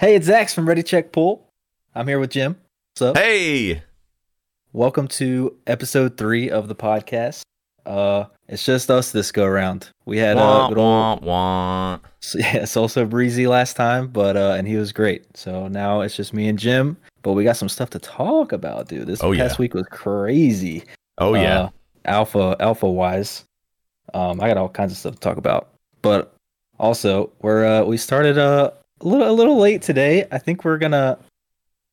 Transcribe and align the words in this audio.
Hey, 0.00 0.14
it's 0.14 0.24
Zach 0.24 0.48
from 0.48 0.66
Ready 0.66 0.82
Check 0.82 1.12
Pull. 1.12 1.46
I'm 1.94 2.08
here 2.08 2.18
with 2.18 2.30
Jim. 2.30 2.56
What's 2.92 3.02
up? 3.02 3.18
Hey, 3.18 3.82
Welcome 4.72 5.08
to 5.08 5.56
episode 5.66 6.16
three 6.16 6.48
of 6.48 6.68
the 6.68 6.74
podcast. 6.74 7.42
Uh, 7.84 8.24
it's 8.48 8.64
just 8.64 8.90
us 8.90 9.10
this 9.12 9.30
go 9.30 9.44
around. 9.44 9.90
We 10.06 10.16
had 10.16 10.38
uh, 10.38 10.40
wah, 10.40 10.68
good 10.68 10.78
old, 10.78 11.22
wah, 11.22 11.26
wah. 11.26 11.98
so, 12.20 12.38
yeah, 12.40 12.56
it's 12.58 12.78
also 12.78 13.04
breezy 13.04 13.46
last 13.46 13.74
time, 13.76 14.06
but 14.08 14.36
uh, 14.38 14.54
and 14.56 14.66
he 14.66 14.76
was 14.76 14.90
great. 14.90 15.36
So 15.36 15.68
now 15.68 16.00
it's 16.00 16.16
just 16.16 16.32
me 16.32 16.48
and 16.48 16.58
Jim. 16.58 16.96
But 17.22 17.32
we 17.32 17.44
got 17.44 17.58
some 17.58 17.68
stuff 17.68 17.90
to 17.90 17.98
talk 17.98 18.52
about, 18.52 18.88
dude. 18.88 19.06
This 19.06 19.22
Oh, 19.22 19.34
past 19.34 19.58
yeah. 19.58 19.62
week 19.62 19.74
was 19.74 19.86
crazy. 19.90 20.84
Oh 21.18 21.34
yeah, 21.34 21.60
uh, 21.62 21.68
alpha 22.06 22.56
alpha 22.60 22.88
wise 22.88 23.44
um 24.14 24.40
i 24.40 24.48
got 24.48 24.56
all 24.56 24.70
kinds 24.70 24.90
of 24.90 24.96
stuff 24.96 25.12
to 25.12 25.20
talk 25.20 25.36
about 25.36 25.68
but 26.00 26.34
also 26.78 27.30
we're 27.42 27.62
uh 27.66 27.84
we 27.84 27.98
started 27.98 28.38
uh, 28.38 28.70
a 29.00 29.06
little 29.06 29.28
a 29.28 29.32
little 29.32 29.56
late 29.58 29.82
today 29.82 30.26
i 30.30 30.38
think 30.38 30.64
we're 30.64 30.78
gonna 30.78 31.18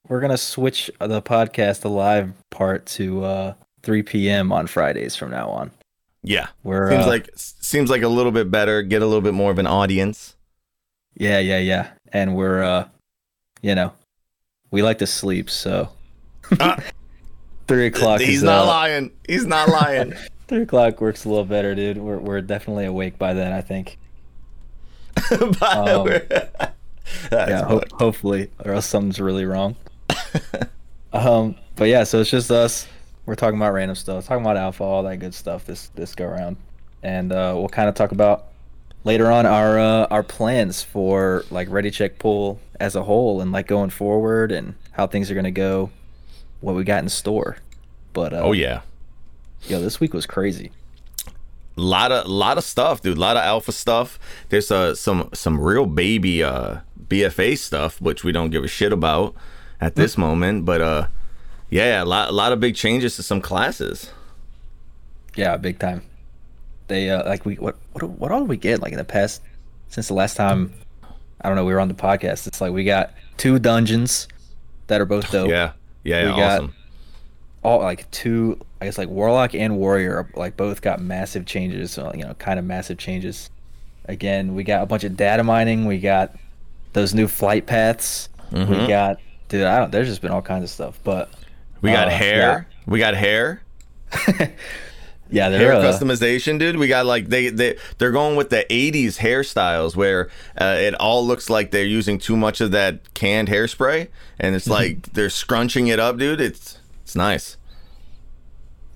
we're 0.08 0.20
gonna 0.22 0.38
switch 0.38 0.90
the 1.00 1.22
podcast 1.22 1.82
the 1.82 1.90
live 1.90 2.34
part 2.50 2.86
to 2.86 3.24
uh 3.24 3.54
3 3.84 4.04
p.m 4.04 4.52
on 4.52 4.68
fridays 4.68 5.16
from 5.16 5.32
now 5.32 5.50
on 5.50 5.72
yeah. 6.24 6.48
we're 6.64 6.90
Seems 6.92 7.06
uh, 7.06 7.10
like 7.10 7.30
seems 7.36 7.90
like 7.90 8.02
a 8.02 8.08
little 8.10 8.34
bit 8.34 8.52
better. 8.52 8.82
Get 8.82 9.02
a 9.02 9.06
little 9.06 9.22
bit 9.22 9.34
more 9.34 9.50
of 9.52 9.60
an 9.60 9.68
audience. 9.68 10.36
yeah 11.16 11.40
yeah 11.40 11.60
yeah 11.60 11.90
and 12.12 12.36
we're 12.36 12.62
uh 12.64 12.88
you 13.62 13.76
know 13.76 13.94
we 14.72 14.82
like 14.82 14.98
to 14.98 15.08
sleep 15.08 15.50
so 15.50 15.90
Ah. 16.60 16.82
three 17.68 17.86
o'clock 17.88 18.20
He's 18.20 18.38
is, 18.38 18.44
not 18.44 18.64
uh, 18.66 18.68
lying. 18.68 19.12
He's 19.28 19.46
not 19.46 19.70
lying. 19.70 20.14
three 20.50 20.64
o'clock 20.64 21.00
works 21.00 21.24
a 21.24 21.30
little 21.30 21.46
better 21.46 21.76
dude 21.76 21.98
we're, 21.98 22.18
we're 22.18 22.42
definitely 22.42 22.86
awake 22.86 23.18
by 23.18 23.34
then 23.34 23.54
i 23.54 23.62
think 23.62 23.98
But 25.30 25.62
Um, 25.64 26.04
we're- 26.06 26.28
That's 26.30 26.77
yeah, 27.32 27.64
ho- 27.64 27.84
hopefully, 27.94 28.50
or 28.64 28.74
else 28.74 28.86
something's 28.86 29.20
really 29.20 29.46
wrong. 29.46 29.76
um, 31.14 31.56
but 31.76 31.86
yeah, 31.86 32.04
so 32.04 32.22
it's 32.22 32.30
just 32.30 32.52
us. 32.52 32.88
We're 33.26 33.36
talking 33.36 33.58
about 33.58 33.74
random 33.74 33.96
stuff, 33.96 34.26
talking 34.26 34.44
about 34.44 34.58
alpha, 34.58 34.84
all 34.84 35.04
that 35.04 35.18
good 35.18 35.34
stuff 35.34 35.66
this 35.66 35.90
this 35.90 36.16
go 36.16 36.26
around, 36.26 36.58
and 37.04 37.32
uh, 37.32 37.54
we'll 37.56 37.70
kind 37.70 37.90
of 37.90 37.96
talk 37.96 38.12
about 38.12 38.48
later 39.04 39.32
on 39.32 39.46
our 39.46 39.80
uh, 39.80 40.08
our 40.10 40.24
plans 40.24 40.82
for 40.82 41.44
like 41.52 41.70
Ready 41.70 41.92
Check 41.92 42.20
Pull 42.20 42.60
as 42.80 42.96
a 42.96 43.04
whole, 43.04 43.42
and 43.42 43.52
like 43.52 43.68
going 43.68 43.90
forward, 43.90 44.52
and 44.52 44.76
how 44.92 45.08
things 45.08 45.30
are 45.30 45.36
gonna 45.36 45.52
go, 45.52 45.92
what 46.62 46.76
we 46.76 46.84
got 46.84 47.04
in 47.04 47.10
store. 47.10 47.58
But 48.14 48.34
uh, 48.34 48.42
oh 48.44 48.54
yeah. 48.54 48.82
yo, 49.68 49.82
this 49.82 50.00
week 50.00 50.14
was 50.14 50.26
crazy. 50.26 50.72
A 51.78 51.82
lot 51.82 52.12
of 52.12 52.26
a 52.26 52.30
lot 52.30 52.58
of 52.58 52.64
stuff, 52.64 53.02
dude. 53.02 53.18
A 53.18 53.20
lot 53.20 53.38
of 53.38 53.44
alpha 53.44 53.72
stuff. 53.72 54.18
There's 54.50 54.72
uh 54.72 54.96
some 54.96 55.30
some 55.34 55.60
real 55.60 55.86
baby 55.86 56.44
uh 56.44 56.78
BFA 57.10 57.58
stuff, 57.58 58.00
which 58.02 58.24
we 58.24 58.32
don't 58.32 58.50
give 58.50 58.64
a 58.64 58.68
shit 58.68 58.92
about 58.94 59.36
at 59.80 59.96
this 59.96 60.18
moment. 60.18 60.66
But 60.66 60.82
uh, 60.82 61.08
yeah, 61.70 62.04
a 62.04 62.06
lot 62.06 62.30
a 62.30 62.32
lot 62.34 62.52
of 62.52 62.60
big 62.60 62.76
changes 62.76 63.16
to 63.18 63.24
some 63.24 63.42
classes. 63.42 64.12
Yeah, 65.36 65.58
big 65.58 65.80
time. 65.80 66.04
They 66.88 67.10
uh 67.10 67.28
like 67.28 67.46
we 67.46 67.56
what 67.56 67.76
what 67.94 68.04
what 68.10 68.32
all 68.32 68.40
did 68.42 68.50
we 68.50 68.58
get 68.58 68.82
like 68.82 68.92
in 68.94 68.98
the 68.98 69.04
past 69.04 69.42
since 69.90 70.08
the 70.08 70.14
last 70.14 70.36
time 70.38 70.74
I 71.42 71.48
don't 71.50 71.56
know 71.56 71.66
we 71.66 71.74
were 71.74 71.80
on 71.80 71.90
the 71.90 71.94
podcast. 71.94 72.48
It's 72.48 72.62
like 72.62 72.72
we 72.72 72.84
got 72.84 73.14
two 73.38 73.60
dungeons 73.60 74.28
that 74.88 75.02
are 75.02 75.06
both 75.06 75.30
dope. 75.32 75.50
Yeah, 75.50 75.74
yeah, 76.04 76.24
We 76.24 76.30
yeah 76.32 76.36
got- 76.38 76.52
awesome. 76.62 76.74
All 77.64 77.80
like 77.80 78.10
two 78.12 78.60
I 78.80 78.86
guess 78.86 78.98
like 78.98 79.10
warlock 79.10 79.54
and 79.54 79.78
warrior 79.78 80.30
like 80.36 80.56
both 80.56 80.82
got 80.82 81.02
massive 81.02 81.46
changes. 81.46 81.92
So, 81.92 82.12
you 82.16 82.24
know, 82.24 82.34
kind 82.36 82.58
of 82.60 82.66
massive 82.66 82.98
changes. 82.98 83.50
Again, 84.06 84.56
we 84.56 84.64
got 84.64 84.84
a 84.84 84.86
bunch 84.86 85.04
of 85.04 85.18
data 85.18 85.44
mining. 85.44 85.86
We 85.86 85.98
got 86.00 86.34
those 86.94 87.14
new 87.14 87.28
flight 87.28 87.66
paths. 87.66 88.30
We 88.52 88.60
Mhm. 88.60 88.88
got 88.88 89.20
dude. 89.50 89.64
I 89.64 89.80
don't. 89.80 89.92
There's 89.92 90.08
just 90.08 90.22
been 90.22 90.32
all 90.32 90.42
kinds 90.42 90.64
of 90.64 90.70
stuff. 90.70 91.00
But 91.04 91.30
We 91.82 91.92
got 91.92 92.08
uh, 92.08 92.12
hair. 92.12 92.68
We 92.86 93.00
got 93.00 93.14
hair. 93.16 93.62
yeah, 95.30 95.50
hair 95.50 95.74
uh, 95.74 95.82
customization, 95.84 96.58
dude. 96.60 96.78
We 96.78 96.88
got 96.88 97.06
like 97.06 97.28
they 97.28 97.50
they 97.50 97.78
they're 97.98 98.12
going 98.12 98.36
with 98.38 98.50
the 98.50 98.66
'80s 98.70 99.18
hairstyles 99.18 99.96
where 99.96 100.30
uh, 100.60 100.76
it 100.80 100.94
all 100.96 101.26
looks 101.28 101.50
like 101.50 101.72
they're 101.72 101.84
using 101.86 102.18
too 102.18 102.38
much 102.38 102.62
of 102.62 102.72
that 102.72 103.14
canned 103.14 103.50
hairspray, 103.50 104.08
and 104.40 104.56
it's 104.56 104.68
like 104.68 105.14
they're 105.14 105.30
scrunching 105.30 105.88
it 105.88 106.00
up, 106.00 106.18
dude. 106.18 106.40
It's 106.40 106.80
it's 107.04 107.16
nice. 107.16 107.58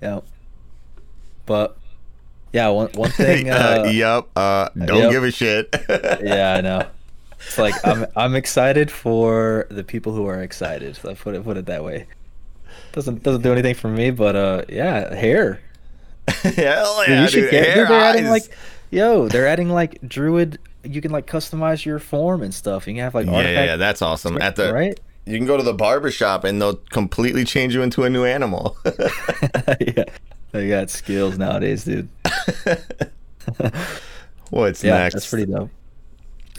yeah. 0.00 0.20
But 1.44 1.76
yeah, 2.52 2.68
one 2.68 2.88
one 2.94 3.10
thing. 3.22 3.50
uh, 3.50 3.84
Uh, 3.86 3.90
yep. 3.90 4.28
Uh, 4.34 4.68
don't 4.86 4.96
yep. 5.02 5.10
give 5.10 5.24
a 5.24 5.30
shit. 5.30 5.68
yeah, 6.22 6.54
I 6.56 6.60
know. 6.62 6.86
It's 7.46 7.58
like 7.58 7.74
I'm 7.86 8.06
I'm 8.16 8.34
excited 8.34 8.90
for 8.90 9.66
the 9.70 9.84
people 9.84 10.12
who 10.12 10.26
are 10.26 10.42
excited. 10.42 10.98
Let's 11.02 11.20
put 11.20 11.34
it 11.34 11.44
put 11.44 11.56
it 11.56 11.66
that 11.66 11.84
way. 11.84 12.06
Doesn't 12.92 13.22
doesn't 13.22 13.42
do 13.42 13.52
anything 13.52 13.74
for 13.74 13.88
me, 13.88 14.10
but 14.10 14.36
uh, 14.36 14.62
yeah, 14.68 15.14
hair. 15.14 15.60
Hell 16.28 17.04
yeah, 17.08 17.22
you 17.22 17.28
should 17.28 17.40
dude. 17.42 17.50
get. 17.50 17.66
Hair 17.74 17.86
they're 17.86 18.00
adding 18.00 18.26
like, 18.28 18.44
yo, 18.90 19.28
they're 19.28 19.46
adding 19.46 19.68
like 19.68 19.98
druid. 20.06 20.58
You 20.84 21.00
can 21.00 21.10
like 21.10 21.26
customize 21.26 21.84
your 21.84 21.98
form 21.98 22.42
and 22.42 22.52
stuff. 22.54 22.86
You 22.86 22.94
can 22.94 23.02
have 23.02 23.14
like 23.14 23.26
yeah, 23.26 23.40
yeah, 23.42 23.64
yeah, 23.64 23.76
that's 23.76 24.02
awesome. 24.02 24.40
At 24.40 24.56
the 24.56 24.72
right? 24.72 24.98
you 25.26 25.36
can 25.38 25.46
go 25.46 25.56
to 25.56 25.62
the 25.62 25.74
barber 25.74 26.10
shop 26.10 26.44
and 26.44 26.60
they'll 26.60 26.76
completely 26.90 27.44
change 27.44 27.74
you 27.74 27.82
into 27.82 28.02
a 28.04 28.10
new 28.10 28.24
animal. 28.24 28.76
yeah, 28.84 30.04
they 30.52 30.68
got 30.68 30.90
skills 30.90 31.38
nowadays, 31.38 31.84
dude. 31.84 32.08
What's 34.50 34.82
Yeah, 34.84 34.98
next? 34.98 35.14
that's 35.14 35.30
pretty 35.30 35.50
dope. 35.50 35.70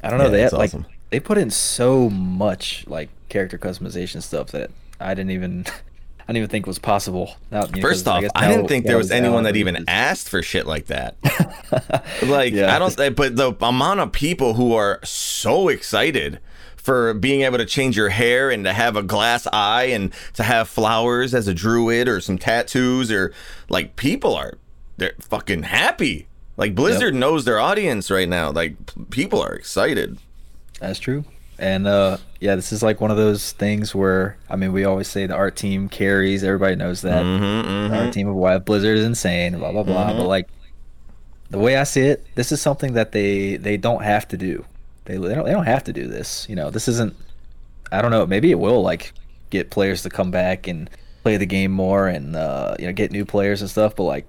I 0.04 0.10
don't 0.10 0.20
know. 0.20 0.26
Yeah, 0.26 0.32
they 0.32 0.42
had, 0.42 0.54
like 0.54 0.72
they 1.10 1.20
put 1.20 1.38
in 1.38 1.50
so 1.50 2.10
much 2.10 2.86
like 2.88 3.10
character 3.30 3.58
customization 3.58 4.22
stuff 4.22 4.52
that 4.52 4.72
I 5.00 5.14
didn't 5.14 5.32
even 5.32 5.66
I 6.20 6.28
didn't 6.28 6.38
even 6.38 6.50
think 6.50 6.68
was 6.68 6.80
possible. 6.80 7.36
Now, 7.52 7.66
you 7.66 7.76
know, 7.78 7.82
First 7.82 8.08
off, 8.08 8.24
I, 8.36 8.48
now- 8.48 8.56
didn't 8.56 8.68
think 8.68 8.86
there 8.86 8.98
was 8.98 9.12
anyone 9.12 9.44
that 9.44 9.56
even 9.58 9.84
asked 9.88 10.30
for 10.30 10.42
shit 10.42 10.66
like 10.66 10.88
that. 10.88 11.16
Like 12.24 12.54
Yeah. 12.54 12.74
I 12.74 12.80
don't, 12.80 12.98
eh, 13.00 13.10
but 13.10 13.36
the 13.36 13.54
amount 13.62 14.00
of 14.00 14.12
people 14.12 14.54
who 14.54 14.74
are 14.74 15.00
so 15.04 15.68
excited 15.68 16.40
for 16.78 17.14
being 17.14 17.42
able 17.42 17.58
to 17.58 17.66
change 17.66 17.98
your 17.98 18.10
hair 18.10 18.50
and 18.52 18.64
to 18.66 18.74
have 18.74 18.96
a 18.96 19.04
glass 19.04 19.48
eye 19.52 19.86
and 19.86 20.14
to 20.34 20.44
have 20.44 20.70
flowers 20.70 21.34
as 21.34 21.48
a 21.48 21.54
druid 21.54 22.08
or 22.08 22.22
some 22.22 22.38
tattoos 22.38 23.12
or 23.12 23.34
like 23.70 23.96
people 23.96 24.36
are 24.36 24.58
they're 24.98 25.14
fucking 25.20 25.64
happy. 25.64 26.28
Like 26.58 26.76
Blizzard 26.76 27.16
knows 27.16 27.46
their 27.46 27.60
audience 27.60 28.12
right 28.12 28.30
now. 28.30 28.52
Like 28.52 28.76
people 29.10 29.42
are 29.42 29.54
excited. 29.54 30.18
That's 30.80 31.00
true. 31.00 31.26
And 31.60 31.88
uh 31.88 32.18
yeah, 32.40 32.56
this 32.56 32.72
is 32.72 32.84
like 32.84 33.00
one 33.00 33.12
of 33.12 33.18
those 33.18 33.54
things 33.54 33.96
where 33.96 34.38
I 34.50 34.56
mean 34.56 34.72
we 34.74 34.84
always 34.86 35.08
say 35.08 35.26
the 35.26 35.36
art 35.36 35.56
team 35.56 35.90
carries, 35.90 36.44
everybody 36.44 36.76
knows 36.76 37.02
that. 37.02 37.24
Mhm, 37.24 37.40
The 37.90 37.96
mhm. 37.96 38.06
art 38.06 38.14
team 38.14 38.28
of 38.28 38.36
Wild 38.36 38.66
Blizzard 38.66 38.98
is 38.98 39.06
insane, 39.06 39.58
blah 39.58 39.72
blah 39.72 39.84
blah. 39.84 40.14
But 40.14 40.28
like 40.28 40.48
the 41.50 41.60
way 41.60 41.78
I 41.78 41.84
see 41.84 42.02
it, 42.02 42.26
this 42.36 42.52
is 42.52 42.62
something 42.62 42.94
that 42.94 43.12
they 43.12 43.58
they 43.58 43.78
don't 43.78 44.04
have 44.04 44.28
to 44.30 44.38
do. 44.38 44.66
They 45.06 45.18
they 45.18 45.36
don't, 45.36 45.46
they 45.46 45.52
don't 45.52 45.66
have 45.66 45.84
to 45.86 45.94
do 45.94 46.08
this. 46.08 46.48
You 46.50 46.56
know, 46.56 46.70
this 46.70 46.88
isn't 46.88 47.16
I 47.92 48.02
don't 48.02 48.12
know, 48.12 48.26
maybe 48.26 48.52
it 48.52 48.60
will 48.60 48.82
like 48.82 49.14
get 49.50 49.70
players 49.70 50.02
to 50.04 50.10
come 50.10 50.32
back 50.32 50.68
and 50.68 50.90
play 51.22 51.38
the 51.38 51.46
game 51.46 51.72
more 51.72 52.08
and 52.08 52.36
uh 52.36 52.76
you 52.80 52.88
know 52.88 52.94
get 52.94 53.12
new 53.12 53.26
players 53.26 53.62
and 53.62 53.70
stuff, 53.70 53.96
but 53.96 54.04
like 54.04 54.26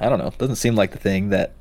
I 0.00 0.08
don't 0.08 0.18
know, 0.18 0.28
it 0.28 0.38
doesn't 0.38 0.56
seem 0.56 0.74
like 0.74 0.92
the 0.92 0.98
thing 0.98 1.28
that 1.30 1.52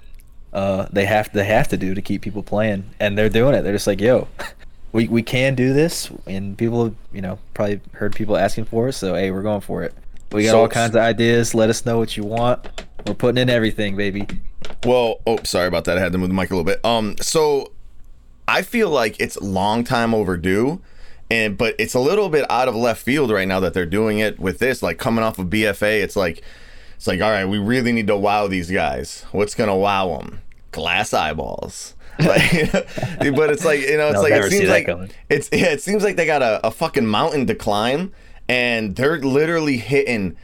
uh, 0.54 0.88
they 0.92 1.06
have 1.06 1.32
they 1.34 1.46
have 1.46 1.68
to 1.70 1.78
do 1.78 1.94
to 1.94 2.02
keep 2.02 2.22
people 2.22 2.42
playing, 2.44 2.90
and 3.00 3.18
they're 3.18 3.30
doing 3.30 3.54
it. 3.54 3.62
They're 3.62 3.74
just 3.74 3.88
like, 3.88 4.02
yo, 4.02 4.28
we 4.92 5.08
we 5.08 5.22
can 5.22 5.56
do 5.56 5.74
this, 5.74 6.10
and 6.26 6.58
people, 6.58 6.96
you 7.14 7.22
know, 7.22 7.38
probably 7.54 7.82
heard 7.94 8.16
people 8.16 8.38
asking 8.38 8.66
for 8.66 8.88
it, 8.90 8.94
so 8.94 9.14
hey, 9.14 9.30
we're 9.32 9.44
going 9.44 9.62
for 9.62 9.84
it. 9.84 9.94
We 10.32 10.44
got 10.44 10.52
So- 10.52 10.60
all 10.62 10.68
kinds 10.68 10.96
of 10.96 11.02
ideas. 11.02 11.54
Let 11.54 11.70
us 11.70 11.86
know 11.86 11.98
what 11.98 12.16
you 12.18 12.24
want. 12.24 12.68
We're 13.06 13.14
putting 13.14 13.42
in 13.42 13.50
everything, 13.50 13.96
baby. 13.96 14.28
Well, 14.86 15.20
oh, 15.26 15.40
sorry 15.44 15.68
about 15.68 15.86
that. 15.86 15.98
I 15.98 16.02
had 16.02 16.12
to 16.12 16.18
move 16.18 16.30
the 16.30 16.36
mic 16.36 16.50
a 16.52 16.54
little 16.54 16.66
bit. 16.66 16.84
Um, 16.86 17.16
so 17.22 17.72
I 18.48 18.62
feel 18.62 18.90
like 18.90 19.20
it's 19.20 19.40
long 19.42 19.84
time 19.84 20.14
overdue, 20.14 20.82
and 21.32 21.58
but 21.58 21.76
it's 21.80 21.94
a 21.94 22.00
little 22.00 22.30
bit 22.30 22.46
out 22.50 22.68
of 22.68 22.76
left 22.76 23.02
field 23.02 23.32
right 23.32 23.47
now 23.47 23.59
that 23.59 23.74
they're 23.74 23.85
doing 23.85 24.20
it 24.20 24.40
with 24.40 24.59
this. 24.59 24.82
Like 24.84 24.97
coming 24.97 25.24
off 25.24 25.38
of 25.40 25.47
BFA, 25.47 26.02
it's 26.02 26.16
like 26.16 26.44
it's 26.99 27.07
like 27.07 27.22
all 27.22 27.31
right, 27.31 27.46
we 27.46 27.57
really 27.57 27.93
need 27.93 28.07
to 28.07 28.17
wow 28.17 28.47
these 28.47 28.69
guys. 28.69 29.23
What's 29.31 29.55
gonna 29.55 29.78
wow 29.78 30.17
them? 30.17 30.41
Glass 30.72 31.13
eyeballs. 31.13 31.96
Like, 32.19 32.73
but 32.73 33.49
it's 33.49 33.63
like 33.63 33.79
you 33.79 33.96
know, 33.96 34.09
it's 34.09 34.17
I'll 34.17 34.23
like 34.23 34.34
it 34.34 34.51
seems 34.51 34.67
like 34.67 34.87
coming. 34.87 35.09
it's 35.29 35.47
yeah, 35.53 35.67
it 35.67 35.81
seems 35.81 36.03
like 36.03 36.17
they 36.17 36.25
got 36.25 36.41
a, 36.41 36.67
a 36.67 36.69
fucking 36.69 37.05
mountain 37.05 37.47
to 37.47 37.55
climb, 37.55 38.11
and 38.49 38.97
they're 38.97 39.19
literally 39.19 39.78
hitting 39.78 40.35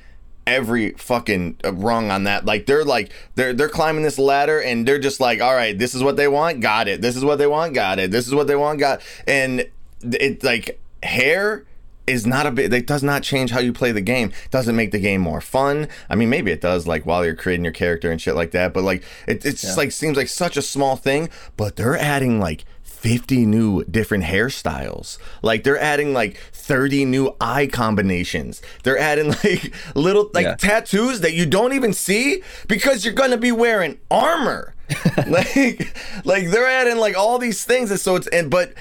every 0.47 0.91
fucking 0.91 1.57
uh, 1.65 1.73
rung 1.73 2.11
on 2.11 2.23
that. 2.23 2.45
Like 2.45 2.65
they're 2.67 2.85
like 2.85 3.11
they're 3.35 3.51
they're 3.51 3.67
climbing 3.67 4.03
this 4.03 4.17
ladder 4.17 4.61
and 4.61 4.87
they're 4.87 4.99
just 4.99 5.19
like, 5.19 5.41
all 5.41 5.53
right, 5.53 5.77
this 5.77 5.93
is 5.93 6.01
what 6.01 6.15
they 6.15 6.29
want, 6.29 6.61
got 6.61 6.87
it. 6.87 7.01
This 7.01 7.17
is 7.17 7.25
what 7.25 7.37
they 7.37 7.47
want, 7.47 7.73
got 7.73 7.99
it. 7.99 8.09
This 8.09 8.25
is 8.25 8.33
what 8.33 8.47
they 8.47 8.55
want, 8.55 8.79
got. 8.79 9.01
It. 9.01 9.05
And 9.27 9.69
it 10.01 10.45
like 10.45 10.79
hair 11.03 11.65
is 12.07 12.25
not 12.25 12.45
a 12.45 12.51
bit 12.51 12.71
it 12.73 12.87
does 12.87 13.03
not 13.03 13.23
change 13.23 13.51
how 13.51 13.59
you 13.59 13.73
play 13.73 13.91
the 13.91 14.01
game 14.01 14.31
doesn't 14.51 14.75
make 14.75 14.91
the 14.91 14.99
game 14.99 15.21
more 15.21 15.41
fun 15.41 15.87
i 16.09 16.15
mean 16.15 16.29
maybe 16.29 16.51
it 16.51 16.61
does 16.61 16.85
like 16.87 17.05
while 17.05 17.25
you're 17.25 17.35
creating 17.35 17.63
your 17.63 17.73
character 17.73 18.11
and 18.11 18.21
shit 18.21 18.35
like 18.35 18.51
that 18.51 18.73
but 18.73 18.83
like 18.83 19.03
it, 19.27 19.45
it's 19.45 19.61
just 19.61 19.77
like 19.77 19.91
seems 19.91 20.17
like 20.17 20.27
such 20.27 20.57
a 20.57 20.61
small 20.61 20.95
thing 20.95 21.29
but 21.57 21.75
they're 21.75 21.97
adding 21.97 22.39
like 22.39 22.65
50 22.83 23.45
new 23.45 23.83
different 23.83 24.23
hairstyles. 24.23 25.19
Like 25.43 25.63
they're 25.63 25.77
adding 25.79 26.11
like 26.13 26.37
30 26.53 27.05
new 27.05 27.35
eye 27.39 27.67
combinations. 27.67 28.63
They're 28.81 28.97
adding 28.97 29.27
like 29.43 29.75
little 29.95 30.31
like 30.33 30.45
Yeah. 30.45 30.55
tattoos 30.55 31.21
that 31.21 31.33
you 31.33 31.45
don't 31.45 31.73
even 31.73 31.93
see 31.93 32.41
because 32.67 33.05
you're 33.05 33.13
gonna 33.13 33.37
be 33.37 33.51
wearing 33.51 33.99
armor. 34.09 34.73
like 35.27 35.93
like 36.25 36.49
they're 36.49 36.67
adding 36.67 36.97
like 36.97 37.15
all 37.15 37.37
these 37.37 37.63
things 37.63 37.91
and 37.91 37.99
so 37.99 38.15
it's 38.15 38.27
and 38.27 38.49
but 38.49 38.73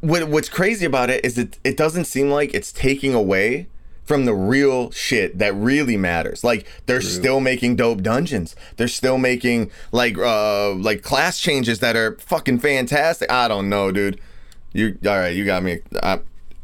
what 0.00 0.28
what's 0.28 0.48
crazy 0.48 0.86
about 0.86 1.10
it 1.10 1.24
is 1.24 1.36
it 1.38 1.58
it 1.64 1.76
doesn't 1.76 2.04
seem 2.06 2.30
like 2.30 2.54
it's 2.54 2.72
taking 2.72 3.14
away 3.14 3.66
from 4.04 4.24
the 4.24 4.34
real 4.34 4.90
shit 4.90 5.38
that 5.38 5.54
really 5.54 5.96
matters. 5.96 6.42
Like 6.42 6.66
they're 6.86 7.00
still 7.00 7.38
making 7.38 7.76
dope 7.76 8.02
dungeons. 8.02 8.56
They're 8.76 8.88
still 8.88 9.18
making 9.18 9.70
like 9.92 10.18
uh 10.18 10.72
like 10.72 11.02
class 11.02 11.38
changes 11.38 11.78
that 11.78 11.94
are 11.96 12.16
fucking 12.18 12.58
fantastic. 12.58 13.30
I 13.30 13.46
don't 13.46 13.68
know, 13.68 13.92
dude. 13.92 14.20
You 14.72 14.98
all 15.06 15.18
right? 15.18 15.28
You 15.34 15.44
got 15.44 15.62
me. 15.62 15.80
Uh, 16.02 16.18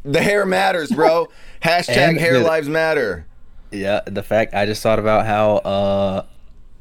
the 0.05 0.23
hair 0.23 0.45
matters, 0.47 0.91
bro. 0.91 1.29
Hashtag 1.63 2.19
hair 2.19 2.39
the- 2.41 2.45
lives 2.45 2.69
matter. 2.69 3.27
Yeah, 3.71 4.01
the 4.07 4.23
fact 4.23 4.55
I 4.55 4.65
just 4.67 4.83
thought 4.83 4.99
about 4.99 5.27
how 5.27 5.57
uh 5.59 6.25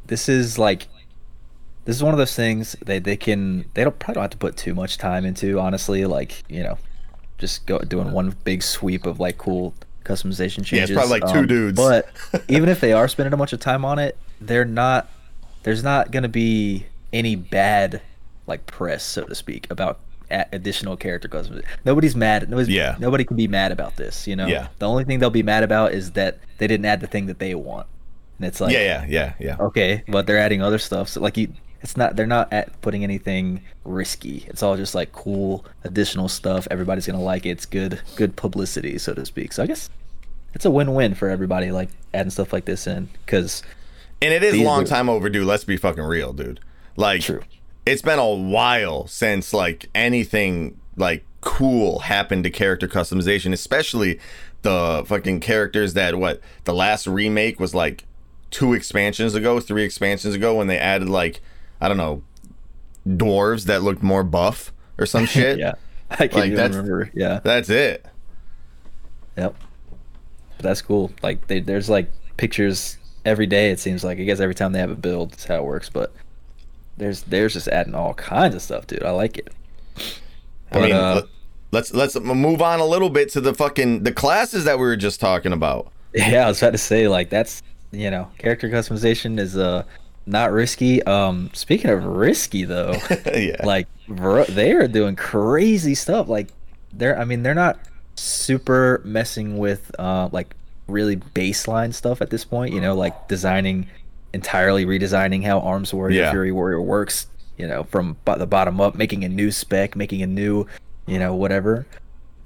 this 0.08 0.30
is 0.30 0.58
like 0.58 0.88
this 1.86 1.96
is 1.96 2.04
one 2.04 2.14
of 2.14 2.18
those 2.18 2.36
things 2.36 2.76
they 2.86 3.00
they 3.00 3.16
can 3.18 3.66
they 3.74 3.84
don't 3.84 3.98
probably 4.00 4.16
don't 4.16 4.24
have 4.24 4.32
to 4.32 4.38
put 4.38 4.58
too 4.58 4.74
much 4.74 4.98
time 4.98 5.26
into 5.26 5.60
honestly 5.60 6.06
like 6.06 6.44
you 6.50 6.62
know 6.64 6.78
just 7.38 7.66
go 7.66 7.80
doing 7.80 8.12
one 8.12 8.36
big 8.44 8.64
sweep 8.64 9.06
of 9.06 9.20
like 9.20 9.38
cool 9.38 9.74
customization 10.04 10.64
changes. 10.64 10.72
Yeah, 10.72 10.84
it's 10.84 10.92
probably 10.94 11.20
like 11.20 11.34
two 11.34 11.40
Um, 11.40 11.48
dudes. 11.48 11.76
But 11.78 12.08
even 12.48 12.70
if 12.70 12.80
they 12.80 12.94
are 12.94 13.08
spending 13.08 13.34
a 13.34 13.38
bunch 13.38 13.54
of 13.54 13.60
time 13.60 13.84
on 13.84 14.00
it, 14.00 14.18
they're 14.40 14.66
not. 14.66 15.10
There's 15.64 15.84
not 15.84 16.12
gonna 16.12 16.30
be 16.30 16.86
any 17.12 17.36
bad 17.36 18.02
like 18.48 18.66
press, 18.68 19.04
so 19.04 19.24
to 19.26 19.34
speak, 19.36 19.68
about 19.72 20.00
additional 20.30 20.96
character 20.96 21.28
customization. 21.28 21.66
Nobody's 21.84 22.16
mad. 22.16 22.50
Nobody's, 22.50 22.70
Yeah. 22.70 22.96
Nobody 23.00 23.24
can 23.24 23.36
be 23.36 23.48
mad 23.48 23.72
about 23.72 23.96
this. 23.96 24.28
You 24.28 24.36
know. 24.36 24.48
Yeah. 24.48 24.68
The 24.80 24.88
only 24.88 25.04
thing 25.04 25.20
they'll 25.20 25.30
be 25.30 25.44
mad 25.44 25.64
about 25.64 25.92
is 25.94 26.12
that 26.12 26.38
they 26.58 26.68
didn't 26.68 26.86
add 26.86 27.02
the 27.02 27.08
thing 27.08 27.26
that 27.26 27.40
they 27.40 27.54
want, 27.56 27.88
and 28.38 28.48
it's 28.48 28.62
like, 28.62 28.72
yeah, 28.74 29.04
yeah, 29.04 29.06
yeah, 29.10 29.34
yeah. 29.40 29.58
okay, 29.60 30.04
but 30.08 30.26
they're 30.28 30.38
adding 30.40 30.62
other 30.62 30.78
stuff. 30.78 31.10
So 31.10 31.20
like 31.20 31.36
you, 31.36 31.50
it's 31.86 31.96
not 31.96 32.16
they're 32.16 32.26
not 32.26 32.52
at 32.52 32.82
putting 32.82 33.04
anything 33.04 33.62
risky. 33.84 34.44
It's 34.48 34.64
all 34.64 34.76
just 34.76 34.96
like 34.96 35.12
cool 35.12 35.64
additional 35.84 36.28
stuff. 36.28 36.68
Everybody's 36.72 37.06
gonna 37.06 37.22
like 37.22 37.46
it. 37.46 37.50
It's 37.50 37.66
good 37.68 38.02
good 38.16 38.36
publicity, 38.36 38.98
so 38.98 39.14
to 39.14 39.24
speak. 39.24 39.54
So 39.54 39.62
I 39.62 39.68
guess 39.68 39.92
it's 40.56 40.66
a 40.66 40.72
win-win 40.72 41.14
for 41.14 41.30
everybody. 41.30 41.72
Like 41.72 41.90
adding 42.12 42.32
stuff 42.32 42.52
like 42.52 42.66
this 42.66 42.88
in 42.88 43.08
because 43.26 43.62
And 44.20 44.34
it 44.34 44.42
is 44.44 44.58
long 44.58 44.82
are- 44.82 44.88
time 44.88 45.10
overdue. 45.10 45.46
Let's 45.46 45.64
be 45.64 45.78
fucking 45.78 46.04
real, 46.04 46.34
dude. 46.34 46.60
Like, 46.98 47.22
True. 47.22 47.44
it's 47.86 48.02
been 48.02 48.18
a 48.20 48.34
while 48.34 49.06
since 49.06 49.54
like 49.54 49.88
anything 49.94 50.80
like 50.98 51.24
cool 51.42 52.00
happened 52.00 52.46
to 52.46 52.50
character 52.50 52.88
customization, 52.88 53.54
especially 53.54 54.20
the 54.64 55.04
fucking 55.06 55.40
characters 55.40 55.94
that 55.94 56.16
what 56.16 56.42
the 56.64 56.74
last 56.74 57.06
remake 57.06 57.60
was 57.60 57.76
like 57.76 58.06
two 58.50 58.74
expansions 58.74 59.36
ago, 59.36 59.60
three 59.60 59.84
expansions 59.84 60.34
ago 60.34 60.56
when 60.56 60.66
they 60.66 60.80
added 60.80 61.10
like 61.10 61.42
I 61.82 61.88
don't 61.88 61.98
know 61.98 62.24
dwarves 63.08 63.66
that 63.66 63.84
looked 63.84 64.02
more 64.02 64.24
buff 64.24 64.74
or 64.98 65.06
some 65.06 65.26
shit. 65.28 65.60
yeah, 65.60 65.74
I 66.10 66.16
can't 66.28 66.34
Like, 66.34 66.44
even 66.46 66.56
that's- 66.56 66.76
remember. 66.76 67.10
Yeah, 67.14 67.40
That's 67.44 67.70
it. 67.70 68.06
yep. 69.38 69.56
But 70.58 70.64
that's 70.64 70.82
cool. 70.82 71.12
Like 71.22 71.48
they, 71.48 71.60
there's 71.60 71.90
like 71.90 72.10
pictures 72.38 72.98
every 73.26 73.46
day. 73.46 73.72
It 73.72 73.80
seems 73.80 74.04
like 74.04 74.20
I 74.20 74.24
guess 74.24 74.40
every 74.40 74.56
time 74.56 74.72
they 74.72 74.80
have 74.80 74.92
a 74.92 74.96
build, 74.96 75.32
that's 75.32 75.46
how 75.46 75.56
it 75.58 75.64
works. 75.66 75.90
But 75.90 76.14
there's 76.98 77.24
there's 77.24 77.54
just 77.54 77.68
adding 77.68 77.94
all 77.94 78.14
kinds 78.14 78.56
of 78.56 78.62
stuff, 78.62 78.88
dude. 78.88 79.04
I 79.04 79.12
like 79.12 79.38
it. 79.38 79.50
I 80.72 80.80
mean, 80.80 80.92
uh, 80.94 81.16
let- 81.16 81.26
let's 81.72 81.94
let's 81.94 82.16
move 82.20 82.62
on 82.62 82.80
a 82.80 82.86
little 82.86 83.10
bit 83.10 83.30
to 83.34 83.42
the 83.42 83.54
fucking 83.54 84.04
the 84.04 84.14
classes 84.14 84.64
that 84.64 84.80
we 84.80 84.86
were 84.86 84.96
just 84.96 85.20
talking 85.20 85.52
about. 85.54 85.92
Yeah, 86.16 86.46
I 86.46 86.48
was 86.48 86.62
about 86.62 86.72
to 86.72 86.78
say 86.78 87.10
like 87.10 87.30
that's 87.30 87.62
you 87.92 88.10
know 88.10 88.32
character 88.38 88.70
customization 88.70 89.38
is 89.38 89.58
uh 89.58 89.84
not 90.26 90.52
risky. 90.52 91.04
Um, 91.04 91.50
speaking 91.54 91.92
of 91.92 92.04
risky 92.06 92.64
though, 92.66 92.96
yeah. 93.36 93.64
like 93.66 93.88
Ver- 94.08 94.46
they 94.46 94.72
are 94.74 94.88
doing 94.88 95.16
crazy 95.16 95.96
stuff. 95.96 96.28
Like 96.28 96.50
they're 96.94 97.20
I 97.20 97.26
mean 97.26 97.44
they're 97.44 97.54
not 97.54 97.80
super 98.16 99.02
messing 99.04 99.58
with 99.58 99.92
uh 100.00 100.30
like 100.32 100.56
really 100.88 101.18
baseline 101.18 101.94
stuff 101.94 102.22
at 102.22 102.30
this 102.30 102.46
point. 102.46 102.74
You 102.74 102.82
know, 102.82 102.96
like 102.96 103.28
designing 103.28 103.88
entirely 104.34 104.86
redesigning 104.86 105.44
how 105.44 105.60
Arms 105.60 105.94
Warrior 105.94 106.22
Yeah. 106.22 106.32
Fury 106.32 106.52
Warrior 106.52 106.82
works. 106.82 107.28
You 107.58 107.68
know, 107.68 107.84
from 107.84 108.18
bo- 108.26 108.38
the 108.38 108.46
bottom 108.48 108.82
up, 108.82 108.96
making 108.96 109.24
a 109.24 109.30
new 109.30 109.50
spec, 109.50 109.96
making 109.96 110.22
a 110.22 110.28
new, 110.28 110.66
you 111.08 111.18
know, 111.20 111.34
whatever. 111.36 111.86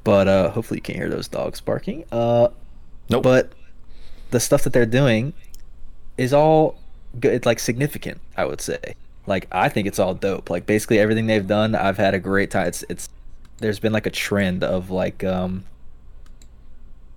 But 0.04 0.28
uh 0.28 0.50
hopefully 0.52 0.78
you 0.78 0.82
can't 0.82 0.98
hear 0.98 1.10
those 1.10 1.28
dogs 1.28 1.62
barking. 1.62 2.06
Uh 2.12 2.50
Nope. 3.10 3.24
but 3.24 3.52
the 4.32 4.40
stuff 4.40 4.64
that 4.64 4.74
they're 4.74 4.86
doing 4.86 5.34
is 6.18 6.32
all 6.34 6.79
good 7.20 7.46
like 7.46 7.60
significant 7.60 8.20
i 8.38 8.46
would 8.46 8.62
say. 8.62 8.96
Like 9.28 9.48
i 9.52 9.70
think 9.70 9.88
it's 9.88 10.00
all 10.00 10.14
dope. 10.14 10.50
Like 10.50 10.66
basically 10.66 11.00
everything 11.00 11.28
they've 11.28 11.46
done 11.46 11.76
i've 11.76 11.98
had 11.98 12.14
a 12.14 12.20
great 12.20 12.52
time 12.52 12.68
it's 12.68 12.84
it's 12.90 13.10
there's 13.58 13.80
been 13.80 13.94
like 13.94 14.06
a 14.06 14.12
trend 14.12 14.64
of 14.64 14.90
like 14.90 15.24
um 15.24 15.66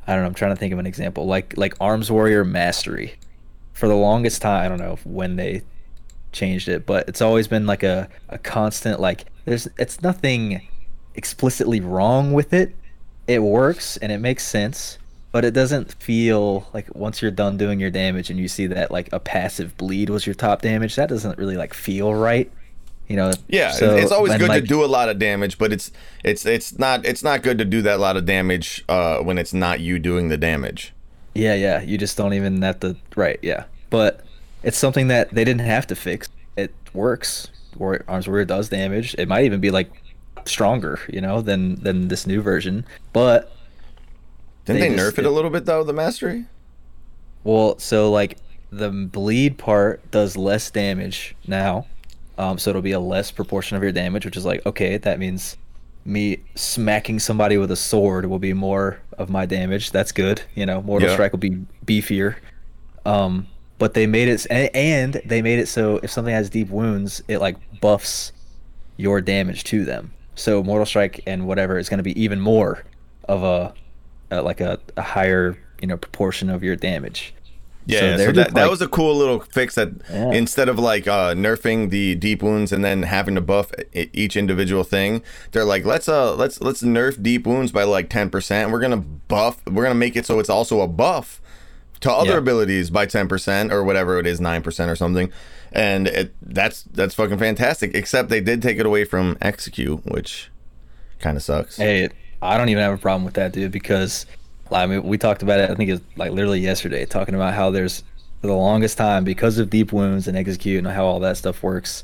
i 0.06 0.12
don't 0.12 0.22
know 0.22 0.26
i'm 0.26 0.34
trying 0.34 0.52
to 0.52 0.56
think 0.56 0.72
of 0.72 0.78
an 0.78 0.86
example. 0.86 1.26
Like 1.26 1.56
like 1.56 1.74
arms 1.80 2.10
warrior 2.10 2.44
mastery. 2.44 3.14
For 3.72 3.88
the 3.88 3.96
longest 3.96 4.42
time 4.42 4.64
i 4.64 4.68
don't 4.68 4.78
know 4.78 4.98
when 5.04 5.36
they 5.36 5.62
changed 6.30 6.68
it 6.68 6.86
but 6.86 7.06
it's 7.08 7.20
always 7.20 7.46
been 7.46 7.66
like 7.66 7.82
a, 7.82 8.08
a 8.28 8.38
constant 8.38 9.00
like 9.00 9.26
there's 9.44 9.68
it's 9.78 10.00
nothing 10.02 10.66
explicitly 11.14 11.80
wrong 11.80 12.32
with 12.32 12.52
it. 12.52 12.74
It 13.26 13.42
works 13.42 13.96
and 13.98 14.10
it 14.10 14.18
makes 14.18 14.46
sense 14.46 14.98
but 15.32 15.44
it 15.44 15.52
doesn't 15.52 15.92
feel 15.94 16.68
like 16.72 16.94
once 16.94 17.20
you're 17.20 17.30
done 17.30 17.56
doing 17.56 17.80
your 17.80 17.90
damage 17.90 18.30
and 18.30 18.38
you 18.38 18.48
see 18.48 18.66
that 18.66 18.90
like 18.90 19.12
a 19.12 19.18
passive 19.18 19.76
bleed 19.76 20.10
was 20.10 20.26
your 20.26 20.34
top 20.34 20.62
damage 20.62 20.94
that 20.96 21.08
doesn't 21.08 21.38
really 21.38 21.56
like 21.56 21.74
feel 21.74 22.14
right 22.14 22.50
you 23.12 23.16
know? 23.16 23.32
Yeah, 23.48 23.72
so 23.72 23.94
it's 23.94 24.10
always 24.10 24.36
good 24.38 24.48
like, 24.48 24.62
to 24.62 24.66
do 24.66 24.82
a 24.82 24.86
lot 24.86 25.10
of 25.10 25.18
damage, 25.18 25.58
but 25.58 25.70
it's 25.70 25.92
it's 26.24 26.46
it's 26.46 26.78
not 26.78 27.04
it's 27.04 27.22
not 27.22 27.42
good 27.42 27.58
to 27.58 27.64
do 27.64 27.82
that 27.82 28.00
lot 28.00 28.16
of 28.16 28.24
damage 28.24 28.84
uh, 28.88 29.18
when 29.18 29.36
it's 29.36 29.52
not 29.52 29.80
you 29.80 29.98
doing 29.98 30.28
the 30.28 30.38
damage. 30.38 30.94
yeah 31.34 31.54
yeah 31.54 31.82
you 31.82 31.98
just 31.98 32.16
don't 32.16 32.32
even 32.32 32.62
have 32.62 32.80
to 32.80 32.96
right 33.14 33.38
yeah. 33.42 33.64
But 33.90 34.24
it's 34.62 34.78
something 34.78 35.08
that 35.08 35.30
they 35.30 35.44
didn't 35.44 35.60
have 35.60 35.86
to 35.88 35.94
fix. 35.94 36.28
It 36.56 36.72
works 36.94 37.48
or 37.78 38.02
arms 38.08 38.26
warrior 38.26 38.46
does 38.46 38.70
damage. 38.70 39.14
It 39.18 39.28
might 39.28 39.44
even 39.44 39.60
be 39.60 39.70
like 39.70 39.90
stronger 40.46 40.98
you 41.12 41.20
know 41.20 41.42
than 41.42 41.76
than 41.82 42.08
this 42.08 42.26
new 42.26 42.40
version. 42.40 42.86
But 43.12 43.54
Didn't 44.64 44.80
They 44.80 44.88
they, 44.90 44.96
just- 44.96 45.16
nerf 45.16 45.18
it 45.18 45.26
a 45.26 45.30
little 45.30 45.50
bit 45.50 45.64
though? 45.64 45.84
The 45.84 45.92
mastery. 45.92 46.44
Well, 47.44 47.78
so 47.78 48.10
like 48.10 48.38
the 48.70 48.90
bleed 48.90 49.58
part 49.58 50.08
does 50.10 50.36
less 50.36 50.70
damage 50.70 51.34
now. 51.46 51.86
Um, 52.38 52.58
so 52.58 52.70
it'll 52.70 52.82
be 52.82 52.92
a 52.92 53.00
less 53.00 53.30
proportion 53.30 53.76
of 53.76 53.82
your 53.82 53.92
damage, 53.92 54.24
which 54.24 54.36
is 54.36 54.44
like, 54.44 54.64
okay, 54.64 54.96
that 54.98 55.18
means 55.18 55.56
me 56.04 56.38
smacking 56.54 57.18
somebody 57.18 57.56
with 57.58 57.70
a 57.70 57.76
sword 57.76 58.26
will 58.26 58.38
be 58.38 58.52
more 58.54 58.98
of 59.18 59.28
my 59.28 59.44
damage. 59.46 59.90
That's 59.92 60.10
good. 60.12 60.42
You 60.54 60.64
know, 60.66 60.80
Mortal 60.82 61.08
Yeah. 61.08 61.14
Strike 61.14 61.32
will 61.32 61.38
be 61.38 61.58
beefier. 61.84 62.36
Um, 63.04 63.46
but 63.78 63.94
they 63.94 64.06
made 64.06 64.28
it, 64.28 64.46
and 64.50 65.20
they 65.24 65.42
made 65.42 65.58
it 65.58 65.66
so 65.68 65.98
if 66.02 66.10
something 66.10 66.32
has 66.32 66.48
deep 66.48 66.70
wounds, 66.70 67.22
it 67.28 67.38
like 67.38 67.56
buffs 67.80 68.32
your 68.96 69.20
damage 69.20 69.64
to 69.64 69.84
them. 69.84 70.12
So 70.34 70.62
Mortal 70.62 70.86
Strike 70.86 71.20
and 71.26 71.46
whatever 71.46 71.78
is 71.78 71.88
going 71.88 71.98
to 71.98 72.04
be 72.04 72.20
even 72.20 72.40
more 72.40 72.84
of 73.28 73.42
a, 73.42 73.74
uh 74.32 74.42
like 74.42 74.60
a, 74.60 74.78
a 74.96 75.02
higher 75.02 75.56
you 75.80 75.86
know 75.88 75.96
proportion 75.96 76.48
of 76.50 76.62
your 76.62 76.76
damage. 76.76 77.34
Yeah, 77.84 77.98
So 77.98 78.26
so, 78.26 78.26
that, 78.26 78.34
just, 78.34 78.54
that 78.54 78.70
was 78.70 78.80
a 78.80 78.86
cool 78.86 79.16
little 79.16 79.40
fix 79.40 79.74
that 79.74 79.88
Yeah. 80.08 80.30
instead 80.30 80.68
of 80.68 80.78
like 80.78 81.08
uh, 81.08 81.34
nerfing 81.34 81.90
the 81.90 82.14
deep 82.14 82.40
wounds 82.40 82.70
and 82.70 82.84
then 82.84 83.02
having 83.02 83.34
to 83.34 83.40
buff 83.40 83.72
each 83.92 84.36
individual 84.36 84.84
thing, 84.84 85.20
they're 85.50 85.64
like 85.64 85.84
let's 85.84 86.08
uh 86.08 86.36
let's 86.36 86.60
let's 86.60 86.82
nerf 86.82 87.20
deep 87.20 87.44
wounds 87.44 87.72
by 87.72 87.82
like 87.82 88.08
ten 88.08 88.30
percent. 88.30 88.70
We're 88.70 88.78
gonna 88.80 88.98
buff. 88.98 89.60
We're 89.66 89.82
gonna 89.82 89.96
make 89.96 90.14
it 90.14 90.26
so 90.26 90.38
it's 90.38 90.48
also 90.50 90.80
a 90.80 90.86
buff 90.86 91.40
to 92.02 92.12
other 92.12 92.30
Yeah. 92.32 92.36
abilities 92.38 92.90
by 92.90 93.06
ten 93.06 93.26
percent 93.26 93.72
or 93.72 93.82
whatever 93.82 94.18
it 94.20 94.28
is, 94.28 94.40
nine 94.40 94.62
percent 94.62 94.88
or 94.88 94.94
something. 94.96 95.32
And 95.72 96.06
it, 96.06 96.34
that's 96.40 96.82
that's 96.84 97.14
fucking 97.14 97.38
fantastic. 97.38 97.94
Except 97.96 98.28
they 98.28 98.40
did 98.40 98.62
take 98.62 98.78
it 98.78 98.86
away 98.86 99.04
from 99.04 99.36
execute, 99.40 100.06
which 100.06 100.50
kind 101.18 101.36
of 101.36 101.42
sucks. 101.42 101.78
Hey, 101.78 102.10
I 102.42 102.58
don't 102.58 102.68
even 102.68 102.82
have 102.82 102.92
a 102.92 102.98
problem 102.98 103.24
with 103.24 103.34
that, 103.34 103.52
dude, 103.52 103.72
because 103.72 104.26
I 104.70 104.86
mean, 104.86 105.02
we 105.04 105.18
talked 105.18 105.42
about 105.42 105.60
it. 105.60 105.70
I 105.70 105.74
think 105.74 105.88
it 105.90 105.92
was 105.94 106.00
like 106.16 106.32
literally 106.32 106.60
yesterday, 106.60 107.04
talking 107.06 107.34
about 107.34 107.54
how 107.54 107.70
there's 107.70 108.02
for 108.40 108.48
the 108.48 108.54
longest 108.54 108.98
time 108.98 109.22
because 109.24 109.58
of 109.58 109.70
deep 109.70 109.92
wounds 109.92 110.26
and 110.26 110.36
execute 110.36 110.78
and 110.78 110.88
how 110.88 111.04
all 111.06 111.20
that 111.20 111.36
stuff 111.36 111.62
works. 111.62 112.02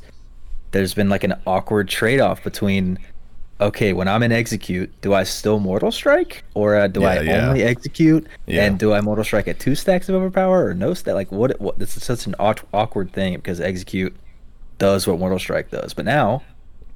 There's 0.71 0.93
been 0.93 1.09
like 1.09 1.23
an 1.23 1.33
awkward 1.45 1.89
trade-off 1.89 2.43
between, 2.43 2.99
okay, 3.59 3.91
when 3.91 4.07
I'm 4.07 4.23
in 4.23 4.31
execute, 4.31 4.89
do 5.01 5.13
I 5.13 5.23
still 5.23 5.59
mortal 5.59 5.91
strike 5.91 6.43
or 6.53 6.75
uh, 6.77 6.87
do 6.87 7.03
I 7.03 7.15
Yeah, 7.15 7.21
yeah. 7.21 7.47
only 7.49 7.63
execute? 7.63 8.25
Yeah. 8.45 8.63
And 8.65 8.79
do 8.79 8.93
I 8.93 9.01
mortal 9.01 9.25
strike 9.25 9.47
at 9.49 9.59
two 9.59 9.75
stacks 9.75 10.07
of 10.07 10.15
overpower 10.15 10.67
or 10.67 10.73
no 10.73 10.93
stack? 10.93 11.15
Like 11.15 11.31
what? 11.31 11.59
What? 11.59 11.77
This 11.79 11.97
is 11.97 12.03
such 12.03 12.25
an 12.27 12.35
awk- 12.39 12.65
awkward 12.73 13.11
thing 13.11 13.35
because 13.35 13.59
execute 13.59 14.15
does 14.77 15.07
what 15.07 15.19
mortal 15.19 15.39
strike 15.39 15.71
does, 15.71 15.93
but 15.93 16.05
now 16.05 16.41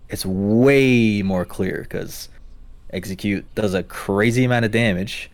it's 0.07 0.25
way 0.25 1.21
more 1.23 1.43
clear 1.43 1.79
because 1.81 2.29
execute 2.93 3.45
does 3.55 3.73
a 3.73 3.83
crazy 3.83 4.43
amount 4.43 4.65
of 4.65 4.71
damage. 4.71 5.29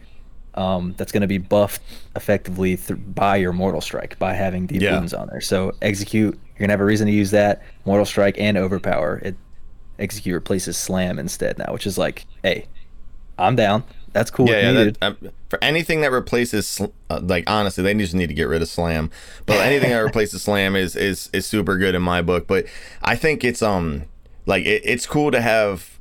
Um, 0.56 0.96
that's 0.98 1.12
going 1.12 1.22
to 1.22 1.28
be 1.28 1.38
buffed 1.38 1.82
effectively 2.16 2.76
th- 2.76 3.00
by 3.14 3.38
your 3.38 3.54
mortal 3.54 3.82
strike 3.82 4.18
by 4.20 4.34
having 4.34 4.66
deep 4.66 4.82
Yeah. 4.82 4.98
wounds 4.98 5.14
on 5.14 5.28
there. 5.28 5.42
So 5.42 5.74
execute, 5.82 6.34
you're 6.34 6.60
gonna 6.60 6.74
have 6.74 6.82
a 6.82 6.86
reason 6.86 7.08
to 7.08 7.14
use 7.14 7.32
that 7.32 7.62
mortal 7.86 8.06
strike 8.06 8.36
and 8.40 8.58
overpower. 8.58 9.20
It 9.24 9.36
execute 10.00 10.34
replaces 10.34 10.76
slam 10.76 11.20
instead 11.20 11.58
now, 11.60 11.72
which 11.72 11.86
is 11.86 11.98
like, 11.98 12.26
hey, 12.44 12.66
I'm 13.38 13.56
down. 13.56 13.84
That's 14.12 14.32
cool. 14.32 14.50
Yeah, 14.50 14.72
yeah. 14.72 14.84
That, 14.86 14.98
um, 15.02 15.18
for 15.50 15.64
anything 15.64 16.02
that 16.02 16.12
replaces, 16.12 16.68
sl- 16.68 16.86
uh, 17.12 17.20
like 17.22 17.44
honestly, 17.48 17.84
they 17.84 17.94
just 17.94 18.16
need 18.16 18.28
to 18.28 18.34
get 18.34 18.48
rid 18.48 18.62
of 18.62 18.68
slam. 18.68 19.12
But 19.46 19.58
anything 19.62 19.92
that 19.92 20.00
replaces 20.00 20.42
slam 20.42 20.76
is 20.76 20.96
is 20.96 21.30
is 21.32 21.46
super 21.46 21.78
good 21.78 21.94
in 21.96 22.02
my 22.02 22.22
book. 22.24 22.48
But 22.48 22.66
I 23.04 23.16
think 23.16 23.44
it's 23.44 23.62
um 23.62 24.06
like 24.48 24.66
it, 24.66 24.82
it's 24.84 25.06
cool 25.06 25.30
to 25.32 25.42
have 25.42 25.99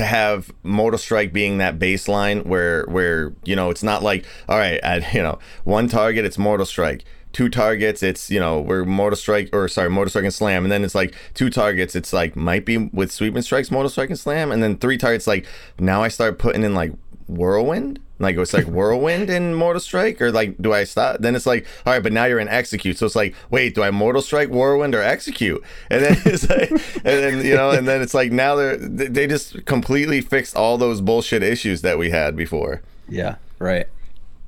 to 0.00 0.06
have 0.06 0.50
Mortal 0.62 0.98
Strike 0.98 1.30
being 1.30 1.58
that 1.58 1.78
baseline 1.78 2.46
where 2.46 2.84
where 2.86 3.34
you 3.44 3.54
know 3.54 3.68
it's 3.68 3.82
not 3.82 4.02
like 4.02 4.24
all 4.48 4.56
right 4.56 4.80
at 4.82 5.12
you 5.14 5.22
know 5.22 5.38
one 5.64 5.88
target 5.88 6.24
it's 6.24 6.38
Mortal 6.38 6.66
Strike. 6.66 7.04
Two 7.32 7.48
targets 7.48 8.02
it's 8.02 8.30
you 8.30 8.40
know 8.40 8.60
we're 8.60 8.84
Mortal 8.84 9.16
Strike 9.16 9.50
or 9.52 9.68
sorry 9.68 9.90
Mortal 9.90 10.08
Strike 10.08 10.24
and 10.24 10.34
Slam. 10.34 10.64
And 10.64 10.72
then 10.72 10.84
it's 10.84 10.94
like 10.94 11.14
two 11.34 11.50
targets 11.50 11.94
it's 11.94 12.12
like 12.12 12.34
might 12.34 12.64
be 12.64 12.78
with 12.78 13.12
Sweeping 13.12 13.42
Strikes 13.42 13.70
Mortal 13.70 13.90
Strike 13.90 14.08
and 14.08 14.18
Slam. 14.18 14.50
And 14.50 14.62
then 14.62 14.78
three 14.78 14.96
targets 14.96 15.26
like 15.26 15.46
now 15.78 16.02
I 16.02 16.08
start 16.08 16.38
putting 16.38 16.64
in 16.64 16.74
like 16.74 16.92
Whirlwind 17.30 18.00
like 18.18 18.36
it's 18.36 18.52
like 18.52 18.66
Whirlwind 18.66 19.30
in 19.30 19.54
Mortal 19.54 19.80
Strike 19.80 20.20
or 20.20 20.30
like 20.30 20.60
do 20.60 20.72
I 20.72 20.84
stop 20.84 21.20
then 21.20 21.34
it's 21.34 21.46
like 21.46 21.66
all 21.86 21.92
right 21.92 22.02
but 22.02 22.12
now 22.12 22.26
you're 22.26 22.40
in 22.40 22.48
Execute 22.48 22.98
so 22.98 23.06
it's 23.06 23.16
like 23.16 23.34
wait 23.50 23.74
do 23.74 23.82
I 23.82 23.90
Mortal 23.90 24.22
Strike 24.22 24.50
Whirlwind 24.50 24.94
or 24.94 25.02
Execute 25.02 25.62
and 25.90 26.04
then 26.04 26.16
it's 26.24 26.48
like 26.48 26.70
and 26.70 27.02
then 27.04 27.44
you 27.44 27.54
know 27.54 27.70
and 27.70 27.88
then 27.88 28.02
it's 28.02 28.14
like 28.14 28.32
now 28.32 28.54
they're 28.54 28.76
they 28.76 29.26
just 29.26 29.64
completely 29.64 30.20
fixed 30.20 30.56
all 30.56 30.76
those 30.76 31.00
bullshit 31.00 31.42
issues 31.42 31.82
that 31.82 31.98
we 31.98 32.10
had 32.10 32.36
before 32.36 32.82
yeah, 33.10 33.36
right. 33.58 33.86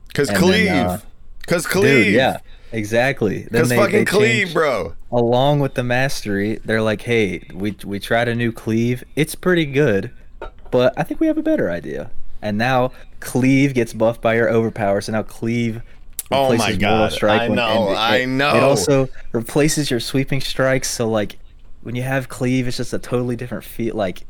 because 0.08 0.30
cleave 0.30 0.70
uh, 0.70 0.98
because 1.40 1.66
cleave 1.66 2.04
Dude, 2.04 2.14
yeah, 2.14 2.38
exactly. 2.70 3.44
Because 3.44 3.72
fucking 3.72 4.04
they 4.04 4.10
changed- 4.10 4.54
bro 4.54 4.94
along 5.10 5.60
with 5.60 5.74
the 5.74 5.82
mastery, 5.82 6.60
they're 6.64 6.80
like, 6.80 7.02
"Hey, 7.02 7.46
we 7.52 7.76
we 7.84 7.98
tried 7.98 8.28
a 8.28 8.34
new 8.34 8.52
cleave. 8.52 9.04
It's 9.16 9.34
pretty 9.34 9.66
good, 9.66 10.12
but 10.70 10.94
I 10.96 11.02
think 11.02 11.20
we 11.20 11.26
have 11.26 11.38
a 11.38 11.42
better 11.42 11.70
idea." 11.70 12.10
And 12.42 12.58
now 12.58 12.92
cleave 13.20 13.72
gets 13.74 13.92
buffed 13.92 14.20
by 14.20 14.34
your 14.34 14.50
overpower, 14.50 15.00
so 15.00 15.12
now 15.12 15.22
cleave. 15.22 15.76
replaces 16.30 16.30
Oh 16.30 16.48
my 16.56 16.56
Mortal 16.72 16.78
God, 16.78 17.22
I 17.24 17.48
when- 17.48 17.56
know, 17.56 17.90
it- 17.92 17.96
I 17.96 18.24
know. 18.24 18.56
It 18.56 18.62
also 18.62 19.08
replaces 19.32 19.90
your 19.90 20.00
sweeping 20.00 20.40
strikes. 20.40 20.90
So 20.90 21.08
like, 21.08 21.38
when 21.82 21.94
you 21.94 22.02
have 22.02 22.28
cleave, 22.28 22.66
it's 22.68 22.76
just 22.78 22.92
a 22.92 22.98
totally 22.98 23.36
different 23.36 23.64
feel. 23.64 23.94
Like, 23.94 24.24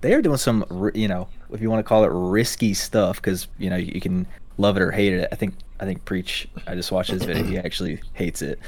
they 0.00 0.14
are 0.14 0.22
doing 0.22 0.36
some, 0.38 0.64
you 0.94 1.06
know, 1.08 1.28
if 1.52 1.60
you 1.60 1.70
want 1.70 1.78
to 1.80 1.88
call 1.88 2.04
it 2.04 2.10
risky 2.12 2.74
stuff, 2.74 3.16
because 3.16 3.46
you 3.58 3.70
know 3.70 3.76
you 3.76 4.00
can 4.00 4.26
love 4.58 4.76
it 4.76 4.82
or 4.82 4.90
hate 4.90 5.12
it. 5.12 5.28
I 5.32 5.36
think 5.36 5.54
I 5.80 5.84
think 5.84 6.04
preach. 6.04 6.48
I 6.66 6.74
just 6.74 6.90
watched 6.92 7.10
his 7.10 7.22
video. 7.24 7.44
He 7.44 7.56
actually 7.58 8.00
hates 8.14 8.42
it, 8.42 8.58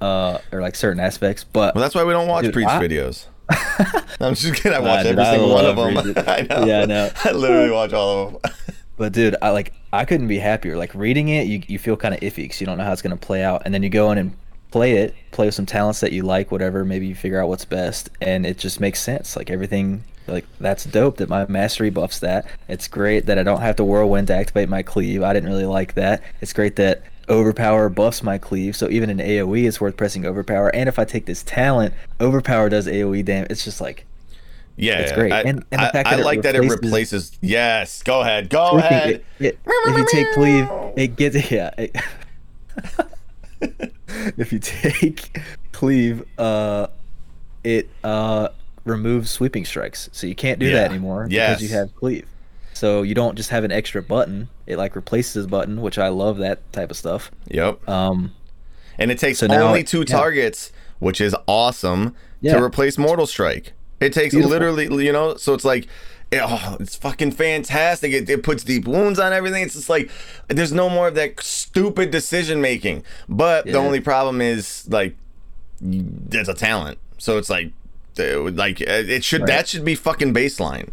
uh, 0.00 0.38
or 0.52 0.60
like 0.60 0.74
certain 0.76 1.00
aspects. 1.00 1.44
But 1.44 1.74
well 1.74 1.82
that's 1.82 1.94
why 1.94 2.04
we 2.04 2.12
don't 2.12 2.28
watch 2.28 2.44
Dude, 2.44 2.52
preach 2.52 2.66
I- 2.68 2.80
videes 2.80 3.26
I'm 4.20 4.34
just 4.34 4.54
kidding 4.54 4.72
I 4.72 4.80
watch 4.80 5.04
dude, 5.04 5.18
every 5.18 5.24
I 5.24 5.30
single 5.32 5.50
one 5.50 5.64
of 5.64 5.76
them. 5.76 6.24
I 6.26 6.42
know 6.42 6.64
Yeah, 6.64 6.80
I 6.80 6.84
know. 6.86 7.10
I 7.24 7.32
literally 7.32 7.70
watch 7.70 7.92
all 7.92 8.28
of 8.28 8.42
them 8.42 8.52
But 8.96 9.12
dude, 9.12 9.36
I 9.42 9.50
like 9.50 9.74
I 9.92 10.04
couldn't 10.04 10.28
be 10.28 10.38
happier. 10.38 10.76
Like 10.76 10.94
reading 10.94 11.28
it, 11.28 11.46
you 11.46 11.62
you 11.66 11.78
feel 11.78 11.96
kind 11.96 12.14
of 12.14 12.20
iffy 12.20 12.36
because 12.36 12.60
you 12.60 12.66
don't 12.66 12.78
know 12.78 12.84
how 12.84 12.92
it's 12.92 13.02
gonna 13.02 13.16
play 13.16 13.44
out, 13.44 13.62
and 13.64 13.74
then 13.74 13.82
you 13.82 13.90
go 13.90 14.10
in 14.10 14.18
and 14.18 14.36
play 14.70 14.96
it, 14.96 15.14
play 15.32 15.46
with 15.46 15.54
some 15.54 15.66
talents 15.66 16.00
that 16.00 16.12
you 16.12 16.22
like, 16.22 16.50
whatever. 16.50 16.84
Maybe 16.84 17.06
you 17.06 17.14
figure 17.14 17.40
out 17.40 17.48
what's 17.48 17.64
best, 17.64 18.08
and 18.20 18.46
it 18.46 18.58
just 18.58 18.80
makes 18.80 19.00
sense. 19.00 19.36
Like 19.36 19.50
everything, 19.50 20.02
like 20.26 20.46
that's 20.60 20.84
dope 20.84 21.18
that 21.18 21.28
my 21.28 21.46
mastery 21.46 21.90
buffs 21.90 22.20
that. 22.20 22.46
It's 22.68 22.88
great 22.88 23.26
that 23.26 23.38
I 23.38 23.42
don't 23.42 23.60
have 23.60 23.76
to 23.76 23.84
whirlwind 23.84 24.28
to 24.28 24.34
activate 24.34 24.70
my 24.70 24.82
cleave. 24.82 25.22
I 25.22 25.34
didn't 25.34 25.50
really 25.50 25.66
like 25.66 25.92
that. 25.94 26.22
It's 26.40 26.54
great 26.54 26.76
that 26.76 27.02
overpower 27.28 27.88
buffs 27.88 28.22
my 28.22 28.38
cleave, 28.38 28.76
so 28.76 28.88
even 28.88 29.10
in 29.10 29.18
AOE, 29.18 29.66
it's 29.66 29.80
worth 29.80 29.96
pressing 29.96 30.24
overpower. 30.26 30.68
And 30.74 30.88
if 30.88 30.98
I 30.98 31.04
take 31.04 31.26
this 31.26 31.42
talent, 31.42 31.92
overpower 32.20 32.68
does 32.68 32.86
AOE 32.86 33.24
damage. 33.24 33.50
It's 33.50 33.64
just 33.64 33.80
like 33.80 34.04
yeah 34.78 34.98
It's 34.98 35.12
great. 35.12 35.32
I, 35.32 35.40
And- 35.40 35.64
and 35.70 35.80
the 35.80 35.88
I- 35.88 35.90
fact 35.92 36.08
I 36.08 36.10
that 36.16 36.20
it 36.20 36.24
like 36.24 36.42
that 36.42 36.54
it 36.54 36.60
replaces- 36.60 37.32
yes 37.40 38.02
go 38.02 38.20
ahead 38.20 38.50
go 38.50 38.76
ahead 38.78 39.08
it- 39.10 39.24
it- 39.40 39.58
if 39.66 39.96
you 39.98 40.06
take 40.10 40.26
cleave, 40.34 40.68
it 40.96 41.16
gets 41.16 41.50
yeah. 41.50 41.70
it- 41.78 41.96
if 44.36 44.52
you 44.52 44.58
take 44.58 45.38
cleave, 45.72 46.24
uh, 46.38 46.88
it 47.64 47.88
uh 48.04 48.48
removes 48.84 49.30
sweeping 49.30 49.64
strikes, 49.64 50.08
so 50.12 50.26
you 50.26 50.34
can't 50.34 50.58
do 50.60 50.66
Yeah. 50.66 50.74
that 50.74 50.90
anymore 50.90 51.26
because 51.28 51.62
you 51.62 51.70
have 51.70 51.94
cleave. 51.96 52.26
So 52.76 53.00
you 53.02 53.14
don't 53.14 53.36
just 53.36 53.48
have 53.50 53.64
an 53.64 53.72
extra 53.72 54.02
button; 54.02 54.48
it 54.66 54.76
like 54.76 54.94
replaces 54.96 55.46
a 55.46 55.48
button, 55.48 55.80
which 55.80 55.98
I 55.98 56.08
love 56.08 56.36
that 56.38 56.70
type 56.72 56.90
of 56.90 56.96
stuff. 56.96 57.30
yep 57.48 57.86
Um, 57.88 58.32
and 58.98 59.10
it 59.10 59.18
takes 59.18 59.38
So 59.38 59.46
only 59.48 59.80
it- 59.80 59.86
two 59.86 60.00
yeah. 60.00 60.04
targets 60.16 60.72
which 60.98 61.20
is 61.20 61.34
awesome 61.46 62.14
Yeah. 62.40 62.56
to 62.56 62.62
replace 62.62 62.96
Mortal 62.98 63.26
Strike 63.26 63.72
it 64.00 64.12
takes 64.12 64.34
Beautiful. 64.34 64.50
literally 64.50 65.04
you 65.06 65.12
know 65.12 65.36
so 65.36 65.54
it's 65.54 65.64
like 65.64 65.86
it- 66.30 66.42
oh, 66.44 66.76
it's 66.80 66.96
fucking 66.96 67.30
fantastic. 67.30 68.12
It, 68.12 68.28
it 68.28 68.42
puts 68.42 68.64
deep 68.64 68.86
wounds 68.88 69.18
on 69.20 69.32
everything. 69.32 69.62
It's 69.62 69.74
just 69.74 69.88
like 69.88 70.10
there's 70.48 70.72
no 70.72 70.88
more 70.90 71.06
of 71.08 71.14
that 71.14 71.40
stupid 71.40 72.10
decision 72.10 72.60
making. 72.60 73.04
But 73.28 73.64
the 73.66 73.78
only 73.78 74.00
problem 74.00 74.40
is 74.40 74.86
like 74.90 75.14
there's 75.80 76.48
a 76.48 76.54
talent. 76.54 76.98
So 77.18 77.38
it's 77.38 77.48
like 77.48 77.70
like 78.18 78.80
it 78.80 79.22
should 79.24 79.42
Right. 79.42 79.46
that 79.48 79.68
should 79.68 79.84
be 79.84 79.94
fucking 79.94 80.34
baseline. 80.34 80.88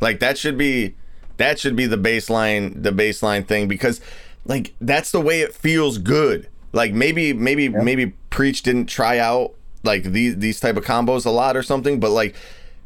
Like 0.00 0.20
that 0.20 0.38
should 0.38 0.56
be 0.56 0.94
that 1.38 1.58
should 1.58 1.76
be 1.76 1.86
the 1.86 1.98
baseline 1.98 2.82
the 2.82 2.90
baseline 2.92 3.46
thing 3.46 3.68
because 3.68 4.00
like 4.44 4.74
that's 4.80 5.10
the 5.10 5.20
way 5.20 5.40
it 5.40 5.54
feels 5.54 5.98
good. 5.98 6.48
Like 6.72 6.92
maybe 6.92 7.32
maybe 7.32 7.68
maybe 7.68 8.12
preach 8.30 8.62
didn't 8.62 8.86
try 8.86 9.18
out 9.18 9.54
like 9.82 10.04
these 10.04 10.36
these 10.36 10.60
type 10.60 10.76
of 10.76 10.84
combos 10.84 11.24
a 11.26 11.30
lot 11.30 11.56
or 11.56 11.62
something, 11.62 12.00
but 12.00 12.10
like 12.10 12.34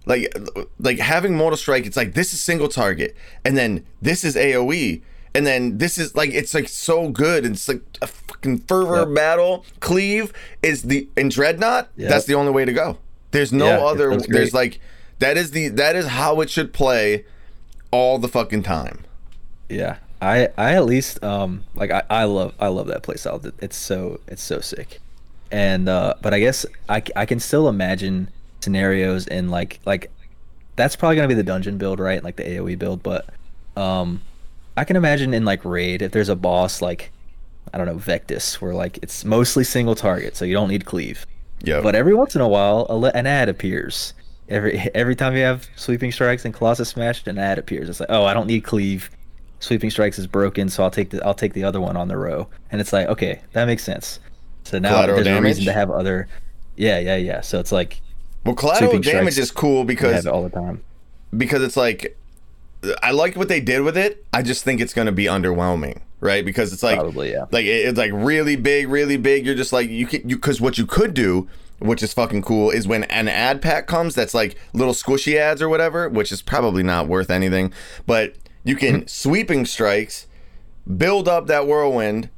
like 0.07 0.33
like 0.79 0.99
having 0.99 1.37
mortal 1.37 1.57
strike 1.59 1.85
it's 1.87 1.97
like 1.97 2.15
this 2.15 2.33
is 2.33 2.41
single 2.41 2.69
target 2.69 3.15
and 3.45 3.57
then 3.57 3.85
this 4.01 4.25
is 4.25 4.35
aoe 4.35 5.03
and 5.35 5.47
then 5.47 5.77
this 5.77 5.99
is 5.99 6.15
like 6.17 6.31
it's 6.31 6.55
like 6.55 6.69
so 6.69 7.11
good 7.11 7.45
it's 7.45 7.69
like 7.69 7.83
a 8.01 8.07
fucking 8.07 8.59
fervor 8.61 9.01
Yep. 9.07 9.15
battle 9.15 9.65
cleave 9.81 10.33
is 10.63 10.85
the 10.85 11.07
in 11.19 11.29
dreadnought 11.29 11.89
Yep. 11.99 12.09
that's 12.09 12.25
the 12.25 12.35
only 12.35 12.51
way 12.51 12.65
to 12.65 12.73
go 12.73 12.97
there's 13.33 13.53
no 13.53 13.67
Yeah, 13.67 13.79
other 13.81 14.17
there's 14.27 14.55
like 14.55 14.81
that 15.19 15.37
is 15.37 15.51
the 15.51 15.69
that 15.69 15.95
is 15.95 16.07
how 16.07 16.41
it 16.41 16.49
should 16.49 16.73
play 16.73 17.27
all 17.91 18.19
the 18.19 18.29
fucking 18.29 18.63
time. 18.63 19.05
Yeah, 19.69 19.99
I 20.21 20.49
I 20.57 20.75
at 20.75 20.85
least 20.85 21.23
um 21.23 21.65
like 21.75 21.91
I, 21.91 22.03
I 22.11 22.25
love 22.25 22.55
I 22.59 22.69
love 22.69 22.87
that 22.89 23.03
playstyle. 23.03 23.53
It's 23.61 23.77
so 23.77 24.21
it's 24.27 24.43
so 24.43 24.61
sick, 24.61 25.01
and 25.51 25.89
uh 25.89 26.15
but 26.23 26.35
I 26.35 26.41
guess 26.41 26.67
I, 26.89 27.03
I 27.17 27.27
can 27.27 27.41
still 27.41 27.69
imagine 27.69 28.31
scenarios 28.61 29.27
in 29.27 29.49
like 29.49 29.81
like 29.87 30.11
that's 30.77 30.97
probably 30.97 31.17
gonna 31.17 31.29
be 31.29 31.35
the 31.35 31.43
dungeon 31.43 31.79
build 31.79 32.01
right? 32.01 32.23
Like 32.23 32.37
the 32.37 32.45
AOE 32.45 32.79
build, 32.79 33.03
but 33.03 33.27
um 33.77 34.23
I 34.77 34.85
can 34.85 34.97
imagine 34.97 35.35
in 35.35 35.45
like 35.45 35.65
raid 35.65 36.03
if 36.03 36.13
there's 36.13 36.29
a 36.29 36.37
boss 36.37 36.83
like 36.83 37.13
I 37.73 37.79
don't 37.79 37.87
know 37.87 37.97
Vectis 37.97 38.55
where 38.61 38.75
like 38.75 38.99
it's 39.03 39.25
mostly 39.25 39.65
single 39.65 39.95
target 39.95 40.37
so 40.37 40.45
you 40.45 40.55
don't 40.55 40.69
need 40.69 40.85
cleave, 40.85 41.27
yeah 41.63 41.81
but 41.81 41.95
every 41.95 42.15
once 42.15 42.35
in 42.35 42.41
a 42.41 42.49
while 42.49 42.87
a 42.89 43.17
an 43.17 43.27
ad 43.27 43.49
appears. 43.49 44.15
Every 44.51 44.79
every 44.95 45.15
time 45.17 45.35
you 45.37 45.43
have 45.43 45.69
sweeping 45.77 46.11
strikes 46.13 46.45
and 46.45 46.53
Colossus 46.53 46.89
smashed, 46.91 47.27
an 47.29 47.39
ad 47.39 47.59
appears. 47.59 47.89
It's 47.89 48.01
like, 48.01 48.11
oh, 48.11 48.25
I 48.25 48.35
don't 48.35 48.47
need 48.47 48.65
cleave. 48.65 49.11
Sweeping 49.61 49.91
strikes 49.91 50.19
is 50.19 50.27
broken, 50.27 50.69
so 50.69 50.83
I'll 50.83 50.91
take 50.91 51.11
the 51.11 51.25
I'll 51.25 51.35
take 51.35 51.53
the 51.53 51.65
other 51.65 51.81
one 51.81 51.97
on 51.97 52.09
the 52.09 52.17
row. 52.17 52.49
And 52.71 52.81
it's 52.81 52.93
like, 52.93 53.07
okay, 53.09 53.41
that 53.53 53.67
makes 53.67 53.85
sense. 53.85 54.19
So 54.65 54.79
now 54.79 54.91
Collateral 54.91 55.23
there's 55.25 55.39
a 55.39 55.41
reason 55.43 55.65
to 55.67 55.73
have 55.73 55.91
other. 55.91 56.29
Yeah, 56.77 56.99
yeah, 56.99 57.17
yeah. 57.17 57.41
So 57.43 57.61
it's 57.61 57.73
like 57.73 58.01
well 58.45 58.55
collateral 58.55 58.99
damage 59.01 59.39
is 59.39 59.51
cool 59.51 59.85
because 59.85 60.15
have 60.15 60.27
it 60.27 60.31
all 60.31 60.43
the 60.43 60.51
time. 60.51 60.83
because 61.37 61.63
it's 61.63 61.77
like 61.77 62.17
I 63.03 63.11
like 63.11 63.37
what 63.37 63.49
they 63.49 63.61
did 63.61 63.83
with 63.83 63.97
it. 63.99 64.25
I 64.33 64.43
just 64.43 64.65
think 64.65 64.81
it's 64.81 64.95
going 64.95 65.05
to 65.07 65.13
be 65.13 65.25
underwhelming, 65.27 66.01
right? 66.21 66.43
Because 66.45 66.73
it's 66.73 66.83
like 66.83 66.99
Probably, 66.99 67.33
yeah. 67.33 67.45
like 67.51 67.67
it- 67.67 67.85
it's 67.87 67.99
like 67.99 68.11
really 68.15 68.57
big, 68.57 68.89
really 68.89 69.19
big. 69.19 69.45
You're 69.45 69.55
just 69.55 69.73
like 69.73 69.91
you 69.91 70.07
can 70.07 70.27
you 70.29 70.37
because 70.37 70.61
what 70.61 70.79
you 70.79 70.87
could 70.87 71.13
do, 71.13 71.47
which 71.81 72.03
is 72.03 72.13
fucking 72.13 72.43
cool, 72.43 72.71
is 72.71 72.87
when 72.87 73.05
an 73.05 73.27
ad 73.29 73.61
pack 73.61 73.87
comes 73.87 74.15
that's 74.15 74.35
like 74.35 74.57
little 74.73 74.95
squishy 74.95 75.37
ads 75.37 75.61
or 75.61 75.69
whatever, 75.69 76.09
which 76.09 76.31
is 76.31 76.43
probably 76.43 76.83
not 76.83 77.09
worth 77.09 77.31
anything, 77.31 77.73
but 78.07 78.35
you 78.65 78.77
can 78.77 79.07
sweeping 79.09 79.67
strikes, 79.67 80.27
build 80.97 81.27
up 81.29 81.47
that 81.49 81.67
whirlwind, 81.67 82.29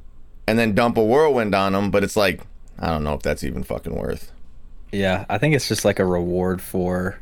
and 0.47 0.57
then 0.57 0.73
dump 0.73 0.97
a 0.97 1.03
whirlwind 1.03 1.53
on 1.53 1.73
them. 1.73 1.91
But 1.91 2.03
it's 2.03 2.15
like 2.17 2.41
I 2.79 2.87
don't 2.87 3.03
know 3.03 3.13
if 3.13 3.21
that's 3.21 3.43
even 3.43 3.63
fucking 3.63 3.93
worth. 3.95 4.31
Yeah, 4.91 5.25
I 5.29 5.37
think 5.37 5.55
it's 5.55 5.67
just 5.67 5.85
like 5.85 5.99
a 5.99 6.05
reward 6.05 6.61
for, 6.61 7.19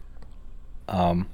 um, 0.90 1.28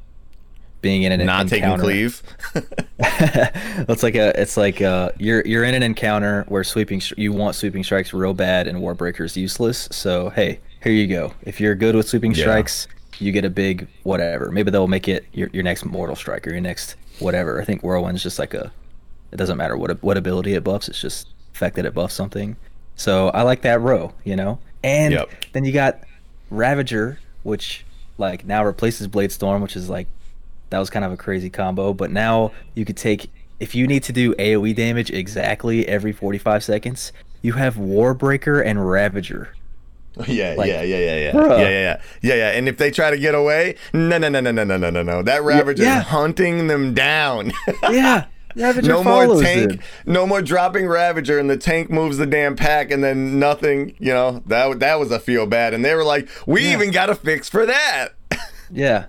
being 0.81 1.01
in 1.03 1.11
an 1.11 1.25
Not 1.25 1.47
taking 1.47 1.63
encounter. 1.63 1.83
cleave. 1.83 2.21
it's 2.99 4.03
like 4.03 4.15
a 4.15 4.39
it's 4.39 4.57
like 4.57 4.81
uh 4.81 5.11
you're 5.17 5.41
you're 5.45 5.63
in 5.63 5.73
an 5.75 5.83
encounter 5.83 6.45
where 6.47 6.63
sweeping 6.63 7.01
you 7.15 7.33
want 7.33 7.55
sweeping 7.55 7.83
strikes 7.83 8.13
real 8.13 8.33
bad 8.33 8.67
and 8.67 8.79
warbreaker 8.79 9.25
is 9.25 9.35
useless 9.35 9.87
so 9.91 10.29
hey 10.29 10.59
here 10.87 10.95
you 10.95 11.07
go 11.07 11.33
if 11.43 11.59
you're 11.59 11.75
good 11.75 11.95
with 11.95 12.07
sweeping 12.07 12.31
Yeah. 12.33 12.41
strikes 12.43 12.87
you 13.19 13.31
get 13.31 13.43
a 13.45 13.49
big 13.49 13.87
whatever. 14.03 14.51
Maybe 14.51 14.69
they'll 14.69 14.87
make 14.87 15.07
it 15.07 15.25
your 15.33 15.49
your 15.51 15.63
next 15.63 15.83
mortal 15.85 16.15
strike 16.15 16.45
or 16.47 16.51
your 16.51 16.61
next 16.61 16.95
whatever. 17.19 17.59
I 17.59 17.65
think 17.65 17.81
whirlwind's 17.81 18.21
just 18.21 18.37
like 18.37 18.53
a. 18.53 18.71
It 19.31 19.37
doesn't 19.37 19.57
matter 19.57 19.75
what 19.75 20.01
what 20.03 20.17
ability 20.17 20.53
it 20.53 20.63
buffs. 20.63 20.87
It's 20.87 21.01
just 21.01 21.27
the 21.53 21.57
fact 21.57 21.75
that 21.77 21.85
it 21.85 21.93
buffs 21.95 22.13
something. 22.13 22.55
So 22.95 23.29
I 23.29 23.41
like 23.41 23.61
that 23.63 23.81
row, 23.81 24.13
you 24.23 24.35
know. 24.35 24.59
And 24.83 25.13
Yep. 25.13 25.29
then 25.53 25.65
you 25.65 25.71
got 25.71 25.99
Ravager, 26.51 27.19
which 27.43 27.85
like 28.19 28.45
now 28.45 28.63
replaces 28.63 29.07
Blade 29.07 29.31
Storm, 29.31 29.61
which 29.63 29.75
is 29.75 29.89
like 29.89 30.07
that 30.69 30.77
was 30.79 30.89
kind 30.91 31.03
of 31.03 31.11
a 31.11 31.17
crazy 31.17 31.49
combo. 31.49 31.93
But 31.93 32.11
now 32.11 32.51
you 32.75 32.85
could 32.85 32.97
take 32.97 33.31
if 33.59 33.73
you 33.73 33.87
need 33.87 34.03
to 34.03 34.13
do 34.13 34.35
AOE 34.35 34.75
damage 34.75 35.09
exactly 35.09 35.87
every 35.87 36.11
45 36.11 36.63
seconds, 36.63 37.11
you 37.41 37.53
have 37.53 37.75
Warbreaker 37.77 38.63
and 38.63 38.87
Ravager. 38.87 39.55
Yeah, 40.27 40.55
Like, 40.57 40.67
yeah, 40.69 40.81
yeah, 40.81 40.97
yeah, 40.97 41.15
yeah, 41.17 41.31
bruh. 41.31 41.49
yeah, 41.59 41.69
yeah, 41.69 41.69
yeah, 41.69 42.01
yeah, 42.21 42.35
yeah. 42.35 42.49
And 42.57 42.67
if 42.67 42.77
they 42.77 42.91
try 42.91 43.09
to 43.11 43.17
get 43.17 43.35
away, 43.35 43.75
no, 43.93 44.17
no, 44.17 44.29
no, 44.29 44.39
no, 44.39 44.51
no, 44.51 44.63
no, 44.63 44.77
no, 44.77 44.89
no, 44.89 45.03
no. 45.03 45.21
That 45.21 45.43
Ravager 45.43 45.83
yeah. 45.83 46.01
hunting 46.01 46.67
them 46.67 46.93
down. 46.93 47.51
Yeah, 47.91 48.25
Ravager 48.55 48.87
no 48.89 49.03
more 49.03 49.41
tank, 49.41 49.73
it. 49.73 49.79
no 50.07 50.25
more 50.25 50.41
dropping 50.41 50.87
Ravager, 50.87 51.37
and 51.37 51.47
the 51.49 51.57
tank 51.57 51.89
moves 51.91 52.17
the 52.17 52.25
damn 52.25 52.55
pack, 52.55 52.89
and 52.91 53.03
then 53.03 53.37
nothing. 53.39 53.95
You 53.99 54.13
know 54.13 54.41
that 54.47 54.79
that 54.79 54.99
was 54.99 55.11
a 55.11 55.19
feel 55.19 55.45
bad, 55.45 55.73
and 55.75 55.85
they 55.85 55.93
were 55.93 56.03
like, 56.03 56.27
we 56.47 56.63
Yeah. 56.63 56.73
even 56.73 56.91
got 56.91 57.09
a 57.11 57.15
fix 57.15 57.47
for 57.49 57.65
that. 57.65 58.09
Yeah, 58.71 59.05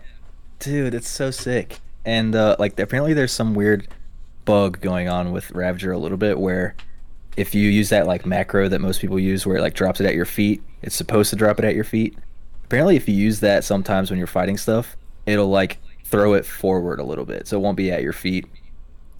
dude, 0.61 0.95
it's 0.95 1.09
so 1.09 1.31
sick. 1.33 1.81
And 2.05 2.35
uh, 2.37 2.55
like 2.61 2.79
apparently 2.79 3.13
there's 3.15 3.33
some 3.33 3.55
weird 3.55 3.89
bug 4.45 4.81
going 4.81 5.09
on 5.09 5.33
with 5.33 5.51
Ravager 5.51 5.91
a 5.93 5.99
little 5.99 6.17
bit 6.19 6.39
where 6.39 6.75
if 7.39 7.55
you 7.55 7.69
use 7.69 7.89
that 7.91 8.07
like 8.07 8.27
macro 8.27 8.69
that 8.69 8.81
most 8.81 9.01
people 9.01 9.19
use 9.19 9.47
where 9.47 9.57
it 9.57 9.61
like 9.61 9.75
drops 9.75 10.01
it 10.01 10.07
at 10.07 10.15
your 10.15 10.25
feet, 10.25 10.63
it's 10.83 10.97
supposed 10.97 11.31
to 11.31 11.37
drop 11.37 11.59
it 11.59 11.65
at 11.65 11.75
your 11.75 11.85
feet. 11.85 12.17
Apparently 12.65 12.97
if 12.97 13.09
you 13.09 13.15
use 13.15 13.41
that 13.41 13.65
sometimes 13.65 14.11
when 14.11 14.19
you're 14.19 14.27
fighting 14.27 14.57
stuff, 14.59 14.97
it'll 15.27 15.49
like 15.49 15.79
throw 16.05 16.35
it 16.35 16.45
forward 16.47 16.99
a 17.01 17.05
little 17.05 17.25
bit, 17.25 17.47
so 17.47 17.57
it 17.59 17.61
won't 17.61 17.77
be 17.77 17.91
at 17.93 18.03
your 18.03 18.13
feet. 18.13 18.47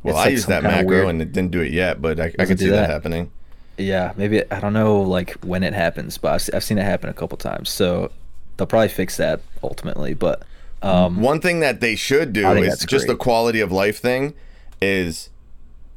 Well, 0.03 0.15
It's, 0.15 0.21
I 0.21 0.25
like, 0.25 0.31
used 0.33 0.49
that 0.49 0.63
macro, 0.63 0.87
weird- 0.87 1.09
and 1.09 1.23
it 1.23 1.33
didn't 1.33 1.51
do 1.51 1.61
it 1.61 1.73
yet, 1.73 2.01
but 2.03 2.19
I, 2.21 2.33
I 2.39 2.45
can 2.47 2.57
see 2.59 2.67
that. 2.69 2.77
that? 2.87 2.91
happening. 2.91 3.31
Yeah, 3.77 4.13
maybe 4.17 4.43
I 4.51 4.59
don't 4.61 4.73
know 4.73 5.01
like 5.03 5.35
when 5.45 5.63
it 5.63 5.73
happens, 5.75 6.19
but 6.19 6.33
I've, 6.35 6.55
I've 6.57 6.65
seen 6.65 6.79
it 6.79 6.85
happen 6.85 7.09
a 7.11 7.15
couple 7.15 7.37
times. 7.39 7.69
So 7.71 8.11
they'll 8.57 8.67
probably 8.67 8.89
fix 8.89 9.17
that 9.19 9.41
ultimately. 9.63 10.15
But 10.15 10.43
um, 10.83 11.21
One 11.21 11.41
thing 11.41 11.61
that 11.61 11.81
they 11.81 11.95
should 11.95 12.33
do 12.33 12.49
is 12.53 12.81
just 12.85 13.07
great. 13.07 13.15
the 13.15 13.17
quality 13.17 13.61
of 13.61 13.71
life 13.71 13.99
thing 14.01 14.35
is 14.83 15.31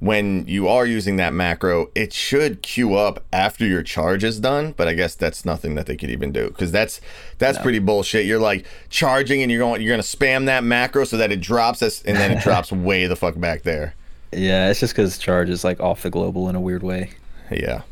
when 0.01 0.45
you 0.47 0.67
are 0.67 0.85
using 0.85 1.15
that 1.17 1.31
macro, 1.31 1.89
it 1.95 2.11
should 2.11 2.61
queue 2.63 2.95
up 2.95 3.23
after 3.31 3.65
your 3.65 3.83
charge 3.83 4.23
is 4.23 4.39
done. 4.39 4.73
But 4.75 4.87
I 4.87 4.93
guess 4.95 5.13
that's 5.15 5.45
nothing 5.45 5.75
that 5.75 5.85
they 5.85 5.95
could 5.95 6.09
even 6.09 6.31
do 6.31 6.47
because 6.49 6.71
that's 6.71 6.99
that's 7.37 7.57
pretty 7.59 7.77
bullshit. 7.79 8.25
You're 8.25 8.39
like 8.39 8.65
charging 8.89 9.41
and 9.43 9.51
you're 9.51 9.59
going 9.59 9.79
you're 9.81 9.93
gonna 9.93 10.01
spam 10.03 10.47
that 10.47 10.63
macro 10.63 11.03
so 11.05 11.17
that 11.17 11.31
it 11.31 11.39
drops 11.39 11.81
us 11.83 12.01
and 12.03 12.17
then 12.17 12.31
it 12.31 12.39
drops 12.43 12.71
way 12.71 13.05
the 13.07 13.15
fuck 13.15 13.39
back 13.39 13.61
there. 13.61 13.93
yeah, 14.33 14.69
it's 14.71 14.79
just 14.79 14.93
because 14.93 15.17
charge 15.19 15.49
is 15.49 15.63
like 15.63 15.79
off 15.79 16.01
the 16.01 16.09
global 16.09 16.49
in 16.49 16.55
a 16.55 16.61
weird 16.61 16.81
way. 16.83 17.11
Yeah. 17.51 17.83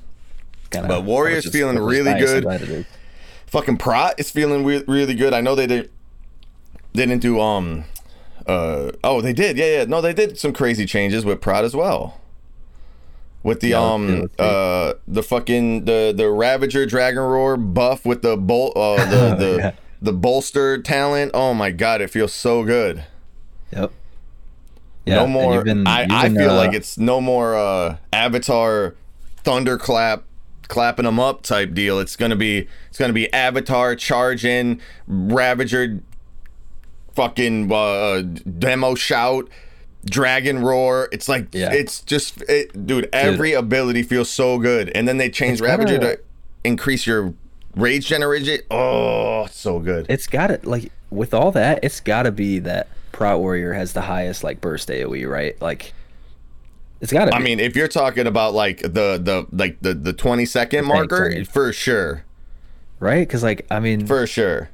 Kinda, 0.71 0.87
But 0.87 1.03
Warriors 1.03 1.45
is- 1.45 1.51
feeling 1.51 1.77
really 1.77 2.11
nice, 2.11 2.23
good. 2.25 2.43
glad 2.43 2.61
it 2.63 2.69
is. 2.69 2.85
Fucking 3.47 3.77
Prot 3.77 4.15
is 4.19 4.29
feeling 4.31 4.63
re- 4.65 4.83
really 4.87 5.13
good. 5.15 5.33
I 5.33 5.41
know 5.41 5.53
they 5.55 5.67
did 5.67 5.91
they 6.93 7.05
didn't 7.05 7.21
do 7.21 7.39
um 7.39 7.83
uh 8.49 8.91
oh 9.03 9.21
they 9.21 9.33
did 9.33 9.57
yeah 9.57 9.77
yeah 9.79 9.83
no 9.85 10.01
they 10.01 10.13
did 10.13 10.37
some 10.37 10.53
crazy 10.53 10.85
changes 10.85 11.23
with 11.25 11.39
Prot 11.41 11.63
as 11.63 11.75
well. 11.75 12.19
With 13.43 13.59
the 13.61 13.69
Yeah, 13.69 13.79
um 13.93 14.07
let's 14.07 14.15
see, 14.15 14.21
let's 14.21 14.33
see. 14.37 14.43
uh 14.43 14.93
the 15.07 15.23
fucking 15.23 15.85
the 15.85 16.13
the 16.15 16.29
Ravager 16.29 16.85
Dragon 16.85 17.21
Roar 17.21 17.57
buff 17.57 18.05
with 18.05 18.21
the 18.21 18.35
bol 18.37 18.73
uh 18.75 18.97
the 19.05 19.35
the 19.39 19.57
Yeah. 19.59 19.71
the 20.01 20.13
bolster 20.13 20.81
talent. 20.81 21.31
Oh 21.33 21.53
my 21.53 21.71
god, 21.71 22.01
it 22.01 22.09
feels 22.09 22.33
so 22.33 22.63
good. 22.63 23.03
Yep. 23.71 23.91
no 25.05 25.27
more 25.27 25.53
you've 25.55 25.63
been 25.63 25.85
I, 25.87 26.05
I 26.09 26.29
feel 26.29 26.51
uh, 26.51 26.55
like 26.55 26.73
it's 26.73 26.97
no 26.97 27.21
more 27.21 27.55
uh 27.55 27.97
Avatar 28.11 28.95
thunderclap 29.43 30.23
clapping 30.67 31.05
them 31.05 31.19
up 31.19 31.41
type 31.41 31.73
deal. 31.73 31.99
It's 31.99 32.15
gonna 32.15 32.35
be 32.35 32.67
it's 32.89 32.97
gonna 32.99 33.13
be 33.13 33.31
Avatar 33.33 33.95
charge 33.95 34.43
in 34.45 34.81
Ravager 35.07 36.01
fucking 37.19 37.71
uh, 37.71 38.21
demo 38.57 38.95
shout 38.95 39.49
dragon 40.05 40.59
roar 40.59 41.09
it's 41.11 41.27
like 41.27 41.47
Yeah. 41.53 41.71
it's 41.73 42.01
just 42.01 42.41
it, 42.43 42.85
dude 42.87 43.09
every 43.11 43.51
ability 43.53 44.03
feels 44.03 44.29
so 44.29 44.57
good 44.57 44.89
and 44.95 45.07
then 45.07 45.17
they 45.17 45.29
changed 45.29 45.59
ravager 45.61 45.99
to 45.99 46.19
increase 46.63 47.05
your 47.05 47.33
rage 47.75 48.07
generation 48.07 48.59
oh 48.71 49.47
so 49.51 49.79
good 49.79 50.05
It's 50.09 50.27
got 50.27 50.51
it 50.51 50.65
like 50.65 50.91
with 51.11 51.33
all 51.33 51.51
that, 51.53 51.79
it's 51.83 51.99
got 51.99 52.23
to 52.23 52.31
be 52.31 52.59
that 52.59 52.87
Prot 53.11 53.39
Warrior 53.39 53.73
has 53.73 53.93
the 53.93 54.01
highest 54.01 54.43
like 54.43 54.61
burst 54.61 54.89
AOE, 54.89 55.27
right? 55.27 55.59
Like, 55.59 55.93
it's 57.01 57.11
got 57.11 57.25
to. 57.25 57.33
I 57.35 57.39
mean, 57.39 57.59
if 57.59 57.75
you're 57.75 57.87
talking 57.87 58.27
about 58.27 58.53
like 58.53 58.81
the 58.81 59.17
the 59.19 59.47
like 59.51 59.79
the 59.81 59.95
the 59.95 60.13
20 60.13 60.45
second 60.45 60.81
The 60.83 60.87
marker, 60.87 61.15
sorry. 61.31 61.43
for 61.45 61.73
sure, 61.73 62.23
right? 62.99 63.27
Because 63.27 63.41
like, 63.41 63.65
I 63.71 63.79
mean, 63.79 64.05
for 64.05 64.27
sure. 64.27 64.69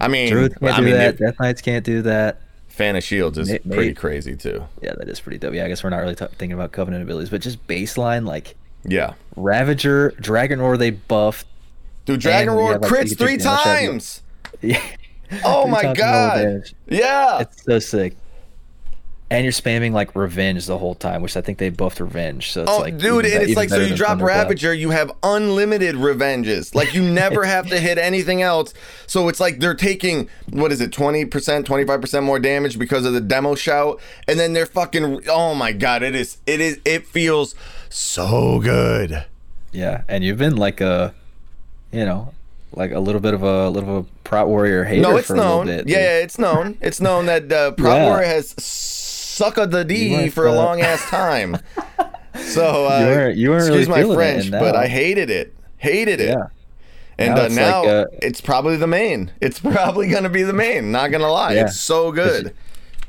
I 0.00 0.08
mean, 0.08 0.30
Druids 0.30 0.54
can't 0.58 0.72
I 0.74 0.76
do 0.78 0.82
mean, 0.84 0.94
that. 0.94 1.18
Death 1.18 1.40
Knights 1.40 1.60
can't 1.60 1.84
do 1.84 2.02
that. 2.02 2.40
fan 2.68 2.94
of 2.96 3.02
shields 3.02 3.36
is 3.38 3.48
May- 3.48 3.58
pretty 3.58 3.88
may- 3.88 3.94
crazy 3.94 4.36
too. 4.36 4.64
Yeah, 4.82 4.94
that 4.98 5.08
is 5.08 5.18
pretty 5.20 5.38
dope. 5.38 5.54
Yeah, 5.54 5.64
I 5.64 5.68
guess 5.68 5.82
we're 5.82 5.90
not 5.90 5.98
really 5.98 6.14
t- 6.14 6.24
thinking 6.26 6.52
about 6.52 6.70
Covenant 6.72 7.02
abilities, 7.02 7.30
but 7.30 7.40
just 7.40 7.66
baseline 7.66 8.26
like 8.26 8.54
Yeah, 8.84 9.14
Ravager, 9.36 10.10
Dragon 10.20 10.60
Roar, 10.60 10.76
they 10.76 10.90
buffed. 10.90 11.46
dude, 12.04 12.20
Dragon 12.20 12.54
Roar 12.54 12.72
have, 12.72 12.82
like, 12.82 12.90
crits 12.90 13.18
three 13.18 13.36
take 13.36 13.42
damage 13.42 13.46
out 13.46 13.66
of 13.66 13.72
it. 13.82 13.86
times. 13.90 14.22
Yeah. 14.62 14.80
Oh 15.44 15.66
my 15.66 15.82
times 15.82 15.98
the 15.98 16.04
normal 16.04 16.54
god, 16.54 16.62
yeah. 16.88 17.38
It's 17.40 17.62
so 17.64 17.78
sick. 17.80 18.16
And 19.30 19.44
you're 19.44 19.52
spamming 19.52 19.92
like 19.92 20.16
revenge 20.16 20.64
the 20.64 20.78
whole 20.78 20.94
time, 20.94 21.20
which 21.20 21.36
I 21.36 21.42
think 21.42 21.58
they 21.58 21.68
buffed 21.68 22.00
revenge. 22.00 22.50
So 22.50 22.62
it's 22.62 22.70
Oh, 22.70 22.78
like 22.78 22.96
dude, 22.96 23.26
and 23.26 23.42
it's 23.42 23.56
like 23.56 23.68
so 23.68 23.76
you 23.78 23.94
drop. 23.94 24.22
Ravager, 24.22 24.72
you 24.72 24.88
have 24.88 25.12
unlimited 25.22 25.96
revenges. 25.96 26.74
Like 26.74 26.94
you 26.94 27.02
never 27.02 27.44
have 27.44 27.68
to 27.68 27.78
hit 27.78 27.98
anything 27.98 28.40
else. 28.40 28.72
So 29.06 29.28
it's 29.28 29.38
like 29.38 29.60
they're 29.60 29.74
taking 29.74 30.30
what 30.50 30.72
is 30.72 30.80
it, 30.80 30.92
twenty 30.92 31.26
percent, 31.26 31.66
twenty 31.66 31.84
five 31.84 32.00
percent 32.00 32.24
more 32.24 32.38
damage 32.38 32.78
because 32.78 33.04
of 33.04 33.12
the 33.12 33.20
demo 33.20 33.54
shout, 33.54 34.00
and 34.26 34.40
then 34.40 34.54
they're 34.54 34.64
fucking. 34.64 35.28
Oh 35.28 35.54
my 35.54 35.72
god, 35.72 36.02
it 36.02 36.14
is, 36.14 36.38
it 36.46 36.62
is, 36.62 36.80
it 36.86 37.06
feels 37.06 37.54
so 37.90 38.60
good. 38.60 39.26
Yeah, 39.72 40.04
and 40.08 40.24
you've 40.24 40.38
been 40.38 40.56
like 40.56 40.80
a, 40.80 41.14
you 41.92 42.06
know, 42.06 42.32
like 42.72 42.92
a 42.92 43.00
little 43.00 43.20
bit 43.20 43.34
of 43.34 43.42
a 43.42 43.68
little 43.68 43.98
of 43.98 44.06
a 44.06 44.08
Prot 44.24 44.48
Warrior 44.48 44.84
hater 44.84 45.02
No, 45.02 45.16
it's 45.18 45.26
for 45.26 45.34
a 45.34 45.36
little 45.36 45.56
known. 45.64 45.66
bit. 45.66 45.88
yeah, 45.88 45.98
yeah, 45.98 46.18
it's 46.20 46.38
known. 46.38 46.78
It's 46.80 47.00
known 47.00 47.26
that 47.26 47.52
uh, 47.52 47.72
Prot 47.76 47.96
Yeah. 47.98 48.06
Warrior 48.08 48.26
has 48.26 48.54
sucked 49.38 49.70
the 49.70 49.84
D 49.84 50.28
for 50.30 50.46
a 50.46 50.52
long 50.52 50.80
ass 50.80 51.08
time. 51.08 51.56
So 52.40 52.86
uh, 52.86 52.98
You 53.00 53.06
weren't- 53.06 53.36
you 53.38 53.50
weren't 53.50 53.62
excuse 53.74 53.88
really 53.88 54.08
my 54.08 54.14
French, 54.14 54.50
but 54.50 54.76
I 54.76 54.86
hated 54.86 55.28
it. 55.28 55.54
Hated 55.78 56.20
it. 56.20 56.28
Yeah. 56.28 56.46
And 57.18 57.34
Now 57.34 57.40
uh, 57.40 57.44
it's 57.46 57.54
now 57.56 57.80
like, 57.80 57.88
uh, 57.88 58.04
it's 58.22 58.40
probably 58.40 58.76
the 58.76 58.86
main. 58.86 59.32
It's 59.40 59.58
probably 59.74 60.08
gonna 60.08 60.28
be 60.28 60.44
the 60.44 60.52
main. 60.52 60.92
Not 60.92 61.10
gonna 61.10 61.30
lie, 61.32 61.54
Yeah. 61.54 61.64
it's 61.66 61.80
so 61.80 62.12
good. 62.12 62.54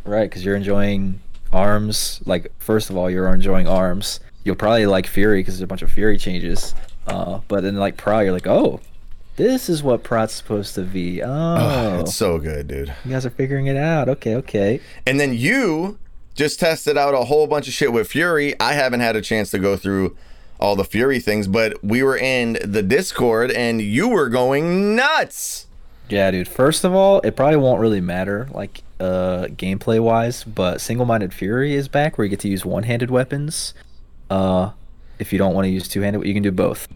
Right, 0.03 0.27
because 0.27 0.43
you're 0.43 0.55
enjoying 0.55 1.19
arms. 1.53 2.21
Like 2.25 2.51
first 2.57 2.89
of 2.89 2.97
all, 2.97 3.09
you're 3.09 3.31
enjoying 3.31 3.67
arms. 3.67 4.19
You'll 4.43 4.55
probably 4.55 4.87
like 4.87 5.05
Fury 5.05 5.41
because 5.41 5.55
there's 5.55 5.63
a 5.63 5.67
bunch 5.67 5.83
of 5.83 5.91
Fury 5.91 6.17
changes. 6.17 6.73
Uh, 7.05 7.41
but 7.47 7.61
then 7.61 7.75
like 7.75 7.97
Prot, 7.97 8.23
you're 8.23 8.33
like, 8.33 8.47
oh, 8.47 8.79
this 9.35 9.69
is 9.69 9.83
what 9.83 10.03
Prot's 10.03 10.33
supposed 10.33 10.73
to 10.75 10.81
be. 10.81 11.21
Oh, 11.21 11.29
Oh, 11.29 11.99
it's 11.99 12.15
so 12.15 12.39
good, 12.39 12.67
dude. 12.67 12.93
you 13.05 13.11
guys 13.11 13.27
are 13.27 13.29
figuring 13.31 13.67
it 13.67 13.77
out. 13.77 14.09
Okay, 14.09 14.35
okay. 14.35 14.79
And 15.05 15.19
then 15.19 15.33
you 15.35 15.99
just 16.39 16.57
tested 16.57 16.97
out 16.97 17.13
a 17.13 17.25
whole 17.25 17.47
bunch 17.47 17.67
of 17.67 17.73
shit 17.73 17.91
with 17.91 18.07
Fury. 18.07 18.57
I 18.61 18.71
haven't 18.71 19.01
had 19.01 19.17
a 19.17 19.21
chance 19.21 19.51
to 19.51 19.59
go 19.59 19.75
through 19.75 20.15
all 20.57 20.77
the 20.77 20.85
Fury 20.85 21.19
things, 21.19 21.49
but 21.49 21.83
we 21.83 22.01
were 22.01 22.17
in 22.17 22.57
the 22.63 22.81
Discord 22.81 23.51
and 23.51 23.81
you 23.81 24.07
were 24.07 24.29
going 24.29 24.95
nuts. 24.95 25.67
Yeah, 26.07 26.31
dude. 26.31 26.47
First 26.47 26.85
of 26.85 26.95
all, 26.95 27.19
it 27.21 27.35
probably 27.35 27.57
won't 27.57 27.81
really 27.81 27.99
matter, 27.99 28.47
like 28.53 28.83
uh, 29.01 29.47
gameplay 29.49 29.99
wise, 29.99 30.45
but 30.45 30.79
single-minded 30.79 31.33
Fury 31.33 31.75
is 31.75 31.89
back, 31.89 32.17
where 32.17 32.23
you 32.23 32.29
get 32.29 32.39
to 32.39 32.47
use 32.47 32.65
one-handed 32.65 33.11
weapons. 33.11 33.73
Uh, 34.29 34.71
if 35.19 35.33
you 35.33 35.39
don't 35.39 35.53
want 35.53 35.65
to 35.65 35.69
use 35.69 35.89
two-handed, 35.89 36.25
you 36.25 36.33
can 36.33 36.41
do 36.41 36.53
both, 36.53 36.87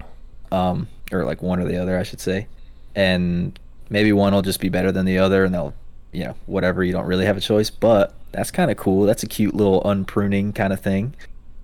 um, 0.53 0.87
or 1.11 1.25
like 1.25 1.41
one 1.41 1.59
or 1.59 1.65
the 1.65 1.75
other, 1.75 1.99
I 1.99 2.03
should 2.03 2.21
say. 2.21 2.47
And 2.95 3.59
maybe 3.89 4.13
one 4.13 4.33
will 4.33 4.41
just 4.41 4.61
be 4.61 4.69
better 4.69 4.91
than 4.93 5.05
the 5.05 5.17
other, 5.17 5.43
and 5.43 5.53
they'll, 5.53 5.73
you 6.13 6.23
know, 6.25 6.35
whatever. 6.45 6.83
You 6.83 6.93
don't 6.93 7.05
really 7.05 7.25
have 7.25 7.37
a 7.37 7.41
choice, 7.41 7.69
but 7.69 8.13
that's 8.31 8.51
kind 8.51 8.71
of 8.71 8.77
cool. 8.77 9.05
That's 9.05 9.23
a 9.23 9.27
cute 9.27 9.55
little 9.55 9.81
unpruning 9.83 10.53
kind 10.53 10.71
of 10.71 10.79
thing. 10.79 11.15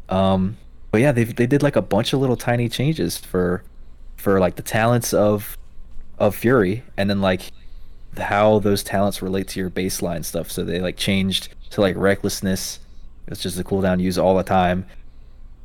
Um, 0.09 0.57
but 0.91 1.01
yeah, 1.01 1.11
they 1.11 1.23
they 1.23 1.47
did 1.47 1.63
like 1.63 1.75
a 1.75 1.81
bunch 1.81 2.13
of 2.13 2.19
little 2.19 2.35
tiny 2.35 2.67
changes 2.67 3.17
for, 3.17 3.63
for 4.17 4.39
like 4.39 4.55
the 4.55 4.63
talents 4.63 5.13
of 5.13 5.57
of 6.17 6.35
Fury, 6.35 6.83
and 6.97 7.09
then 7.09 7.21
like 7.21 7.51
how 8.17 8.59
those 8.59 8.83
talents 8.83 9.21
relate 9.21 9.47
to 9.49 9.59
your 9.59 9.69
baseline 9.69 10.25
stuff. 10.25 10.51
So 10.51 10.63
they 10.63 10.79
like 10.79 10.97
changed 10.97 11.49
to 11.71 11.81
like 11.81 11.95
recklessness. 11.95 12.79
It's 13.27 13.41
just 13.41 13.59
a 13.59 13.63
cooldown 13.63 14.01
use 14.01 14.17
all 14.17 14.35
the 14.35 14.43
time. 14.43 14.85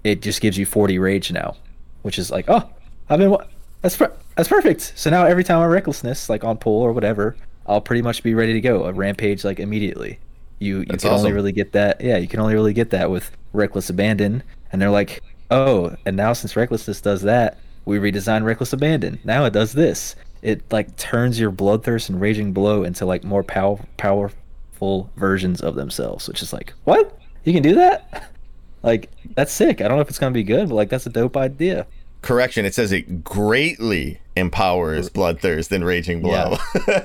It 0.04 0.20
just 0.20 0.42
gives 0.42 0.58
you 0.58 0.66
40 0.66 0.98
rage 0.98 1.32
now, 1.32 1.56
which 2.02 2.18
is 2.18 2.30
like, 2.30 2.44
oh, 2.48 2.68
I've 3.08 3.18
been 3.18 3.34
that's 3.80 3.96
that's 4.34 4.48
perfect. 4.48 4.92
So 4.96 5.10
now 5.10 5.24
every 5.24 5.44
time 5.44 5.60
I 5.60 5.66
recklessness, 5.66 6.28
like 6.28 6.44
on 6.44 6.58
pull 6.58 6.82
or 6.82 6.92
whatever, 6.92 7.36
I'll 7.66 7.80
pretty 7.80 8.02
much 8.02 8.22
be 8.22 8.34
ready 8.34 8.52
to 8.52 8.60
go 8.60 8.84
a 8.84 8.92
rampage 8.92 9.44
like 9.44 9.58
immediately. 9.58 10.18
You 10.58 10.80
you 10.80 10.84
That's 10.86 11.04
can 11.04 11.12
only 11.12 11.32
really 11.32 11.52
get 11.52 11.72
that. 11.72 12.00
Yeah, 12.00 12.16
you 12.16 12.28
can 12.28 12.40
only 12.40 12.54
really 12.54 12.72
get 12.72 12.90
that 12.90 13.10
with 13.10 13.30
reckless 13.52 13.90
abandon, 13.90 14.42
and 14.72 14.80
they're 14.80 14.90
like, 14.90 15.22
oh, 15.50 15.96
and 16.06 16.16
now 16.16 16.32
since 16.32 16.56
recklessness 16.56 17.00
does 17.00 17.22
that, 17.22 17.58
we 17.84 17.98
redesign 17.98 18.44
reckless 18.44 18.72
abandon. 18.72 19.18
Now 19.24 19.44
it 19.44 19.52
does 19.52 19.72
this. 19.72 20.16
It 20.42 20.62
like 20.70 20.96
turns 20.96 21.40
your 21.40 21.50
bloodthirst 21.50 22.08
and 22.08 22.20
raging 22.20 22.52
blow 22.52 22.84
into 22.84 23.06
like 23.06 23.24
more 23.24 23.42
pow- 23.42 23.80
powerful 23.96 25.10
versions 25.16 25.60
of 25.60 25.74
themselves, 25.74 26.28
which 26.28 26.42
is 26.42 26.52
like 26.52 26.72
what 26.84 27.18
you 27.44 27.52
can 27.52 27.62
do 27.62 27.74
that. 27.74 28.30
Like 28.84 29.10
that's 29.34 29.50
sick. 29.50 29.80
I 29.80 29.88
don't 29.88 29.96
know 29.96 30.02
if 30.02 30.10
it's 30.10 30.18
gonna 30.18 30.32
be 30.32 30.44
good, 30.44 30.68
but 30.68 30.74
like 30.74 30.90
that's 30.90 31.06
a 31.06 31.08
dope 31.08 31.38
idea. 31.38 31.86
Correction, 32.20 32.66
it 32.66 32.74
says 32.74 32.92
it 32.92 33.24
greatly 33.24 34.20
empowers 34.36 35.08
bloodthirst 35.10 35.70
and 35.72 35.84
raging 35.84 36.20
blow. 36.20 36.56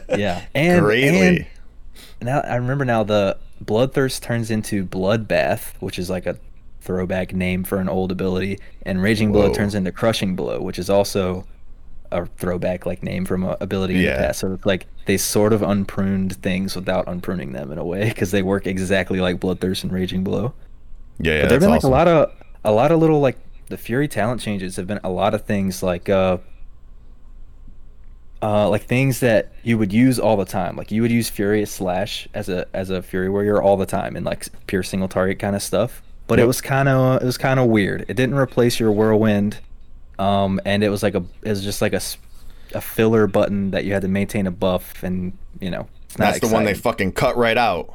Yeah, 0.10 0.46
and 0.56 0.82
greatly. 0.82 1.38
and 1.38 1.46
now 2.22 2.39
I 2.42 2.56
remember 2.56 2.86
now 2.86 3.04
the 3.04 3.38
bloodthirst 3.63 4.22
turns 4.22 4.50
into 4.52 4.86
bloodbath, 4.86 5.74
which 5.80 6.00
is 6.00 6.10
like 6.10 6.26
a 6.26 6.38
throwback 6.82 7.34
name 7.34 7.63
for 7.63 7.80
an 7.80 7.89
old 7.89 8.12
ability, 8.12 8.58
and 8.84 9.02
raging 9.02 9.32
blow 9.32 9.48
Whoa. 9.50 9.54
turns 9.54 9.76
into 9.76 9.92
crushing 9.92 10.36
blow, 10.36 10.60
which 10.62 10.80
is 10.80 10.89
also 10.89 11.46
a 12.12 12.26
throwback 12.26 12.88
like 12.88 13.04
name 13.04 13.24
from 13.26 13.44
a 13.44 13.56
ability 13.62 13.96
in 13.96 14.02
Yeah. 14.02 14.13
the 14.13 14.24
past. 14.24 14.39
So 14.39 14.54
it's 14.54 14.65
like 14.65 14.88
they 15.06 15.18
sort 15.18 15.54
of 15.54 15.62
unpruned 15.62 16.36
things 16.38 16.76
without 16.76 17.08
unpruning 17.08 17.52
them 17.52 17.72
in 17.72 17.78
a 17.78 17.86
way 17.86 18.10
because 18.10 18.32
they 18.32 18.42
work 18.42 18.65
exactly 18.65 19.20
like 19.20 19.39
bloodthirst 19.39 19.84
and 19.84 19.92
raging 19.92 20.24
blow. 20.24 20.54
yeah, 21.20 21.34
yeah. 21.34 21.42
But 21.44 21.50
there've 21.50 21.62
been 21.62 21.70
like 21.70 21.84
a 21.84 21.88
lot 21.88 22.08
of 22.08 22.32
a 22.65 22.72
lot 22.72 22.92
of 22.92 23.00
little 23.00 23.20
like 23.20 23.38
the 23.68 23.78
Fury 23.78 24.08
talent 24.08 24.42
changes 24.42 24.76
have 24.78 24.88
been 24.88 25.00
a 25.04 25.10
lot 25.12 25.36
of 25.36 25.44
things 25.46 25.84
like 25.84 26.10
uh 26.10 26.38
uh 28.41 28.69
like 28.69 28.84
things 28.84 29.19
that 29.19 29.52
you 29.63 29.78
would 29.78 29.91
use 29.91 30.17
all 30.19 30.38
the 30.38 30.45
time. 30.45 30.75
Like 30.75 30.91
you 30.91 31.02
would 31.02 31.12
use 31.12 31.30
Furious 31.30 31.71
Slash 31.71 32.28
as 32.34 32.47
a 32.49 32.65
as 32.73 32.89
a 32.89 33.02
Fury 33.02 33.30
warrior 33.30 33.62
all 33.62 33.75
the 33.78 33.86
time 33.86 34.15
and 34.15 34.25
like 34.25 34.47
pure 34.67 34.84
single 34.84 35.08
target 35.10 35.39
kind 35.39 35.56
of 35.56 35.62
stuff. 35.62 36.02
But 36.28 36.39
it 36.39 36.45
was 36.45 36.62
kind 36.62 36.88
of 36.88 37.21
it 37.21 37.25
was 37.25 37.38
kind 37.38 37.60
of 37.60 37.67
weird. 37.67 38.06
It 38.08 38.13
didn't 38.15 38.36
replace 38.36 38.80
your 38.80 38.91
whirlwind 38.91 39.60
um 40.19 40.60
and 40.65 40.84
it 40.84 40.89
was 40.89 41.02
like 41.02 41.15
a 41.15 41.23
it 41.43 41.49
was 41.49 41.63
just 41.63 41.82
like 41.82 41.93
a 41.93 42.02
a 42.75 42.82
filler 42.82 43.25
button 43.25 43.71
that 43.71 43.84
you 43.86 43.93
had 43.93 44.02
to 44.04 44.08
maintain 44.08 44.45
a 44.45 44.52
buff 44.52 45.02
and 45.02 45.36
you 45.60 45.71
know 45.71 45.88
it's 46.06 46.17
not 46.19 46.34
That's 46.34 46.39
the 46.47 46.54
one 46.54 46.65
they 46.65 46.73
fucking 46.75 47.13
cut 47.13 47.36
right 47.38 47.58
out. 47.58 47.93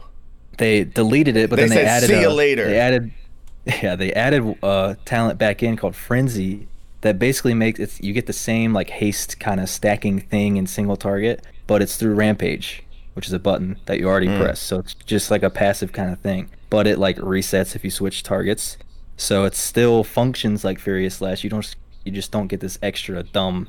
they 0.59 0.85
deleted 0.85 1.37
it, 1.37 1.49
but 1.51 1.57
They 1.57 1.63
then 1.63 1.71
they 1.71 1.75
said, 1.77 1.87
added 1.87 2.09
"See 2.09 2.23
a- 2.23 2.31
later." 2.31 2.65
They 2.67 2.79
added, 2.79 3.13
yeah, 3.67 3.97
they 3.97 4.13
added 4.13 4.57
uh, 4.63 4.95
talent 5.05 5.39
back 5.39 5.63
in 5.63 5.77
called 5.77 5.95
Frenzy 5.97 6.67
that 7.05 7.19
basically 7.19 7.55
makes 7.55 7.79
it 7.79 8.03
you 8.03 8.13
get 8.13 8.27
the 8.27 8.33
same 8.33 8.73
like 8.73 8.89
haste 8.91 9.39
kind 9.39 9.61
of 9.61 9.69
stacking 9.69 10.19
thing 10.21 10.57
in 10.57 10.67
single 10.67 10.97
target, 10.97 11.45
but 11.67 11.81
it's 11.83 11.97
through 11.97 12.15
Rampage, 12.15 12.83
which 13.13 13.27
is 13.27 13.33
a 13.33 13.39
button 13.39 13.77
that 13.87 13.99
you 13.99 14.09
already 14.09 14.29
Mm. 14.29 14.41
press. 14.41 14.59
So 14.59 14.79
it's 14.79 14.95
just 14.95 15.31
like 15.31 15.43
a 15.43 15.51
passive 15.51 15.93
kind 15.93 16.11
of 16.11 16.19
thing, 16.21 16.49
but 16.71 16.87
it 16.87 16.99
like 16.99 17.17
resets 17.19 17.77
if 17.77 17.85
you 17.85 17.91
switch 17.91 18.23
targets. 18.23 18.77
So 19.17 19.45
it 19.45 19.55
still 19.55 20.03
functions 20.03 20.65
like 20.65 20.79
Furious 20.81 21.17
Slash. 21.17 21.45
You 21.45 21.51
don't 21.51 21.77
you 22.05 22.13
just 22.13 22.31
don't 22.33 22.49
get 22.49 22.61
this 22.61 22.79
extra 22.83 23.23
dumb 23.23 23.69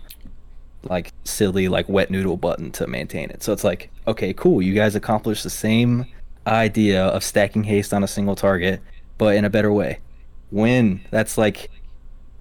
like 0.84 1.12
silly 1.24 1.68
like 1.68 1.90
wet 1.90 2.10
noodle 2.12 2.38
button 2.38 2.72
to 2.72 2.88
maintain 2.88 3.30
it. 3.32 3.44
So 3.44 3.52
it's 3.54 3.64
like, 3.64 3.90
okay, 4.08 4.34
cool. 4.34 4.62
You 4.62 4.74
guys 4.74 4.96
accomplished 4.96 5.44
the 5.44 5.50
same 5.50 6.06
idea 6.48 7.04
of 7.06 7.24
stacking 7.24 7.64
haste 7.66 7.94
on 7.94 8.04
a 8.04 8.08
single 8.08 8.36
target, 8.36 8.82
but 9.18 9.36
in 9.36 9.44
a 9.46 9.50
better 9.50 9.74
way. 9.74 10.00
When 10.52 11.02
that's 11.12 11.38
like, 11.38 11.70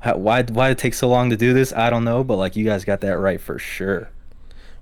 how, 0.05 0.17
why 0.17 0.43
why 0.43 0.69
it 0.69 0.77
take 0.79 0.93
so 0.93 1.09
long 1.09 1.31
to 1.31 1.37
do 1.37 1.55
this? 1.55 1.73
I 1.73 1.89
don't 1.89 2.05
know, 2.05 2.23
but 2.23 2.37
like 2.37 2.57
you 2.57 2.65
guys 2.65 2.85
got 2.85 3.01
that 3.01 3.19
right 3.19 3.41
for 3.41 3.59
sure. 3.59 4.11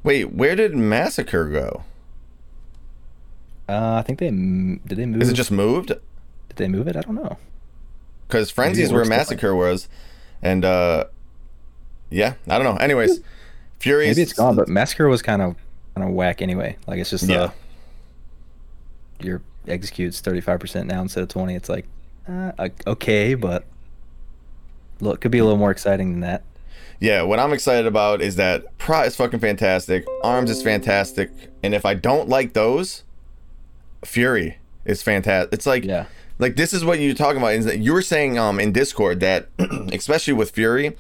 Wait, 0.03 0.33
where 0.35 0.57
did 0.57 0.75
Massacre 0.75 1.49
go? 1.49 1.85
Uh, 3.69 3.95
I 3.95 4.03
think 4.03 4.19
they 4.19 4.31
did 4.31 4.99
they 4.99 5.07
move. 5.07 5.23
Is 5.23 5.29
it 5.29 5.35
just 5.35 5.53
moved? 5.53 5.89
did 5.89 6.57
they 6.57 6.67
move 6.69 6.89
it? 6.89 6.97
I 6.97 7.03
don't 7.03 7.15
know. 7.15 7.39
Because 8.27 8.51
Frenzy 8.51 8.83
is 8.83 8.93
where 8.93 9.05
Massacre 9.05 9.55
was, 9.55 9.89
and 10.43 10.65
uh, 10.65 11.05
yeah, 12.11 12.35
I 12.49 12.59
don't 12.59 12.65
know. 12.65 12.83
Anyways, 12.83 13.21
Furious. 13.79 14.17
Maybe 14.17 14.23
it's 14.23 14.33
gone, 14.33 14.57
but 14.57 14.69
Massacre 14.69 15.09
was 15.09 15.23
kind 15.23 15.41
of 15.41 15.55
kind 15.95 16.09
of 16.09 16.15
whack 16.15 16.43
anyway. 16.43 16.77
Like 16.87 16.99
it's 16.99 17.11
just 17.11 17.29
Yeah. 17.29 17.43
uh, 17.43 17.51
your 19.21 19.41
executes 19.69 20.21
thirty 20.21 20.41
five 20.41 20.59
percent 20.59 20.89
now 20.89 21.01
instead 21.01 21.23
of 21.23 21.29
twenty. 21.29 21.55
It's 21.55 21.69
like, 21.69 21.87
uh, 22.29 22.69
okay, 22.89 23.35
but 23.35 23.65
look, 25.03 25.21
could 25.21 25.31
be 25.31 25.39
a 25.39 25.45
little 25.45 25.59
more 25.59 25.71
exciting 25.71 26.13
than 26.13 26.21
that. 26.21 26.43
Yeah, 27.01 27.23
what 27.23 27.39
I'm 27.41 27.53
excited 27.53 27.87
about 27.87 28.23
is 28.23 28.37
that 28.37 28.79
Prot 28.79 29.07
is 29.07 29.17
fucking 29.17 29.41
fantastic, 29.41 30.05
Arms 30.23 30.51
is 30.51 30.63
fantastic, 30.63 31.31
and 31.63 31.75
if 31.75 31.85
I 31.85 31.95
don't 31.95 32.29
like 32.29 32.53
those, 32.53 33.03
Fury 34.05 34.59
is 34.85 35.03
fantastic. 35.03 35.53
It's 35.53 35.67
like, 35.67 35.85
Yeah. 35.85 36.07
like 36.39 36.57
this 36.57 36.73
is 36.73 36.85
what 36.85 37.01
you're 37.01 37.15
talking 37.15 37.39
about. 37.39 37.55
Is 37.55 37.65
that 37.65 37.79
you 37.79 37.93
were 37.93 38.03
saying 38.03 38.39
um 38.39 38.59
in 38.61 38.73
Discord 38.73 39.21
that, 39.21 39.49
especially 39.93 40.35
with 40.35 40.51
Fury, 40.51 40.97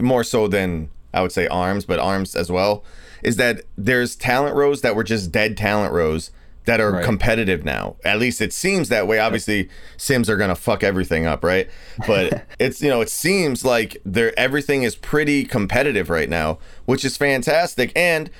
more 0.00 0.24
so 0.24 0.48
than 0.48 0.88
I 1.14 1.22
would 1.22 1.32
say 1.32 1.46
Arms, 1.48 1.84
but 1.84 1.98
Arms 1.98 2.36
as 2.36 2.50
well, 2.50 2.84
is 3.22 3.36
that 3.36 3.62
there's 3.76 4.14
talent 4.16 4.54
rows 4.54 4.82
that 4.82 4.94
were 4.94 5.04
just 5.04 5.32
dead 5.32 5.56
talent 5.56 5.92
rows 5.92 6.30
that 6.66 6.80
are 6.80 6.92
Right. 6.92 7.04
competitive 7.04 7.64
now. 7.64 7.96
At 8.04 8.18
least 8.18 8.40
it 8.40 8.52
seems 8.52 8.88
that 8.90 9.06
way. 9.08 9.18
Obviously, 9.18 9.68
Sims 9.96 10.28
are 10.30 10.36
gonna 10.36 10.54
fuck 10.54 10.84
everything 10.84 11.26
up, 11.26 11.42
right? 11.42 11.68
But 12.06 12.44
it's 12.58 12.80
you 12.82 12.88
know 12.90 13.00
it 13.00 13.08
seems 13.10 13.64
like 13.64 13.96
they're 14.04 14.38
everything 14.38 14.82
is 14.82 14.94
pretty 14.94 15.44
competitive 15.44 16.10
right 16.10 16.28
now, 16.28 16.58
which 16.84 17.04
is 17.04 17.16
fantastic. 17.16 17.90
And 17.96 18.30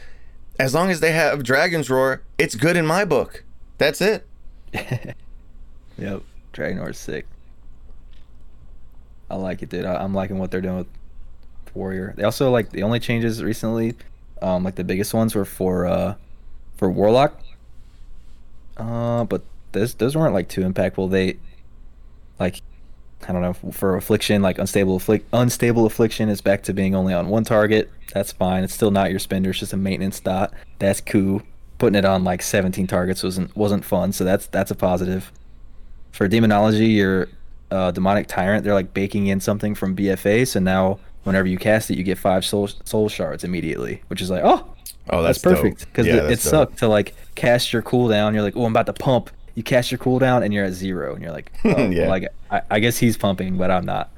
as 0.61 0.75
long 0.75 0.91
as 0.91 1.01
they 1.01 1.13
have 1.13 1.43
Dragon's 1.43 1.89
Roar, 1.91 2.23
it's 2.39 2.55
good 2.55 2.77
in 2.77 2.87
my 2.87 3.05
book. 3.05 3.45
That's 3.79 4.01
it. 4.01 4.27
Yep, 5.99 6.23
Dragon 6.53 6.79
Roar's 6.79 6.99
sick. 6.99 7.25
I 9.31 9.37
like 9.37 9.63
it, 9.63 9.71
dude. 9.71 9.87
I, 9.87 9.95
I'm 9.97 10.13
liking 10.15 10.39
what 10.39 10.51
they're 10.51 10.61
doing 10.61 10.77
with 10.77 10.87
Warrior. 11.75 12.13
They 12.17 12.23
also 12.23 12.51
like 12.51 12.71
the 12.71 12.83
only 12.83 13.01
changes 13.01 13.43
recently, 13.43 13.95
um, 14.43 14.63
like 14.63 14.75
the 14.75 14.85
biggest 14.85 15.15
ones 15.15 15.35
were 15.35 15.45
for 15.47 15.87
uh, 15.87 16.15
for 16.77 16.91
Warlock. 16.91 17.41
Uh, 18.77 19.25
but 19.25 19.43
those 19.73 19.95
those 19.95 20.17
weren't 20.17 20.35
like 20.35 20.49
too 20.49 20.63
impactful. 20.63 21.11
They 21.11 21.39
like 22.39 22.61
I 23.29 23.33
don't 23.33 23.43
know 23.43 23.55
for 23.73 23.97
affliction 23.97 24.43
like 24.43 24.59
unstable 24.59 24.97
afflict 24.97 25.27
unstable 25.33 25.87
affliction 25.87 26.29
is 26.29 26.41
back 26.41 26.63
to 26.65 26.75
being 26.75 26.95
only 26.95 27.15
on 27.15 27.29
one 27.29 27.45
target. 27.45 27.91
That's 28.13 28.33
fine. 28.33 28.65
It's 28.65 28.75
still 28.75 28.91
not 28.91 29.11
your 29.11 29.19
spender. 29.19 29.51
It's 29.51 29.61
just 29.61 29.73
a 29.73 29.77
maintenance 29.77 30.21
dot. 30.21 30.53
That's 30.79 31.01
cool. 31.01 31.43
Putting 31.79 31.97
it 31.97 32.05
on 32.05 32.25
like 32.25 32.43
17 32.43 32.87
targets 32.87 33.23
wasn't 33.23 33.55
wasn't 33.57 33.85
fun. 33.85 34.13
So 34.13 34.25
that's 34.25 34.47
that's 34.47 34.71
a 34.71 34.75
positive. 34.75 35.33
For 36.13 36.29
demonology, 36.29 36.87
your 36.87 37.29
uh, 37.71 37.91
demonic 37.91 38.27
tyrant, 38.27 38.65
they're 38.65 38.73
like 38.73 38.95
baking 38.95 39.27
in 39.27 39.41
something 39.41 39.75
from 39.75 39.95
BFA. 39.95 40.47
So 40.47 40.61
now 40.61 40.99
whenever 41.25 41.47
you 41.47 41.59
cast 41.59 41.91
it, 41.91 41.99
you 41.99 42.05
get 42.05 42.17
five 42.19 42.45
soul 42.45 42.69
soul 42.85 43.09
shards 43.09 43.45
immediately, 43.45 44.03
which 44.09 44.23
is 44.23 44.31
like 44.31 44.43
oh 44.45 44.76
Oh, 45.11 45.23
that's, 45.23 45.41
that's, 45.41 45.61
perfect 45.61 45.87
because 45.87 46.07
Yeah, 46.07 46.25
it, 46.25 46.33
it 46.33 46.41
sucked 46.41 46.79
to 46.79 46.89
like 46.89 47.15
cast 47.35 47.73
your 47.73 47.83
cooldown. 47.83 48.33
You're 48.33 48.43
like, 48.43 48.57
oh, 48.57 48.65
I'm 48.65 48.73
about 48.73 48.87
to 48.87 48.93
pump. 48.93 49.31
You 49.55 49.63
cast 49.63 49.91
your 49.91 49.99
cooldown 49.99 50.45
and 50.45 50.53
you're 50.53 50.65
at 50.65 50.73
zero, 50.73 51.15
and 51.15 51.23
you're 51.23 51.33
like, 51.33 51.53
oh, 51.65 51.89
Yeah. 51.89 52.03
well, 52.03 52.11
like 52.11 52.29
I, 52.51 52.63
I 52.71 52.81
guess 52.81 52.99
he's 52.99 53.17
pumping, 53.17 53.57
but 53.57 53.71
I'm 53.71 53.85
not. 53.85 54.11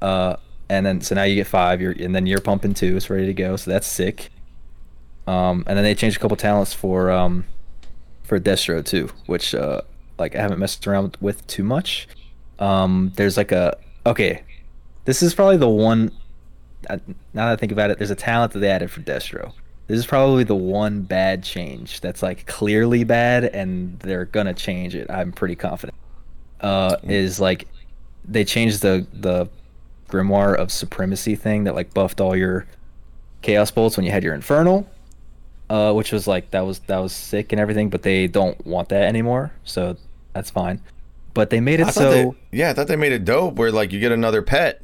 Uh, 0.00 0.36
and 0.68 0.84
then 0.84 1.00
so 1.00 1.14
now 1.14 1.24
you 1.24 1.34
get 1.34 1.46
five. 1.46 1.80
You're 1.80 1.92
and 1.92 2.14
then 2.14 2.26
you're 2.26 2.40
pumping 2.40 2.74
two. 2.74 2.96
It's 2.96 3.10
ready 3.10 3.26
to 3.26 3.34
go. 3.34 3.56
So 3.56 3.70
that's 3.70 3.86
sick. 3.86 4.30
Um, 5.26 5.64
and 5.66 5.76
then 5.76 5.84
they 5.84 5.94
changed 5.94 6.16
a 6.16 6.20
couple 6.20 6.36
talents 6.36 6.72
for 6.72 7.10
um, 7.10 7.44
for 8.22 8.38
Destro 8.38 8.84
too, 8.84 9.10
which 9.26 9.54
uh, 9.54 9.82
like 10.18 10.36
I 10.36 10.40
haven't 10.40 10.58
messed 10.58 10.86
around 10.86 11.16
with 11.20 11.46
too 11.46 11.64
much. 11.64 12.08
Um, 12.58 13.12
there's 13.16 13.36
like 13.36 13.52
a 13.52 13.76
okay, 14.06 14.42
this 15.04 15.22
is 15.22 15.34
probably 15.34 15.56
the 15.56 15.68
one. 15.68 16.12
Now 16.88 16.98
that 17.34 17.52
I 17.52 17.56
think 17.56 17.72
about 17.72 17.90
it, 17.90 17.98
there's 17.98 18.10
a 18.10 18.16
talent 18.16 18.52
that 18.52 18.60
they 18.60 18.70
added 18.70 18.90
for 18.90 19.00
Destro. 19.00 19.52
This 19.88 19.98
is 19.98 20.06
probably 20.06 20.44
the 20.44 20.54
one 20.54 21.02
bad 21.02 21.42
change 21.42 22.00
that's 22.00 22.22
like 22.22 22.46
clearly 22.46 23.04
bad, 23.04 23.44
and 23.44 23.98
they're 24.00 24.26
gonna 24.26 24.54
change 24.54 24.94
it. 24.94 25.10
I'm 25.10 25.32
pretty 25.32 25.56
confident. 25.56 25.96
Uh, 26.60 26.96
is 27.04 27.40
like 27.40 27.66
they 28.24 28.44
changed 28.44 28.82
the 28.82 29.06
the 29.12 29.48
grimoire 30.08 30.54
of 30.54 30.70
supremacy 30.70 31.34
thing 31.34 31.64
that 31.64 31.74
like 31.74 31.92
buffed 31.94 32.20
all 32.20 32.36
your 32.36 32.66
chaos 33.42 33.70
bolts 33.70 33.96
when 33.96 34.04
you 34.04 34.12
had 34.12 34.22
your 34.22 34.34
infernal, 34.34 34.86
uh, 35.70 35.92
which 35.92 36.12
was 36.12 36.26
like 36.26 36.50
that 36.50 36.66
was 36.66 36.80
that 36.80 36.98
was 36.98 37.12
sick 37.12 37.52
and 37.52 37.60
everything. 37.60 37.88
But 37.88 38.02
they 38.02 38.26
don't 38.26 38.64
want 38.66 38.90
that 38.90 39.04
anymore, 39.04 39.52
so 39.64 39.96
that's 40.34 40.50
fine. 40.50 40.80
But 41.34 41.50
they 41.50 41.60
made 41.60 41.80
it 41.80 41.94
so. 41.94 42.10
they, 42.10 42.58
yeah, 42.58 42.70
I 42.70 42.74
thought 42.74 42.88
they 42.88 42.96
made 42.96 43.12
it 43.12 43.24
dope 43.24 43.54
where 43.54 43.72
like 43.72 43.92
you 43.92 44.00
get 44.00 44.12
another 44.12 44.42
pet. 44.42 44.82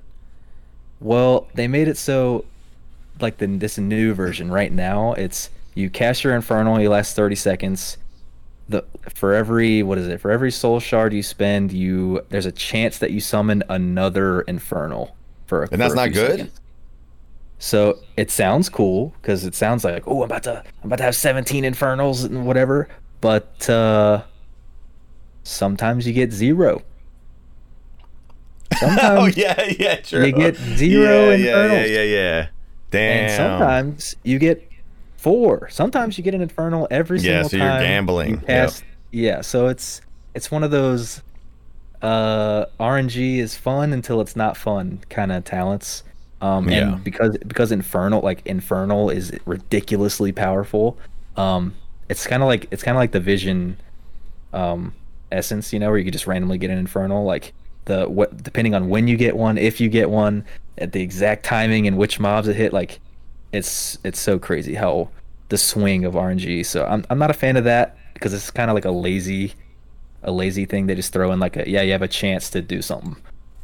Well, 1.01 1.49
they 1.55 1.69
made 1.69 1.89
it 1.89 1.99
so, 1.99 2.45
like 3.21 3.39
the 3.39 3.47
this 3.47 3.79
new 3.79 4.15
version 4.15 4.51
right 4.51 4.73
now, 4.73 5.13
it's 5.15 5.51
you 5.75 5.91
cast 5.91 6.25
your 6.25 6.35
infernal, 6.35 6.81
you 6.81 6.89
last 6.91 7.17
thirty 7.17 7.37
seconds. 7.37 7.97
The 8.69 8.85
for 9.15 9.35
every 9.35 9.83
what 9.83 9.99
is 9.99 10.09
it? 10.09 10.21
For 10.21 10.31
every 10.31 10.51
soul 10.51 10.81
shard 10.81 11.13
you 11.13 11.23
spend, 11.23 11.73
you 11.73 12.25
there's 12.31 12.47
a 12.47 12.53
chance 12.53 12.99
that 12.99 13.11
you 13.11 13.21
summon 13.21 13.63
another 13.69 14.41
infernal 14.43 15.17
for. 15.47 15.65
A, 15.65 15.69
And 15.71 15.81
that's 15.81 15.95
not 15.95 16.13
good? 16.13 16.31
seconds. 16.39 16.61
So 17.59 17.99
it 18.17 18.31
sounds 18.31 18.69
cool 18.69 19.15
because 19.21 19.45
it 19.45 19.55
sounds 19.55 19.85
like 19.85 20.05
oh 20.07 20.23
I'm 20.23 20.31
about 20.31 20.43
to 20.45 20.63
I'm 20.83 20.87
about 20.89 20.97
to 20.97 21.03
have 21.05 21.17
17 21.17 21.65
infernals 21.65 22.25
and 22.25 22.47
whatever, 22.47 22.89
but 23.21 23.69
uh, 23.71 24.23
sometimes 25.45 26.07
you 26.07 26.13
get 26.13 26.33
zero. 26.33 26.83
oh 28.83 29.27
yeah, 29.27 29.71
yeah, 29.79 29.97
true. 30.01 30.27
you 30.27 30.33
get 30.33 30.57
zero 30.57 31.31
yeah, 31.31 31.37
yeah, 31.37 31.67
yeah, 31.73 31.85
yeah, 31.85 32.03
yeah. 32.03 32.47
Damn. 32.95 33.25
and 33.25 33.33
sometimes 33.33 34.17
you 34.23 34.39
get 34.39 34.67
four. 35.17 35.69
Sometimes 35.71 36.17
you 36.19 36.25
get 36.25 36.35
an 36.35 36.41
infernal 36.41 36.87
every 36.91 37.19
Yeah, 37.21 37.43
single 37.43 37.49
so 37.51 37.57
you're 37.59 37.67
time. 37.67 37.81
you 37.83 37.87
gambling. 37.89 38.39
pass- 38.41 38.83
Yeah, 39.11 39.41
so 39.43 39.69
it's 39.69 40.01
it's 40.35 40.51
one 40.51 40.63
of 40.65 40.71
those 40.71 41.23
uh 42.03 42.67
RNG 42.79 43.39
is 43.39 43.57
fun 43.57 43.93
until 43.93 44.21
it's 44.21 44.37
not 44.37 44.57
fun 44.57 45.01
kind 45.09 45.33
of 45.33 45.45
talents. 45.45 46.03
Um 46.41 46.69
Yeah. 46.69 46.95
and 46.95 47.05
because 47.05 47.37
because 47.39 47.73
infernal 47.73 48.21
like 48.21 48.43
infernal 48.47 49.11
is 49.11 49.33
ridiculously 49.47 50.33
powerful. 50.33 50.99
Um 51.37 51.75
it's 52.09 52.27
kind 52.27 52.43
of 52.43 52.49
like 52.49 52.67
it's 52.71 52.83
kind 52.83 52.97
of 52.97 53.01
like 53.01 53.13
the 53.13 53.21
vision 53.21 53.79
um 54.53 54.93
essence, 55.33 55.73
you 55.73 55.79
know, 55.79 55.89
where 55.89 55.99
you 55.99 56.05
could 56.05 56.13
just 56.13 56.27
randomly 56.27 56.59
get 56.59 56.71
an 56.71 56.79
infernal 56.79 57.25
like 57.25 57.55
the 57.87 58.09
what 58.09 58.43
depending 58.43 58.75
on 58.75 58.89
when 58.89 59.09
you 59.09 59.17
get 59.17 59.37
one, 59.37 59.59
if 59.59 59.81
you 59.81 59.89
get 59.89 60.11
one, 60.11 60.45
at 60.79 60.93
the 60.93 61.01
exact 61.03 61.45
timing 61.45 61.87
and 61.87 61.97
which 61.97 62.19
mobs 62.19 62.49
it 62.49 62.57
hit 62.57 62.73
like 62.73 63.01
it's 63.53 63.99
it's 64.05 64.19
so 64.19 64.39
crazy 64.39 64.75
how 64.75 65.09
the 65.49 65.59
swing 65.59 66.05
of 66.05 66.15
RNG. 66.15 66.65
So 66.67 66.85
I'm 66.85 67.05
I'm 67.11 67.19
not 67.19 67.31
a 67.31 67.35
fan 67.35 67.57
of 67.57 67.65
that 67.65 67.97
because 68.15 68.33
it's 68.33 68.51
kind 68.51 68.71
of 68.71 68.75
like 68.75 68.85
a 68.85 68.91
lazy 68.91 69.55
a 70.23 70.33
lazy 70.33 70.65
thing 70.65 70.87
they 70.87 70.95
just 70.95 71.13
throw 71.13 71.33
in 71.33 71.39
like 71.39 71.57
a 71.57 71.69
yeah 71.69 71.83
you 71.83 71.93
have 71.93 72.03
a 72.03 72.09
chance 72.09 72.51
to 72.51 72.63
do 72.63 72.83
something. 72.83 73.17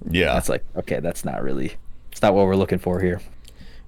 Yeah. 0.09 0.39
it's 0.39 0.49
like 0.49 0.65
okay 0.77 1.01
that's 1.01 1.27
not 1.27 1.43
really 1.43 1.75
it's 2.11 2.23
not 2.23 2.35
what 2.35 2.47
we're 2.47 2.57
looking 2.57 2.79
for 2.79 3.01
here. 3.01 3.21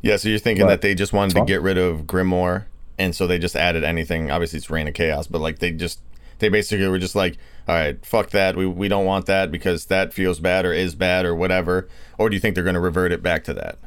Yeah, 0.03 0.17
so 0.17 0.29
you're 0.29 0.39
thinking 0.39 0.67
But 0.67 0.71
that 0.71 0.81
they 0.81 0.95
just 0.95 1.13
wanted 1.13 1.37
to 1.37 1.45
get 1.45 1.63
rid 1.63 1.79
of 1.79 2.03
Grimoire, 2.03 2.65
and 2.99 3.15
so 3.15 3.27
they 3.27 3.39
just 3.39 3.55
added 3.55 3.85
anything. 3.85 4.31
Obviously, 4.31 4.59
it's 4.59 4.69
Rain 4.69 4.89
of 4.89 4.95
Chaos, 4.95 5.29
but 5.29 5.41
like 5.41 5.61
they 5.61 5.71
just 5.71 6.01
they 6.41 6.49
basically 6.49 6.89
were 6.89 6.99
just 6.99 7.15
like, 7.15 7.39
all 7.69 7.77
right, 7.77 8.05
fuck 8.05 8.31
that. 8.31 8.57
We 8.57 8.67
we 8.67 8.89
don't 8.89 9.05
want 9.05 9.27
that 9.27 9.51
because 9.53 9.87
that 9.87 10.13
feels 10.13 10.41
bad 10.41 10.65
or 10.65 10.73
is 10.73 10.95
bad 10.95 11.25
or 11.25 11.35
whatever. 11.35 11.89
Or 12.19 12.29
do 12.29 12.35
you 12.35 12.41
think 12.41 12.55
they're 12.55 12.65
going 12.65 12.75
to 12.75 12.81
revert 12.81 13.13
it 13.13 13.23
back 13.23 13.45
to 13.45 13.55
that? 13.55 13.79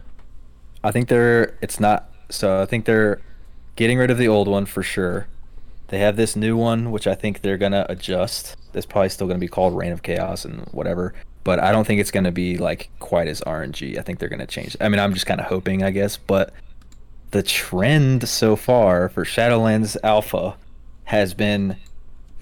I 0.84 0.92
think 0.92 1.10
they're 1.10 1.58
it's 1.62 1.80
not 1.80 2.12
so 2.30 2.62
I 2.62 2.66
think 2.66 2.86
they're 2.86 3.20
getting 3.76 3.98
rid 3.98 4.12
of 4.12 4.18
the 4.18 4.28
old 4.28 4.48
one 4.48 4.66
for 4.66 4.84
sure. 4.84 5.28
They 5.88 6.00
have 6.00 6.16
this 6.16 6.36
new 6.36 6.56
one 6.56 6.92
which 6.92 7.08
I 7.08 7.16
think 7.16 7.42
they're 7.42 7.58
gonna 7.58 7.86
adjust. 7.90 8.56
It's 8.74 8.86
probably 8.86 9.10
still 9.10 9.28
gonna 9.28 9.40
be 9.40 9.48
called 9.48 9.76
Rain 9.76 9.92
of 9.92 10.04
Chaos 10.04 10.46
and 10.46 10.62
whatever. 10.72 11.16
But 11.44 11.60
I 11.60 11.72
don't 11.72 11.86
think 11.86 12.00
it's 12.00 12.12
gonna 12.12 12.32
be 12.32 12.58
like 12.58 12.90
quite 13.00 13.28
as 13.28 13.42
RNG. 13.42 13.98
I 13.98 14.04
think 14.04 14.20
they're 14.20 14.30
gonna 14.30 14.46
change. 14.46 14.78
I 14.80 14.88
mean 14.90 15.00
I'm 15.00 15.14
just 15.14 15.26
kinda 15.26 15.44
hoping 15.44 15.84
I 15.84 15.90
guess, 15.90 16.18
but 16.18 16.54
the 17.32 17.42
trend 17.42 18.30
so 18.30 18.56
far 18.56 19.10
for 19.10 19.26
Shadowlands 19.26 19.98
Alpha 20.04 20.56
has 21.06 21.34
been 21.34 21.78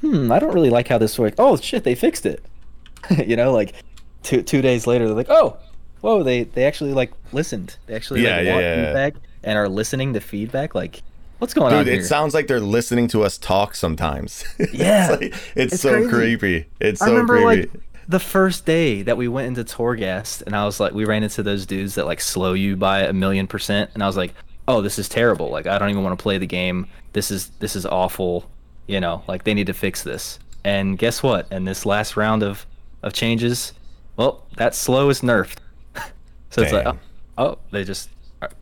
hmm, 0.04 0.32
I 0.32 0.39
don't 0.39 0.54
really 0.54 0.70
like 0.70 0.88
how 0.89 0.98
this 0.98 1.18
worked. 1.18 1.39
Oh 1.39 1.56
shit, 1.56 1.84
they 1.84 1.96
fixed 1.96 2.26
it. 2.26 2.44
you 3.26 3.36
know, 3.36 3.52
like 3.54 3.74
two 4.22 4.42
two 4.42 4.62
days 4.62 4.86
later 4.86 5.06
they're 5.06 5.16
like, 5.16 5.30
oh, 5.30 5.58
whoa, 6.02 6.24
they 6.24 6.44
they 6.44 6.66
actually 6.66 6.94
like 6.94 7.12
listened. 7.32 7.78
They 7.88 7.96
actually 7.96 8.24
Yeah, 8.24 8.38
like, 8.38 8.46
yeah, 8.46 8.54
want 8.54 8.63
yeah, 8.66 8.86
feedback 8.86 9.13
and 9.44 9.58
are 9.58 9.70
listening 9.70 10.13
to 10.13 10.20
feedback. 10.22 10.76
Like, 10.76 11.02
what's 11.39 11.54
going 11.54 11.74
on 11.74 11.86
Dude, 11.86 11.94
it 12.00 12.06
sounds 12.06 12.34
like 12.34 12.48
they're 12.48 12.60
listening 12.60 13.08
to 13.10 13.24
us 13.24 13.38
talk 13.38 13.76
sometimes. 13.76 14.44
Yeah. 14.74 15.12
it's, 15.13 15.22
like, 15.22 15.34
it's, 15.56 15.74
It's 15.74 15.82
so 15.82 15.92
crazy. 15.94 16.10
creepy. 16.10 16.66
It's 16.80 17.02
I 17.02 17.06
so 17.06 17.12
remember 17.12 17.42
creepy. 17.42 17.70
like 17.72 17.82
the 18.08 18.20
first 18.20 18.66
day 18.66 19.02
that 19.04 19.16
we 19.16 19.28
went 19.30 19.48
into 19.48 19.63
Torghast, 19.63 20.42
and 20.44 20.56
I 20.56 20.66
was 20.66 20.80
like, 20.80 20.94
we 20.94 21.06
ran 21.06 21.24
into 21.24 21.42
those 21.42 21.66
dudes 21.66 21.96
that 21.96 22.06
like 22.06 22.20
slow 22.20 22.54
you 22.54 22.76
by 22.76 23.02
a 23.04 23.13
million 23.13 23.48
percent, 23.48 23.92
and 23.94 24.04
I 24.04 24.08
was 24.08 24.18
like, 24.18 24.34
oh, 24.68 24.82
this 24.82 25.00
is 25.00 25.08
terrible. 25.10 25.50
Like, 25.50 25.68
I 25.68 25.78
don't 25.78 25.89
even 25.89 26.04
want 26.04 26.18
to 26.18 26.22
play 26.22 26.38
the 26.38 26.48
game. 26.48 26.88
This 27.13 27.32
is 27.32 27.48
this 27.60 27.76
is 27.76 27.86
awful. 27.86 28.50
You 28.88 29.00
know, 29.00 29.24
like 29.28 29.43
they 29.43 29.54
need 29.54 29.67
to 29.67 29.74
fix 29.74 30.04
this. 30.04 30.39
And 30.65 30.98
guess 30.98 31.22
what? 31.24 31.52
In 31.52 31.65
this 31.65 31.86
last 31.86 32.15
round 32.17 32.43
of 32.43 32.65
of 33.02 33.13
changes, 33.13 33.74
well, 34.17 34.46
that 34.58 34.76
slow 34.76 35.10
is 35.10 35.22
nerfed. 35.22 35.58
so 36.50 36.62
it's 36.62 36.72
like, 36.74 36.86
oh, 36.88 36.98
oh, 37.38 37.58
they 37.72 37.84
just 37.84 38.10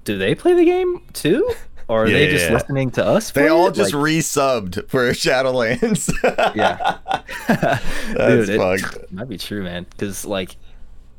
do 0.03 0.17
they 0.17 0.35
play 0.35 0.53
the 0.53 0.65
game 0.65 1.01
too, 1.13 1.47
or 1.87 2.03
are 2.03 2.07
Yeah, 2.07 2.17
they 2.19 2.27
just 2.31 2.45
yeah. 2.47 2.53
listening 2.53 2.91
to 2.91 3.05
us? 3.05 3.31
they 3.31 3.47
all 3.47 3.67
it? 3.67 3.73
just 3.75 3.93
Like- 3.93 4.03
resubbed 4.03 4.87
for 4.89 5.09
Shadowlands. 5.11 6.11
yeah 6.55 6.97
That's 7.47 8.47
Dude, 8.47 8.49
it 8.49 8.57
fucked. 8.57 9.11
might 9.11 9.29
be 9.29 9.37
true 9.37 9.63
man 9.63 9.85
because 9.89 10.25
like 10.25 10.55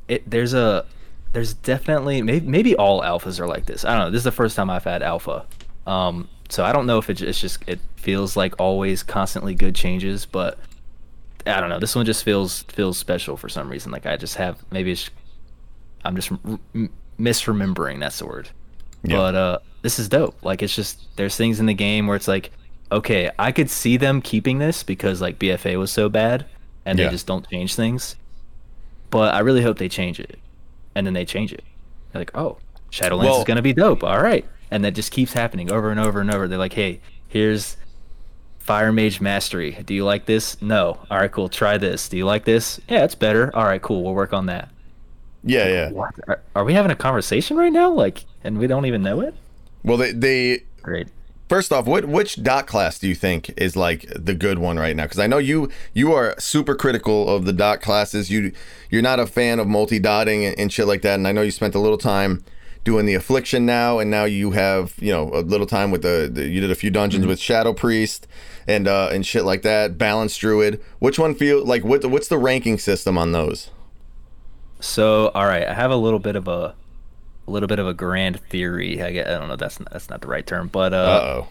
it 0.08 0.28
there's 0.28 0.54
a 0.54 0.84
there's 1.32 1.54
definitely 1.54 2.22
maybe, 2.22 2.46
maybe 2.46 2.76
all 2.76 3.00
alphas 3.02 3.40
are 3.40 3.46
like 3.46 3.66
this 3.66 3.84
i 3.84 3.90
don't 3.96 4.06
know 4.06 4.10
this 4.10 4.18
is 4.18 4.24
the 4.24 4.32
first 4.32 4.54
time 4.56 4.68
i've 4.70 4.84
had 4.84 5.02
alpha 5.02 5.46
um 5.86 6.28
so 6.52 6.64
i 6.64 6.72
don't 6.72 6.86
know 6.86 6.98
if 6.98 7.08
it, 7.08 7.20
it's 7.22 7.40
just 7.40 7.58
it 7.66 7.80
feels 7.96 8.36
like 8.36 8.54
always 8.60 9.02
constantly 9.02 9.54
good 9.54 9.74
changes 9.74 10.26
but 10.26 10.58
i 11.46 11.60
don't 11.60 11.70
know. 11.70 11.78
This 11.80 11.96
one 11.96 12.06
just 12.06 12.22
feels 12.24 12.62
feels 12.64 12.96
special 12.98 13.36
for 13.36 13.48
some 13.48 13.68
reason. 13.68 13.90
Like 13.90 14.06
i 14.06 14.16
just 14.16 14.36
have 14.36 14.58
maybe 14.70 14.92
it's 14.92 15.10
i'm 16.04 16.14
just 16.14 16.30
misremembering 17.18 18.00
that's 18.00 18.18
the 18.18 18.26
word. 18.26 18.48
Yeah. 19.02 19.16
but 19.16 19.34
uh 19.34 19.58
this 19.82 19.98
is 19.98 20.08
dope. 20.08 20.36
Like 20.44 20.62
it's 20.62 20.74
just 20.76 21.00
there's 21.16 21.34
things 21.36 21.58
in 21.58 21.66
the 21.66 21.74
game 21.74 22.06
where 22.06 22.16
it's 22.16 22.28
like 22.28 22.50
okay 22.92 23.30
i 23.38 23.50
could 23.50 23.70
see 23.70 23.96
them 23.96 24.20
keeping 24.20 24.58
this 24.58 24.82
because 24.84 25.20
like 25.20 25.38
bfa 25.38 25.76
was 25.78 25.90
so 25.90 26.08
bad 26.08 26.44
and 26.84 26.98
Yeah. 26.98 27.06
they 27.06 27.10
just 27.12 27.26
don't 27.26 27.48
change 27.48 27.74
things. 27.74 28.14
But 29.10 29.34
i 29.34 29.40
really 29.40 29.62
hope 29.62 29.78
they 29.78 29.88
change 29.88 30.20
it. 30.20 30.38
And 30.94 31.06
then 31.06 31.14
they 31.14 31.24
change 31.24 31.52
it. 31.52 31.64
They're 32.12 32.20
like 32.20 32.36
oh 32.36 32.58
shadowlands 32.90 33.24
Well- 33.24 33.38
is 33.38 33.44
gonna 33.44 33.62
be 33.62 33.72
dope. 33.72 34.04
All 34.04 34.20
right 34.22 34.44
and 34.72 34.85
that 34.85 34.92
just 34.92 35.12
keeps 35.12 35.32
happening 35.32 35.70
over 35.70 35.90
and 35.90 36.00
over 36.00 36.20
and 36.20 36.32
over. 36.32 36.48
They're 36.48 36.58
like 36.58 36.72
hey 36.72 37.00
here's 37.28 37.76
fire 38.58 38.92
mage 38.92 39.20
mastery. 39.20 39.82
Do 39.85 39.94
you 39.94 40.04
like 40.04 40.26
this? 40.26 40.61
No. 40.62 40.98
All 41.11 41.18
right 41.18 41.30
cool. 41.30 41.48
Try 41.48 41.78
this. 41.78 42.08
Do 42.08 42.16
you 42.16 42.24
like 42.24 42.44
this? 42.44 42.80
Yeah 42.88 43.04
it's 43.04 43.14
better. 43.14 43.54
All 43.54 43.64
right 43.64 43.82
cool. 43.82 44.02
We'll 44.02 44.14
work 44.14 44.32
on 44.32 44.46
that. 44.46 44.70
Yeah, 45.44 45.66
yeah. 45.66 45.90
what? 45.90 46.14
Are, 46.28 46.40
are 46.54 46.64
we 46.64 46.74
having 46.74 46.92
a 46.92 46.96
conversation 46.96 47.56
right 47.56 47.72
now? 47.72 47.90
Like 47.90 48.24
and 48.44 48.58
we 48.58 48.66
don't 48.66 48.87
even 48.87 49.02
know 49.02 49.20
it? 49.20 49.35
Well, 49.85 49.96
they 49.96 50.12
they 50.12 50.64
great. 50.82 51.08
First 51.48 51.70
off, 51.70 51.85
what 51.85 52.06
which 52.06 52.42
dot 52.42 52.66
class 52.66 52.98
do 52.98 53.06
you 53.06 53.14
think 53.14 53.52
is 53.58 53.76
like 53.76 54.06
the 54.16 54.35
good 54.35 54.58
one 54.58 54.78
right 54.78 54.96
now? 54.96 55.02
Because 55.02 55.18
I 55.18 55.26
know 55.26 55.37
you 55.38 55.70
you 55.92 56.14
are 56.14 56.35
super 56.38 56.74
critical 56.74 57.28
of 57.28 57.44
the 57.44 57.52
dot 57.52 57.82
classes. 57.82 58.30
You 58.30 58.52
you're 58.90 59.02
not 59.02 59.20
a 59.20 59.26
fan 59.26 59.58
of 59.58 59.66
multi 59.66 59.98
dotting 59.98 60.46
and, 60.46 60.58
and 60.58 60.72
shit 60.72 60.87
like 60.87 61.02
that. 61.02 61.16
And 61.16 61.28
I 61.28 61.32
know 61.32 61.42
you 61.42 61.50
spent 61.50 61.74
a 61.74 61.78
little 61.78 61.98
time 61.98 62.42
doing 62.84 63.06
the 63.06 63.14
affliction 63.14 63.64
now, 63.64 63.98
and 63.98 64.10
now 64.10 64.24
you 64.24 64.52
have 64.52 64.94
you 64.98 65.12
know 65.12 65.30
a 65.32 65.40
little 65.40 65.66
time 65.66 65.90
with 65.90 66.02
the, 66.02 66.28
the 66.32 66.48
you 66.48 66.60
did 66.60 66.70
a 66.70 66.74
few 66.74 66.90
dungeons 66.90 67.26
with 67.26 67.38
Shadow 67.38 67.72
Priest 67.72 68.26
and 68.66 68.88
uh 68.88 69.08
and 69.12 69.24
shit 69.26 69.44
like 69.44 69.62
that. 69.62 69.98
Balance 69.98 70.36
Druid. 70.36 70.80
Which 70.98 71.18
one 71.18 71.34
feel 71.34 71.64
like 71.64 71.84
what 71.84 72.04
what's 72.06 72.28
the 72.28 72.38
ranking 72.38 72.78
system 72.78 73.16
on 73.16 73.32
those? 73.32 73.70
So, 74.80 75.28
all 75.28 75.46
right, 75.46 75.66
I 75.66 75.74
have 75.74 75.92
a 75.92 75.96
little 75.96 76.18
bit 76.18 76.34
of 76.34 76.48
a, 76.48 76.74
a 77.46 77.50
little 77.50 77.68
bit 77.68 77.78
of 77.78 77.86
a 77.86 77.94
grand 77.94 78.40
theory. 78.48 79.00
I, 79.00 79.12
guess, 79.12 79.28
I 79.28 79.38
don't 79.38 79.46
know. 79.46 79.54
That's 79.54 79.78
not, 79.78 79.92
that's 79.92 80.10
not 80.10 80.22
the 80.22 80.26
right 80.26 80.44
term, 80.44 80.66
but 80.68 80.92
Uh 80.92 80.96
uh, 80.96 81.42
oh. 81.44 81.48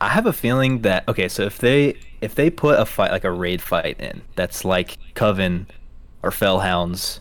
I 0.00 0.08
have 0.10 0.26
a 0.26 0.32
feeling 0.32 0.82
that 0.82 1.06
okay. 1.08 1.28
So 1.28 1.42
if 1.42 1.58
they 1.58 1.96
if 2.20 2.34
they 2.34 2.48
put 2.48 2.78
a 2.78 2.86
fight 2.86 3.10
like 3.10 3.24
a 3.24 3.30
raid 3.30 3.60
fight 3.60 3.98
in 4.00 4.22
that's 4.36 4.64
like 4.64 4.96
Coven 5.14 5.66
or 6.22 6.30
Felhounds 6.30 7.20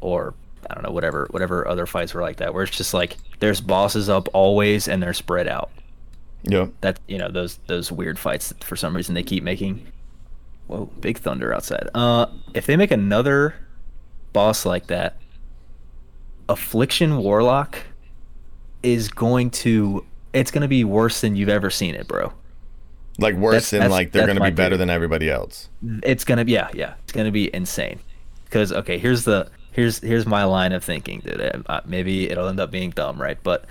or 0.00 0.34
I 0.70 0.74
don't 0.74 0.82
know 0.84 0.90
whatever 0.92 1.26
whatever 1.30 1.66
other 1.68 1.86
fights 1.86 2.14
were 2.14 2.22
like 2.22 2.36
that, 2.36 2.54
where 2.54 2.62
it's 2.64 2.76
just 2.76 2.94
like 2.94 3.16
there's 3.40 3.60
bosses 3.60 4.08
up 4.08 4.28
always 4.32 4.88
and 4.88 5.02
they're 5.02 5.14
spread 5.14 5.48
out. 5.48 5.70
Yeah. 6.42 6.66
That 6.80 7.00
you 7.08 7.18
know 7.18 7.28
those 7.30 7.58
those 7.66 7.90
weird 7.92 8.18
fights 8.18 8.48
that 8.48 8.62
for 8.64 8.76
some 8.76 8.94
reason 8.96 9.14
they 9.14 9.22
keep 9.22 9.42
making. 9.42 9.86
Whoa, 10.66 10.86
big 11.00 11.18
thunder 11.18 11.54
outside. 11.54 11.88
Uh, 11.94 12.26
if 12.54 12.66
they 12.66 12.76
make 12.76 12.90
another 12.90 13.54
boss 14.34 14.66
like 14.66 14.86
that, 14.88 15.16
Affliction 16.48 17.18
Warlock 17.18 17.78
is 18.82 19.08
going 19.08 19.50
to 19.50 20.04
it's 20.32 20.50
going 20.50 20.62
to 20.62 20.68
be 20.68 20.84
worse 20.84 21.20
than 21.20 21.36
you've 21.36 21.48
ever 21.48 21.70
seen 21.70 21.94
it, 21.94 22.06
bro. 22.06 22.32
Like 23.18 23.34
worse 23.34 23.52
That's- 23.54 23.70
than 23.70 23.78
that's- 23.80 23.92
like 23.92 24.12
they're 24.12 24.26
gonna 24.26 24.40
be 24.40 24.50
better 24.50 24.70
theory. 24.70 24.78
than 24.78 24.90
everybody 24.90 25.28
else. 25.30 25.68
It's 26.04 26.24
going 26.24 26.38
to 26.38 26.44
be 26.44 26.52
yeah, 26.52 26.68
yeah. 26.72 26.94
It's 27.02 27.12
going 27.12 27.26
to 27.26 27.32
be 27.32 27.52
insane. 27.54 27.98
Cuz 28.50 28.72
okay, 28.72 28.98
here's 28.98 29.24
the 29.24 29.50
here's 29.78 30.00
here's 30.00 30.26
my 30.26 30.42
line 30.42 30.72
of 30.72 30.82
thinking, 30.82 31.20
dude. 31.20 31.62
Uh, 31.66 31.80
maybe 31.86 32.28
it'll 32.28 32.48
end 32.48 32.58
up 32.58 32.68
being 32.68 32.90
dumb, 32.90 33.20
right? 33.20 33.38
But 33.44 33.64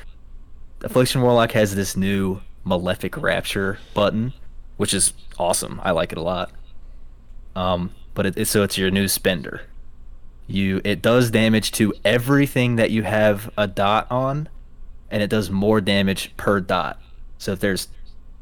Affliction 0.82 1.22
Warlock 1.22 1.52
has 1.52 1.76
this 1.76 1.98
new 1.98 2.39
Malefic 2.63 3.17
Rapture 3.17 3.78
button, 3.93 4.32
which 4.78 4.93
is 4.93 5.12
awesome. 5.38 5.82
I 5.84 5.91
like 5.91 6.13
it 6.13 6.17
a 6.17 6.22
lot. 6.22 6.52
Um, 7.58 7.93
but 8.13 8.26
it, 8.26 8.38
it's 8.38 8.50
so 8.50 8.63
it's 8.63 8.78
your 8.78 8.89
new 8.89 9.10
spender. 9.10 9.63
You 10.48 10.80
it 10.86 11.02
does 11.02 11.30
damage 11.30 11.74
to 11.74 11.93
everything 12.06 12.78
that 12.78 12.89
you 12.89 13.04
have 13.04 13.52
a 13.58 13.67
dot 13.67 14.10
on, 14.10 14.48
and 15.12 15.22
it 15.22 15.30
does 15.30 15.50
more 15.50 15.82
damage 15.82 16.32
per 16.38 16.62
dot. 16.62 17.02
So 17.38 17.52
if 17.52 17.60
there's 17.60 17.89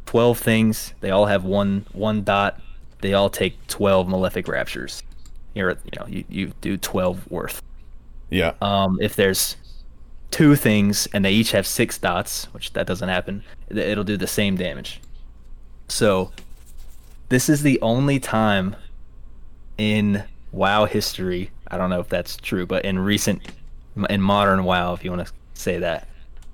twelve 0.06 0.38
things, 0.38 0.93
they 0.99 1.10
all 1.10 1.25
have 1.25 1.43
one 1.43 1.88
one 1.93 2.23
dot. 2.23 2.62
They 3.01 3.15
all 3.15 3.32
take 3.32 3.65
twelve 3.65 4.08
Malefic 4.08 4.47
Raptures. 4.47 5.01
You're 5.55 5.71
you 5.71 5.99
know 5.99 6.05
you, 6.07 6.23
you 6.29 6.53
do 6.61 6.77
twelve 6.77 7.29
worth. 7.31 7.61
Yeah. 8.29 8.53
Um, 8.61 8.99
if 9.01 9.15
there's 9.15 9.55
two 10.31 10.55
things 10.55 11.07
and 11.13 11.23
they 11.23 11.31
each 11.31 11.51
have 11.51 11.65
six 11.65 11.97
dots, 11.97 12.45
which 12.53 12.73
that 12.73 12.85
doesn't 12.85 13.07
happen, 13.09 13.43
it'll 13.69 14.03
do 14.03 14.17
the 14.17 14.27
same 14.27 14.57
damage. 14.57 14.99
So 15.87 16.31
this 17.29 17.47
is 17.49 17.61
the 17.61 17.79
only 17.81 18.19
time 18.19 18.75
in 19.77 20.23
WoW 20.51 20.85
history, 20.85 21.51
I 21.67 21.77
don't 21.77 21.89
know 21.89 21.99
if 21.99 22.09
that's 22.09 22.37
true, 22.37 22.65
but 22.65 22.85
in 22.85 22.99
recent 22.99 23.41
in 24.09 24.21
modern 24.21 24.63
WoW, 24.65 24.93
if 24.93 25.03
you 25.03 25.11
want 25.11 25.25
to 25.27 25.33
say 25.53 25.79
that, 25.79 26.07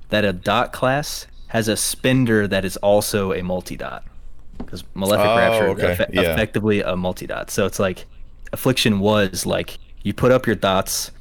that 0.10 0.26
a 0.26 0.34
dot 0.34 0.74
class 0.74 1.26
has 1.48 1.68
a 1.68 1.76
spender 1.76 2.48
that 2.48 2.64
is 2.66 2.78
also 2.78 3.34
a 3.34 3.42
multi-dot. 3.42 4.04
Because 4.58 4.84
Malefic 4.94 5.26
Oh, 5.26 5.38
Rapture 5.38 5.68
okay, 5.70 5.92
is 5.94 6.00
effe- 6.00 6.14
yeah. 6.14 6.22
effectively 6.34 6.82
a 6.82 6.96
multi-dot. 6.96 7.50
So 7.50 7.66
it's 7.66 7.80
like 7.80 8.06
Affliction 8.54 9.00
was 9.00 9.46
like 9.46 9.78
you 10.04 10.14
put 10.14 10.32
up 10.32 10.46
your 10.46 10.56
dots 10.56 11.12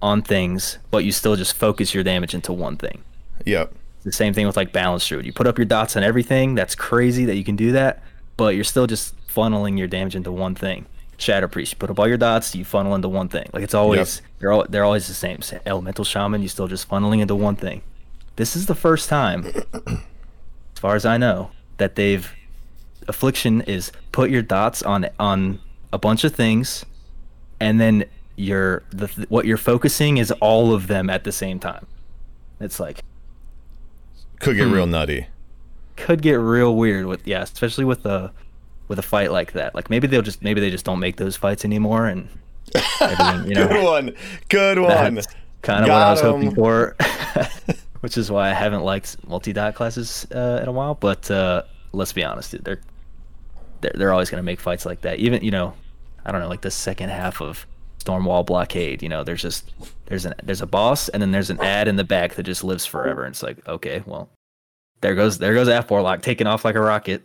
on 0.00 0.22
things, 0.22 0.78
but 0.90 1.04
you 1.04 1.12
still 1.12 1.36
just 1.36 1.54
focus 1.54 1.94
your 1.94 2.02
damage 2.04 2.34
into 2.34 2.52
one 2.52 2.76
thing. 2.76 3.02
Yep. 3.44 3.72
The 4.04 4.12
same 4.12 4.34
thing 4.34 4.46
with 4.46 4.56
like 4.56 4.72
Balance 4.72 5.06
Druid. 5.06 5.24
You 5.26 5.32
put 5.32 5.46
up 5.46 5.58
your 5.58 5.64
dots 5.64 5.96
on 5.96 6.02
everything. 6.02 6.54
That's 6.54 6.74
crazy 6.74 7.24
that 7.26 7.36
you 7.36 7.44
can 7.44 7.54
do 7.54 7.72
that, 7.72 8.02
but 8.36 8.54
you're 8.54 8.64
still 8.64 8.86
just 8.86 9.14
funneling 9.28 9.78
your 9.78 9.86
damage 9.86 10.16
into 10.16 10.32
one 10.32 10.54
thing. 10.54 10.86
Shadow 11.18 11.46
Priest, 11.46 11.72
you 11.72 11.78
put 11.78 11.88
up 11.88 12.00
all 12.00 12.08
your 12.08 12.16
dots, 12.16 12.54
you 12.54 12.64
funnel 12.64 12.96
into 12.96 13.08
one 13.08 13.28
thing. 13.28 13.48
Like 13.52 13.62
it's 13.62 13.74
always 13.74 14.22
they're 14.40 14.50
all 14.50 14.66
they're 14.68 14.84
always 14.84 15.06
the 15.06 15.14
same. 15.14 15.40
Sa- 15.40 15.58
Elemental 15.64 16.04
Shaman, 16.04 16.42
you 16.42 16.48
still 16.48 16.66
just 16.66 16.88
funneling 16.88 17.20
into 17.20 17.36
one 17.36 17.54
thing. 17.54 17.82
This 18.36 18.56
is 18.56 18.66
the 18.66 18.74
first 18.74 19.08
time, 19.08 19.46
as 19.46 20.80
far 20.80 20.96
as 20.96 21.04
I 21.06 21.16
know, 21.18 21.50
that 21.76 21.94
they've 21.94 22.32
Affliction 23.08 23.60
is 23.62 23.92
put 24.10 24.30
your 24.30 24.42
dots 24.42 24.82
on 24.82 25.08
on 25.20 25.60
a 25.92 25.98
bunch 25.98 26.24
of 26.24 26.34
things, 26.34 26.84
and 27.60 27.80
then 27.80 28.04
you're 28.36 28.82
the 28.90 29.06
what 29.28 29.44
you're 29.44 29.56
focusing 29.58 30.16
is 30.16 30.30
all 30.40 30.72
of 30.72 30.86
them 30.86 31.10
at 31.10 31.24
the 31.24 31.32
same 31.32 31.58
time. 31.58 31.86
It's 32.60 32.80
like 32.80 33.02
Could 34.40 34.56
get 34.56 34.68
Hmm. 34.68 34.72
real 34.74 34.86
nutty. 34.86 35.26
could 35.96 36.22
get 36.22 36.34
real 36.34 36.74
weird 36.74 37.06
with 37.06 37.26
yeah, 37.26 37.42
especially 37.42 37.84
with 37.84 38.04
a 38.06 38.32
with 38.88 38.98
a 38.98 39.02
fight 39.02 39.30
like 39.32 39.52
that. 39.52 39.74
Like 39.74 39.90
maybe 39.90 40.06
they'll 40.06 40.22
just 40.22 40.42
maybe 40.42 40.60
they 40.60 40.70
just 40.70 40.84
don't 40.84 40.98
make 41.00 41.16
those 41.16 41.36
fights 41.36 41.64
anymore, 41.64 42.06
and 42.06 42.28
you 43.46 43.54
know, 43.54 43.68
Good 43.68 43.84
one. 43.84 44.14
Good 44.48 44.78
one. 44.78 45.20
kind 45.62 45.84
of 45.84 45.88
what 45.90 46.02
I 46.02 46.10
was 46.10 46.20
hoping 46.20 46.48
'em. 46.48 46.54
for. 46.54 46.96
Which 48.00 48.18
is 48.18 48.30
why 48.32 48.50
I 48.50 48.52
haven't 48.52 48.82
liked 48.82 49.16
multi-dot 49.28 49.74
classes 49.76 50.26
uh, 50.34 50.58
in 50.62 50.68
a 50.68 50.72
while. 50.72 50.94
But 50.94 51.30
uh, 51.30 51.62
let's 51.92 52.12
be 52.12 52.24
honest, 52.24 52.50
dude, 52.50 52.64
they're 52.64 52.80
they're, 53.80 53.92
they're 53.94 54.12
always 54.12 54.28
gonna 54.30 54.42
make 54.42 54.58
fights 54.60 54.84
like 54.84 55.02
that. 55.02 55.18
Even 55.20 55.42
you 55.44 55.52
know, 55.52 55.74
I 56.24 56.32
don't 56.32 56.40
know, 56.40 56.48
like 56.48 56.62
the 56.62 56.70
second 56.70 57.10
half 57.10 57.40
of 57.40 57.66
Stormwall 57.98 58.44
Blockade. 58.46 59.02
You 59.02 59.08
know, 59.08 59.24
there's 59.24 59.42
just 59.42 59.70
there's 60.06 60.24
an 60.24 60.34
there's 60.42 60.62
a 60.62 60.66
boss, 60.66 61.08
and 61.08 61.22
then 61.22 61.32
there's 61.32 61.50
an 61.50 61.60
ad 61.60 61.88
in 61.88 61.96
the 61.96 62.04
back 62.04 62.34
that 62.34 62.44
just 62.44 62.64
lives 62.64 62.86
forever. 62.86 63.24
And 63.24 63.32
it's 63.32 63.42
like, 63.42 63.66
okay, 63.68 64.02
well, 64.06 64.28
there 65.00 65.14
goes 65.14 65.38
there 65.38 65.54
goes 65.54 65.68
F 65.68 65.90
Warlock 65.90 66.22
taking 66.22 66.46
off 66.46 66.64
like 66.64 66.74
a 66.74 66.80
rocket. 66.80 67.22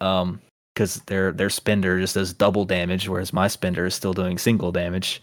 Um, 0.00 0.40
because 0.74 1.02
their 1.02 1.32
their 1.32 1.50
spender 1.50 2.00
just 2.00 2.14
does 2.14 2.32
double 2.32 2.64
damage, 2.64 3.08
whereas 3.08 3.32
my 3.32 3.48
spender 3.48 3.86
is 3.86 3.94
still 3.94 4.12
doing 4.12 4.38
single 4.38 4.72
damage. 4.72 5.22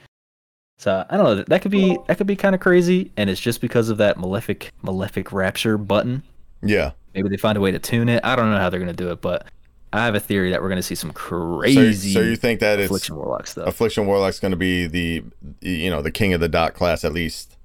So 0.78 1.06
I 1.10 1.18
don't 1.18 1.26
know. 1.26 1.44
That 1.44 1.62
could 1.62 1.72
be 1.72 1.98
that 2.08 2.18
could 2.18 2.28
be 2.28 2.36
kind 2.36 2.56
of 2.56 2.62
crazy, 2.62 3.12
and 3.18 3.30
it's 3.30 3.42
just 3.42 3.62
because 3.62 3.90
of 3.90 3.98
that 3.98 4.18
malefic 4.18 4.72
malefic 4.82 5.32
rapture 5.32 5.78
button. 5.78 6.24
Yeah. 6.62 6.92
Maybe 7.14 7.30
they 7.30 7.38
find 7.38 7.58
a 7.58 7.62
way 7.62 7.72
to 7.72 7.80
tune 7.80 8.10
it. 8.10 8.24
I 8.24 8.36
don't 8.36 8.52
know 8.52 8.58
how 8.58 8.70
they're 8.70 8.80
gonna 8.80 8.94
do 8.94 9.10
it, 9.12 9.22
but 9.22 9.48
I 9.92 10.06
have 10.06 10.14
a 10.16 10.20
theory 10.20 10.52
that 10.52 10.62
we're 10.62 10.70
gonna 10.70 10.84
see 10.84 10.96
some 10.96 11.12
crazy 11.12 12.14
so 12.14 12.20
you 12.22 12.36
think 12.36 12.60
that 12.60 12.80
it's 12.80 12.86
affliction 12.88 13.16
warlock 13.16 13.48
stuff. 13.48 13.68
Affliction 13.68 14.06
Warlock's 14.06 14.40
going 14.40 14.52
to 14.52 14.58
be 14.58 14.86
the 14.88 15.24
you 15.62 15.90
know 15.90 16.02
the 16.02 16.12
king 16.12 16.34
of 16.34 16.40
the 16.40 16.50
dot 16.50 16.74
class 16.76 17.04
at 17.04 17.12
least 17.14 17.58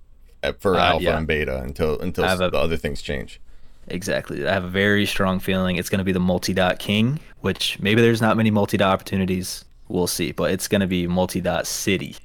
for 0.58 0.74
Uh, 0.76 0.84
alpha 0.84 1.04
yeah. 1.04 1.18
and 1.18 1.26
beta 1.26 1.60
until 1.60 1.98
until 2.00 2.24
a- 2.24 2.50
the 2.50 2.56
other 2.58 2.76
things 2.76 3.02
change. 3.02 3.40
Exactly. 3.88 4.46
I 4.46 4.52
have 4.52 4.64
a 4.64 4.68
very 4.68 5.04
strong 5.04 5.38
feeling 5.40 5.76
it's 5.76 5.90
going 5.90 5.98
to 5.98 6.04
be 6.04 6.12
the 6.12 6.18
multi-dot 6.20 6.78
king, 6.78 7.20
which 7.40 7.78
maybe 7.80 8.00
there's 8.00 8.22
not 8.22 8.34
many 8.34 8.50
multi-dot 8.50 8.90
opportunities. 8.90 9.66
We'll 9.88 10.06
see, 10.06 10.32
but 10.32 10.50
it's 10.52 10.68
going 10.68 10.80
to 10.80 10.86
be 10.86 11.06
multi-dot 11.06 11.66
city. 11.66 12.16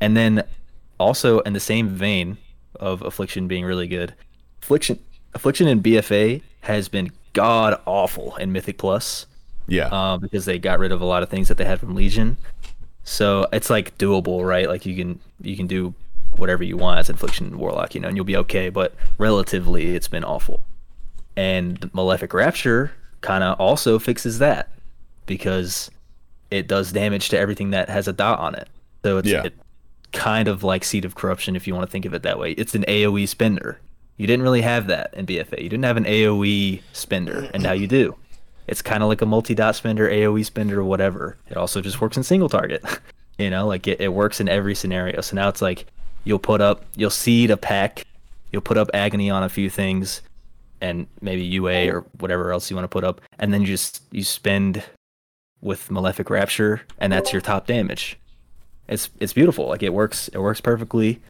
And 0.00 0.16
then 0.16 0.44
also 0.98 1.40
in 1.40 1.52
the 1.52 1.60
same 1.60 1.88
vein 1.90 2.38
of 2.76 3.02
affliction 3.02 3.48
being 3.48 3.66
really 3.66 3.86
good, 3.86 4.14
affliction 4.62 4.98
affliction 5.34 5.68
in 5.68 5.82
BFA 5.82 6.40
has 6.62 6.88
been 6.88 7.10
god 7.32 7.80
awful 7.86 8.36
in 8.36 8.52
Mythic 8.52 8.78
Plus 8.78 9.26
Yeah. 9.66 9.86
uh, 9.88 10.16
because 10.18 10.44
they 10.44 10.58
got 10.58 10.78
rid 10.78 10.92
of 10.92 11.00
a 11.00 11.04
lot 11.04 11.22
of 11.22 11.28
things 11.28 11.48
that 11.48 11.56
they 11.58 11.64
had 11.64 11.80
from 11.80 11.94
Legion. 11.94 12.36
So 13.04 13.46
it's 13.52 13.70
like 13.70 13.96
doable, 13.98 14.46
right? 14.46 14.68
Like 14.68 14.84
you 14.86 14.94
can 14.96 15.20
you 15.40 15.56
can 15.56 15.66
do 15.66 15.94
whatever 16.36 16.62
you 16.62 16.76
want 16.76 16.98
as 17.00 17.08
Affliction 17.08 17.58
Warlock, 17.58 17.94
you 17.94 18.00
know, 18.00 18.08
and 18.08 18.16
you'll 18.16 18.24
be 18.26 18.36
okay. 18.36 18.68
But 18.68 18.94
relatively, 19.18 19.94
it's 19.94 20.08
been 20.08 20.24
awful. 20.24 20.62
And 21.36 21.90
Malefic 21.94 22.34
Rapture 22.34 22.92
kind 23.20 23.42
of 23.44 23.58
also 23.60 23.98
fixes 23.98 24.38
that 24.38 24.68
because 25.26 25.90
it 26.50 26.66
does 26.68 26.92
damage 26.92 27.28
to 27.30 27.38
everything 27.38 27.70
that 27.70 27.88
has 27.88 28.08
a 28.08 28.12
dot 28.12 28.38
on 28.40 28.54
it. 28.54 28.68
So 29.04 29.18
it's 29.18 29.28
Yeah. 29.28 29.44
it, 29.44 29.54
kind 30.12 30.48
of 30.48 30.62
like 30.64 30.84
Seed 30.84 31.04
of 31.04 31.14
Corruption 31.14 31.54
if 31.54 31.66
you 31.66 31.74
want 31.74 31.86
to 31.86 31.90
think 31.92 32.04
of 32.06 32.14
it 32.14 32.22
that 32.22 32.38
way. 32.38 32.52
It's 32.52 32.74
an 32.74 32.84
AoE 32.88 33.26
spender. 33.28 33.78
You 34.18 34.26
didn't 34.26 34.42
really 34.42 34.62
have 34.62 34.88
that 34.88 35.14
in 35.14 35.26
BFA. 35.26 35.62
You 35.62 35.68
didn't 35.68 35.84
have 35.84 35.96
an 35.96 36.04
AoE 36.04 36.82
spender, 36.92 37.48
and 37.54 37.62
now 37.62 37.72
you 37.72 37.86
do. 37.86 38.16
It's 38.66 38.82
kind 38.82 39.02
of 39.02 39.08
like 39.08 39.22
a 39.22 39.26
multi-dot 39.26 39.76
spender, 39.76 40.08
AoE 40.08 40.44
spender, 40.44 40.84
whatever. 40.84 41.38
It 41.48 41.56
also 41.56 41.80
just 41.80 42.00
works 42.00 42.16
in 42.16 42.22
single 42.24 42.48
target. 42.48 42.84
you 43.38 43.48
know, 43.48 43.66
like 43.66 43.86
it, 43.86 44.00
it 44.00 44.12
works 44.12 44.40
in 44.40 44.48
every 44.48 44.74
scenario. 44.74 45.20
So 45.20 45.36
now 45.36 45.48
it's 45.48 45.62
like 45.62 45.86
you'll 46.24 46.40
put 46.40 46.60
up, 46.60 46.84
you'll 46.96 47.10
seed 47.10 47.50
a 47.50 47.56
pack, 47.56 48.04
you'll 48.52 48.60
put 48.60 48.76
up 48.76 48.90
agony 48.92 49.30
on 49.30 49.44
a 49.44 49.48
few 49.48 49.70
things, 49.70 50.20
and 50.80 51.06
maybe 51.20 51.42
UA 51.42 51.88
or 51.88 52.04
whatever 52.18 52.52
else 52.52 52.68
you 52.70 52.76
want 52.76 52.84
to 52.84 52.88
put 52.88 53.04
up, 53.04 53.20
and 53.38 53.54
then 53.54 53.60
you 53.62 53.68
just 53.68 54.02
you 54.10 54.24
spend 54.24 54.82
with 55.60 55.90
Malefic 55.90 56.28
Rapture, 56.28 56.82
and 56.98 57.12
that's 57.12 57.32
your 57.32 57.40
top 57.40 57.66
damage. 57.66 58.18
It's 58.88 59.10
it's 59.20 59.32
beautiful. 59.32 59.68
Like 59.68 59.82
it 59.82 59.92
works. 59.92 60.28
It 60.28 60.38
works 60.38 60.60
perfectly, 60.60 61.20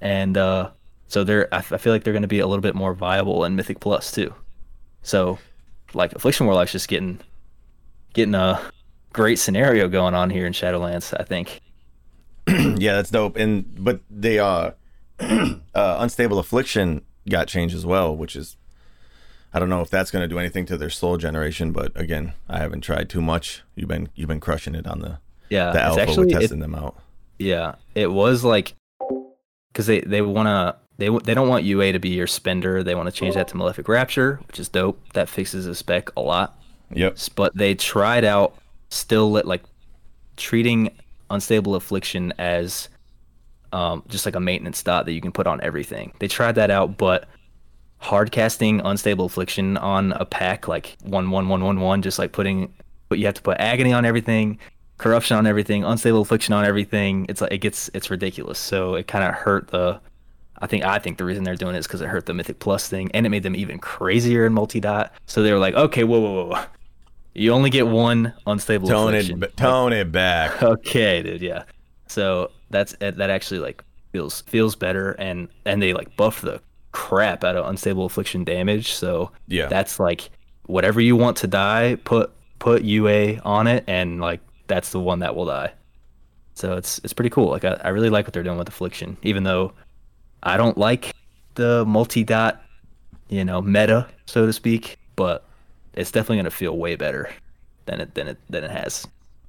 and 0.00 0.36
uh, 0.36 0.70
so 1.08 1.24
they're. 1.24 1.52
I, 1.52 1.58
f- 1.58 1.72
I 1.72 1.76
feel 1.78 1.92
like 1.92 2.04
they're 2.04 2.12
going 2.12 2.22
to 2.22 2.28
be 2.28 2.38
a 2.38 2.46
little 2.46 2.62
bit 2.62 2.74
more 2.74 2.94
viable 2.94 3.44
in 3.44 3.56
Mythic 3.56 3.80
Plus 3.80 4.12
too. 4.12 4.32
So, 5.02 5.38
like 5.94 6.12
Affliction 6.12 6.46
Warlock's 6.46 6.72
just 6.72 6.88
getting 6.88 7.18
getting 8.14 8.34
a 8.34 8.60
great 9.12 9.38
scenario 9.38 9.88
going 9.88 10.14
on 10.14 10.30
here 10.30 10.46
in 10.46 10.52
Shadowlands. 10.52 11.14
I 11.18 11.24
think. 11.24 11.60
yeah, 12.48 12.94
that's 12.94 13.10
dope. 13.10 13.36
And 13.36 13.82
but 13.84 14.00
they 14.10 14.38
uh, 14.38 14.72
uh 15.20 15.56
unstable 15.74 16.38
affliction 16.38 17.02
got 17.28 17.48
changed 17.48 17.74
as 17.74 17.84
well, 17.84 18.16
which 18.16 18.36
is 18.36 18.56
I 19.52 19.58
don't 19.58 19.68
know 19.70 19.80
if 19.80 19.90
that's 19.90 20.10
going 20.10 20.22
to 20.22 20.28
do 20.28 20.38
anything 20.38 20.66
to 20.66 20.76
their 20.76 20.90
soul 20.90 21.16
generation, 21.16 21.72
but 21.72 21.92
again, 21.98 22.34
I 22.48 22.58
haven't 22.58 22.82
tried 22.82 23.08
too 23.08 23.22
much. 23.22 23.62
You've 23.74 23.88
been 23.88 24.08
you've 24.14 24.28
been 24.28 24.40
crushing 24.40 24.74
it 24.74 24.86
on 24.86 25.00
the 25.00 25.18
Yeah, 25.50 25.72
the 25.72 25.80
alpha 25.82 26.02
actually 26.02 26.26
with 26.26 26.36
it- 26.36 26.40
testing 26.40 26.60
them 26.60 26.74
out. 26.74 26.96
Yeah, 27.38 27.76
it 27.94 28.08
was 28.10 28.44
like 28.44 28.74
because 29.72 29.86
they 29.86 30.00
they 30.00 30.22
want 30.22 30.46
to 30.48 30.76
they 30.98 31.08
they 31.08 31.34
don't 31.34 31.48
want 31.48 31.64
UA 31.64 31.92
to 31.92 31.98
be 31.98 32.10
your 32.10 32.26
spender. 32.26 32.82
They 32.82 32.94
want 32.94 33.06
to 33.06 33.12
change 33.12 33.34
that 33.34 33.48
to 33.48 33.56
Malefic 33.56 33.88
Rapture, 33.88 34.40
which 34.48 34.58
is 34.58 34.68
dope. 34.68 35.00
That 35.14 35.28
fixes 35.28 35.64
the 35.64 35.74
spec 35.74 36.10
a 36.16 36.20
lot. 36.20 36.60
Yep. 36.92 37.18
But 37.36 37.56
they 37.56 37.74
tried 37.74 38.24
out 38.24 38.56
still 38.90 39.30
lit 39.30 39.46
like 39.46 39.62
treating 40.36 40.90
unstable 41.30 41.74
affliction 41.74 42.32
as 42.38 42.88
um, 43.72 44.02
just 44.08 44.26
like 44.26 44.34
a 44.34 44.40
maintenance 44.40 44.82
dot 44.82 45.04
that 45.06 45.12
you 45.12 45.20
can 45.20 45.32
put 45.32 45.46
on 45.46 45.60
everything. 45.60 46.12
They 46.18 46.28
tried 46.28 46.56
that 46.56 46.70
out, 46.70 46.96
but 46.96 47.28
hard 47.98 48.30
casting 48.30 48.80
unstable 48.80 49.26
affliction 49.26 49.76
on 49.76 50.12
a 50.12 50.24
pack 50.24 50.68
like 50.68 50.96
one 51.02 51.30
one 51.30 51.48
one 51.48 51.62
one 51.62 51.80
one, 51.80 52.02
just 52.02 52.18
like 52.18 52.32
putting, 52.32 52.72
but 53.08 53.18
you 53.18 53.26
have 53.26 53.34
to 53.34 53.42
put 53.42 53.58
agony 53.58 53.92
on 53.92 54.04
everything, 54.04 54.58
corruption 54.96 55.36
on 55.36 55.46
everything, 55.46 55.84
unstable 55.84 56.22
affliction 56.22 56.54
on 56.54 56.64
everything. 56.64 57.26
It's 57.28 57.40
like 57.40 57.52
it 57.52 57.58
gets 57.58 57.90
it's 57.94 58.10
ridiculous. 58.10 58.58
So 58.58 58.94
it 58.94 59.06
kind 59.06 59.24
of 59.24 59.34
hurt 59.34 59.68
the. 59.68 60.00
I 60.60 60.66
think 60.66 60.84
I 60.84 60.98
think 60.98 61.18
the 61.18 61.24
reason 61.24 61.44
they're 61.44 61.54
doing 61.56 61.74
it 61.74 61.78
is 61.78 61.86
because 61.86 62.00
it 62.00 62.08
hurt 62.08 62.26
the 62.26 62.34
Mythic 62.34 62.58
Plus 62.58 62.88
thing, 62.88 63.10
and 63.14 63.24
it 63.26 63.28
made 63.30 63.42
them 63.42 63.54
even 63.56 63.78
crazier 63.78 64.44
in 64.46 64.52
multi 64.54 64.80
dot. 64.80 65.12
So 65.26 65.42
they 65.42 65.52
were 65.52 65.58
like, 65.58 65.74
okay, 65.74 66.04
whoa, 66.04 66.18
whoa, 66.20 66.44
whoa. 66.46 66.64
You 67.34 67.52
only 67.52 67.70
get 67.70 67.86
one 67.86 68.32
unstable 68.46 68.88
Tone 68.88 69.14
affliction. 69.14 69.42
it, 69.42 69.56
tone 69.56 69.92
it 69.92 70.10
back. 70.10 70.60
Okay, 70.62 71.22
dude. 71.22 71.40
Yeah. 71.42 71.62
So 72.08 72.50
that's 72.70 72.96
eh, 73.00 73.12
that 73.12 73.30
actually 73.30 73.60
like 73.60 73.84
feels 74.12 74.40
feels 74.42 74.74
better, 74.74 75.12
and 75.12 75.48
and 75.64 75.80
they 75.80 75.92
like 75.92 76.16
buff 76.16 76.40
the 76.40 76.60
crap 76.92 77.44
out 77.44 77.54
of 77.54 77.66
unstable 77.66 78.06
affliction 78.06 78.42
damage. 78.44 78.92
So 78.92 79.30
Yeah. 79.46 79.66
that's 79.68 80.00
like 80.00 80.30
whatever 80.66 81.00
you 81.00 81.14
want 81.16 81.36
to 81.38 81.46
die, 81.46 81.96
put 82.04 82.32
put 82.58 82.82
UA 82.82 83.38
on 83.44 83.66
it, 83.68 83.84
and 83.86 84.20
like 84.20 84.40
that's 84.66 84.90
the 84.90 84.98
one 85.00 85.20
that 85.20 85.36
will 85.36 85.46
die. 85.46 85.72
So 86.54 86.74
it's 86.74 86.98
it's 87.04 87.12
pretty 87.12 87.30
cool. 87.30 87.50
Like 87.50 87.64
I, 87.64 87.78
I 87.84 87.88
really 87.90 88.10
like 88.10 88.26
what 88.26 88.32
they're 88.32 88.42
doing 88.42 88.58
with 88.58 88.68
affliction, 88.68 89.16
even 89.22 89.44
though 89.44 89.72
I 90.42 90.56
don't 90.56 90.78
like 90.78 91.14
the 91.54 91.84
multi 91.86 92.24
dot, 92.24 92.62
you 93.28 93.44
know, 93.44 93.60
meta 93.60 94.06
so 94.26 94.46
to 94.46 94.52
speak. 94.52 94.96
But 95.16 95.44
it's 95.94 96.10
definitely 96.12 96.36
gonna 96.38 96.50
feel 96.50 96.76
way 96.76 96.94
better 96.96 97.30
than 97.86 98.00
it 98.00 98.14
than 98.14 98.28
it 98.28 98.38
than 98.48 98.64
it 98.64 98.70
has 98.70 99.06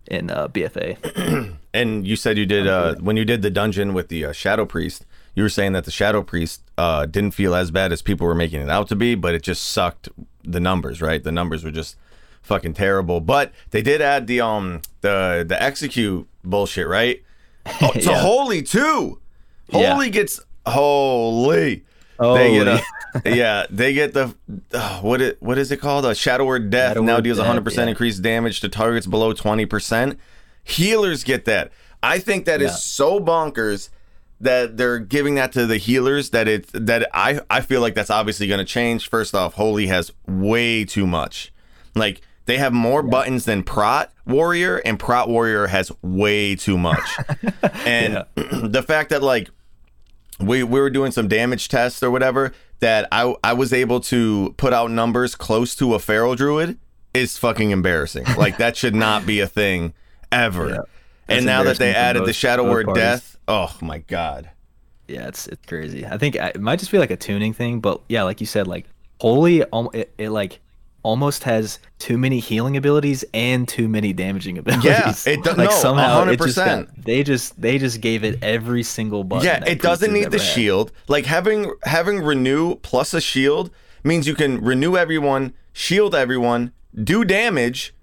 in 0.07 0.29
uh, 0.31 0.47
BFA. 0.47 1.55
And 1.71 2.07
you 2.07 2.15
said 2.15 2.35
you 2.39 2.47
did 2.47 2.65
uh 2.65 2.95
when 2.95 3.15
you 3.15 3.23
did 3.25 3.43
the 3.43 3.51
dungeon 3.51 3.93
with 3.93 4.07
the 4.07 4.25
uh, 4.25 4.31
shadow 4.33 4.65
priest. 4.65 5.05
you 5.35 5.43
were 5.43 5.49
saying 5.49 5.73
that 5.73 5.85
the 5.85 5.91
Shadow 5.91 6.23
Priest 6.23 6.63
uh, 6.79 7.05
didn't 7.05 7.31
feel 7.35 7.53
as 7.53 7.69
bad 7.69 7.91
as 7.93 8.01
people 8.01 8.25
were 8.25 8.33
making 8.33 8.59
it 8.59 8.69
out 8.69 8.87
to 8.89 8.95
be, 8.95 9.13
but 9.13 9.35
it 9.35 9.43
just 9.43 9.63
sucked 9.63 10.09
the 10.43 10.59
numbers, 10.59 10.99
right? 10.99 11.23
The 11.23 11.31
numbers 11.31 11.63
were 11.63 11.69
just 11.71 11.95
fucking 12.41 12.73
terrible. 12.73 13.21
But 13.21 13.53
they 13.69 13.83
did 13.83 14.01
add 14.01 14.25
the 14.25 14.41
um 14.41 14.81
the 15.01 15.45
the 15.47 15.61
execute 15.61 16.27
bullshit, 16.43 16.87
right? 16.87 17.21
Oh, 17.83 17.91
to 17.93 17.99
Yeah. 18.01 18.19
holy 18.21 18.63
too. 18.63 19.19
Yeah. 19.69 19.93
Holy 19.93 20.09
gets 20.09 20.39
holy. 20.69 21.85
Oh, 22.21 22.33
They 22.35 22.51
get 22.51 22.67
a, 22.67 22.81
yeah, 23.35 23.65
they 23.69 23.93
get 23.93 24.13
the 24.13 24.35
uh, 24.73 24.99
what 24.99 25.21
it 25.21 25.41
what 25.41 25.57
is 25.57 25.71
it 25.71 25.77
called? 25.77 26.05
A 26.05 26.13
Shadow 26.13 26.45
Word 26.45 26.69
Death 26.69 26.91
Shadow 26.91 27.01
now 27.03 27.15
Word 27.15 27.23
deals 27.23 27.37
Death, 27.37 27.45
100 27.47 27.63
percent 27.63 27.87
yeah. 27.87 27.91
increased 27.91 28.21
damage 28.21 28.59
to 28.61 28.69
targets 28.69 29.07
below 29.07 29.31
20 29.33 29.65
percent. 29.65 30.19
Healers 30.63 31.23
get 31.23 31.45
that. 31.45 31.71
I 32.03 32.19
think 32.19 32.45
that 32.45 32.61
is 32.61 32.71
Yeah. 32.71 32.75
so 32.75 33.19
bonkers 33.19 33.89
that 34.41 34.77
they're 34.77 34.99
giving 34.99 35.35
that 35.35 35.51
to 35.53 35.65
the 35.65 35.77
healers 35.77 36.29
that 36.31 36.47
it 36.47 36.67
that 36.73 37.09
I 37.13 37.39
I 37.49 37.61
feel 37.61 37.81
like 37.81 37.95
that's 37.95 38.09
obviously 38.09 38.47
going 38.47 38.59
to 38.59 38.65
change. 38.65 39.09
First 39.09 39.33
off, 39.33 39.53
Holy 39.55 39.87
has 39.87 40.11
way 40.27 40.83
too 40.85 41.07
much. 41.07 41.53
Like 41.95 42.21
they 42.45 42.57
have 42.57 42.73
more 42.73 43.01
buttons 43.03 43.45
than 43.45 43.63
Prot 43.63 44.11
Warrior, 44.25 44.77
and 44.77 44.97
Prot 44.99 45.29
Warrior 45.29 45.67
has 45.67 45.91
way 46.01 46.55
too 46.55 46.77
much. 46.77 47.17
and 47.85 48.25
the 48.35 48.83
fact 48.85 49.09
that 49.11 49.21
like 49.23 49.49
we 50.39 50.63
we 50.63 50.79
were 50.79 50.89
doing 50.89 51.11
some 51.11 51.27
damage 51.27 51.67
tests 51.67 52.01
or 52.01 52.11
whatever 52.11 52.53
that 52.79 53.07
I 53.11 53.35
I 53.43 53.53
was 53.53 53.73
able 53.73 53.99
to 54.01 54.53
put 54.57 54.73
out 54.73 54.91
numbers 54.91 55.35
close 55.35 55.75
to 55.75 55.93
a 55.93 55.99
feral 55.99 56.35
druid 56.35 56.77
is 57.13 57.37
fucking 57.37 57.71
embarrassing. 57.71 58.25
Like 58.37 58.57
that 58.57 58.77
should 58.77 58.95
not 58.95 59.25
be 59.25 59.39
a 59.41 59.47
thing 59.47 59.93
ever. 60.31 60.69
Yeah. 60.69 60.77
And 61.27 61.45
now 61.45 61.63
that 61.63 61.77
they 61.77 61.93
added 61.93 62.25
the 62.25 62.33
Shadow 62.33 62.69
Word 62.69 62.85
parties. 62.85 63.03
Death, 63.03 63.37
oh 63.47 63.75
my 63.81 63.99
god. 63.99 64.49
Yeah, 65.07 65.27
it's 65.27 65.47
it's 65.47 65.65
crazy. 65.65 66.05
I 66.05 66.17
think 66.17 66.35
it 66.35 66.61
might 66.61 66.79
just 66.79 66.91
be 66.91 66.99
like 66.99 67.11
a 67.11 67.17
tuning 67.17 67.53
thing, 67.53 67.79
but 67.79 68.01
yeah, 68.07 68.23
like 68.23 68.39
you 68.39 68.47
said, 68.47 68.67
like 68.67 68.85
holy, 69.19 69.61
it, 69.93 70.13
it 70.17 70.29
like 70.29 70.59
almost 71.03 71.43
has 71.43 71.79
too 71.97 72.17
many 72.17 72.39
healing 72.39 72.75
abilities 72.77 73.23
and 73.33 73.67
too 73.67 73.87
many 73.87 74.13
damaging 74.13 74.57
abilities. 74.59 74.85
Yeah, 75.25 75.33
it 75.33 75.43
do- 75.43 75.51
like 75.51 75.69
no, 75.69 75.75
somehow 75.75 76.27
it 76.27 76.37
just 76.39 76.57
100%. 76.57 76.65
got- 76.87 77.05
they 77.05 77.23
just 77.23 77.59
they 77.61 77.77
just 77.77 78.01
gave 78.01 78.23
it 78.23 78.37
every 78.43 78.83
single 78.83 79.23
button. 79.23 79.45
Yeah, 79.45 79.63
it 79.65 79.81
doesn't 79.81 80.11
need 80.13 80.31
the 80.31 80.37
had. 80.39 80.47
shield. 80.47 80.91
Like 81.07 81.25
having 81.25 81.73
having 81.83 82.21
renew 82.21 82.75
plus 82.75 83.13
a 83.13 83.21
shield 83.21 83.71
means 84.03 84.27
you 84.27 84.35
can 84.35 84.61
renew 84.61 84.95
everyone, 84.95 85.53
shield 85.73 86.13
everyone, 86.15 86.71
do 87.03 87.23
damage, 87.25 87.93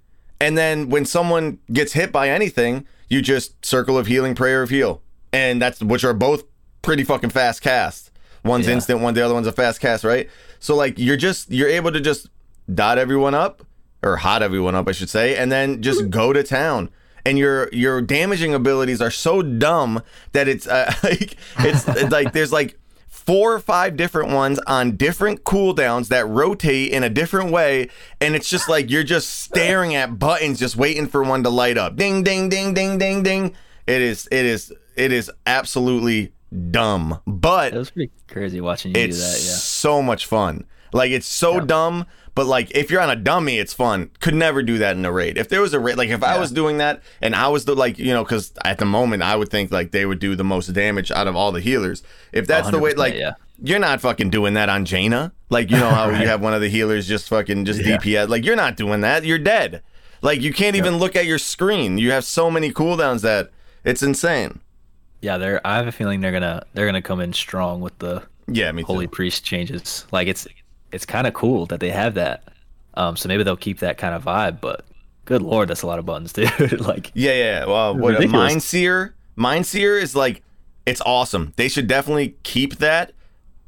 and 0.40 0.56
then 0.58 0.88
when 0.90 1.04
someone 1.04 1.58
gets 1.72 1.92
hit 1.94 2.12
by 2.12 2.28
anything, 2.28 2.86
you 3.08 3.22
just 3.22 3.64
circle 3.64 3.96
of 3.96 4.06
healing, 4.06 4.34
prayer 4.34 4.62
of 4.62 4.70
heal, 4.70 5.00
and 5.32 5.60
that's 5.62 5.82
which 5.82 6.04
are 6.04 6.14
both 6.14 6.44
pretty 6.82 7.04
fucking 7.04 7.30
fast 7.30 7.62
casts. 7.62 8.10
One's 8.44 8.66
Yeah. 8.68 8.74
instant, 8.74 9.00
one 9.00 9.14
the 9.14 9.22
other 9.24 9.34
one's 9.34 9.46
a 9.48 9.52
fast 9.52 9.80
cast, 9.80 10.04
right? 10.04 10.28
So 10.60 10.76
like 10.76 10.98
you're 10.98 11.16
just 11.16 11.50
you're 11.50 11.68
able 11.68 11.90
to 11.92 12.00
just 12.00 12.28
dot 12.72 12.98
everyone 12.98 13.34
up 13.34 13.64
or 14.02 14.16
hot 14.16 14.42
everyone 14.42 14.74
up, 14.74 14.88
I 14.88 14.92
should 14.92 15.10
say, 15.10 15.36
and 15.36 15.50
then 15.50 15.82
just 15.82 16.10
go 16.10 16.32
to 16.32 16.42
town. 16.42 16.90
And 17.24 17.38
your 17.38 17.68
your 17.72 18.00
damaging 18.00 18.54
abilities 18.54 19.02
are 19.02 19.10
so 19.10 19.42
dumb 19.42 20.02
that 20.32 20.46
it's 20.46 20.66
uh, 20.66 20.92
like 21.02 21.36
it's, 21.58 21.88
it's 21.88 22.12
like 22.12 22.32
there's 22.32 22.52
like 22.52 22.78
four 23.08 23.54
or 23.54 23.58
five 23.58 23.96
different 23.96 24.30
ones 24.30 24.60
on 24.68 24.96
different 24.96 25.42
cooldowns 25.42 26.08
that 26.08 26.28
rotate 26.28 26.92
in 26.92 27.02
a 27.02 27.10
different 27.10 27.50
way, 27.50 27.88
and 28.20 28.36
it's 28.36 28.48
just 28.48 28.68
like 28.68 28.90
you're 28.90 29.02
just 29.02 29.28
staring 29.28 29.94
at 29.96 30.18
buttons, 30.18 30.60
just 30.60 30.76
waiting 30.76 31.08
for 31.08 31.24
one 31.24 31.42
to 31.42 31.50
light 31.50 31.76
up. 31.76 31.96
Ding, 31.96 32.22
ding, 32.22 32.48
ding, 32.48 32.74
ding, 32.74 32.98
ding, 32.98 33.24
ding. 33.24 33.54
It 33.88 34.02
is 34.02 34.28
it 34.30 34.44
is 34.44 34.72
it 34.94 35.10
is 35.10 35.30
absolutely 35.46 36.32
dumb, 36.70 37.20
but 37.26 37.74
It 37.74 37.78
was 37.78 37.90
pretty 37.90 38.12
crazy 38.28 38.60
watching 38.60 38.94
you 38.94 39.02
it's 39.02 39.16
do 39.16 39.22
that. 39.22 39.32
Yeah. 39.32 39.56
so 39.56 40.00
much 40.00 40.26
fun. 40.26 40.64
Like 40.92 41.10
it's 41.10 41.26
so 41.26 41.60
dumb, 41.60 42.06
but 42.36 42.46
like 42.46 42.70
if 42.76 42.90
you're 42.90 43.00
on 43.00 43.08
a 43.08 43.16
dummy, 43.16 43.58
it's 43.58 43.72
fun. 43.72 44.10
Could 44.20 44.34
never 44.34 44.62
do 44.62 44.76
that 44.78 44.94
in 44.94 45.04
a 45.06 45.10
raid. 45.10 45.38
If 45.38 45.48
there 45.48 45.62
was 45.62 45.72
a 45.72 45.80
raid, 45.80 45.96
like 45.96 46.10
if 46.10 46.22
I 46.22 46.38
was 46.38 46.52
doing 46.52 46.76
that 46.78 47.02
and 47.22 47.34
I 47.34 47.48
was 47.48 47.64
the 47.64 47.74
like 47.74 47.98
you 47.98 48.12
know, 48.12 48.22
because 48.22 48.52
at 48.62 48.78
the 48.78 48.84
moment 48.84 49.22
I 49.22 49.34
would 49.34 49.48
think 49.48 49.72
like 49.72 49.90
they 49.90 50.04
would 50.04 50.18
do 50.18 50.36
the 50.36 50.44
most 50.44 50.68
damage 50.74 51.10
out 51.10 51.26
of 51.26 51.34
all 51.34 51.50
the 51.50 51.60
healers. 51.60 52.02
If 52.32 52.46
that's 52.46 52.70
the 52.70 52.78
way, 52.78 52.92
like 52.92 53.14
yeah. 53.14 53.32
you're 53.60 53.78
not 53.78 54.02
fucking 54.02 54.28
doing 54.28 54.52
that 54.52 54.68
on 54.68 54.84
Jaina. 54.84 55.32
Like 55.48 55.70
you 55.70 55.78
know 55.78 55.88
how 55.88 56.10
you 56.20 56.28
have 56.28 56.42
one 56.42 56.52
of 56.52 56.60
the 56.60 56.68
healers 56.68 57.08
just 57.08 57.26
fucking 57.30 57.64
just 57.64 57.82
Yeah. 57.82 57.96
DPS. 57.96 58.28
Like 58.28 58.44
you're 58.44 58.54
not 58.54 58.76
doing 58.76 59.00
that. 59.00 59.24
You're 59.24 59.38
dead. 59.38 59.82
Like 60.20 60.42
you 60.42 60.52
can't 60.52 60.76
even 60.76 60.98
look 60.98 61.16
at 61.16 61.24
your 61.24 61.38
screen. 61.38 61.96
You 61.96 62.10
have 62.10 62.24
so 62.26 62.50
many 62.50 62.70
cooldowns 62.70 63.22
that 63.22 63.50
it's 63.82 64.02
insane. 64.02 64.60
Yeah, 65.22 65.38
they're. 65.38 65.66
I 65.66 65.76
have 65.76 65.86
a 65.86 65.92
feeling 65.92 66.20
they're 66.20 66.32
gonna 66.32 66.66
they're 66.74 66.86
gonna 66.86 67.00
come 67.00 67.20
in 67.20 67.32
strong 67.32 67.80
with 67.80 67.98
the 67.98 68.24
Yeah, 68.46 68.70
me 68.72 68.82
too. 68.82 68.88
holy 68.88 69.06
priest 69.06 69.42
changes. 69.42 70.06
Like 70.12 70.28
it's 70.28 70.46
it's 70.92 71.06
kind 71.06 71.26
of 71.26 71.34
cool 71.34 71.66
that 71.66 71.80
they 71.80 71.90
have 71.90 72.14
that. 72.14 72.44
Um, 72.94 73.16
so 73.16 73.28
maybe 73.28 73.42
they'll 73.42 73.56
keep 73.56 73.80
that 73.80 73.98
kind 73.98 74.14
of 74.14 74.24
vibe. 74.24 74.60
But 74.60 74.84
good 75.24 75.42
lord, 75.42 75.68
that's 75.68 75.82
a 75.82 75.86
lot 75.86 75.98
of 75.98 76.06
buttons, 76.06 76.32
dude. 76.32 76.80
like 76.80 77.12
Yeah, 77.14 77.32
yeah. 77.32 77.64
Well, 77.66 77.96
what 77.96 78.22
a 78.22 78.26
Mind 78.26 78.62
Sear? 78.62 79.14
Mind 79.36 79.66
Sear 79.66 79.98
is 79.98 80.16
like, 80.16 80.42
it's 80.86 81.02
awesome. 81.02 81.52
They 81.56 81.68
should 81.68 81.86
definitely 81.86 82.36
keep 82.42 82.76
that, 82.76 83.12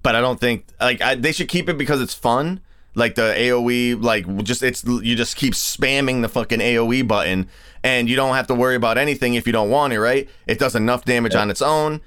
but 0.03 0.15
I 0.15 0.21
don't 0.21 0.41
think 0.41 0.67
like 0.81 1.03
I, 1.03 1.15
they 1.15 1.33
should 1.33 1.49
keep 1.49 1.69
it 1.69 1.77
because 1.77 2.01
it's 2.01 2.15
fun. 2.15 2.61
Like 2.95 3.15
the 3.15 3.35
AOE, 3.37 4.03
like 4.03 4.27
just 4.43 4.63
it's 4.63 4.85
you 4.85 5.15
just 5.15 5.37
keep 5.37 5.55
spamming 5.55 6.23
the 6.23 6.29
fucking 6.29 6.61
AOE 6.61 7.07
button, 7.07 7.49
and 7.83 8.09
you 8.09 8.17
don't 8.17 8.35
have 8.35 8.47
to 8.49 8.55
worry 8.55 8.77
about 8.77 8.99
anything 8.99 9.35
if 9.35 9.47
you 9.47 9.53
don't 9.53 9.71
want 9.71 9.93
it. 9.93 10.01
Right? 10.01 10.29
It 10.47 10.59
does 10.59 10.75
enough 10.75 11.05
damage 11.05 11.35
on 11.35 11.51
its 11.51 11.63
own. 11.63 12.01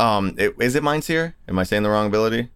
Um, 0.00 0.34
it, 0.38 0.54
is 0.58 0.74
it 0.74 0.82
Mind 0.82 1.04
Sear? 1.04 1.36
Am 1.46 1.58
I 1.58 1.64
saying 1.64 1.82
the 1.82 1.90
wrong 1.90 2.06
ability? 2.06 2.48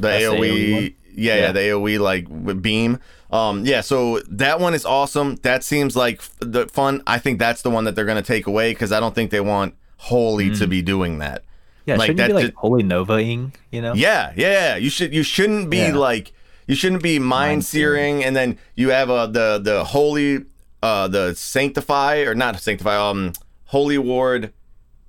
The 0.00 0.08
That's 0.08 0.24
AOE, 0.24 0.94
yeah, 1.14 1.34
yeah, 1.34 1.40
Yeah. 1.40 1.52
the 1.52 1.60
AOE 1.60 1.98
like 1.98 2.62
beam. 2.62 2.98
Um, 3.30 3.64
yeah, 3.66 3.82
so 3.82 4.20
that 4.28 4.58
one 4.58 4.72
is 4.74 4.86
awesome. 4.86 5.36
That 5.42 5.62
seems 5.62 5.94
like 5.96 6.22
the 6.40 6.66
fun. 6.68 7.02
I 7.06 7.18
think 7.18 7.38
that's 7.38 7.60
the 7.62 7.70
one 7.70 7.84
that 7.84 7.94
they're 7.94 8.06
gonna 8.06 8.22
take 8.22 8.46
away 8.46 8.72
because 8.72 8.90
I 8.92 9.00
don't 9.00 9.14
think 9.14 9.30
they 9.30 9.40
want 9.40 9.74
Holy 9.98 10.54
to 10.56 10.66
be 10.66 10.80
doing 10.80 11.18
that. 11.18 11.42
yeah, 11.84 11.96
like 11.96 12.06
shouldn't 12.06 12.18
that 12.18 12.26
be 12.28 12.32
like 12.34 12.44
just- 12.46 12.54
holy 12.56 12.82
novaing? 12.84 13.52
You 13.72 13.82
know? 13.82 13.94
Yeah, 13.94 14.32
yeah, 14.36 14.50
yeah. 14.52 14.76
You 14.76 14.88
should 14.90 15.12
you 15.12 15.22
shouldn't 15.22 15.68
be 15.70 15.78
Yeah. 15.78 15.94
like 15.96 16.32
you 16.66 16.74
shouldn't 16.74 17.02
be 17.02 17.18
mind 17.18 17.64
searing 17.64 18.22
and 18.24 18.36
then 18.36 18.58
you 18.76 18.90
have 18.90 19.10
uh, 19.10 19.26
the 19.26 19.58
the 19.62 19.84
holy 19.84 20.44
uh 20.82 21.08
the 21.08 21.34
sanctify 21.34 22.18
or 22.20 22.34
not 22.34 22.60
sanctify 22.60 22.96
um 22.96 23.32
holy 23.66 23.98
word 23.98 24.52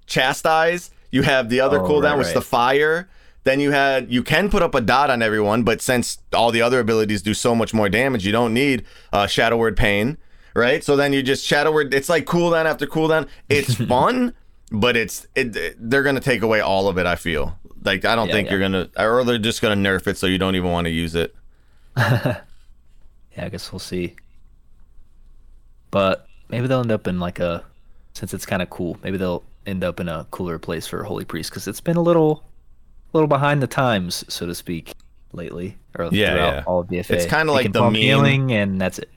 chastise. 0.07 0.89
You 1.11 1.23
have 1.23 1.49
the 1.49 1.61
other 1.61 1.79
Oh, 1.79 1.87
cooldown 1.87 2.03
right, 2.11 2.17
which 2.17 2.27
is 2.27 2.33
the 2.33 2.41
fire. 2.41 3.09
Then 3.49 3.59
you 3.59 3.71
had 3.71 4.11
you 4.13 4.21
can 4.21 4.47
put 4.51 4.61
up 4.61 4.75
a 4.75 4.81
dot 4.81 5.09
on 5.09 5.23
everyone, 5.23 5.63
but 5.63 5.81
since 5.81 6.19
all 6.35 6.51
the 6.51 6.61
other 6.61 6.79
abilities 6.79 7.23
do 7.23 7.33
so 7.33 7.55
much 7.55 7.73
more 7.73 7.89
damage, 7.89 8.23
you 8.23 8.31
don't 8.31 8.53
need 8.53 8.85
uh, 9.11 9.25
Shadow 9.25 9.57
Word 9.57 9.75
Pain, 9.75 10.17
right? 10.53 10.83
So 10.83 10.95
then 10.95 11.13
you 11.13 11.23
just 11.23 11.43
Shadow 11.43 11.71
Word. 11.71 11.91
It's 11.91 12.09
like 12.09 12.25
cooldown 12.25 12.65
after 12.65 12.85
cooldown. 12.85 13.27
It's 13.49 13.73
fun, 13.87 14.35
but 14.71 14.95
it's 14.95 15.25
it, 15.33 15.55
it- 15.55 15.77
They're 15.79 16.03
gonna 16.03 16.19
take 16.19 16.43
away 16.43 16.59
all 16.59 16.87
of 16.89 16.99
it. 16.99 17.07
I 17.07 17.15
feel 17.15 17.57
like 17.83 18.05
I 18.05 18.13
don't 18.15 18.27
Yeah, 18.27 18.33
think 18.35 18.45
yeah. 18.49 18.51
you're 18.51 18.61
gonna, 18.61 18.89
or 18.97 19.23
they're 19.23 19.39
just 19.39 19.63
gonna 19.63 19.75
nerf 19.89 20.05
it 20.05 20.17
so 20.17 20.27
you 20.27 20.37
don't 20.37 20.55
even 20.55 20.69
want 20.69 20.85
to 20.85 20.91
use 20.91 21.15
it. 21.15 21.33
Yeah, 21.97 23.45
I 23.45 23.49
guess 23.49 23.71
we'll 23.71 23.79
see. 23.79 24.15
But 25.91 26.27
maybe 26.49 26.67
they'll 26.67 26.81
end 26.81 26.91
up 26.91 27.07
in 27.07 27.19
like 27.19 27.39
a, 27.39 27.63
since 28.13 28.33
it's 28.33 28.45
kind 28.45 28.61
of 28.61 28.69
cool. 28.69 28.97
Maybe 29.03 29.17
they'll 29.17 29.43
end 29.65 29.83
up 29.83 29.99
in 29.99 30.07
a 30.09 30.27
cooler 30.31 30.59
place 30.59 30.85
for 30.87 31.03
Holy 31.03 31.25
Priest 31.25 31.49
because 31.49 31.67
it's 31.67 31.81
been 31.81 31.95
a 31.97 32.01
little, 32.01 32.43
little 33.13 33.27
behind 33.27 33.61
the 33.61 33.67
times, 33.67 34.23
so 34.27 34.45
to 34.45 34.55
speak, 34.55 34.93
lately. 35.33 35.77
Or 35.97 36.09
Yeah, 36.11 36.33
throughout 36.33 36.53
yeah. 36.53 36.63
all 36.65 36.79
of 36.79 36.87
BFA. 36.87 37.09
It's 37.11 37.25
kinda 37.25 37.51
like 37.51 37.71
the 37.71 37.81
meme. 37.81 37.95
healing, 37.95 38.51
and 38.51 38.79
that's 38.79 38.99
it. 38.99 39.09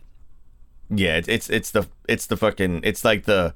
Yeah, 0.90 1.16
it's 1.16 1.28
it's 1.28 1.50
it's 1.50 1.70
the 1.70 1.86
it's 2.08 2.26
the 2.26 2.36
fucking 2.36 2.80
it's 2.84 3.04
like 3.04 3.24
the 3.24 3.54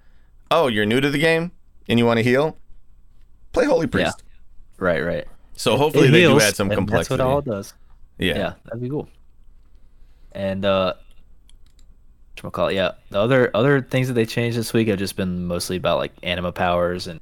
oh 0.51 0.69
you're 0.69 0.87
new 0.87 1.01
to 1.01 1.11
the 1.11 1.19
game 1.19 1.53
and 1.89 1.99
you 1.99 2.07
want 2.07 2.19
to 2.19 2.23
heal, 2.23 2.57
play 3.53 3.65
Holy 3.67 3.87
Priest. 3.87 4.23
Right, 4.79 5.01
right. 5.05 5.27
So 5.55 5.77
hopefully 5.77 6.09
It 6.09 6.13
they 6.13 6.21
do 6.23 6.39
add 6.41 6.55
some 6.57 6.69
complexity. 6.69 7.17
That's 7.17 7.25
what 7.27 7.33
all 7.33 7.39
it 7.39 7.45
does. 7.47 7.75
yeah. 8.19 8.35
yeah, 8.37 8.53
that'd 8.65 8.81
be 8.81 8.89
cool. 8.89 9.09
And 10.33 10.65
uh 10.65 10.95
call 12.53 12.69
it? 12.69 12.75
Yeah, 12.75 12.93
the 13.11 13.19
other 13.19 13.51
other 13.55 13.81
things 13.83 14.09
that 14.09 14.15
they 14.15 14.27
changed 14.27 14.57
this 14.59 14.73
week 14.73 14.89
have 14.89 14.99
just 14.99 15.17
been 15.17 15.47
mostly 15.47 15.77
about 15.77 15.99
like 15.99 16.13
anima 16.23 16.53
powers 16.53 17.07
and 17.07 17.21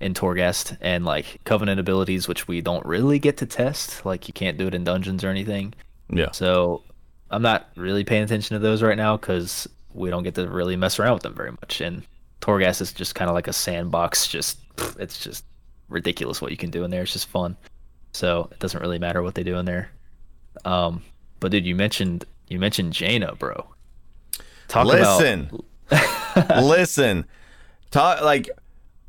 in 0.00 0.14
Torghast 0.14 0.76
and 0.80 1.04
like 1.04 1.40
covenant 1.44 1.80
abilities, 1.80 2.28
which 2.28 2.46
we 2.46 2.60
don't 2.60 2.84
really 2.84 3.18
get 3.18 3.36
to 3.38 3.46
test. 3.46 4.04
Like 4.04 4.28
you 4.28 4.34
can't 4.34 4.58
do 4.58 4.66
it 4.66 4.74
in 4.74 4.84
dungeons 4.84 5.24
or 5.24 5.28
anything. 5.28 5.74
yeah. 6.10 6.30
So 6.32 6.82
I'm 7.30 7.42
not 7.42 7.68
really 7.76 8.04
paying 8.04 8.22
attention 8.22 8.54
to 8.54 8.58
those 8.58 8.82
right 8.82 8.96
now 8.96 9.16
because 9.16 9.68
we 9.94 10.10
don't 10.10 10.22
get 10.22 10.34
to 10.34 10.48
really 10.48 10.76
mess 10.76 10.98
around 10.98 11.14
with 11.14 11.22
them 11.22 11.34
very 11.34 11.50
much. 11.52 11.80
And 11.80 12.02
Torghast 12.40 12.80
is 12.80 12.92
just 12.92 13.14
kind 13.14 13.28
of 13.28 13.34
like 13.34 13.48
a 13.48 13.52
sandbox. 13.52 14.28
Just 14.28 14.58
it's 14.98 15.18
just 15.18 15.44
ridiculous 15.88 16.40
what 16.40 16.50
you 16.50 16.56
can 16.56 16.70
do 16.70 16.84
in 16.84 16.90
there. 16.90 17.02
It's 17.02 17.12
just 17.12 17.28
fun. 17.28 17.56
So 18.12 18.48
it 18.52 18.58
doesn't 18.58 18.80
really 18.80 18.98
matter 18.98 19.22
what 19.22 19.34
they 19.34 19.42
do 19.42 19.56
in 19.56 19.64
there. 19.64 19.90
Um, 20.64 21.02
but 21.40 21.50
dude, 21.50 21.66
you 21.66 21.74
mentioned 21.74 22.24
you 22.48 22.58
mentioned 22.58 22.92
Jaina, 22.92 23.34
bro. 23.34 23.66
Talk 24.68 24.86
Listen. 24.86 25.50
about 25.90 26.62
Listen, 26.64 27.24
talk 27.90 28.20
like 28.22 28.50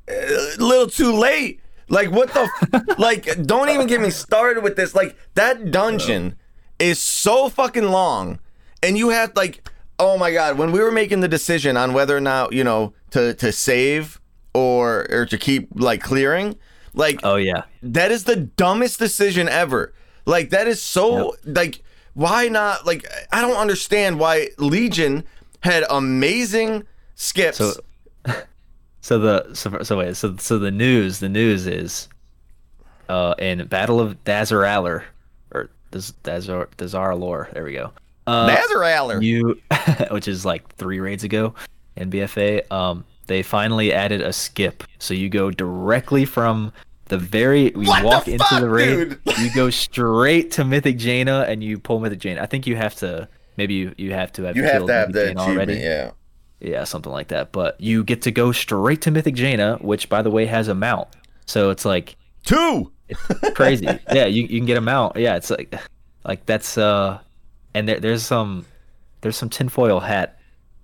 a 0.07 0.55
little 0.57 0.87
too 0.87 1.13
late. 1.13 1.59
Like 1.89 2.11
what 2.11 2.33
the 2.33 2.49
f- 2.73 2.83
like 2.99 3.45
don't 3.45 3.69
even 3.69 3.87
get 3.87 4.01
me 4.01 4.09
started 4.09 4.63
with 4.63 4.75
this. 4.75 4.93
Like 4.95 5.15
that 5.35 5.71
dungeon 5.71 6.35
is 6.79 6.99
so 7.01 7.49
fucking 7.49 7.85
long 7.89 8.39
and 8.83 8.97
you 8.97 9.09
have 9.09 9.35
like 9.35 9.67
oh 9.99 10.17
my 10.17 10.31
god, 10.31 10.57
when 10.59 10.71
we 10.71 10.79
were 10.79 10.91
making 10.91 11.21
the 11.21 11.27
decision 11.27 11.75
on 11.75 11.91
whether 11.93 12.15
or 12.15 12.21
not, 12.21 12.53
you 12.53 12.63
know, 12.63 12.93
to 13.11 13.33
to 13.35 13.51
save 13.51 14.19
or 14.53 15.07
or 15.09 15.25
to 15.25 15.37
keep 15.37 15.69
like 15.75 16.01
clearing, 16.01 16.55
like 16.93 17.19
Oh 17.23 17.35
yeah. 17.37 17.63
that 17.81 18.11
is 18.11 18.25
the 18.25 18.35
dumbest 18.35 18.99
decision 18.99 19.47
ever. 19.47 19.93
Like 20.25 20.49
that 20.49 20.67
is 20.67 20.81
so 20.81 21.35
like 21.45 21.81
why 22.13 22.47
not 22.49 22.85
like 22.85 23.05
I 23.31 23.41
don't 23.41 23.55
understand 23.57 24.19
why 24.19 24.49
Legion 24.57 25.23
had 25.61 25.85
amazing 25.89 26.83
skips. 27.15 27.57
So, 27.57 27.73
so 29.07 29.17
the 29.19 29.53
so, 29.53 29.83
so 29.83 29.97
wait 29.99 30.17
so 30.17 30.35
so 30.35 30.59
the 30.59 30.69
news 30.69 31.21
the 31.21 31.29
news 31.29 31.65
is, 31.65 32.09
uh, 33.07 33.35
in 33.39 33.65
Battle 33.67 34.01
of 34.01 34.21
Dazaralar, 34.25 35.03
or 35.51 35.69
Daz 35.91 36.13
Dazar 36.25 36.67
Dazaralor. 36.75 37.49
There 37.53 37.63
we 37.63 37.71
go. 37.71 37.93
Uh, 38.27 38.47
you, 39.21 39.61
which 40.11 40.27
is 40.27 40.45
like 40.45 40.75
three 40.75 40.99
raids 40.99 41.23
ago 41.23 41.55
in 41.95 42.11
BFA. 42.11 42.69
Um, 42.69 43.05
they 43.27 43.43
finally 43.43 43.93
added 43.93 44.19
a 44.19 44.33
skip, 44.33 44.83
so 44.99 45.13
you 45.13 45.29
go 45.29 45.51
directly 45.51 46.25
from 46.25 46.73
the 47.05 47.17
very 47.17 47.71
you 47.71 47.87
What 47.87 48.01
the 48.01 48.07
walk 48.07 48.27
into 48.27 48.43
fuck, 48.43 48.59
the 48.59 48.69
raid, 48.69 49.17
you 49.39 49.53
go 49.55 49.69
straight 49.69 50.51
to 50.51 50.65
Mythic 50.65 50.97
Jaina, 50.97 51.45
and 51.47 51.63
you 51.63 51.79
pull 51.79 52.01
Mythic 52.01 52.19
Jaina. 52.19 52.41
I 52.41 52.45
think 52.45 52.67
you 52.67 52.75
have 52.75 52.95
to. 52.95 53.29
Maybe 53.55 53.75
you, 53.75 53.95
you 53.97 54.11
have 54.11 54.33
to 54.33 54.43
have 54.43 54.57
you 54.57 54.63
have 54.63 54.73
killed 54.73 54.87
to 54.89 54.93
have 54.93 55.13
the 55.13 55.21
achievement, 55.27 55.39
already. 55.39 55.75
yeah. 55.75 56.11
Yeah, 56.59 56.83
something 56.85 57.11
like 57.11 57.27
that. 57.27 57.51
But 57.51 57.79
you 57.79 58.03
get 58.03 58.23
to 58.23 58.31
go 58.31 58.51
straight 58.51 59.01
to 59.03 59.11
Mythic 59.11 59.35
Jaina, 59.35 59.77
which 59.81 60.09
by 60.09 60.21
the 60.21 60.31
way 60.31 60.45
has 60.45 60.67
a 60.67 60.75
mount. 60.75 61.07
So 61.45 61.69
it's 61.69 61.85
like 61.85 62.15
Two. 62.43 62.91
it's 63.09 63.55
crazy. 63.55 63.85
yeah, 64.11 64.25
you, 64.25 64.43
you 64.43 64.59
can 64.59 64.65
get 64.65 64.77
a 64.77 64.81
mount. 64.81 65.15
Yeah, 65.15 65.35
it's 65.35 65.49
like 65.49 65.73
like 66.25 66.45
that's 66.45 66.77
uh 66.77 67.19
and 67.73 67.87
there, 67.87 67.99
there's 67.99 68.23
some 68.23 68.65
there's 69.21 69.37
some 69.37 69.49
tinfoil 69.49 69.99
hat 69.99 70.39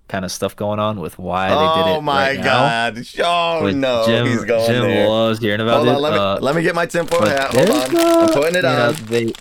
kind 0.08 0.24
of 0.24 0.30
stuff 0.30 0.54
going 0.54 0.78
on 0.78 1.00
with 1.00 1.18
why 1.18 1.48
they 1.48 1.54
did 1.54 1.90
it. 1.90 1.96
Oh 1.96 2.00
my 2.00 2.28
right 2.30 2.38
now, 2.38 2.44
god. 2.44 3.06
Oh 3.18 3.64
which 3.64 3.74
no, 3.74 4.04
Jim, 4.06 4.26
he's 4.26 4.44
going 4.44 4.66
Jim 4.66 4.82
there. 4.82 5.08
loves 5.08 5.38
hearing 5.40 5.60
about 5.60 5.86
Hold 5.86 5.88
it. 5.88 5.94
on, 5.96 6.02
let 6.02 6.12
me 6.12 6.18
uh, 6.18 6.40
let 6.40 6.54
me 6.54 6.62
get 6.62 6.74
my 6.74 6.86
tinfoil 6.86 7.26
hat. 7.26 7.54
Hold 7.54 7.70
on. 7.70 7.96
I'm 7.96 8.28
putting 8.28 8.54
it 8.54 8.56
you 8.56 8.62
know, 8.62 8.88
on. 8.88 8.94
they 9.06 9.32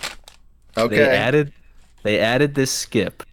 okay. 0.78 0.96
they 0.96 1.06
added 1.06 1.54
they 2.04 2.20
added 2.20 2.56
this 2.56 2.72
skip 2.72 3.24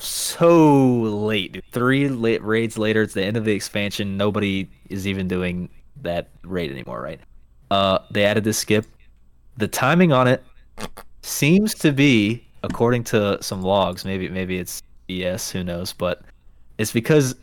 so 0.00 0.86
late 1.00 1.62
three 1.72 2.08
late 2.08 2.42
raids 2.42 2.78
later 2.78 3.02
it's 3.02 3.14
the 3.14 3.22
end 3.22 3.36
of 3.36 3.44
the 3.44 3.52
expansion 3.52 4.16
nobody 4.16 4.68
is 4.88 5.06
even 5.06 5.28
doing 5.28 5.68
that 6.02 6.28
raid 6.42 6.70
anymore 6.70 7.00
right? 7.00 7.20
Uh 7.70 7.98
they 8.10 8.24
added 8.24 8.44
this 8.44 8.58
skip. 8.58 8.86
The 9.56 9.68
timing 9.68 10.12
on 10.12 10.26
it 10.26 10.42
seems 11.22 11.74
to 11.74 11.92
be 11.92 12.46
according 12.62 13.04
to 13.04 13.42
some 13.42 13.62
logs 13.62 14.04
maybe 14.04 14.28
maybe 14.28 14.58
it's 14.58 14.82
BS 15.08 15.50
who 15.50 15.62
knows 15.62 15.92
but 15.92 16.22
it's 16.78 16.92
because 16.92 17.34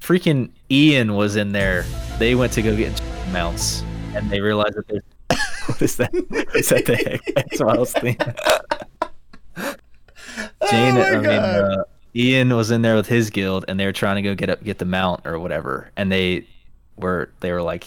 freaking 0.00 0.50
Ian 0.70 1.14
was 1.14 1.36
in 1.36 1.52
there. 1.52 1.84
They 2.18 2.34
went 2.34 2.52
to 2.52 2.62
go 2.62 2.76
get 2.76 3.00
mounts 3.32 3.82
and 4.14 4.30
they 4.30 4.40
realized 4.40 4.76
that 4.76 4.88
there's 4.88 5.02
what 5.66 5.82
is 5.82 5.96
that? 5.96 6.14
Is 6.54 6.68
that 6.68 6.86
the 6.86 6.96
heck? 6.96 7.34
That's 7.34 7.60
what 7.60 7.76
I 7.76 7.78
was 7.78 7.92
thinking 7.92 8.34
Jane, 10.70 10.96
oh 10.96 11.02
I 11.02 11.16
mean, 11.16 11.26
uh, 11.26 11.84
Ian 12.14 12.54
was 12.54 12.70
in 12.70 12.82
there 12.82 12.96
with 12.96 13.06
his 13.06 13.30
guild, 13.30 13.64
and 13.68 13.78
they 13.78 13.86
were 13.86 13.92
trying 13.92 14.16
to 14.16 14.22
go 14.22 14.34
get 14.34 14.50
up, 14.50 14.62
get 14.62 14.78
the 14.78 14.84
mount 14.84 15.26
or 15.26 15.38
whatever, 15.38 15.90
and 15.96 16.10
they 16.10 16.46
were 16.96 17.30
they 17.40 17.52
were 17.52 17.62
like, 17.62 17.86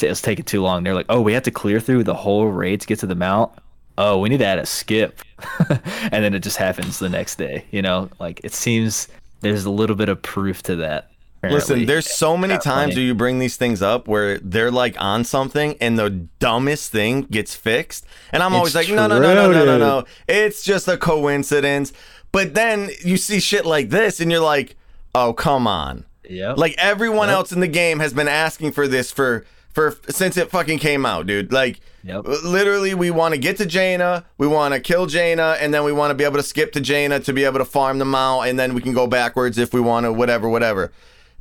it 0.00 0.08
was 0.08 0.22
taking 0.22 0.44
too 0.44 0.62
long. 0.62 0.82
They're 0.82 0.94
like, 0.94 1.06
oh, 1.08 1.20
we 1.20 1.32
have 1.32 1.42
to 1.44 1.50
clear 1.50 1.80
through 1.80 2.04
the 2.04 2.14
whole 2.14 2.46
raid 2.46 2.80
to 2.80 2.86
get 2.86 2.98
to 3.00 3.06
the 3.06 3.14
mount. 3.14 3.52
Oh, 3.98 4.18
we 4.18 4.28
need 4.28 4.38
to 4.38 4.46
add 4.46 4.58
a 4.58 4.66
skip, 4.66 5.20
and 5.68 6.24
then 6.24 6.34
it 6.34 6.40
just 6.40 6.58
happens 6.58 6.98
the 6.98 7.08
next 7.08 7.36
day. 7.36 7.64
You 7.70 7.82
know, 7.82 8.10
like 8.18 8.40
it 8.44 8.52
seems 8.52 9.08
there's 9.40 9.64
a 9.64 9.70
little 9.70 9.96
bit 9.96 10.08
of 10.08 10.20
proof 10.22 10.62
to 10.64 10.76
that. 10.76 11.10
Listen, 11.52 11.86
there's 11.86 12.10
so 12.10 12.36
many 12.36 12.54
Yeah, 12.54 12.58
times 12.58 12.92
funny. 12.92 12.94
where 12.96 13.04
you 13.04 13.14
bring 13.14 13.38
these 13.38 13.56
things 13.56 13.82
up 13.82 14.08
where 14.08 14.38
they're 14.38 14.70
like 14.70 14.94
on 15.00 15.24
something 15.24 15.76
and 15.80 15.98
the 15.98 16.10
dumbest 16.38 16.92
thing 16.92 17.22
gets 17.22 17.54
fixed. 17.54 18.06
And 18.32 18.42
I'm 18.42 18.54
always 18.54 18.74
It's 18.74 18.88
like, 18.88 18.96
no, 18.96 19.06
no, 19.06 19.18
no, 19.20 19.34
no, 19.34 19.52
no, 19.52 19.64
no, 19.64 19.78
no. 19.78 20.04
It's 20.28 20.62
just 20.64 20.88
a 20.88 20.96
coincidence. 20.96 21.92
But 22.32 22.54
then 22.54 22.90
you 23.04 23.16
see 23.16 23.40
shit 23.40 23.64
like 23.66 23.90
this 23.90 24.20
and 24.20 24.30
you're 24.30 24.40
like, 24.40 24.76
oh, 25.14 25.32
come 25.32 25.66
on. 25.66 26.04
Yep. 26.28 26.58
Like 26.58 26.74
everyone 26.78 27.28
Yep. 27.28 27.34
else 27.36 27.52
in 27.52 27.60
the 27.60 27.68
game 27.68 28.00
has 28.00 28.12
been 28.12 28.28
asking 28.28 28.72
for 28.72 28.88
this 28.88 29.10
for 29.12 29.44
for 29.72 29.94
since 30.08 30.36
it 30.38 30.50
fucking 30.50 30.78
came 30.78 31.04
out, 31.06 31.26
dude. 31.26 31.52
Like 31.52 31.80
Yep. 32.02 32.24
literally 32.44 32.94
we 32.94 33.10
want 33.10 33.34
to 33.34 33.38
get 33.38 33.56
to 33.58 33.66
Jaina, 33.66 34.24
we 34.38 34.46
want 34.46 34.74
to 34.74 34.80
kill 34.80 35.06
Jaina, 35.06 35.56
and 35.60 35.72
then 35.74 35.84
we 35.84 35.92
want 35.92 36.10
to 36.10 36.14
be 36.14 36.24
able 36.24 36.36
to 36.36 36.42
skip 36.42 36.72
to 36.72 36.80
Jaina 36.80 37.20
to 37.20 37.32
be 37.32 37.44
able 37.44 37.58
to 37.58 37.64
farm 37.64 37.98
them 37.98 38.14
out, 38.14 38.42
and 38.42 38.58
then 38.58 38.74
we 38.74 38.80
can 38.80 38.92
go 38.92 39.06
backwards 39.06 39.58
if 39.58 39.74
we 39.74 39.80
want 39.80 40.04
to, 40.04 40.12
whatever, 40.12 40.48
whatever. 40.48 40.92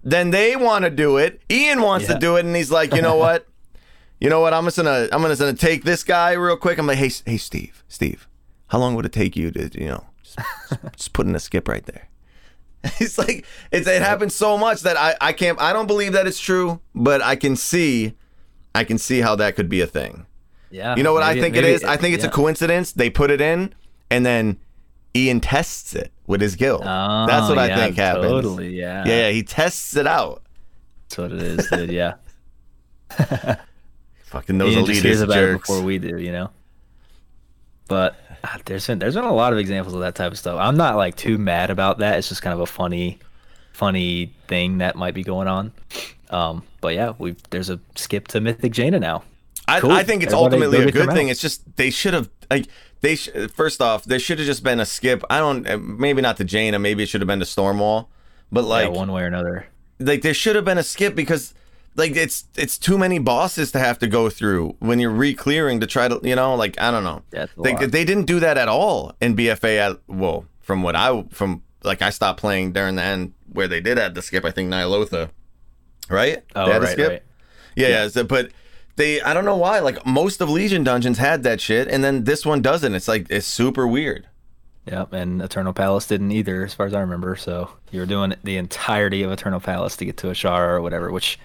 Then 0.05 0.29
they 0.29 0.55
want 0.55 0.85
to 0.85 0.91
do 0.91 1.17
it. 1.17 1.41
Ian 1.51 1.81
wants 1.81 2.05
to 2.07 2.17
do 2.17 2.37
it, 2.37 2.45
and 2.45 2.55
he's 2.55 2.71
like, 2.71 2.93
you 2.93 3.01
know 3.01 3.17
what? 3.17 3.47
You 4.21 4.29
know 4.29 4.39
what? 4.39 4.53
I'm 4.53 4.63
just 4.63 4.77
gonna 4.77 5.09
I'm 5.11 5.21
just 5.23 5.41
gonna 5.41 5.53
take 5.53 5.83
this 5.83 6.01
guy 6.01 6.31
real 6.31 6.55
quick. 6.55 6.79
I'm 6.79 6.87
like, 6.87 6.97
hey, 6.97 7.11
hey, 7.25 7.35
Steve, 7.35 7.83
Steve, 7.89 8.29
how 8.67 8.79
long 8.79 8.95
would 8.95 9.05
it 9.05 9.11
take 9.11 9.35
you 9.35 9.51
to, 9.51 9.69
you 9.77 9.87
know, 9.87 10.05
just, 10.23 10.39
just 10.95 11.13
put 11.13 11.27
in 11.27 11.35
a 11.35 11.39
skip 11.39 11.67
right 11.67 11.85
there? 11.85 12.07
It's 13.01 13.17
like 13.17 13.45
it's, 13.71 13.87
it 13.87 14.01
happens 14.01 14.33
so 14.33 14.57
much 14.57 14.81
that 14.81 14.95
I 14.95 15.15
I 15.19 15.33
can't 15.33 15.59
I 15.59 15.73
don't 15.73 15.85
believe 15.85 16.13
that 16.13 16.27
it's 16.27 16.39
true, 16.39 16.79
but 16.95 17.21
I 17.21 17.35
can 17.35 17.57
see 17.57 18.13
I 18.73 18.85
can 18.85 18.97
see 18.97 19.19
how 19.19 19.35
that 19.35 19.57
could 19.57 19.67
be 19.67 19.81
a 19.81 19.87
thing. 19.87 20.25
yeah. 20.71 20.95
You 20.95 21.03
know 21.03 21.13
what 21.13 21.23
I 21.23 21.33
think 21.33 21.55
maybe 21.55 21.67
it 21.67 21.73
is? 21.73 21.83
I 21.83 21.97
think 21.97 22.15
it's 22.15 22.23
yeah. 22.23 22.29
a 22.29 22.33
coincidence. 22.33 22.93
They 22.93 23.09
put 23.09 23.31
it 23.31 23.41
in, 23.41 23.73
and 24.09 24.25
then 24.25 24.59
Ian 25.15 25.39
tests 25.39 25.95
it 25.95 26.11
with 26.27 26.41
his 26.41 26.55
guild. 26.55 26.81
That's 26.83 27.47
what 27.49 27.57
Oh, 27.57 27.61
I 27.61 27.67
yeah, 27.67 27.75
think 27.77 27.95
happens. 27.97 28.25
Totally, 28.25 28.75
yeah. 28.77 29.03
Yeah, 29.05 29.27
yeah, 29.27 29.29
he 29.29 29.43
tests 29.43 29.95
it 29.95 30.07
out. 30.07 30.43
That's 31.09 31.17
what 31.17 31.31
it 31.31 31.41
is, 31.41 31.67
dude. 31.69 31.91
Yeah. 31.91 32.15
Fucking 34.25 34.57
those 34.57 34.73
Ian 34.73 34.85
just 34.85 35.01
hears 35.03 35.21
elitist 35.21 35.23
about 35.23 35.37
it 35.43 35.59
before 35.61 35.81
we 35.81 35.97
do, 35.99 36.17
you 36.19 36.31
know. 36.31 36.49
But 37.87 38.15
ah, 38.43 38.57
there's 38.65 38.85
been 38.87 38.99
there's 38.99 39.15
been 39.15 39.23
a 39.23 39.33
lot 39.33 39.53
of 39.53 39.59
examples 39.59 39.93
of 39.93 40.01
that 40.01 40.15
type 40.15 40.31
of 40.31 40.37
stuff. 40.39 40.59
I'm 40.59 40.75
not 40.75 40.95
like 40.95 41.15
too 41.15 41.37
mad 41.37 41.69
about 41.69 41.99
that. 41.99 42.17
It's 42.17 42.27
just 42.29 42.41
kind 42.41 42.53
of 42.53 42.59
a 42.59 42.65
funny, 42.65 43.19
funny 43.73 44.33
thing 44.47 44.79
that 44.79 44.95
might 44.95 45.13
be 45.13 45.23
going 45.23 45.47
on. 45.47 45.71
Um, 46.31 46.63
but 46.81 46.95
yeah, 46.95 47.13
we 47.19 47.35
there's 47.51 47.69
a 47.69 47.79
skip 47.95 48.27
to 48.29 48.41
Mythic 48.41 48.73
Jaina 48.73 48.99
now. 48.99 49.23
I, 49.67 49.79
Cool. 49.79 49.91
I 49.91 50.03
think 50.03 50.23
it's 50.23 50.33
Everybody 50.33 50.55
ultimately 50.63 50.87
a 50.89 50.91
good 50.91 51.07
thing. 51.09 51.15
mount. 51.27 51.29
It's 51.31 51.41
just 51.41 51.75
they 51.75 51.89
should 51.91 52.13
have 52.15 52.29
like 52.49 52.67
they 53.05 53.15
sh- 53.15 53.29
first 53.53 53.81
off 53.81 54.03
there 54.05 54.19
should 54.19 54.39
have 54.39 54.47
just 54.47 54.63
been 54.63 54.79
a 54.79 54.85
skip. 54.85 55.23
I 55.29 55.39
don't 55.39 55.67
uh, 55.67 55.77
maybe 55.77 56.21
not 56.21 56.37
to 56.37 56.43
Jaina, 56.43 56.79
maybe 56.79 57.03
it 57.03 57.09
should 57.09 57.21
have 57.21 57.27
been 57.27 57.39
to 57.39 57.45
Stormwall, 57.45 58.07
but 58.51 58.63
like 58.63 58.85
yeah, 58.89 58.97
one 58.97 59.11
way 59.11 59.21
or 59.21 59.27
another. 59.27 59.67
like 59.99 60.21
there 60.23 60.33
should 60.33 60.55
have 60.55 60.65
been 60.65 60.77
a 60.79 60.83
skip 60.83 61.15
because 61.15 61.53
like 61.95 62.15
it's 62.15 62.45
it's 62.55 62.77
too 62.77 62.97
many 62.97 63.19
bosses 63.19 63.71
to 63.73 63.79
have 63.79 63.99
to 63.99 64.07
go 64.07 64.29
through 64.29 64.75
when 64.79 64.99
you're 64.99 65.11
re-clearing 65.11 65.79
to 65.79 65.87
try 65.87 66.07
to 66.07 66.19
you 66.23 66.35
know 66.35 66.55
like 66.55 66.79
I 66.81 66.89
don't 66.91 67.03
know. 67.03 67.21
Yeah, 67.31 67.45
they, 67.61 67.73
lot. 67.73 67.91
they 67.91 68.03
didn't 68.03 68.25
do 68.25 68.39
that 68.39 68.57
at 68.57 68.67
all 68.67 69.13
in 69.21 69.35
BFA. 69.35 69.77
At, 69.77 69.99
well, 70.07 70.45
from 70.61 70.81
what 70.81 70.95
I 70.95 71.23
from 71.31 71.61
like 71.83 72.01
I 72.01 72.09
stopped 72.09 72.39
playing 72.39 72.73
during 72.73 72.95
the 72.95 73.03
end 73.03 73.33
where 73.51 73.67
they 73.67 73.81
did 73.81 73.99
add 73.99 74.15
the 74.15 74.21
skip. 74.21 74.43
I 74.45 74.51
think 74.51 74.71
Nyalotha, 74.71 75.29
right? 76.09 76.43
Oh, 76.55 76.65
they 76.65 76.73
had 76.73 76.81
right, 76.81 76.91
skip. 76.91 77.09
right. 77.09 77.23
Yeah, 77.75 77.87
yeah. 77.89 78.07
so- 78.07 78.23
but 78.23 78.51
they, 78.97 79.21
I 79.21 79.33
don't 79.33 79.45
know 79.45 79.57
why. 79.57 79.79
Like 79.79 80.05
most 80.05 80.41
of 80.41 80.49
Legion 80.49 80.83
dungeons 80.83 81.17
had 81.17 81.43
that 81.43 81.59
shit, 81.61 81.87
and 81.87 82.03
then 82.03 82.23
this 82.23 82.45
one 82.45 82.61
doesn't. 82.61 82.93
It's 82.95 83.07
like 83.07 83.27
it's 83.29 83.45
super 83.47 83.87
weird. 83.87 84.27
Yep, 84.85 85.13
and 85.13 85.41
Eternal 85.41 85.73
Palace 85.73 86.05
didn't 86.05 86.31
either, 86.31 86.63
as 86.63 86.73
far 86.75 86.85
as 86.85 86.93
I 86.93 86.99
remember. 87.01 87.35
So 87.35 87.71
you 87.91 87.99
were 87.99 88.05
doing 88.05 88.35
the 88.43 88.57
entirety 88.57 89.23
of 89.23 89.31
Eternal 89.31 89.59
Palace 89.59 89.97
to 89.97 90.05
get 90.05 90.17
to 90.17 90.27
Azshara 90.27 90.69
or 90.69 90.81
whatever, 90.81 91.11
which 91.11 91.39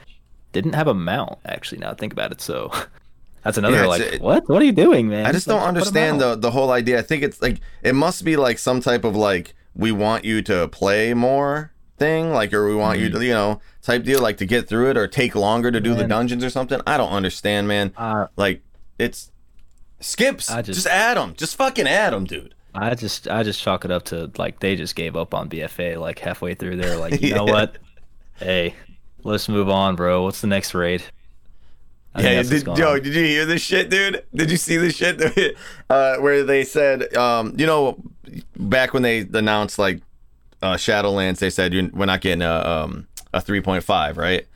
didn't 0.52 0.74
have 0.74 0.86
a 0.88 0.94
mount 0.94 1.38
actually. 1.46 1.78
Now 1.78 1.94
think 1.94 2.12
about 2.12 2.32
it, 2.32 2.40
so 2.40 2.70
that's 3.42 3.56
another 3.56 3.76
Yeah, 3.78 3.86
like, 3.86 4.02
it- 4.02 4.20
what? 4.20 4.48
What 4.48 4.60
are 4.60 4.64
you 4.66 4.72
doing, 4.72 5.08
man? 5.08 5.24
I 5.26 5.32
just 5.32 5.46
Like, 5.46 5.58
don't 5.58 5.66
understand 5.68 6.20
the 6.20 6.36
the 6.36 6.50
whole 6.50 6.70
idea. 6.70 6.98
I 6.98 7.02
think 7.02 7.22
it's 7.22 7.40
like 7.40 7.60
it 7.82 7.94
must 7.94 8.24
be 8.24 8.36
like 8.36 8.58
some 8.58 8.80
type 8.80 9.04
of 9.04 9.16
like 9.16 9.54
we 9.74 9.90
want 9.92 10.24
you 10.24 10.42
to 10.42 10.68
play 10.68 11.14
more 11.14 11.72
thing, 12.00 12.32
like 12.32 12.52
or 12.52 12.66
we 12.66 12.74
want 12.74 12.98
you 12.98 13.08
to 13.10 13.24
you 13.24 13.32
know 13.32 13.60
type 13.82 14.02
deal, 14.02 14.20
like 14.20 14.38
to 14.38 14.46
get 14.46 14.68
through 14.68 14.90
it 14.90 14.96
or 14.96 15.06
take 15.06 15.36
longer 15.36 15.70
to 15.70 15.78
do 15.80 15.94
the 15.94 16.00
Mm-hmm. 16.00 16.08
Dungeons 16.08 16.42
or 16.42 16.50
something. 16.50 16.80
I 16.86 16.96
don't 16.96 17.12
understand, 17.12 17.68
man. 17.68 17.92
Uh, 17.96 18.26
Like 18.36 18.62
it's 18.98 19.30
skips. 20.00 20.50
I 20.50 20.62
just, 20.62 20.78
just- 20.82 20.86
add 20.88 21.16
them. 21.16 21.34
Just 21.36 21.54
fucking 21.56 21.86
add 21.86 22.12
them, 22.12 22.24
dude. 22.24 22.54
I 22.74 22.94
just 22.94 23.28
I 23.28 23.42
just 23.42 23.60
chalk 23.60 23.84
it 23.84 23.90
up 23.90 24.04
to 24.06 24.30
like 24.38 24.60
they 24.60 24.74
just 24.76 24.94
gave 24.96 25.16
up 25.16 25.34
on 25.34 25.48
BFA 25.48 25.98
like 26.00 26.18
halfway 26.18 26.54
through. 26.54 26.76
They're 26.76 26.96
like, 26.96 27.20
you 27.20 27.34
know 27.36 27.44
what? 27.44 27.76
Hey, 28.38 28.74
let's 29.22 29.48
move 29.48 29.68
on, 29.68 29.96
bro. 29.96 30.22
What's 30.22 30.40
the 30.40 30.46
next 30.46 30.72
raid? 30.74 31.02
I 32.14 32.22
Yeah, 32.22 32.42
did, 32.42 32.66
yo, 32.66 32.92
on. 32.94 33.02
did 33.02 33.06
you 33.14 33.24
hear 33.24 33.44
this 33.46 33.62
shit, 33.62 33.88
dude? 33.90 34.24
Did 34.34 34.50
you 34.50 34.56
see 34.56 34.76
this 34.78 34.96
shit? 34.96 35.56
uh, 35.90 36.16
where 36.16 36.42
they 36.44 36.64
said, 36.64 37.14
um, 37.16 37.54
you 37.56 37.66
know, 37.66 38.02
back 38.56 38.92
when 38.94 39.02
they 39.02 39.20
announced 39.32 39.78
like 39.78 40.00
uh, 40.62 40.74
Shadowlands, 40.74 41.38
they 41.38 41.50
said 41.50 41.72
we're 41.92 42.06
not 42.06 42.20
getting 42.20 42.42
a 42.42 42.50
um, 42.52 43.06
a 43.32 43.40
three 43.40 43.60
point 43.60 43.84
five, 43.84 44.16
right? 44.16 44.46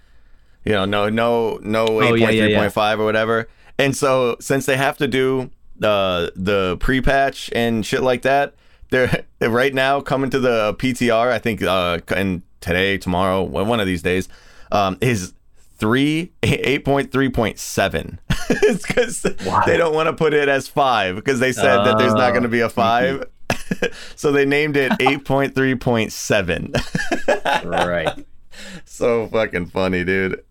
You 0.64 0.72
know, 0.72 0.84
no, 0.84 1.08
no, 1.08 1.58
no, 1.62 1.84
eight 2.02 2.06
Oh, 2.06 2.08
point 2.10 2.20
yeah, 2.20 2.30
yeah, 2.30 2.42
three 2.44 2.52
yeah. 2.52 2.58
point 2.58 2.72
five 2.72 3.00
or 3.00 3.04
whatever. 3.04 3.48
And 3.78 3.96
so 3.96 4.36
since 4.40 4.66
they 4.66 4.76
have 4.76 4.96
to 4.98 5.08
do 5.08 5.50
the 5.76 6.32
the 6.36 6.76
pre 6.78 7.00
patch 7.00 7.50
and 7.54 7.84
shit 7.84 8.02
like 8.02 8.22
that, 8.22 8.54
they're 8.90 9.24
right 9.40 9.74
now 9.74 10.00
coming 10.00 10.30
to 10.30 10.38
the 10.38 10.74
PTR. 10.74 11.30
I 11.30 11.38
think 11.38 11.62
uh, 11.62 11.98
and 12.14 12.42
today, 12.60 12.98
tomorrow, 12.98 13.42
one 13.42 13.80
of 13.80 13.86
these 13.86 14.02
days, 14.02 14.28
um, 14.72 14.96
is 15.00 15.34
three 15.76 16.32
eight 16.42 16.84
point 16.84 17.12
three 17.12 17.28
point 17.28 17.58
seven. 17.58 18.20
it's 18.50 18.86
because 18.86 19.22
they 19.66 19.76
don't 19.76 19.94
want 19.94 20.06
to 20.08 20.12
put 20.12 20.34
it 20.34 20.48
as 20.48 20.68
five 20.68 21.16
because 21.16 21.40
they 21.40 21.52
said 21.52 21.78
that 21.84 21.98
there's 21.98 22.14
not 22.14 22.30
going 22.30 22.42
to 22.42 22.48
be 22.48 22.60
a 22.60 22.68
five. 22.68 23.24
so 24.16 24.32
they 24.32 24.44
named 24.44 24.76
it 24.76 24.92
8.3.7. 24.92 27.64
right. 27.64 28.26
so 28.84 29.26
fucking 29.28 29.66
funny, 29.66 30.04
dude. 30.04 30.42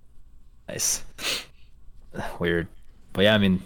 Nice. 0.67 1.03
Weird. 2.39 2.67
But 3.13 3.23
yeah, 3.23 3.35
I 3.35 3.37
mean, 3.37 3.61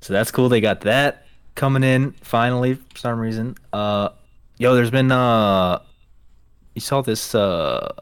so 0.00 0.12
that's 0.12 0.30
cool. 0.30 0.48
They 0.48 0.60
got 0.60 0.80
that 0.82 1.26
coming 1.54 1.82
in 1.84 2.12
finally 2.22 2.74
for 2.74 2.98
some 2.98 3.18
reason. 3.18 3.56
Uh, 3.72 4.10
yo, 4.58 4.74
there's 4.74 4.90
been 4.90 5.12
uh, 5.12 5.78
you 6.74 6.80
saw 6.80 7.02
this 7.02 7.34
uh, 7.34 7.92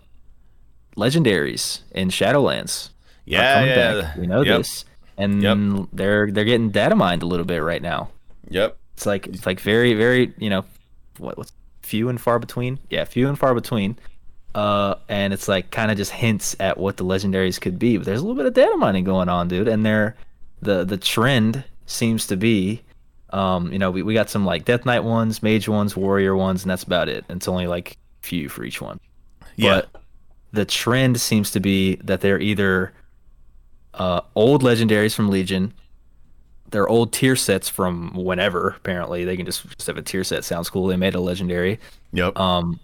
legendaries 0.97 1.81
in 1.93 2.09
Shadowlands. 2.09 2.91
Yeah, 3.25 3.65
yeah. 3.65 4.01
back. 4.01 4.17
We 4.17 4.27
know 4.27 4.43
Yep. 4.43 4.59
this, 4.59 4.85
and 5.17 5.43
Yep. 5.43 5.89
they're 5.93 6.31
they're 6.31 6.45
getting 6.45 6.71
data 6.71 6.97
mined 6.97 7.23
a 7.23 7.27
little 7.27 7.47
bit 7.47 7.63
right 7.63 7.83
now. 7.83 8.11
Yep. 8.49 8.77
It's 9.01 9.07
like 9.07 9.27
it's 9.29 9.47
like 9.47 9.61
very 9.61 9.95
very 9.95 10.35
you 10.37 10.51
know 10.51 10.63
what 11.17 11.39
what's 11.39 11.53
few 11.81 12.11
and 12.11 12.21
far 12.21 12.39
between. 12.39 12.79
Yeah, 12.91 13.05
few 13.05 13.31
and 13.31 13.39
far 13.39 13.55
between. 13.55 13.99
Uh, 14.55 14.97
and 15.09 15.33
it's 15.33 15.49
like 15.49 15.71
kind 15.71 15.91
of 15.91 15.97
just 15.97 16.11
hints 16.11 16.55
at 16.61 16.77
what 16.77 16.99
the 16.99 17.05
legendaries 17.05 17.59
could 17.59 17.79
be. 17.79 17.97
But 17.97 18.05
there's 18.05 18.21
a 18.21 18.23
little 18.23 18.37
bit 18.37 18.45
of 18.45 18.53
data 18.53 18.77
mining 18.77 19.05
going 19.05 19.31
on, 19.31 19.49
dude. 19.49 19.69
And 19.69 19.87
they're 19.87 20.17
the 20.61 20.85
the 20.85 20.99
trend 20.99 21.65
seems 21.87 22.27
to 22.27 22.37
be, 22.37 22.83
um, 23.31 23.73
you 23.73 23.79
know, 23.79 23.91
we, 23.91 24.03
we 24.03 24.13
got 24.13 24.29
some 24.29 24.45
like 24.45 24.67
Death 24.67 24.85
Knight 24.85 25.03
ones, 25.03 25.43
Mage 25.43 25.67
ones, 25.67 25.97
Warrior 25.97 26.37
ones, 26.37 26.63
and 26.63 26.71
that's 26.71 26.83
about 26.83 27.09
it. 27.09 27.25
And 27.31 27.39
it's 27.39 27.49
only 27.49 27.69
like 27.69 27.97
few 28.21 28.51
for 28.51 28.65
each 28.65 28.83
one. 28.83 29.01
Yeah. 29.57 29.81
But 29.93 30.03
the 30.53 30.67
trend 30.67 31.19
seems 31.19 31.53
to 31.53 31.61
be 31.61 31.97
that 32.05 32.21
they're 32.21 32.39
either 32.39 32.93
uh, 33.95 34.21
old 34.35 34.63
legendaries 34.63 35.15
from 35.15 35.31
Legion, 35.31 35.73
they're 36.71 36.89
old 36.89 37.13
tier 37.13 37.37
sets 37.37 37.69
from 37.69 38.13
whenever. 38.15 38.69
Apparently, 38.71 39.25
they 39.25 39.37
can 39.37 39.47
just, 39.47 39.65
just 39.77 39.87
have 39.87 39.97
a 39.97 40.03
tier 40.03 40.25
set. 40.25 40.45
Sounds 40.45 40.71
cool. 40.71 40.87
They 40.87 40.97
made 40.97 41.15
a 41.15 41.21
legendary. 41.21 41.79
Yep. 42.13 42.39
Um, 42.39 42.79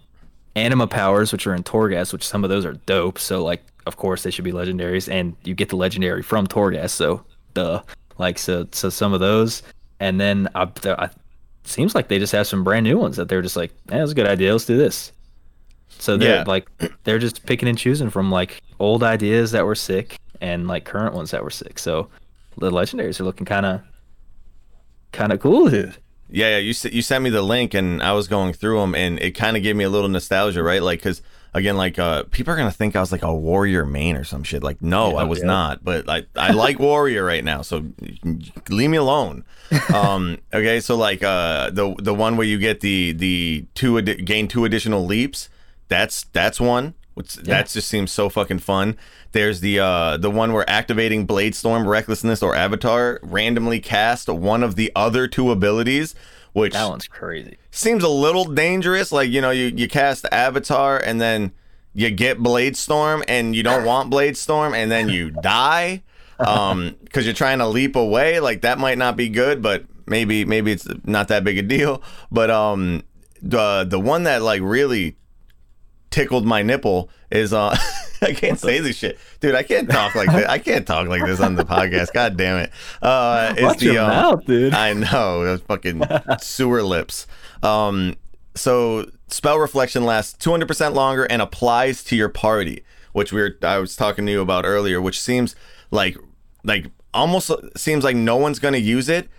anima 0.55 0.87
powers, 0.87 1.31
which 1.31 1.45
are 1.47 1.53
in 1.53 1.63
Torghast, 1.63 2.13
which 2.13 2.25
some 2.27 2.43
of 2.43 2.49
those 2.49 2.65
are 2.65 2.73
dope. 2.85 3.19
So 3.19 3.43
like, 3.43 3.63
of 3.85 3.97
course, 3.97 4.23
they 4.23 4.31
should 4.31 4.45
be 4.45 4.51
legendaries, 4.51 5.11
and 5.11 5.35
you 5.43 5.53
get 5.53 5.69
the 5.69 5.77
legendary 5.77 6.21
from 6.21 6.47
Torghast. 6.47 6.91
So 6.91 7.23
duh. 7.53 7.81
Like 8.17 8.39
so, 8.39 8.67
so 8.71 8.89
some 8.89 9.13
of 9.13 9.19
those, 9.19 9.61
and 9.99 10.19
then 10.19 10.49
I, 10.55 10.67
I 10.85 11.09
seems 11.63 11.93
like 11.93 12.07
they 12.07 12.17
just 12.17 12.33
have 12.33 12.47
some 12.47 12.63
brand 12.63 12.83
new 12.83 12.97
ones 12.97 13.15
that 13.17 13.29
they're 13.29 13.43
just 13.43 13.55
like, 13.55 13.71
yeah, 13.89 13.99
that's 13.99 14.11
a 14.11 14.15
good 14.15 14.27
idea. 14.27 14.51
Let's 14.53 14.65
do 14.65 14.75
this. 14.77 15.11
So 15.99 16.17
they're 16.17 16.37
Yeah. 16.37 16.43
like, 16.47 16.67
they're 17.03 17.19
just 17.19 17.45
picking 17.45 17.69
and 17.69 17.77
choosing 17.77 18.09
from 18.09 18.31
like 18.31 18.61
old 18.79 19.03
ideas 19.03 19.51
that 19.51 19.65
were 19.65 19.75
sick 19.75 20.17
and 20.41 20.67
like 20.67 20.85
current 20.85 21.13
ones 21.13 21.29
that 21.31 21.43
were 21.43 21.49
sick. 21.51 21.77
So 21.77 22.09
the 22.57 22.71
legendaries 22.71 23.19
are 23.19 23.23
looking 23.23 23.45
kind 23.45 23.65
of, 23.65 23.81
kind 25.11 25.31
of 25.31 25.39
cool, 25.39 25.69
dude. 25.69 25.95
Yeah, 26.29 26.49
yeah. 26.49 26.57
You 26.57 26.73
you 26.91 27.01
sent 27.01 27.23
me 27.23 27.29
the 27.29 27.41
link, 27.41 27.73
and 27.73 28.03
I 28.03 28.11
was 28.13 28.27
going 28.27 28.53
through 28.53 28.79
them, 28.81 28.95
and 28.95 29.17
it 29.19 29.31
kind 29.31 29.55
of 29.55 29.63
gave 29.63 29.75
me 29.75 29.85
a 29.85 29.89
little 29.89 30.09
nostalgia, 30.09 30.61
right? 30.61 30.81
Like, 30.83 30.99
because 30.99 31.21
again, 31.53 31.77
like, 31.77 31.97
uh, 31.97 32.23
people 32.31 32.53
are 32.53 32.57
gonna 32.57 32.69
think 32.69 32.97
I 32.97 32.99
was 32.99 33.13
like 33.13 33.23
a 33.23 33.33
warrior 33.33 33.85
main 33.85 34.17
or 34.17 34.25
some 34.25 34.43
shit. 34.43 34.61
Like, 34.61 34.81
no, 34.81 35.11
Yeah, 35.11 35.15
I 35.19 35.23
was 35.23 35.39
yeah. 35.39 35.45
not. 35.45 35.85
But 35.85 36.09
I 36.09 36.25
I 36.35 36.51
like 36.51 36.79
warrior 36.79 37.23
right 37.23 37.45
now, 37.45 37.61
so 37.61 37.85
leave 38.69 38.89
me 38.89 38.97
alone. 38.97 39.43
Um, 39.93 40.37
okay, 40.53 40.79
so 40.81 40.95
like, 40.95 41.23
uh, 41.23 41.69
the 41.71 41.95
the 41.99 42.13
one 42.13 42.35
where 42.37 42.47
you 42.47 42.57
get 42.57 42.79
the 42.81 43.13
the 43.13 43.65
two 43.73 43.93
addi- 43.93 44.23
gain 44.25 44.47
two 44.47 44.65
additional 44.65 45.05
leaps. 45.05 45.49
That's 45.87 46.23
that's 46.33 46.59
one. 46.59 46.93
Which 47.17 47.33
that 47.35 47.67
just 47.67 47.87
seems 47.87 48.11
so 48.11 48.29
fucking 48.29 48.59
fun. 48.59 48.95
There's 49.31 49.59
the 49.59 49.79
uh 49.79 50.17
the 50.17 50.29
one 50.29 50.53
where 50.53 50.69
activating 50.69 51.25
Blade 51.25 51.55
Storm, 51.55 51.87
Recklessness, 51.87 52.43
or 52.43 52.53
Avatar 52.55 53.19
randomly 53.23 53.79
cast 53.79 54.29
one 54.29 54.61
of 54.61 54.75
the 54.75 54.91
other 54.95 55.27
two 55.27 55.49
abilities, 55.49 56.13
which 56.53 56.73
That 56.73 56.87
one's 56.87 57.07
crazy. 57.07 57.57
seems 57.71 58.03
a 58.03 58.07
little 58.09 58.45
dangerous. 58.45 59.11
Like 59.11 59.31
you 59.31 59.41
know, 59.41 59.49
you 59.49 59.65
you 59.75 59.87
cast 59.87 60.27
Avatar 60.31 60.99
and 61.03 61.19
then 61.19 61.53
you 61.95 62.11
get 62.11 62.37
Blade 62.37 62.77
Storm 62.77 63.23
and 63.27 63.55
you 63.55 63.63
don't 63.63 63.83
want 63.83 64.11
Blade 64.11 64.37
Storm 64.37 64.75
and 64.75 64.91
then 64.91 65.09
you 65.09 65.31
die 65.31 66.03
um 66.39 66.95
because 67.03 67.25
you're 67.25 67.33
trying 67.33 67.57
to 67.57 67.67
leap 67.67 67.95
away. 67.95 68.39
Like 68.39 68.61
that 68.61 68.77
might 68.77 68.99
not 68.99 69.15
be 69.17 69.27
good, 69.27 69.63
but 69.63 69.85
maybe 70.05 70.45
maybe 70.45 70.71
it's 70.71 70.87
not 71.03 71.29
that 71.29 71.43
big 71.43 71.57
a 71.57 71.63
deal. 71.63 72.03
But 72.31 72.51
um 72.51 73.01
the 73.41 73.85
the 73.89 73.99
one 73.99 74.21
that 74.23 74.43
like 74.43 74.61
really 74.61 75.15
tickled 76.09 76.45
my 76.45 76.61
nipple 76.61 77.09
is 77.31 77.53
uh 77.53 77.75
I 78.21 78.33
can't 78.33 78.59
say 78.59 78.79
this 78.79 78.95
shit. 78.97 79.19
Dude, 79.41 79.53
I 79.53 79.61
can't 79.63 79.89
talk 79.89 80.15
like 80.15 80.31
this. 80.31 80.45
I 80.47 80.57
can't 80.57 80.87
talk 80.87 81.07
like 81.07 81.23
this 81.25 81.39
on 81.39 81.55
the 81.55 81.63
podcast. 81.65 82.13
God 82.13 82.35
damn 82.37 82.57
it. 82.57 82.71
Uh 83.01 83.53
it's 83.53 83.61
Watch 83.61 83.77
the 83.79 83.85
your 83.93 84.03
um, 84.03 84.09
mouth, 84.09 84.45
dude. 84.45 84.73
I 84.73 84.93
know 84.93 85.43
those 85.45 85.61
fucking 85.61 86.01
sewer 86.39 86.81
lips. 86.81 87.27
Um, 87.61 88.15
so 88.55 89.09
spell 89.27 89.59
reflection 89.59 90.03
lasts 90.05 90.43
200% 90.43 90.93
longer 90.95 91.25
and 91.25 91.41
applies 91.41 92.03
to 92.05 92.15
your 92.15 92.29
party, 92.29 92.83
which 93.11 93.31
we 93.31 93.41
were 93.41 93.57
I 93.61 93.77
was 93.77 93.95
talking 93.95 94.25
to 94.25 94.31
you 94.31 94.41
about 94.41 94.65
earlier, 94.65 94.99
which 95.01 95.21
seems 95.21 95.55
like 95.91 96.17
like 96.63 96.87
almost 97.13 97.51
seems 97.75 98.03
like 98.03 98.15
no 98.15 98.35
one's 98.37 98.57
gonna 98.59 98.77
use 98.77 99.09
it, 99.09 99.29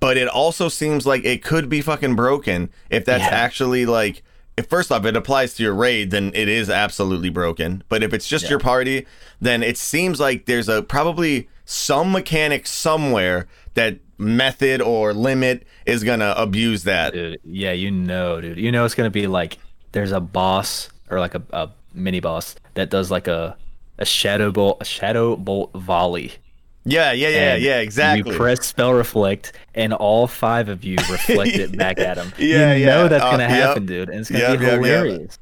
but 0.00 0.16
it 0.16 0.28
also 0.28 0.68
seems 0.70 1.04
like 1.06 1.24
it 1.26 1.42
could 1.44 1.68
be 1.68 1.82
fucking 1.82 2.14
broken 2.16 2.70
if 2.88 3.04
that's 3.04 3.24
Yeah. 3.24 3.30
actually 3.30 3.84
like. 3.84 4.22
If 4.58 4.66
first 4.66 4.90
off, 4.90 5.04
it 5.04 5.14
applies 5.16 5.54
to 5.54 5.62
your 5.62 5.72
raid, 5.72 6.10
then 6.10 6.32
it 6.34 6.48
is 6.48 6.68
absolutely 6.68 7.30
broken. 7.30 7.84
But 7.88 8.02
if 8.02 8.12
it's 8.12 8.26
just 8.26 8.50
your 8.50 8.58
party, 8.58 9.06
then 9.40 9.62
it 9.62 9.78
seems 9.78 10.18
like 10.18 10.46
there's 10.46 10.68
a 10.68 10.82
probably 10.82 11.48
some 11.64 12.10
mechanic 12.10 12.66
somewhere 12.66 13.46
that 13.74 14.00
method 14.18 14.82
or 14.82 15.14
limit 15.14 15.64
is 15.86 16.02
gonna 16.02 16.34
abuse 16.36 16.82
that. 16.82 17.12
dude. 17.12 17.38
Yeah, 17.44 17.70
you 17.70 17.92
know, 17.92 18.40
dude. 18.40 18.58
You 18.58 18.72
know 18.72 18.84
it's 18.84 18.96
gonna 18.96 19.10
be 19.10 19.28
like 19.28 19.58
there's 19.92 20.10
a 20.10 20.18
boss 20.18 20.88
or 21.08 21.20
like 21.20 21.36
a, 21.36 21.42
a 21.52 21.70
mini 21.94 22.18
boss 22.18 22.56
that 22.74 22.90
does 22.90 23.12
like 23.12 23.28
a 23.28 23.56
a 23.96 24.04
shadow 24.04 24.50
bolt 24.50 24.78
a 24.80 24.84
shadow 24.84 25.36
bolt 25.36 25.72
volley. 25.72 26.32
Yeah, 26.90 27.12
yeah, 27.12 27.28
yeah, 27.28 27.54
And 27.54 27.62
yeah, 27.62 27.78
exactly. 27.80 28.32
You 28.32 28.38
press 28.38 28.66
spell 28.66 28.92
reflect, 28.92 29.52
and 29.74 29.92
all 29.92 30.26
five 30.26 30.68
of 30.68 30.84
you 30.84 30.96
reflect 31.10 31.52
it 31.54 31.76
back 31.76 31.98
at 31.98 32.16
him. 32.16 32.32
Yeah, 32.38 32.74
you 32.74 32.86
yeah. 32.86 32.94
know 32.94 33.08
that's 33.08 33.24
Uh, 33.24 33.30
gonna 33.32 33.42
yep. 33.44 33.50
happen, 33.50 33.86
dude, 33.86 34.08
and 34.08 34.20
it's 34.20 34.30
gonna 34.30 34.42
Yep, 34.44 34.58
be 34.58 34.64
yep, 34.64 34.72
yep. 34.72 34.80
hilarious. 35.04 35.38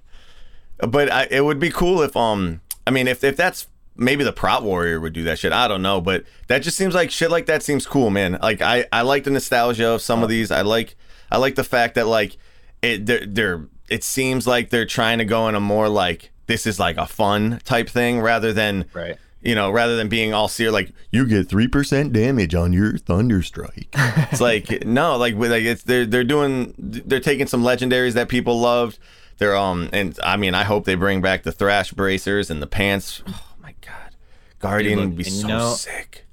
But 0.79 1.11
I, 1.11 1.27
it 1.31 1.45
would 1.45 1.59
be 1.59 1.71
cool 1.71 2.03
if 2.03 2.17
um 2.17 2.61
I 2.87 2.91
mean 2.91 3.09
if 3.09 3.25
if 3.25 3.37
that's 3.37 3.67
maybe 3.97 4.25
the 4.25 4.33
Prot 4.33 4.63
warrior 4.63 5.01
would 5.01 5.13
do 5.15 5.25
that 5.25 5.39
shit. 5.39 5.53
I 5.53 5.69
don't 5.69 5.83
know, 5.83 6.01
but 6.01 6.25
that 6.49 6.59
just 6.59 6.77
seems 6.77 6.95
like 6.95 7.11
shit 7.11 7.31
like 7.31 7.47
that 7.47 7.63
seems 7.63 7.87
cool, 7.87 8.11
man. 8.11 8.39
Like 8.43 8.61
I 8.61 8.87
I 8.93 9.03
like 9.03 9.25
the 9.25 9.31
nostalgia 9.31 9.89
of 9.89 10.03
some 10.03 10.23
of 10.23 10.29
these. 10.29 10.51
I 10.51 10.61
like 10.63 10.97
I 11.31 11.39
like 11.39 11.55
the 11.55 11.65
fact 11.65 11.95
that 11.95 12.07
like 12.07 12.37
it 12.83 13.07
they're, 13.07 13.25
they're 13.27 13.69
it 13.89 14.05
seems 14.05 14.47
like 14.47 14.71
they're 14.71 14.85
trying 14.85 15.19
to 15.19 15.25
go 15.25 15.49
in 15.49 15.55
a 15.55 15.61
more 15.61 15.89
like 15.89 16.31
this 16.47 16.67
is 16.67 16.79
like 16.79 16.97
a 16.97 17.07
fun 17.07 17.61
type 17.65 17.89
thing 17.89 18.21
rather 18.21 18.53
than 18.53 18.85
Right. 18.93 19.17
You 19.47 19.55
know, 19.55 19.71
rather 19.71 19.97
than 19.97 20.09
being 20.09 20.35
all 20.35 20.49
seer, 20.49 20.71
like 20.71 20.91
you 21.11 21.25
get 21.27 21.49
three 21.49 21.69
percent 21.69 22.13
damage 22.13 22.55
on 22.55 22.73
your 22.73 22.99
thunder 22.99 23.43
strike. 23.43 23.89
it's 23.95 24.41
like 24.41 24.85
no, 24.87 25.17
like 25.17 25.35
with- 25.37 25.51
like 25.53 25.63
it's 25.65 25.83
they're 25.85 26.05
they're 26.05 26.25
doing 26.25 26.75
they're 26.79 27.21
taking 27.21 27.47
some 27.47 27.63
legendaries 27.63 28.13
that 28.15 28.29
people 28.29 28.61
loved. 28.61 28.99
They're 29.39 29.57
um 29.57 29.89
and 29.93 30.19
I 30.25 30.37
mean 30.37 30.55
I 30.55 30.65
hope 30.65 30.85
they 30.85 30.95
bring 30.97 31.21
back 31.21 31.43
the 31.45 31.53
thrash 31.53 31.93
bracers 31.93 32.51
and 32.51 32.61
the 32.61 32.67
pants. 32.67 33.23
Oh 33.29 33.43
my 33.63 33.75
god, 33.81 34.17
guardian 34.59 34.99
look, 34.99 35.09
would 35.11 35.17
be 35.17 35.25
and 35.25 35.33
you 35.35 35.41
so 35.43 35.49
know- 35.49 35.73
sick. 35.75 36.27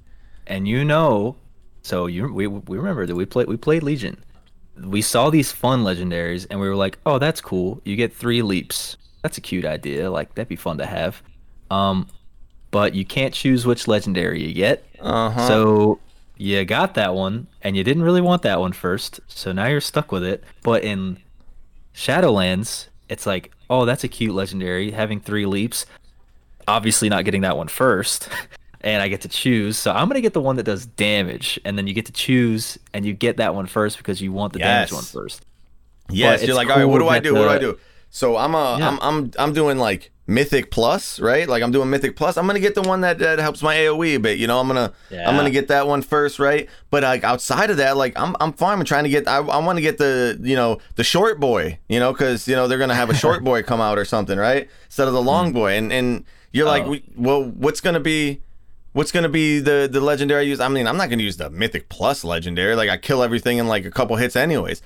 and 0.46 0.66
you 0.66 0.84
know, 0.84 1.36
so 1.82 2.06
you 2.06 2.32
we 2.32 2.46
we 2.46 2.76
remember 2.76 3.06
that 3.06 3.14
we 3.14 3.24
played 3.26 3.46
we 3.46 3.56
played 3.56 3.82
Legion. 3.82 4.22
We 4.82 5.02
saw 5.02 5.30
these 5.30 5.52
fun 5.52 5.84
legendaries, 5.84 6.48
and 6.50 6.58
we 6.58 6.68
were 6.68 6.74
like, 6.74 6.98
"Oh, 7.06 7.20
that's 7.20 7.40
cool. 7.40 7.80
You 7.84 7.94
get 7.94 8.12
three 8.12 8.42
leaps. 8.42 8.96
That's 9.22 9.38
a 9.38 9.40
cute 9.40 9.64
idea. 9.64 10.10
Like 10.10 10.34
that'd 10.34 10.48
be 10.48 10.56
fun 10.56 10.78
to 10.78 10.86
have." 10.86 11.22
Um, 11.70 12.08
but 12.74 12.92
you 12.96 13.04
can't 13.04 13.32
choose 13.32 13.64
which 13.64 13.86
legendary 13.86 14.44
you 14.44 14.52
get. 14.52 14.84
Uh-huh. 14.98 15.46
So 15.46 16.00
you 16.36 16.64
got 16.64 16.94
that 16.94 17.14
one, 17.14 17.46
and 17.62 17.76
you 17.76 17.84
didn't 17.84 18.02
really 18.02 18.20
want 18.20 18.42
that 18.42 18.58
one 18.58 18.72
first. 18.72 19.20
So 19.28 19.52
now 19.52 19.66
you're 19.66 19.80
stuck 19.80 20.10
with 20.10 20.24
it. 20.24 20.42
But 20.64 20.82
in 20.82 21.18
Shadowlands, 21.94 22.88
it's 23.08 23.26
like, 23.26 23.52
"Oh, 23.70 23.84
that's 23.84 24.02
a 24.02 24.08
cute 24.08 24.34
legendary. 24.34 24.90
Having 24.90 25.20
three 25.20 25.46
leaps." 25.46 25.86
obviously 26.66 27.10
not 27.10 27.26
getting 27.26 27.42
that 27.42 27.58
one 27.58 27.68
first 27.68 28.26
and 28.80 29.02
I 29.02 29.08
get 29.08 29.20
to 29.20 29.28
choose. 29.28 29.76
So 29.76 29.92
I'm 29.92 30.08
gonna 30.08 30.20
get 30.20 30.32
the 30.32 30.40
one 30.40 30.56
that 30.56 30.62
does 30.62 30.86
damage, 30.86 31.60
and 31.64 31.76
then 31.76 31.86
you 31.86 31.94
get 31.94 32.06
to 32.06 32.12
choose, 32.12 32.78
and 32.92 33.04
you 33.04 33.12
get 33.12 33.36
that 33.36 33.54
one 33.54 33.66
first 33.66 33.96
because 33.96 34.20
you 34.20 34.32
want 34.32 34.52
the 34.52 34.60
damage 34.60 34.92
one 34.92 35.04
first. 35.04 35.44
Yes, 36.10 36.40
But 36.40 36.46
you're 36.46 36.56
like, 36.56 36.70
all 36.70 36.76
right, 36.76 36.84
what 36.84 36.98
do 36.98 37.08
I 37.08 37.18
do? 37.18 37.34
What 37.34 37.42
do 37.42 37.48
I 37.48 37.58
do? 37.58 37.78
So 38.10 38.36
I'm 38.36 38.54
uh 38.54 38.78
Yeah. 38.78 38.88
I'm 38.88 38.98
I'm 39.00 39.30
I'm 39.38 39.52
doing 39.52 39.78
like 39.78 40.10
Mythic 40.26 40.70
Plus, 40.70 41.20
right? 41.20 41.46
Like 41.46 41.62
I'm 41.62 41.70
doing 41.70 41.90
Mythic 41.90 42.16
Plus. 42.16 42.36
I'm 42.38 42.46
gonna 42.46 42.60
get 42.60 42.74
the 42.74 42.82
one 42.82 43.02
that, 43.02 43.18
that 43.18 43.38
helps 43.38 43.62
my 43.62 43.74
AOE 43.74 44.16
a 44.16 44.20
bit. 44.20 44.38
You 44.38 44.46
know, 44.46 44.58
I'm 44.58 44.66
gonna 44.66 44.92
I'm 45.10 45.36
gonna 45.36 45.50
get 45.50 45.68
that 45.68 45.86
one 45.86 46.00
first, 46.00 46.38
right? 46.38 46.68
But 46.90 47.02
like 47.02 47.24
outside 47.24 47.70
of 47.70 47.76
that, 47.76 47.96
like 47.96 48.18
I'm 48.18 48.34
I'm 48.40 48.52
fine. 48.54 48.78
I'm 48.78 48.84
trying 48.84 49.04
to 49.04 49.10
get. 49.10 49.28
I, 49.28 49.36
I 49.36 49.58
want 49.58 49.76
to 49.76 49.82
get 49.82 49.98
the 49.98 50.38
you 50.42 50.56
know 50.56 50.78
the 50.94 51.04
short 51.04 51.40
boy. 51.40 51.78
You 51.88 52.00
know, 52.00 52.12
because 52.12 52.48
you 52.48 52.56
know 52.56 52.68
they're 52.68 52.78
gonna 52.78 52.94
have 52.94 53.10
a 53.10 53.14
short 53.14 53.44
boy 53.50 53.62
come 53.62 53.80
out 53.80 53.98
or 53.98 54.06
something, 54.06 54.38
right? 54.38 54.68
Instead 54.86 55.08
of 55.08 55.14
the 55.14 55.22
long 55.22 55.50
mm. 55.50 55.54
boy. 55.54 55.72
And 55.72 55.92
and 55.92 56.24
you're 56.52 56.66
like, 56.66 56.84
Oh. 56.84 56.90
we- 56.90 57.04
well, 57.16 57.44
what's 57.44 57.80
gonna 57.80 58.00
be? 58.00 58.40
What's 58.92 59.12
gonna 59.12 59.28
be 59.28 59.60
the 59.60 59.88
the 59.90 60.00
legendary 60.00 60.40
I 60.40 60.44
use? 60.44 60.60
I 60.60 60.68
mean, 60.68 60.86
I'm 60.86 60.96
not 60.96 61.10
gonna 61.10 61.22
use 61.22 61.36
the 61.36 61.50
Mythic 61.50 61.90
Plus 61.90 62.24
legendary. 62.24 62.76
Like 62.76 62.88
I 62.88 62.96
kill 62.96 63.22
everything 63.22 63.58
in 63.58 63.68
like 63.68 63.84
a 63.84 63.90
couple 63.90 64.16
hits, 64.16 64.36
anyways. 64.36 64.80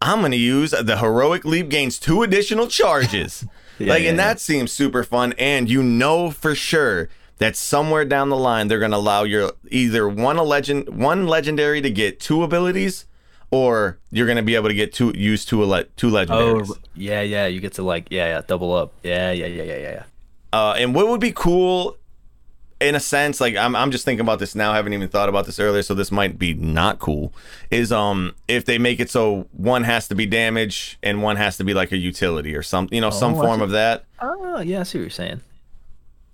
I'm 0.00 0.20
gonna 0.20 0.36
use 0.36 0.70
the 0.70 0.98
heroic 0.98 1.44
leap 1.44 1.68
gains 1.68 1.98
two 1.98 2.22
additional 2.22 2.68
charges. 2.68 3.44
Yeah, 3.78 3.88
like, 3.88 4.02
yeah, 4.02 4.10
and 4.10 4.18
yeah. 4.18 4.28
that 4.28 4.40
seems 4.40 4.72
super 4.72 5.04
fun. 5.04 5.34
And 5.38 5.68
you 5.68 5.82
know 5.82 6.30
for 6.30 6.54
sure 6.54 7.08
that 7.38 7.56
somewhere 7.56 8.04
down 8.04 8.28
the 8.28 8.36
line 8.36 8.68
they're 8.68 8.78
gonna 8.78 8.96
allow 8.96 9.24
your 9.24 9.52
either 9.70 10.08
one 10.08 10.36
a 10.36 10.42
legend, 10.42 10.88
one 10.88 11.26
legendary 11.26 11.80
to 11.80 11.90
get 11.90 12.20
two 12.20 12.42
abilities, 12.42 13.06
or 13.50 13.98
you're 14.10 14.26
gonna 14.26 14.42
be 14.42 14.54
able 14.54 14.68
to 14.68 14.74
get 14.74 14.92
two 14.92 15.12
use 15.16 15.44
two 15.44 15.62
ele- 15.62 15.84
two 15.96 16.10
legendaries. 16.10 16.70
Oh, 16.70 16.76
yeah, 16.94 17.22
yeah. 17.22 17.46
You 17.46 17.60
get 17.60 17.74
to 17.74 17.82
like, 17.82 18.08
yeah, 18.10 18.26
yeah, 18.26 18.42
double 18.46 18.72
up. 18.72 18.92
Yeah, 19.02 19.32
yeah, 19.32 19.46
yeah, 19.46 19.62
yeah, 19.62 19.76
yeah, 19.76 19.90
yeah. 19.90 20.02
Uh, 20.52 20.74
and 20.78 20.94
what 20.94 21.08
would 21.08 21.20
be 21.20 21.32
cool, 21.32 21.96
in 22.84 22.94
a 22.94 23.00
sense, 23.00 23.40
like 23.40 23.56
I'm, 23.56 23.74
I'm 23.74 23.90
just 23.90 24.04
thinking 24.04 24.20
about 24.20 24.38
this 24.38 24.54
now. 24.54 24.72
haven't 24.74 24.92
even 24.92 25.08
thought 25.08 25.28
about 25.28 25.46
this 25.46 25.58
earlier, 25.58 25.82
so 25.82 25.94
this 25.94 26.12
might 26.12 26.38
be 26.38 26.54
not 26.54 26.98
cool. 26.98 27.32
Is 27.70 27.90
um 27.92 28.34
if 28.48 28.64
they 28.64 28.78
make 28.78 29.00
it 29.00 29.10
so 29.10 29.46
one 29.52 29.84
has 29.84 30.06
to 30.08 30.14
be 30.14 30.26
damage 30.26 30.98
and 31.02 31.22
one 31.22 31.36
has 31.36 31.56
to 31.56 31.64
be 31.64 31.74
like 31.74 31.92
a 31.92 31.96
utility 31.96 32.54
or 32.54 32.62
some, 32.62 32.88
you 32.92 33.00
know, 33.00 33.10
some 33.10 33.34
Oh, 33.34 33.40
I 33.42 33.46
form 33.46 33.62
of 33.62 33.70
that. 33.70 34.04
Oh, 34.20 34.60
yeah. 34.60 34.80
I 34.80 34.82
see 34.84 34.98
what 34.98 35.02
you're 35.04 35.10
saying. 35.10 35.40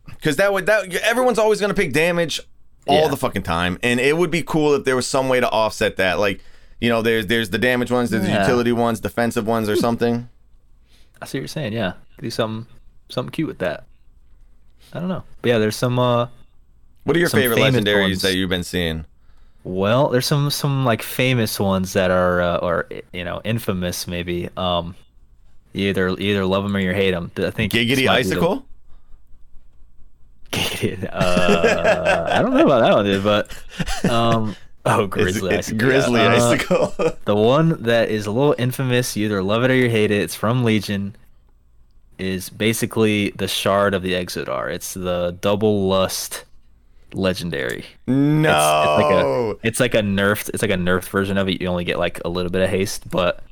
Because 0.07 0.37
that 0.37 0.53
would 0.53 0.67
that 0.67 0.93
everyone's 0.97 1.39
always 1.39 1.61
gonna 1.61 1.75
pick 1.75 1.93
damage 1.93 2.41
all 2.87 3.03
Yeah. 3.03 3.09
the 3.09 3.17
fucking 3.17 3.43
time, 3.43 3.79
and 3.83 4.01
it 4.01 4.17
would 4.17 4.31
be 4.31 4.43
cool 4.43 4.75
if 4.75 4.85
there 4.85 4.97
was 4.97 5.07
some 5.07 5.29
way 5.29 5.39
to 5.41 5.49
offset 5.51 5.97
that. 5.97 6.19
Like, 6.19 6.41
you 6.81 6.89
know, 6.89 7.01
there's 7.03 7.27
there's 7.27 7.51
the 7.51 7.59
damage 7.59 7.91
ones, 7.91 8.11
there's 8.11 8.25
the 8.25 8.33
utility 8.33 8.73
ones, 8.73 9.01
defensive 9.01 9.47
ones, 9.47 9.69
or 9.69 9.77
something. 9.77 10.29
I 11.23 11.27
see 11.27 11.39
what 11.39 11.43
you're 11.43 11.49
saying. 11.49 11.75
Yeah, 11.75 11.93
do 12.21 12.31
something, 12.31 12.67
something 13.09 13.31
cute 13.31 13.47
with 13.49 13.59
that. 13.59 13.85
I 14.93 14.99
don't 14.99 15.09
know, 15.09 15.23
but 15.43 15.49
yeah, 15.51 15.59
there's 15.59 15.77
some. 15.77 15.99
uh 15.99 16.27
What 17.05 17.17
are 17.17 17.19
your 17.19 17.29
favorite 17.29 17.59
legendaries 17.59 18.03
ones. 18.03 18.23
that 18.23 18.35
you've 18.35 18.51
been 18.51 18.65
seeing? 18.65 19.07
Well, 19.63 20.09
there's 20.09 20.27
some 20.27 20.51
some 20.51 20.85
like 20.85 21.03
famous 21.03 21.61
ones 21.61 21.93
that 21.93 22.11
are 22.11 22.41
uh, 22.41 22.57
or 22.59 22.87
you 23.13 23.25
know 23.25 23.41
infamous 23.45 24.07
maybe. 24.07 24.49
Um, 24.57 24.95
you 25.73 25.89
either 25.89 26.09
either 26.09 26.45
love 26.47 26.65
them 26.65 26.77
or 26.77 26.81
you 26.81 26.93
hate 26.93 27.11
them. 27.13 27.31
I 27.37 27.51
think 27.51 27.73
Giggity 27.73 28.09
icicle. 28.09 28.65
Giggity. 30.53 31.09
Uh, 31.13 32.27
I 32.29 32.43
don't 32.43 32.55
know 32.55 32.65
about 32.65 32.81
that 32.81 32.95
one, 32.95 33.05
dude, 33.05 33.23
but 33.23 34.11
um, 34.11 34.57
oh, 34.85 35.07
grizzly. 35.07 35.55
it's 35.55 35.69
icicle. 35.69 35.79
grizzly 35.89 36.21
Yeah, 36.21 36.35
uh, 36.35 36.51
icicle. 36.51 36.95
The 37.25 37.37
one 37.37 37.83
that 37.83 38.09
is 38.09 38.27
a 38.27 38.33
little 38.33 38.57
infamous, 38.59 39.17
you 39.17 39.27
either 39.27 39.43
love 39.43 39.63
it 39.63 39.71
or 39.71 39.77
you 39.77 39.91
hate 39.91 40.11
it. 40.11 40.23
It's 40.23 40.35
from 40.35 40.65
Legion. 40.65 41.17
Is 42.19 42.51
basically 42.51 43.31
the 43.31 43.49
shard 43.49 43.95
of 43.95 44.03
the 44.03 44.13
Exodar. 44.13 44.71
It's 44.71 44.93
the 44.93 45.39
double 45.41 45.89
lust 45.89 46.45
legendary. 47.15 47.85
no. 48.07 49.59
It's, 49.63 49.81
it's 49.81 49.81
like 49.81 49.95
a 49.95 49.95
it's 49.95 49.95
like 49.95 49.95
a 49.95 50.03
nerfed 50.07 50.49
it's 50.51 50.63
like 50.63 50.71
a 50.71 50.77
nerfed 50.77 51.09
version 51.09 51.37
of 51.39 51.49
it. 51.49 51.61
You 51.61 51.69
only 51.69 51.85
get 51.85 51.99
like 51.99 52.21
a 52.25 52.29
little 52.29 52.51
bit 52.51 52.63
of 52.63 52.71
haste, 52.71 53.09
but 53.11 53.43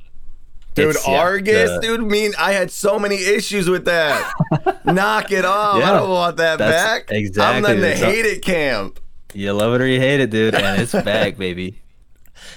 Dude, 0.75 0.95
yeah, 1.09 1.19
Argus, 1.19 1.71
the- 1.71 1.81
dude, 1.81 2.03
mean 2.07 2.33
I 2.39 2.53
had 2.53 2.71
so 2.71 2.99
many 3.01 3.17
issues 3.17 3.69
with 3.69 3.87
that. 3.87 4.33
Knock 4.85 5.33
it 5.33 5.45
off. 5.45 5.83
I 5.83 5.93
don't 5.93 6.09
want 6.09 6.37
that 6.37 6.59
back. 6.61 7.07
Exactly, 7.11 7.69
I'm 7.69 7.77
in 7.77 7.81
the 7.81 7.89
the- 7.89 7.95
hate 7.97 8.25
it 8.27 8.43
camp. 8.43 9.01
You 9.35 9.53
love 9.53 9.75
it 9.75 9.81
or 9.81 9.87
you 9.87 9.99
hate 10.01 10.21
it, 10.21 10.31
dude, 10.31 10.55
and 10.55 10.81
it's 10.81 10.93
back, 11.05 11.37
baby. 11.37 11.81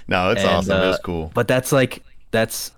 No, 0.07 0.29
it's 0.31 0.41
And, 0.41 0.49
awesome. 0.51 0.79
uh, 0.79 0.91
it's 0.91 0.99
cool. 1.03 1.31
But 1.33 1.47
that's 1.47 1.71
like 1.71 2.03
that's 2.29 2.71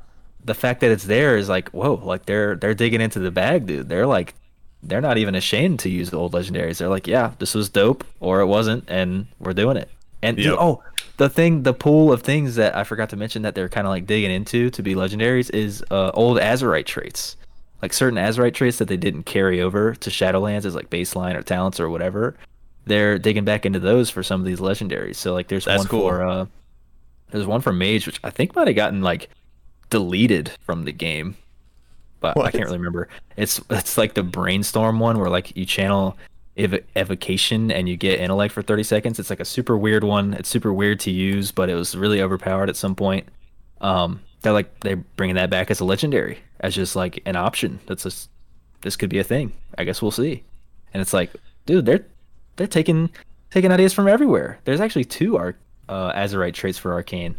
the 0.45 0.53
fact 0.53 0.79
that 0.81 0.91
it's 0.91 1.03
there 1.03 1.35
is 1.37 1.49
like 1.49 1.69
whoa, 1.71 1.95
like 1.95 2.25
they're 2.25 2.55
they're 2.55 2.73
digging 2.73 3.01
into 3.01 3.19
the 3.19 3.31
bag, 3.31 3.65
dude. 3.65 3.89
They're 3.89 4.07
like 4.07 4.35
they're 4.83 5.01
not 5.01 5.17
even 5.17 5.33
ashamed 5.35 5.79
to 5.79 5.89
use 5.89 6.09
the 6.09 6.17
old 6.17 6.33
legendaries. 6.33 6.77
They're 6.77 6.89
like, 6.89 7.07
yeah, 7.07 7.31
this 7.39 7.55
was 7.55 7.69
dope, 7.69 8.03
or 8.19 8.41
it 8.41 8.47
wasn't, 8.47 8.83
and 8.89 9.27
we're 9.39 9.53
doing 9.53 9.77
it. 9.77 9.89
And 10.21 10.37
Yep. 10.37 10.55
oh, 10.59 10.83
the 11.17 11.29
thing, 11.29 11.63
the 11.63 11.73
pool 11.73 12.11
of 12.11 12.21
things 12.21 12.55
that 12.55 12.75
I 12.75 12.83
forgot 12.83 13.09
to 13.09 13.15
mention 13.15 13.41
that 13.41 13.55
they're 13.55 13.69
kind 13.69 13.85
of 13.87 13.91
like 13.91 14.05
digging 14.05 14.31
into 14.31 14.69
to 14.71 14.83
be 14.83 14.95
legendaries 14.95 15.49
is 15.53 15.83
uh, 15.91 16.11
old 16.13 16.37
Azerite 16.39 16.85
traits, 16.85 17.35
like 17.81 17.91
certain 17.93 18.17
Azerite 18.17 18.53
traits 18.53 18.77
that 18.77 18.87
they 18.87 18.97
didn't 18.97 19.23
carry 19.23 19.61
over 19.61 19.95
to 19.95 20.09
Shadowlands 20.09 20.65
as 20.65 20.75
like 20.75 20.89
baseline 20.89 21.35
or 21.35 21.41
talents 21.41 21.79
or 21.79 21.89
whatever. 21.89 22.35
They're 22.85 23.17
digging 23.19 23.45
back 23.45 23.65
into 23.65 23.79
those 23.79 24.09
for 24.09 24.23
some 24.23 24.41
of 24.41 24.45
these 24.45 24.59
legendaries. 24.59 25.15
So 25.15 25.33
like, 25.33 25.47
there's 25.47 25.65
That's 25.65 25.79
one 25.79 25.87
cool. 25.87 26.07
for 26.09 26.23
uh, 26.23 26.45
there's 27.31 27.45
one 27.45 27.61
for 27.61 27.73
Mage, 27.73 28.05
which 28.05 28.19
I 28.23 28.29
think 28.29 28.55
might 28.55 28.67
have 28.67 28.75
gotten 28.75 29.01
like 29.01 29.29
deleted 29.89 30.51
from 30.61 30.85
the 30.85 30.91
game, 30.91 31.35
but 32.35 32.45
I 32.45 32.51
can't 32.51 32.65
really 32.65 32.77
remember. 32.77 33.09
It's 33.37 33.61
it's 33.69 33.97
like 33.97 34.13
the 34.13 34.23
brainstorm 34.23 34.99
one 34.99 35.19
where 35.19 35.29
like 35.29 35.55
you 35.55 35.65
channel 35.65 36.17
ev- 36.57 36.83
evocation 36.95 37.71
and 37.71 37.87
you 37.87 37.97
get 37.97 38.19
intellect 38.19 38.53
for 38.53 38.61
30 38.61 38.83
seconds. 38.83 39.19
It's 39.19 39.29
like 39.29 39.39
a 39.39 39.45
super 39.45 39.77
weird 39.77 40.03
one. 40.03 40.33
It's 40.33 40.49
super 40.49 40.73
weird 40.73 40.99
to 41.01 41.11
use, 41.11 41.51
but 41.51 41.69
it 41.69 41.75
was 41.75 41.95
really 41.95 42.21
overpowered 42.21 42.69
at 42.69 42.75
some 42.75 42.95
point. 42.95 43.27
Um, 43.81 44.21
they're 44.41 44.53
like 44.53 44.79
they're 44.81 44.97
bringing 44.97 45.35
that 45.35 45.49
back 45.49 45.69
as 45.71 45.79
a 45.79 45.85
legendary, 45.85 46.39
as 46.59 46.75
just 46.75 46.95
like 46.95 47.21
an 47.25 47.35
option. 47.35 47.79
That's 47.85 48.03
just 48.03 48.29
this 48.81 48.95
could 48.95 49.09
be 49.09 49.19
a 49.19 49.23
thing. 49.23 49.53
I 49.77 49.83
guess 49.83 50.01
we'll 50.01 50.11
see. 50.11 50.43
And 50.93 51.01
it's 51.01 51.13
like, 51.13 51.31
dude, 51.65 51.85
they're 51.85 52.05
they're 52.55 52.67
taking 52.67 53.09
taking 53.51 53.71
ideas 53.71 53.93
from 53.93 54.07
everywhere. 54.07 54.59
There's 54.65 54.81
actually 54.81 55.05
two 55.05 55.37
arc 55.37 55.57
uh, 55.89 56.13
Azerite 56.13 56.53
traits 56.53 56.77
for 56.77 56.93
Arcane. 56.93 57.35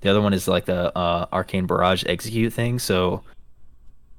The 0.00 0.10
other 0.10 0.20
one 0.20 0.32
is 0.32 0.46
like 0.46 0.66
the 0.66 0.96
uh, 0.96 1.26
Arcane 1.32 1.66
Barrage 1.66 2.04
execute 2.06 2.52
thing. 2.52 2.78
So, 2.78 3.22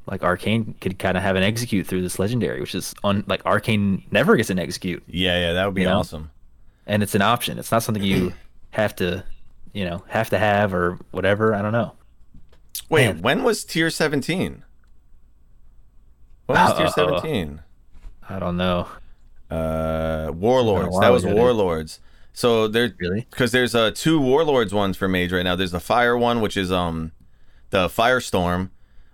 like 0.08 0.24
Arcane 0.24 0.74
could 0.82 0.98
kind 1.00 1.16
of 1.18 1.24
have 1.24 1.36
an 1.36 1.44
execute 1.44 1.86
through 1.86 2.02
this 2.02 2.18
legendary, 2.18 2.60
which 2.62 2.74
is 2.76 2.96
on 3.04 3.24
like 3.28 3.46
Arcane 3.46 4.04
never 4.12 4.36
gets 4.36 4.50
an 4.50 4.58
execute, 4.60 5.04
Yeah, 5.08 5.38
yeah, 5.40 5.54
that 5.54 5.66
would 5.66 5.76
be 5.76 5.82
you 5.82 5.88
know? 5.88 6.00
awesome. 6.00 6.32
and 6.86 7.04
it's 7.04 7.14
an 7.16 7.22
option. 7.22 7.60
It's 7.60 7.72
not 7.72 7.84
something 7.84 8.04
you 8.04 8.34
have 8.72 8.96
to, 8.98 9.24
you 9.74 9.86
know, 9.86 10.04
have 10.08 10.30
to 10.32 10.38
have 10.40 10.74
or 10.74 10.98
whatever. 11.12 11.54
I 11.54 11.62
don't 11.62 11.74
know. 11.74 11.94
Wait, 12.90 13.08
Man. 13.08 13.22
when 13.22 13.44
was 13.44 13.64
tier 13.66 13.90
17? 13.90 14.64
When 16.46 16.58
was 16.58 16.78
tier 16.78 16.86
Uh, 16.88 16.90
17? 16.92 17.62
I 18.30 18.40
don't 18.40 18.58
know. 18.58 18.88
Uh, 19.50 20.32
Warlords. 20.34 21.00
That 21.00 21.10
was. 21.10 21.26
Warlords. 21.26 22.00
So 22.34 22.68
there, 22.68 22.94
Really? 23.00 23.26
because 23.30 23.52
there's 23.52 23.74
uh 23.74 23.92
two 23.92 24.20
Warlords 24.22 24.74
ones 24.74 24.96
for 24.98 25.08
Mage 25.08 25.32
right 25.34 25.44
now. 25.44 25.56
There's 25.56 25.72
the 25.72 25.80
Fire 25.80 26.16
one, 26.18 26.40
which 26.42 26.56
is 26.56 26.72
um 26.72 27.12
the 27.72 27.88
Firestorm. 27.88 28.70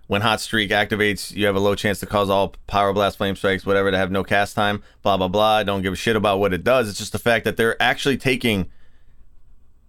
When 0.06 0.20
Hot 0.20 0.40
Streak 0.40 0.70
activates, 0.70 1.34
you 1.34 1.46
have 1.46 1.56
a 1.56 1.60
low 1.60 1.74
chance 1.74 2.00
to 2.00 2.06
cause 2.06 2.28
all 2.28 2.54
Pyroblast, 2.68 3.16
Flame 3.16 3.36
Strikes, 3.36 3.64
whatever, 3.64 3.90
to 3.90 3.96
have 3.96 4.10
no 4.10 4.22
cast 4.22 4.54
time. 4.54 4.82
Blah 5.02 5.16
blah 5.16 5.28
blah. 5.28 5.62
Don't 5.62 5.82
give 5.82 5.94
a 5.94 5.96
shit 5.96 6.16
about 6.16 6.40
what 6.40 6.52
it 6.52 6.62
does. 6.62 6.88
It's 6.88 6.98
just 6.98 7.12
the 7.12 7.18
fact 7.18 7.44
that 7.44 7.56
they're 7.56 7.80
actually 7.82 8.18
taking 8.18 8.70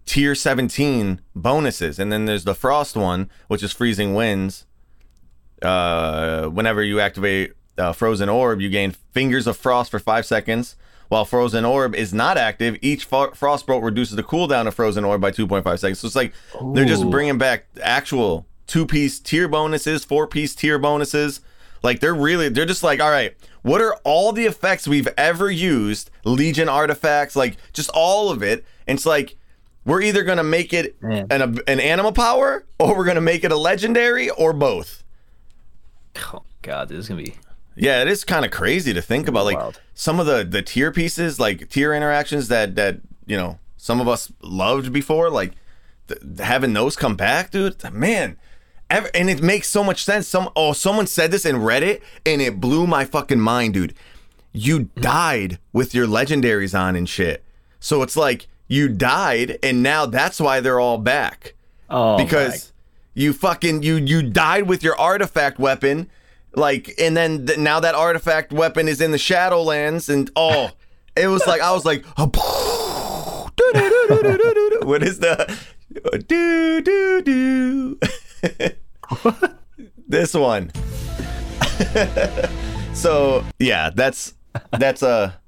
tier 0.06 0.34
17 0.34 1.20
bonuses, 1.34 1.98
and 1.98 2.10
then 2.10 2.24
there's 2.24 2.44
the 2.44 2.54
Frost 2.54 2.96
one, 2.96 3.28
which 3.48 3.62
is 3.62 3.72
Freezing 3.72 4.14
Winds. 4.14 4.66
Uh, 5.60 6.46
whenever 6.46 6.82
you 6.82 7.00
activate 7.00 7.52
uh, 7.76 7.92
Frozen 7.92 8.28
Orb, 8.28 8.60
you 8.60 8.70
gain 8.70 8.92
Fingers 9.12 9.46
of 9.46 9.56
Frost 9.56 9.90
for 9.90 9.98
five 9.98 10.24
seconds. 10.24 10.76
While 11.08 11.24
Frozen 11.24 11.64
Orb 11.64 11.94
is 11.94 12.12
not 12.12 12.36
active, 12.36 12.76
each 12.82 13.04
fo- 13.04 13.30
Frostbolt 13.30 13.82
reduces 13.84 14.16
the 14.16 14.24
cooldown 14.24 14.66
of 14.66 14.74
Frozen 14.74 15.04
Orb 15.04 15.20
by 15.20 15.30
2.5 15.30 15.78
seconds. 15.78 16.00
So 16.00 16.06
it's 16.06 16.16
like 16.16 16.32
they're 16.74 16.84
just 16.84 17.08
bringing 17.10 17.38
back 17.38 17.66
actual 17.80 18.44
two-piece 18.66 19.20
tier 19.20 19.48
bonuses, 19.48 20.04
four-piece 20.04 20.54
tier 20.54 20.78
bonuses. 20.78 21.40
Like 21.82 22.00
they're 22.00 22.14
really, 22.14 22.48
they're 22.48 22.66
just 22.66 22.82
like, 22.82 23.00
all 23.00 23.10
right, 23.10 23.36
what 23.62 23.80
are 23.80 23.94
all 24.04 24.32
the 24.32 24.46
effects 24.46 24.88
we've 24.88 25.08
ever 25.16 25.50
used? 25.50 26.10
Legion 26.24 26.68
artifacts, 26.68 27.36
like 27.36 27.56
just 27.72 27.90
all 27.94 28.30
of 28.30 28.42
it. 28.42 28.64
And 28.86 28.96
it's 28.96 29.06
like 29.06 29.36
we're 29.84 30.02
either 30.02 30.24
gonna 30.24 30.42
make 30.44 30.72
it 30.72 31.00
Man. 31.02 31.26
an 31.30 31.60
an 31.68 31.80
anima 31.80 32.12
power, 32.12 32.64
or 32.78 32.96
we're 32.96 33.04
gonna 33.04 33.20
make 33.20 33.44
it 33.44 33.52
a 33.52 33.56
legendary, 33.56 34.30
or 34.30 34.52
both. 34.52 35.04
Oh 36.32 36.42
God, 36.62 36.88
this 36.88 36.98
is 36.98 37.08
gonna 37.08 37.22
be. 37.22 37.34
Yeah, 37.76 38.02
it 38.02 38.08
is 38.08 38.24
kind 38.24 38.44
of 38.44 38.50
crazy 38.50 38.92
to 38.94 39.02
think 39.02 39.28
about. 39.28 39.44
Like 39.44 39.58
Wild. 39.58 39.80
some 39.94 40.18
of 40.18 40.26
the 40.26 40.44
the 40.44 40.62
tier 40.62 40.90
pieces, 40.90 41.38
like 41.38 41.68
tier 41.68 41.92
interactions 41.94 42.48
that 42.48 42.74
that 42.76 43.00
you 43.26 43.36
know 43.36 43.58
some 43.76 44.00
of 44.00 44.08
us 44.08 44.32
loved 44.42 44.92
before, 44.92 45.30
like 45.30 45.52
th- 46.08 46.20
having 46.40 46.72
those 46.72 46.96
come 46.96 47.14
back, 47.14 47.50
dude. 47.50 47.76
Man, 47.92 48.38
ever, 48.90 49.10
and 49.14 49.28
it 49.30 49.42
makes 49.42 49.68
so 49.68 49.82
much 49.84 50.04
sense. 50.04 50.26
Some 50.28 50.48
oh, 50.56 50.72
someone 50.72 51.06
said 51.06 51.30
this 51.30 51.44
in 51.44 51.56
Reddit, 51.56 52.00
and 52.24 52.40
it 52.42 52.60
blew 52.60 52.86
my 52.86 53.04
fucking 53.04 53.40
mind, 53.40 53.74
dude. 53.74 53.94
You 54.52 54.84
died 55.00 55.58
with 55.72 55.94
your 55.94 56.06
legendaries 56.06 56.78
on 56.78 56.96
and 56.96 57.08
shit, 57.08 57.44
so 57.80 58.02
it's 58.02 58.16
like 58.16 58.46
you 58.68 58.88
died, 58.88 59.58
and 59.62 59.82
now 59.82 60.06
that's 60.06 60.40
why 60.40 60.60
they're 60.60 60.80
all 60.80 60.98
back 60.98 61.54
Oh, 61.90 62.16
because 62.16 62.72
you 63.14 63.32
fucking 63.32 63.82
you 63.82 63.96
you 63.96 64.22
died 64.22 64.64
with 64.68 64.82
your 64.82 64.98
artifact 64.98 65.58
weapon 65.58 66.08
Like, 66.54 66.94
and 66.98 67.14
then 67.16 67.46
th- 67.46 67.58
now 67.58 67.80
that 67.80 67.94
artifact 67.94 68.50
weapon 68.52 68.88
is 68.88 69.00
in 69.02 69.10
the 69.10 69.18
Shadowlands, 69.18 70.08
and 70.08 70.30
oh, 70.36 70.70
it 71.16 71.28
was 71.28 71.46
like 71.46 71.60
I 71.60 71.72
was 71.72 71.84
like, 71.84 72.04
what 74.86 75.02
is 75.02 75.18
the 75.18 75.58
do 76.26 76.80
do 76.80 77.22
do? 77.22 77.98
this 80.08 80.34
one. 80.34 80.70
so 82.94 83.44
yeah, 83.58 83.90
that's 83.94 84.34
that's 84.72 85.02
a 85.02 85.38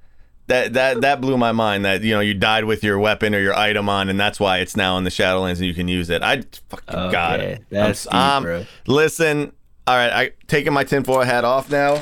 that 0.46 0.72
that 0.74 1.00
that 1.02 1.20
blew 1.20 1.36
my 1.36 1.52
mind 1.52 1.84
that 1.84 2.02
you 2.02 2.12
know 2.14 2.20
you 2.20 2.34
died 2.34 2.64
with 2.64 2.82
your 2.82 2.98
weapon 2.98 3.34
or 3.34 3.40
your 3.40 3.54
item 3.54 3.88
on 3.88 4.08
and 4.08 4.18
that's 4.18 4.38
why 4.40 4.58
it's 4.58 4.76
now 4.76 4.96
in 4.98 5.04
the 5.04 5.10
Shadowlands 5.10 5.56
and 5.56 5.66
you 5.66 5.74
can 5.74 5.88
use 5.88 6.10
it. 6.10 6.22
I 6.22 6.42
fucking 6.68 6.94
Okay, 6.98 7.12
got 7.12 7.40
it. 7.40 7.64
that's 7.70 8.06
I'm, 8.10 8.42
deep, 8.42 8.46
bro. 8.46 8.66
listen. 8.86 9.52
All 9.86 9.96
right, 9.96 10.12
I 10.12 10.32
taking 10.46 10.72
my 10.74 10.84
tinfoil 10.84 11.22
hat 11.22 11.44
off 11.44 11.70
now. 11.70 11.92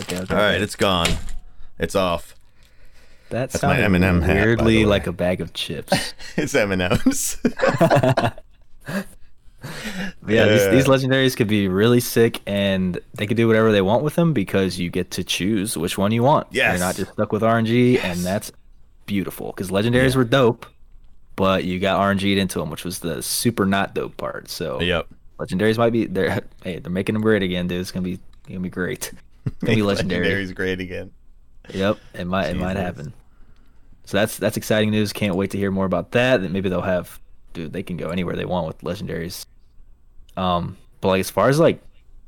Okay, 0.00 0.18
okay. 0.18 0.34
All 0.34 0.40
right, 0.40 0.60
it's 0.60 0.74
gone. 0.74 1.08
It's 1.78 1.94
off. 1.94 2.34
that 3.30 3.52
my 3.54 3.58
sounded 3.60 3.84
M&M 3.84 4.22
hat, 4.22 4.34
weirdly 4.34 4.84
like 4.84 5.06
a 5.06 5.12
bag 5.12 5.40
of 5.40 5.52
chips. 5.52 6.14
It's 6.36 6.54
M 6.56 6.72
M's. 9.64 10.14
Yeah, 10.26 10.46
these, 10.46 10.70
these 10.70 10.84
legendaries 10.86 11.36
could 11.36 11.48
be 11.48 11.68
really 11.68 12.00
sick, 12.00 12.40
and 12.46 12.98
they 13.14 13.26
could 13.26 13.36
do 13.36 13.46
whatever 13.46 13.72
they 13.72 13.82
want 13.82 14.02
with 14.02 14.14
them 14.14 14.32
because 14.32 14.78
you 14.78 14.90
get 14.90 15.10
to 15.12 15.24
choose 15.24 15.76
which 15.76 15.98
one 15.98 16.12
you 16.12 16.22
want. 16.22 16.48
Yes. 16.50 16.72
You're 16.72 16.86
not 16.86 16.96
just 16.96 17.12
stuck 17.12 17.32
with 17.32 17.42
RNG, 17.42 18.02
and 18.02 18.20
that's 18.20 18.52
beautiful. 19.06 19.48
Because 19.48 19.70
legendaries 19.70 20.16
were 20.16 20.24
dope, 20.24 20.66
but 21.36 21.64
you 21.64 21.78
got 21.78 22.00
RNG'd 22.00 22.38
into 22.38 22.58
them, 22.58 22.70
which 22.70 22.84
was 22.84 23.00
the 23.00 23.22
super 23.22 23.66
not 23.66 23.94
dope 23.94 24.16
part. 24.16 24.48
So 24.48 24.80
yep. 24.80 25.08
legendaries 25.38 25.78
might 25.78 25.92
be 25.92 26.06
they're 26.06 26.42
hey 26.62 26.78
they're 26.78 26.92
making 26.92 27.14
them 27.14 27.22
great 27.22 27.42
again, 27.42 27.68
dude. 27.68 27.80
It's 27.80 27.90
gonna 27.90 28.04
be 28.04 28.18
gonna 28.46 28.60
be 28.60 28.70
great. 28.70 29.12
It's 29.46 29.56
gonna 29.58 29.76
be 29.76 29.82
legendary. 29.82 30.26
Legendary's 30.26 30.52
great 30.52 30.80
again. 30.80 31.10
Yep, 31.68 31.98
it 32.14 32.24
might 32.26 32.46
it 32.46 32.56
might 32.56 32.78
happen. 32.78 33.12
So 34.06 34.16
that's 34.16 34.38
that's 34.38 34.56
exciting 34.56 34.90
news. 34.90 35.12
Can't 35.12 35.34
wait 35.34 35.50
to 35.50 35.58
hear 35.58 35.70
more 35.70 35.84
about 35.84 36.12
that. 36.12 36.40
And 36.40 36.50
maybe 36.52 36.70
they'll 36.70 36.80
have, 36.80 37.20
dude. 37.52 37.72
They 37.72 37.82
can 37.82 37.98
go 37.98 38.08
anywhere 38.08 38.36
they 38.36 38.46
want 38.46 38.66
with 38.66 38.78
legendaries. 38.80 39.44
Um, 40.36 40.76
but 41.00 41.08
like 41.08 41.20
as 41.20 41.30
far 41.30 41.48
as 41.48 41.58
like, 41.58 41.76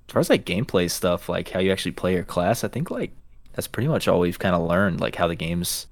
as 0.09 0.13
far 0.13 0.21
as 0.21 0.31
like 0.31 0.45
gameplay 0.45 0.91
stuff, 0.91 1.29
like 1.29 1.49
how 1.51 1.61
you 1.61 1.73
actually 1.73 1.93
play 1.93 2.15
your 2.15 2.25
class, 2.25 2.63
I 2.65 2.69
think 2.69 2.91
like 2.91 3.11
that's 3.55 3.67
pretty 3.67 3.89
much 3.89 4.07
all 4.09 4.21
we've 4.21 4.39
kind 4.39 4.55
of 4.55 4.63
learned. 4.69 5.01
Like 5.01 5.17
how 5.17 5.27
the 5.29 5.35
game's 5.35 5.87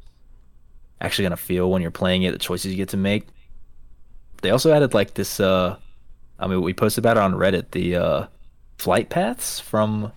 actually 1.00 1.24
gonna 1.24 1.36
feel 1.36 1.70
when 1.70 1.82
you're 1.82 1.90
playing 1.90 2.22
it, 2.22 2.32
the 2.32 2.38
choices 2.38 2.70
you 2.70 2.76
get 2.76 2.90
to 2.90 2.96
make. 2.96 3.26
They 4.42 4.50
also 4.50 4.72
added 4.72 4.94
like 4.94 5.14
this. 5.14 5.40
uh 5.40 5.76
I 6.38 6.46
mean, 6.48 6.62
we 6.62 6.74
posted 6.74 7.02
about 7.02 7.16
it 7.16 7.22
on 7.22 7.34
Reddit. 7.34 7.70
The 7.70 7.96
uh 7.96 8.26
flight 8.78 9.08
paths 9.08 9.60
from 9.60 10.12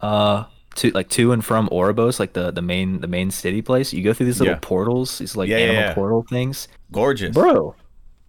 uh 0.00 0.44
to 0.76 0.90
like 0.90 1.08
to 1.10 1.30
and 1.32 1.44
from 1.44 1.68
Oribos, 1.68 2.18
like 2.18 2.32
the 2.32 2.50
the 2.50 2.62
main 2.62 3.00
the 3.00 3.06
main 3.06 3.30
city 3.30 3.62
place. 3.62 3.92
You 3.92 4.02
go 4.02 4.12
through 4.12 4.26
these 4.26 4.40
little 4.40 4.54
Yeah. 4.54 4.58
portals, 4.60 5.18
these 5.18 5.36
like 5.36 5.48
Yeah, 5.48 5.58
animal 5.58 5.82
yeah. 5.82 5.94
portal 5.94 6.24
things. 6.28 6.66
Gorgeous. 6.92 7.32
Bro, 7.34 7.76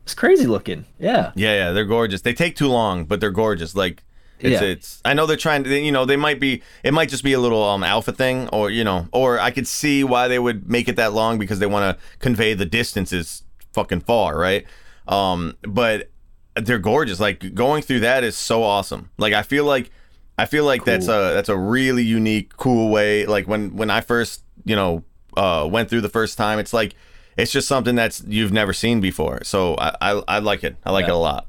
it's 0.06 0.14
crazy 0.14 0.45
looking. 0.45 0.86
Yeah. 0.99 1.32
Yeah, 1.36 1.53
yeah, 1.56 1.72
they're 1.72 1.84
gorgeous. 1.86 2.22
They 2.22 2.34
take 2.34 2.56
too 2.56 2.68
long, 2.70 3.06
but 3.06 3.20
they're 3.20 3.32
gorgeous. 3.32 3.76
Like 3.76 4.03
it's 4.39 4.62
Yeah. 4.62 4.68
it's 4.68 5.01
I 5.03 5.14
know 5.16 5.26
they're 5.26 5.36
trying 5.38 5.64
to 5.64 5.78
you 5.80 5.91
know, 5.91 6.06
they 6.06 6.16
might 6.18 6.39
be 6.39 6.62
it 6.84 6.93
might 6.93 7.10
just 7.10 7.24
be 7.24 7.34
a 7.34 7.39
little 7.39 7.64
um 7.64 7.84
alpha 7.84 8.12
thing 8.12 8.47
or 8.49 8.70
you 8.70 8.84
know, 8.84 9.08
or 9.12 9.39
I 9.39 9.49
could 9.51 9.68
see 9.68 10.03
why 10.03 10.28
they 10.28 10.38
would 10.39 10.70
make 10.70 10.88
it 10.88 10.95
that 10.97 11.14
long 11.14 11.39
because 11.39 11.60
they 11.60 11.66
want 11.66 11.97
to 11.97 12.03
convey 12.20 12.53
the 12.53 12.66
distances 12.66 13.43
fucking 13.74 14.01
far, 14.01 14.38
right? 14.38 14.66
Um 15.08 15.58
but 15.64 16.10
they're 16.56 16.80
gorgeous. 16.80 17.20
Like 17.20 17.53
going 17.56 17.82
through 17.82 18.01
that 18.01 18.24
is 18.24 18.38
so 18.38 18.64
awesome. 18.64 19.10
Like 19.18 19.34
I 19.34 19.41
feel 19.41 19.66
like 19.66 19.89
I 20.38 20.45
feel 20.45 20.66
like 20.66 20.84
that's 20.86 21.08
a 21.08 21.34
that's 21.34 21.49
a 21.49 21.58
really 21.58 22.03
unique, 22.03 22.56
cool 22.58 22.89
way. 22.91 23.26
Like 23.26 23.47
when 23.47 23.76
when 23.76 23.89
I 23.89 24.01
first 24.01 24.43
you 24.66 24.76
know 24.76 25.03
uh, 25.38 25.68
went 25.70 25.89
through 25.89 26.01
the 26.01 26.10
first 26.10 26.38
time, 26.38 26.60
it's 26.60 26.74
like 26.74 26.93
it's 27.38 27.52
just 27.52 27.68
something 27.68 27.96
that's 27.96 28.24
you've 28.28 28.52
never 28.54 28.74
seen 28.74 29.02
before. 29.02 29.44
So 29.44 29.76
I 29.76 29.96
I, 30.02 30.24
I 30.28 30.40
like 30.40 30.64
it. 30.64 30.76
I 30.86 30.92
like 30.92 31.04
Yeah. 31.06 31.12
it 31.14 31.16
a 31.16 31.20
lot. 31.20 31.48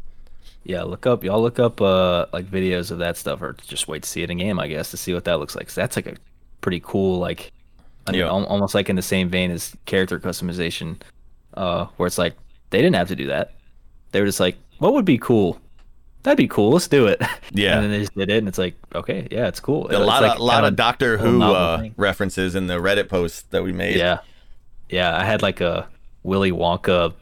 Yeah, 0.64 0.82
look 0.82 1.06
up 1.06 1.22
y'all 1.22 1.40
look 1.40 1.58
up 1.60 1.80
uh 1.80 2.26
like 2.32 2.46
videos 2.46 2.90
of 2.90 2.98
that 2.98 3.16
stuff 3.16 3.40
or 3.42 3.54
just 3.66 3.86
wait 3.88 4.02
to 4.02 4.08
see 4.08 4.22
it 4.22 4.30
in 4.30 4.38
game, 4.38 4.58
I 4.58 4.66
guess, 4.68 4.90
to 4.90 4.96
see 4.96 5.14
what 5.14 5.24
that 5.24 5.38
looks 5.38 5.54
like. 5.54 5.66
'Cause 5.66 5.74
that's 5.76 5.96
like 5.96 6.06
a 6.06 6.16
pretty 6.60 6.80
cool 6.80 7.18
like 7.18 7.52
I 8.06 8.12
mean, 8.12 8.20
Yeah. 8.20 8.28
al- 8.28 8.46
almost 8.46 8.74
like 8.74 8.88
in 8.88 8.96
the 8.96 9.02
same 9.02 9.28
vein 9.28 9.50
as 9.50 9.74
character 9.86 10.18
customization 10.18 10.96
uh 11.54 11.86
where 11.96 12.06
it's 12.06 12.18
like 12.18 12.34
they 12.70 12.78
didn't 12.78 12.96
have 12.96 13.08
to 13.08 13.16
do 13.16 13.26
that. 13.28 13.52
They 14.12 14.20
were 14.20 14.26
just 14.26 14.40
like, 14.40 14.56
what 14.78 14.92
would 14.92 15.04
be 15.04 15.18
cool? 15.18 15.60
That'd 16.24 16.36
be 16.38 16.48
cool. 16.48 16.70
Let's 16.72 16.88
do 16.88 17.06
it. 17.06 17.22
Yeah. 17.52 17.76
and 17.76 17.84
then 17.84 17.90
they 17.92 18.00
just 18.00 18.14
did 18.16 18.28
it, 18.28 18.38
and 18.38 18.48
it's 18.48 18.58
like, 18.58 18.74
okay, 18.94 19.28
yeah, 19.30 19.46
it's 19.46 19.60
cool. 19.60 19.84
A 19.86 19.90
It's 19.90 19.98
lot 20.00 20.20
like 20.22 20.34
of 20.34 20.40
lot 20.40 20.56
kinda 20.56 20.70
Doctor 20.72 21.16
Who 21.16 21.40
uh, 21.42 21.88
references 21.96 22.56
in 22.56 22.66
the 22.66 22.74
Reddit 22.74 23.08
post 23.08 23.50
that 23.52 23.62
we 23.62 23.72
made. 23.72 23.96
Yeah, 23.96 24.18
yeah. 24.88 25.16
I 25.16 25.24
had 25.24 25.42
like 25.42 25.60
a 25.60 25.88
Willy 26.22 26.52
Wonka 26.52 27.14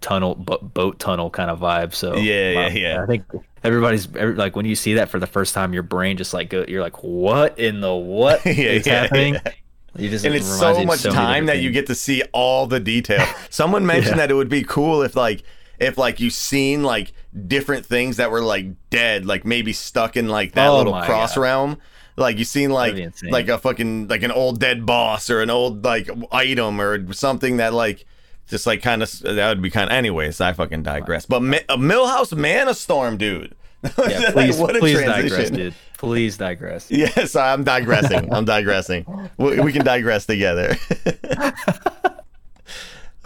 tunnel 0.00 0.34
bo- 0.34 0.58
boat 0.58 0.98
tunnel 0.98 1.30
kind 1.30 1.50
of 1.50 1.60
vibe. 1.60 1.94
So 1.94 2.16
Yeah, 2.16 2.50
yeah, 2.50 2.68
yeah. 2.68 3.02
I 3.02 3.06
think 3.06 3.24
everybody's 3.62 4.06
every, 4.16 4.34
like 4.34 4.54
when 4.56 4.66
you 4.66 4.74
see 4.74 4.94
that 4.94 5.08
for 5.08 5.18
the 5.18 5.26
first 5.26 5.54
time, 5.54 5.72
your 5.72 5.82
brain 5.82 6.16
just 6.16 6.34
like 6.34 6.50
go, 6.50 6.64
you're 6.68 6.82
like, 6.82 7.02
what 7.02 7.58
in 7.58 7.80
the 7.80 7.94
what 7.94 8.44
is 8.46 8.56
Yeah, 8.86 8.92
yeah, 8.94 9.00
happening? 9.02 9.34
yeah. 9.34 9.52
You 9.96 10.10
just 10.10 10.24
and 10.24 10.34
it's 10.34 10.46
so 10.46 10.84
much 10.84 11.04
many 11.04 11.14
time 11.14 11.46
that 11.46 11.60
you 11.60 11.70
get 11.70 11.86
to 11.86 11.94
see 11.94 12.22
all 12.32 12.66
the 12.66 12.80
detail. 12.80 13.24
Someone 13.50 13.86
mentioned 13.86 14.16
Yeah. 14.16 14.22
that 14.26 14.30
it 14.32 14.34
would 14.34 14.48
be 14.48 14.64
cool 14.64 15.02
if 15.02 15.14
like 15.14 15.44
if 15.78 15.96
like 15.96 16.18
you 16.20 16.30
seen 16.30 16.82
like 16.82 17.12
different 17.46 17.86
things 17.86 18.16
that 18.16 18.30
were 18.32 18.40
like 18.42 18.66
dead, 18.90 19.24
like 19.24 19.44
maybe 19.44 19.72
stuck 19.72 20.16
in 20.16 20.28
like 20.28 20.52
that 20.54 20.66
Oh 20.68 20.78
little 20.78 21.00
cross 21.02 21.36
God. 21.36 21.40
realm. 21.40 21.78
Like 22.16 22.38
you 22.38 22.44
seen 22.44 22.70
like 22.70 22.96
like 23.24 23.48
a 23.48 23.58
fucking 23.58 24.08
like 24.08 24.22
an 24.22 24.30
old 24.30 24.60
dead 24.60 24.86
boss 24.86 25.30
or 25.30 25.40
an 25.42 25.50
old 25.50 25.84
like 25.84 26.08
item 26.30 26.80
or 26.80 27.12
something 27.12 27.56
that 27.56 27.74
like 27.74 28.06
just 28.46 28.66
like 28.66 28.82
kind 28.82 29.02
of 29.02 29.10
that 29.20 29.48
would 29.48 29.62
be 29.62 29.70
kind 29.70 29.90
of 29.90 29.96
anyways. 29.96 30.40
I 30.40 30.52
fucking 30.52 30.82
digress. 30.84 31.26
But 31.26 31.42
Mi- 31.42 31.64
a 31.68 31.76
Millhouse 31.76 32.32
Manastorm, 32.32 33.18
dude. 33.18 33.54
Yeah, 33.98 34.30
please, 34.32 34.58
a 34.58 34.66
please 34.66 34.96
transition. 35.02 35.28
digress, 35.28 35.50
dude. 35.50 35.74
Please 35.98 36.36
digress. 36.38 36.90
Yes, 36.90 37.36
I'm 37.36 37.64
digressing. 37.64 38.32
I'm 38.34 38.44
digressing. 38.44 39.04
We, 39.36 39.60
we 39.60 39.72
can 39.72 39.84
digress 39.84 40.24
together. 40.24 40.76
Wait, 41.04 41.54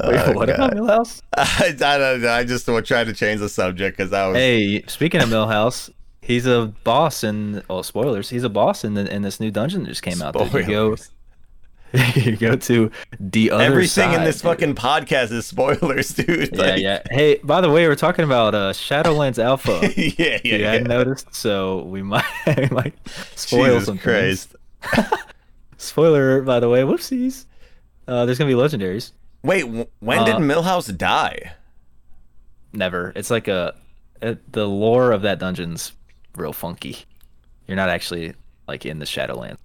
Oh, 0.00 0.32
what 0.32 0.48
about 0.48 0.72
Millhouse? 0.74 1.22
I, 1.36 1.74
I 1.80 1.98
don't 1.98 2.22
know. 2.22 2.30
I 2.30 2.44
just 2.44 2.66
trying 2.66 3.06
to 3.06 3.12
change 3.12 3.40
the 3.40 3.48
subject 3.48 3.96
because 3.96 4.12
I 4.12 4.28
was. 4.28 4.36
Hey, 4.36 4.82
speaking 4.86 5.20
of 5.20 5.28
Millhouse, 5.28 5.90
he's 6.28 6.46
a 6.46 6.72
boss 6.84 7.24
in 7.24 7.62
oh 7.68 7.82
spoilers. 7.82 8.30
He's 8.30 8.44
a 8.44 8.48
boss 8.48 8.84
in 8.84 8.94
the 8.94 9.12
in 9.12 9.22
this 9.22 9.40
new 9.40 9.50
dungeon 9.50 9.82
that 9.82 9.88
just 9.88 10.02
came 10.02 10.22
out. 10.22 10.34
That 10.34 10.52
you 10.52 10.62
go 10.66 10.94
Spoilers. 10.94 11.10
you 12.16 12.36
go 12.36 12.54
to 12.54 12.90
the 13.18 13.50
other 13.50 13.64
Everything 13.64 14.12
in 14.12 14.22
this 14.22 14.36
dude. 14.36 14.42
fucking 14.42 14.74
podcast 14.74 15.32
is 15.32 15.46
spoilers, 15.46 16.10
dude. 16.10 16.50
Yeah, 16.54 16.60
Like, 16.60 16.82
yeah. 16.82 17.02
Hey, 17.10 17.40
by 17.42 17.62
the 17.62 17.70
way, 17.70 17.88
we're 17.88 17.94
talking 17.96 18.26
about 18.26 18.54
uh, 18.54 18.72
Shadowlands 18.74 19.42
Alpha. 19.42 19.80
yeah, 19.96 20.12
yeah, 20.18 20.38
you 20.44 20.56
yeah. 20.58 20.72
hadn't 20.72 20.88
noticed, 20.88 21.34
so 21.34 21.84
we 21.84 22.02
might 22.02 22.26
we 22.58 22.68
might 22.70 22.94
spoil 23.34 23.64
Jesus 23.80 23.86
some 23.86 23.96
things. 23.98 24.48
Christ. 24.82 25.16
Spoiler, 25.78 26.42
by 26.42 26.60
the 26.60 26.68
way. 26.68 26.82
Whoopsies. 26.82 27.46
Uh, 28.06 28.26
there's 28.26 28.38
gonna 28.38 28.50
be 28.50 28.54
legendaries. 28.60 29.12
Wait, 29.42 29.62
when 29.62 30.24
did 30.24 30.34
Uh, 30.34 30.38
Millhouse 30.40 30.94
die? 30.96 31.52
Never. 32.72 33.12
It's 33.16 33.30
like 33.30 33.48
a, 33.48 33.74
it, 34.20 34.52
the 34.52 34.66
lore 34.66 35.12
of 35.12 35.22
that 35.22 35.38
dungeon's 35.38 35.92
real 36.38 36.52
funky. 36.52 36.98
You're 37.66 37.76
not 37.76 37.88
actually 37.88 38.34
like 38.66 38.86
in 38.86 38.98
the 38.98 39.04
Shadowlands. 39.04 39.58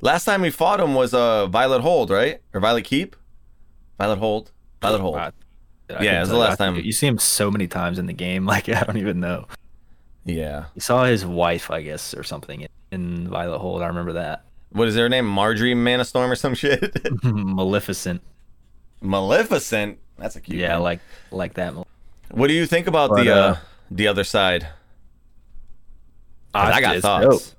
Last 0.00 0.24
time 0.24 0.40
we 0.42 0.50
fought 0.50 0.80
him 0.80 0.94
was 0.94 1.12
uh 1.12 1.46
Violet 1.46 1.80
Hold, 1.82 2.10
right? 2.10 2.40
Or 2.54 2.60
Violet 2.60 2.84
Keep? 2.84 3.16
Violet 3.98 4.18
Hold. 4.18 4.50
Violet 4.80 5.00
Hold. 5.00 5.16
I 5.16 5.32
Yeah, 6.00 6.18
it 6.18 6.20
was 6.20 6.28
the 6.30 6.36
last 6.36 6.56
time- 6.58 6.76
You 6.76 6.92
see 6.92 7.06
him 7.06 7.18
so 7.18 7.50
many 7.50 7.66
times 7.66 7.98
in 7.98 8.06
the 8.06 8.12
game, 8.12 8.46
like 8.54 8.68
I 8.68 8.82
don't 8.82 8.96
even 8.96 9.20
know. 9.20 9.46
Yeah. 10.24 10.66
You 10.74 10.80
saw 10.80 11.04
his 11.04 11.24
wife, 11.26 11.70
I 11.70 11.82
guess, 11.82 12.14
or 12.14 12.22
something 12.22 12.66
in 12.90 13.28
Violet 13.28 13.58
Hold. 13.58 13.82
I 13.82 13.86
remember 13.88 14.12
that. 14.14 14.44
What 14.72 14.86
is 14.88 14.94
her 14.96 15.08
name? 15.08 15.26
Marjorie 15.26 15.74
Manastorm 15.74 16.30
or 16.30 16.36
some 16.36 16.54
shit? 16.54 16.96
Maleficent. 17.24 18.22
Maleficent. 19.00 19.98
That's 20.18 20.36
a 20.36 20.40
cute. 20.40 20.58
Yeah, 20.60 20.74
name. 20.74 20.82
like 20.82 21.00
like 21.30 21.54
that. 21.54 21.74
What 22.30 22.46
do 22.48 22.52
you 22.54 22.66
think 22.66 22.86
about 22.86 23.10
But, 23.10 23.24
the 23.24 23.30
uh, 23.34 23.38
uh, 23.52 23.56
the 23.90 24.06
other 24.08 24.24
side? 24.24 24.68
'Cause 26.54 26.72
I 26.74 26.80
got 26.80 26.96
thoughts. 27.00 27.26
dope. 27.50 27.56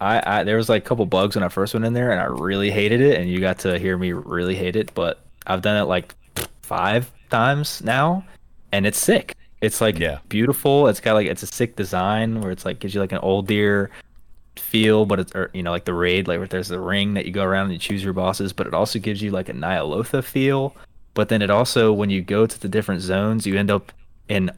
I, 0.00 0.22
I 0.40 0.44
there 0.44 0.56
was 0.56 0.68
like 0.68 0.84
a 0.84 0.88
couple 0.88 1.04
bugs 1.06 1.34
when 1.34 1.42
I 1.42 1.48
first 1.48 1.74
went 1.74 1.84
in 1.84 1.92
there, 1.92 2.12
and 2.12 2.20
I 2.20 2.24
really 2.24 2.70
hated 2.70 3.00
it. 3.00 3.20
And 3.20 3.28
you 3.30 3.40
got 3.40 3.58
to 3.60 3.78
hear 3.78 3.96
me 3.98 4.12
really 4.12 4.54
hate 4.54 4.76
it, 4.76 4.92
but 4.94 5.20
I've 5.46 5.62
done 5.62 5.76
it 5.80 5.86
like 5.86 6.14
five 6.62 7.10
times 7.30 7.82
now, 7.82 8.24
and 8.72 8.86
it's 8.86 8.98
sick. 8.98 9.34
It's 9.60 9.80
like 9.80 9.98
Yeah. 9.98 10.18
beautiful. 10.28 10.86
It's 10.86 11.00
got 11.00 11.14
like 11.14 11.26
it's 11.26 11.42
a 11.42 11.46
sick 11.48 11.74
design 11.74 12.40
where 12.40 12.52
it's 12.52 12.64
like 12.64 12.78
gives 12.78 12.94
you 12.94 13.00
like 13.00 13.10
an 13.12 13.18
Ulduar 13.22 13.88
feel, 14.56 15.04
but 15.06 15.18
it's 15.20 15.34
or, 15.34 15.50
you 15.54 15.62
know 15.64 15.70
like 15.72 15.84
the 15.84 15.94
raid 15.94 16.28
like 16.28 16.38
where 16.38 16.46
there's 16.46 16.68
the 16.68 16.78
ring 16.80 17.14
that 17.14 17.26
you 17.26 17.32
go 17.32 17.42
around 17.44 17.64
and 17.64 17.72
you 17.72 17.78
choose 17.78 18.04
your 18.04 18.12
bosses, 18.12 18.52
but 18.52 18.66
it 18.68 18.74
also 18.74 18.98
gives 19.00 19.20
you 19.22 19.30
like 19.32 19.48
a 19.48 19.52
Nyalotha 19.52 20.22
feel. 20.22 20.76
But 21.14 21.28
then 21.28 21.42
it 21.42 21.50
also 21.50 21.92
when 21.92 22.10
you 22.10 22.22
go 22.22 22.46
to 22.46 22.60
the 22.60 22.68
different 22.68 23.00
zones, 23.00 23.46
you 23.48 23.56
end 23.56 23.70
up 23.70 23.90
in 24.28 24.52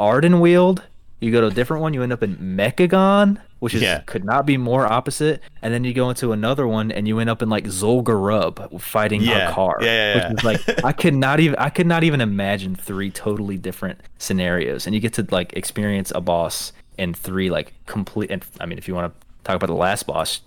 Ardenweald. 0.00 0.82
You 1.20 1.30
go 1.30 1.42
to 1.42 1.48
a 1.48 1.50
different 1.50 1.82
one, 1.82 1.92
you 1.92 2.02
end 2.02 2.12
up 2.14 2.22
in 2.22 2.36
Mechagon, 2.38 3.38
which 3.58 3.74
is 3.74 3.82
Yeah. 3.82 4.00
could 4.06 4.24
not 4.24 4.46
be 4.46 4.56
more 4.56 4.90
opposite. 4.90 5.42
And 5.60 5.72
then 5.74 5.84
you 5.84 5.92
go 5.92 6.08
into 6.08 6.32
another 6.32 6.66
one 6.66 6.90
and 6.90 7.06
you 7.06 7.18
end 7.18 7.28
up 7.28 7.42
in 7.42 7.50
like 7.50 7.64
Zul'Gurub 7.64 8.80
fighting 8.80 9.20
Yeah. 9.22 9.50
a 9.50 9.52
car. 9.52 9.76
Yeah, 9.80 9.86
yeah, 9.86 10.16
yeah. 10.16 10.28
Which 10.30 10.38
is 10.38 10.44
like 10.44 10.84
I 10.84 10.92
could 10.92 11.14
not 11.14 11.40
even 11.40 11.56
I 11.58 11.68
could 11.70 11.86
not 11.86 12.04
even 12.04 12.20
imagine 12.20 12.74
three 12.74 13.10
totally 13.10 13.58
different 13.58 14.00
scenarios. 14.18 14.86
And 14.86 14.94
you 14.94 15.00
get 15.00 15.12
to 15.14 15.26
like 15.30 15.52
experience 15.54 16.10
a 16.14 16.20
boss 16.20 16.72
in 16.96 17.12
three 17.14 17.50
like 17.50 17.74
complete 17.86 18.30
and 18.30 18.44
I 18.60 18.66
mean 18.66 18.78
if 18.78 18.88
you 18.88 18.94
want 18.94 19.12
to 19.12 19.26
talk 19.44 19.56
about 19.56 19.66
the 19.66 19.74
last 19.74 20.06
boss, 20.06 20.40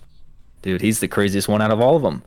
dude, 0.62 0.80
he's 0.80 1.00
the 1.00 1.08
craziest 1.08 1.48
one 1.48 1.62
out 1.62 1.70
of 1.70 1.80
all 1.80 1.96
of 1.96 2.02
them. 2.02 2.22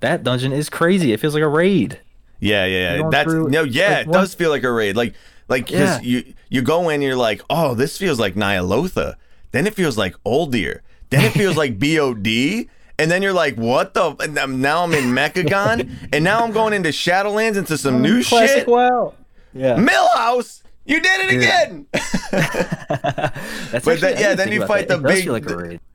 That 0.00 0.24
dungeon 0.24 0.52
is 0.52 0.68
crazy. 0.68 1.12
It 1.12 1.20
feels 1.20 1.34
like 1.34 1.42
a 1.44 1.48
raid. 1.48 2.00
Yeah, 2.40 2.64
yeah, 2.64 2.96
yeah. 2.96 3.08
That's 3.08 3.30
through- 3.30 3.50
no, 3.50 3.62
yeah. 3.62 3.98
like, 3.98 4.06
it 4.08 4.12
does 4.12 4.34
feel 4.34 4.50
like 4.50 4.64
a 4.64 4.72
raid. 4.72 4.96
Like, 4.96 5.14
like 5.48 5.66
'cause 5.66 5.78
Yeah. 5.78 6.00
you 6.02 6.34
you 6.48 6.62
go 6.62 6.88
in, 6.88 7.02
you're 7.02 7.16
like, 7.16 7.42
oh, 7.50 7.74
this 7.74 7.96
feels 7.98 8.18
like 8.20 8.34
Nyalotha. 8.34 9.14
Then 9.52 9.66
it 9.66 9.74
feels 9.74 9.96
like 9.98 10.14
Old 10.24 10.52
Uldir. 10.54 10.80
Then 11.10 11.24
it 11.24 11.32
feels 11.32 11.56
like 11.56 11.78
BOD. 11.78 12.68
And 12.98 13.10
then 13.10 13.22
you're 13.22 13.32
like, 13.32 13.56
what 13.56 13.94
the? 13.94 14.14
And 14.20 14.38
I'm- 14.38 14.60
now 14.60 14.84
I'm 14.84 14.92
in 14.94 15.12
Mechagon, 15.12 15.90
and 16.12 16.22
now 16.24 16.44
I'm 16.44 16.52
going 16.52 16.72
into 16.74 16.90
Shadowlands 16.90 17.56
into 17.56 17.76
some 17.76 18.00
new 18.02 18.22
shit. 18.22 18.66
WoW. 18.68 19.14
Yeah. 19.54 19.76
Millhouse, 19.76 20.62
you 20.86 21.00
did 21.00 21.20
it 21.22 21.30
Dude. 21.30 21.42
again. 21.42 21.86
That's 23.72 23.84
But 23.84 24.02
I 24.04 24.10
yeah, 24.20 24.34
then 24.34 24.52
you 24.52 24.66
fight 24.66 24.88
that. 24.88 25.02
the 25.02 25.08
It 25.08 25.14
big, 25.14 25.28
like 25.28 25.44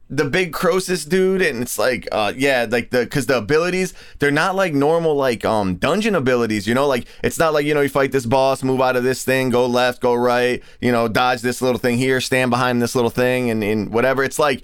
the, 0.10 0.26
big 0.26 0.53
Croesus 0.53 1.05
dude, 1.05 1.41
and 1.41 1.62
it's 1.62 1.78
like, 1.78 2.08
uh, 2.12 2.34
yeah, 2.36 2.66
like 2.70 2.91
the 2.91 2.99
because 2.99 3.26
the 3.26 3.38
abilities 3.38 3.93
they're 4.20 4.32
not 4.32 4.55
like 4.55 4.74
normal 4.74 5.16
like 5.16 5.43
um 5.45 5.76
dungeon 5.76 6.16
abilities, 6.16 6.68
you 6.68 6.74
know, 6.74 6.88
like 6.88 7.08
it's 7.24 7.39
not 7.39 7.53
like 7.53 7.66
you 7.66 7.74
know 7.74 7.82
you 7.82 7.89
fight 7.89 8.12
this 8.12 8.26
boss, 8.26 8.64
move 8.64 8.82
out 8.82 8.95
of 8.95 9.03
this 9.03 9.24
thing, 9.24 9.49
go 9.49 9.66
left, 9.66 10.01
go 10.01 10.14
right, 10.14 10.64
you 10.82 10.91
know, 10.91 11.08
dodge 11.08 11.41
this 11.41 11.62
little 11.62 11.80
thing 11.80 11.97
here, 11.97 12.22
stand 12.22 12.49
behind 12.49 12.82
this 12.82 12.95
little 12.95 13.10
thing, 13.10 13.49
and 13.49 13.64
and 13.64 13.89
whatever. 13.91 14.24
It's 14.24 14.39
like 14.39 14.64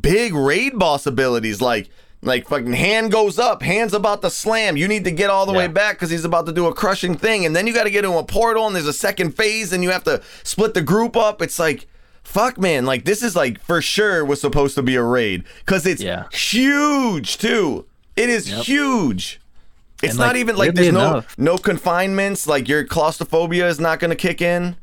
big 0.00 0.34
raid 0.34 0.78
boss 0.78 1.06
abilities, 1.06 1.60
like. 1.60 1.88
Like 2.22 2.48
fucking 2.48 2.72
hand 2.72 3.12
goes 3.12 3.38
up, 3.38 3.60
hands 3.60 3.92
about 3.92 4.22
to 4.22 4.30
slam. 4.30 4.78
You 4.78 4.88
need 4.88 5.04
to 5.04 5.10
get 5.10 5.28
all 5.28 5.44
the 5.44 5.52
way 5.52 5.66
back 5.66 5.96
because 5.96 6.08
he's 6.08 6.24
about 6.24 6.46
to 6.46 6.52
do 6.52 6.64
a 6.68 6.72
crushing 6.72 7.18
thing, 7.18 7.44
and 7.44 7.54
then 7.54 7.66
you 7.66 7.74
got 7.74 7.84
to 7.84 7.90
get 7.90 8.06
into 8.06 8.16
a 8.16 8.24
portal, 8.24 8.66
and 8.66 8.74
there's 8.74 8.86
a 8.86 8.94
second 8.94 9.32
phase, 9.32 9.74
and 9.74 9.84
you 9.84 9.90
have 9.90 10.04
to 10.04 10.22
split 10.42 10.72
the 10.72 10.80
group 10.80 11.18
up. 11.18 11.42
It's 11.42 11.58
like, 11.58 11.86
fuck, 12.24 12.58
man, 12.58 12.84
like 12.86 13.04
this 13.04 13.22
is 13.22 13.36
like 13.36 13.60
for 13.62 13.80
sure 13.80 14.24
was 14.24 14.40
supposed 14.40 14.74
to 14.74 14.82
be 14.82 14.96
a 14.96 15.02
raid 15.02 15.44
because 15.60 15.86
it's 15.86 16.02
Yeah. 16.02 16.24
huge 16.32 17.38
too. 17.38 17.86
It 18.16 18.28
is 18.28 18.46
huge. 18.66 19.40
It's 20.02 20.10
And, 20.12 20.18
not 20.18 20.28
like, 20.28 20.36
even 20.36 20.56
like 20.56 20.74
there's 20.74 20.92
no 20.92 21.08
enough- 21.08 21.38
no 21.38 21.56
confinements. 21.58 22.46
Like 22.46 22.68
your 22.68 22.84
claustrophobia 22.84 23.68
is 23.68 23.80
not 23.80 24.00
going 24.00 24.10
to 24.10 24.16
kick 24.16 24.42
in. 24.42 24.76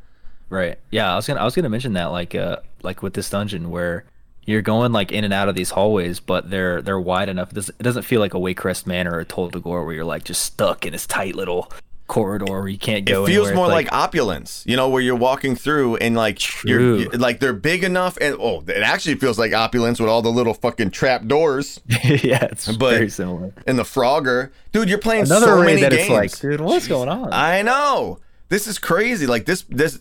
Right. 0.50 0.78
Yeah, 0.90 1.12
I 1.14 1.16
was 1.16 1.28
gonna 1.28 1.40
I 1.40 1.46
was 1.46 1.56
gonna 1.56 1.70
mention 1.70 1.94
that 1.94 2.06
like 2.06 2.36
uh 2.36 2.58
like 2.84 3.02
with 3.02 3.14
this 3.14 3.30
dungeon 3.30 3.70
where 3.70 4.04
you're 4.46 4.62
going 4.64 4.92
like 4.92 5.12
in 5.12 5.24
and 5.24 5.34
out 5.34 5.48
of 5.48 5.56
these 5.56 5.70
hallways, 5.70 6.20
but 6.20 6.50
they're 6.50 6.82
they're 6.82 7.00
wide 7.00 7.30
enough. 7.30 7.52
It 7.52 7.56
doesn't, 7.56 7.76
it 7.80 7.84
doesn't 7.84 8.04
feel 8.04 8.20
like 8.20 8.34
a 8.34 8.38
Waycrest 8.38 8.86
Manor 8.86 9.12
or 9.14 9.20
a 9.20 9.26
Tol 9.26 9.50
Dagor 9.52 9.86
where 9.86 9.94
you're 9.94 10.04
like 10.04 10.24
just 10.26 10.42
stuck 10.42 10.86
in 10.86 10.92
this 10.92 11.06
tight 11.06 11.36
little 11.36 11.72
corridor 12.12 12.46
where 12.52 12.68
you 12.68 12.78
can't 12.78 13.06
go. 13.06 13.24
It 13.24 13.28
feels 13.30 13.48
anywhere. 13.48 13.56
more 13.56 13.80
It's 13.80 13.92
like, 13.92 13.94
opulence, 13.94 14.64
you 14.68 14.76
know, 14.76 14.90
where 14.90 15.02
you're 15.02 15.16
walking 15.16 15.56
through 15.56 15.96
and 15.96 16.16
like 16.16 16.64
you're, 16.66 17.10
like 17.12 17.40
they're 17.40 17.54
big 17.54 17.84
enough, 17.86 18.18
and 18.20 18.36
oh, 18.40 18.62
it 18.68 18.84
actually 18.84 19.16
feels 19.16 19.40
like 19.40 19.54
opulence 19.54 20.00
with 20.00 20.10
all 20.10 20.22
the 20.22 20.30
little 20.30 20.54
fucking 20.54 20.92
trap 20.92 21.26
doors 21.26 21.80
yeah, 22.04 22.44
it's 22.52 22.68
But- 22.76 22.96
very 22.96 23.10
similar. 23.10 23.54
and 23.66 23.80
the 23.80 23.84
Frogger, 23.84 24.52
dude. 24.74 24.90
You're 24.90 24.98
playing 24.98 25.24
Another 25.24 25.46
so 25.48 25.60
raid 25.62 25.66
many 25.68 25.82
that 25.84 25.92
games. 25.92 26.02
it's 26.04 26.44
like, 26.44 26.52
dude, 26.52 26.62
what's 26.62 26.88
going 26.88 27.08
on? 27.10 27.30
I 27.32 27.62
know. 27.62 28.20
This 28.50 28.68
is 28.68 28.78
crazy. 28.78 29.26
Like 29.26 29.46
this 29.46 29.64
this 29.70 30.00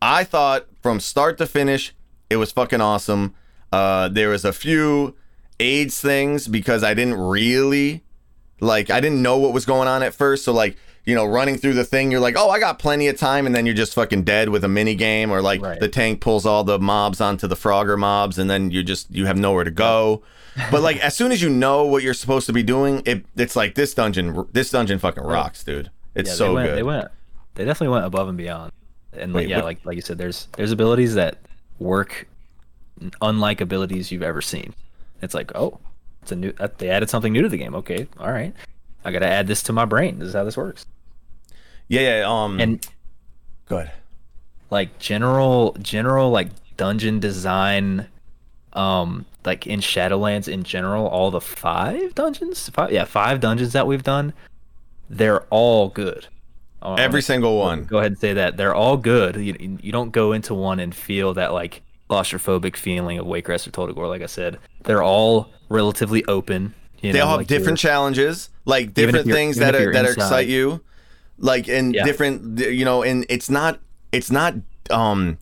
I 0.00 0.24
thought 0.24 0.66
from 0.82 0.98
start 0.98 1.36
to 1.38 1.46
finish 1.46 1.94
it 2.30 2.36
was 2.36 2.50
fucking 2.52 2.80
awesome. 2.80 3.34
Uh 3.70 4.08
there 4.08 4.30
was 4.30 4.46
a 4.46 4.52
few 4.52 5.14
AIDS 5.60 6.00
things 6.00 6.48
because 6.48 6.82
I 6.82 6.94
didn't 6.94 7.18
really 7.20 8.02
like 8.60 8.88
I 8.90 9.00
didn't 9.00 9.20
know 9.22 9.36
what 9.36 9.52
was 9.52 9.66
going 9.66 9.88
on 9.88 10.02
at 10.02 10.14
first. 10.14 10.44
So 10.44 10.52
like, 10.52 10.76
you 11.08 11.14
know, 11.14 11.24
running 11.24 11.56
through 11.56 11.72
the 11.72 11.84
thing, 11.84 12.10
you're 12.10 12.20
like, 12.20 12.36
"Oh, 12.36 12.50
I 12.50 12.60
got 12.60 12.78
plenty 12.78 13.08
of 13.08 13.16
time." 13.18 13.46
And 13.46 13.54
then 13.54 13.64
you're 13.64 13.74
just 13.74 13.94
fucking 13.94 14.24
dead 14.24 14.50
with 14.50 14.62
a 14.62 14.68
mini 14.68 14.94
game 14.94 15.30
or 15.30 15.40
like 15.40 15.62
Right. 15.62 15.80
the 15.80 15.88
tank 15.88 16.20
pulls 16.20 16.44
all 16.44 16.64
the 16.64 16.78
mobs 16.78 17.20
onto 17.20 17.46
the 17.46 17.56
Frogger 17.56 17.98
mobs 17.98 18.38
and 18.38 18.50
then 18.50 18.70
you 18.70 18.82
just 18.82 19.10
you 19.10 19.24
have 19.26 19.36
nowhere 19.38 19.64
to 19.64 19.70
go. 19.70 20.22
But 20.70 20.82
like 20.82 20.98
as 21.08 21.14
soon 21.16 21.32
as 21.32 21.40
you 21.40 21.48
know 21.48 21.84
what 21.84 22.02
you're 22.02 22.12
supposed 22.14 22.46
to 22.46 22.52
be 22.52 22.62
doing, 22.62 23.02
it 23.06 23.24
it's 23.36 23.56
like 23.56 23.74
this 23.74 23.94
dungeon 23.94 24.46
this 24.52 24.70
dungeon 24.70 24.98
fucking 24.98 25.24
rocks, 25.24 25.64
dude. 25.64 25.90
It's 26.14 26.28
yeah, 26.30 26.34
so 26.34 26.48
they 26.48 26.54
went, 26.54 26.68
good. 26.68 26.76
They 26.78 26.82
went, 26.82 27.08
they 27.54 27.64
definitely 27.64 27.94
went 27.94 28.04
above 28.04 28.28
and 28.28 28.36
beyond. 28.36 28.72
And 29.14 29.32
like, 29.32 29.42
Wait, 29.42 29.48
yeah, 29.48 29.56
what- 29.56 29.64
like 29.64 29.86
like 29.86 29.96
you 29.96 30.02
said, 30.02 30.18
there's 30.18 30.48
there's 30.56 30.72
abilities 30.72 31.14
that 31.14 31.38
work 31.78 32.28
unlike 33.22 33.60
abilities 33.60 34.10
you've 34.12 34.22
ever 34.22 34.42
seen. 34.42 34.74
It's 35.22 35.34
like, 35.34 35.52
oh, 35.54 35.78
it's 36.22 36.32
a 36.32 36.36
new. 36.36 36.52
uh, 36.60 36.68
They 36.78 36.90
added 36.90 37.08
something 37.10 37.32
new 37.32 37.42
to 37.42 37.48
the 37.48 37.56
game. 37.58 37.74
Okay, 37.76 38.06
all 38.18 38.30
right, 38.30 38.52
I 39.04 39.12
got 39.12 39.20
to 39.20 39.26
add 39.28 39.46
this 39.46 39.62
to 39.64 39.72
my 39.72 39.84
brain. 39.84 40.18
This 40.18 40.28
is 40.28 40.34
how 40.34 40.44
this 40.44 40.56
works. 40.56 40.84
Yeah, 41.88 42.18
yeah. 42.20 42.24
Um, 42.30 42.60
And 42.60 42.86
good. 43.66 43.90
like 44.70 44.98
general 44.98 45.76
general 45.80 46.30
like 46.30 46.48
dungeon 46.76 47.18
design 47.20 48.06
um 48.74 49.24
like 49.44 49.66
in 49.66 49.80
shadowlands 49.80 50.46
in 50.46 50.62
general 50.62 51.06
all 51.06 51.30
the 51.30 51.40
five 51.40 52.14
dungeons 52.14 52.68
five, 52.68 52.92
yeah 52.92 53.04
five 53.04 53.40
dungeons 53.40 53.72
that 53.72 53.86
we've 53.86 54.02
done 54.02 54.32
they're 55.10 55.42
all 55.44 55.88
good 55.88 56.26
Oh, 56.80 56.94
Every 56.94 57.22
single 57.22 57.58
one. 57.58 57.84
go 57.84 57.98
ahead 57.98 58.12
and 58.12 58.18
say 58.20 58.34
that 58.34 58.56
they're 58.56 58.74
all 58.74 58.96
good 58.96 59.34
you, 59.36 59.78
you 59.82 59.90
don't 59.90 60.10
go 60.12 60.32
into 60.32 60.54
one 60.54 60.78
and 60.78 60.94
feel 60.94 61.34
that 61.34 61.52
like 61.52 61.82
claustrophobic 62.08 62.76
feeling 62.76 63.18
of 63.18 63.26
Waycrest 63.26 63.66
or 63.66 63.70
Total 63.72 64.08
like 64.08 64.22
I 64.22 64.26
said 64.26 64.58
they're 64.84 65.02
all 65.02 65.50
relatively 65.70 66.24
open 66.26 66.74
you 67.00 67.12
They 67.12 67.18
know, 67.18 67.24
all 67.24 67.30
have 67.30 67.38
like 67.38 67.46
different 67.48 67.78
challenges, 67.78 68.50
like 68.64 68.92
different 68.94 69.26
things 69.26 69.56
that 69.56 69.74
are, 69.74 69.92
that 69.92 70.04
excite 70.04 70.46
you, 70.48 70.80
like 71.38 71.68
and 71.68 71.94
Yeah. 71.94 72.04
different. 72.04 72.58
You 72.60 72.84
know, 72.84 73.02
and 73.02 73.24
it's 73.28 73.48
not 73.50 73.80
it's 74.12 74.30
not 74.30 74.54
um. 74.90 75.38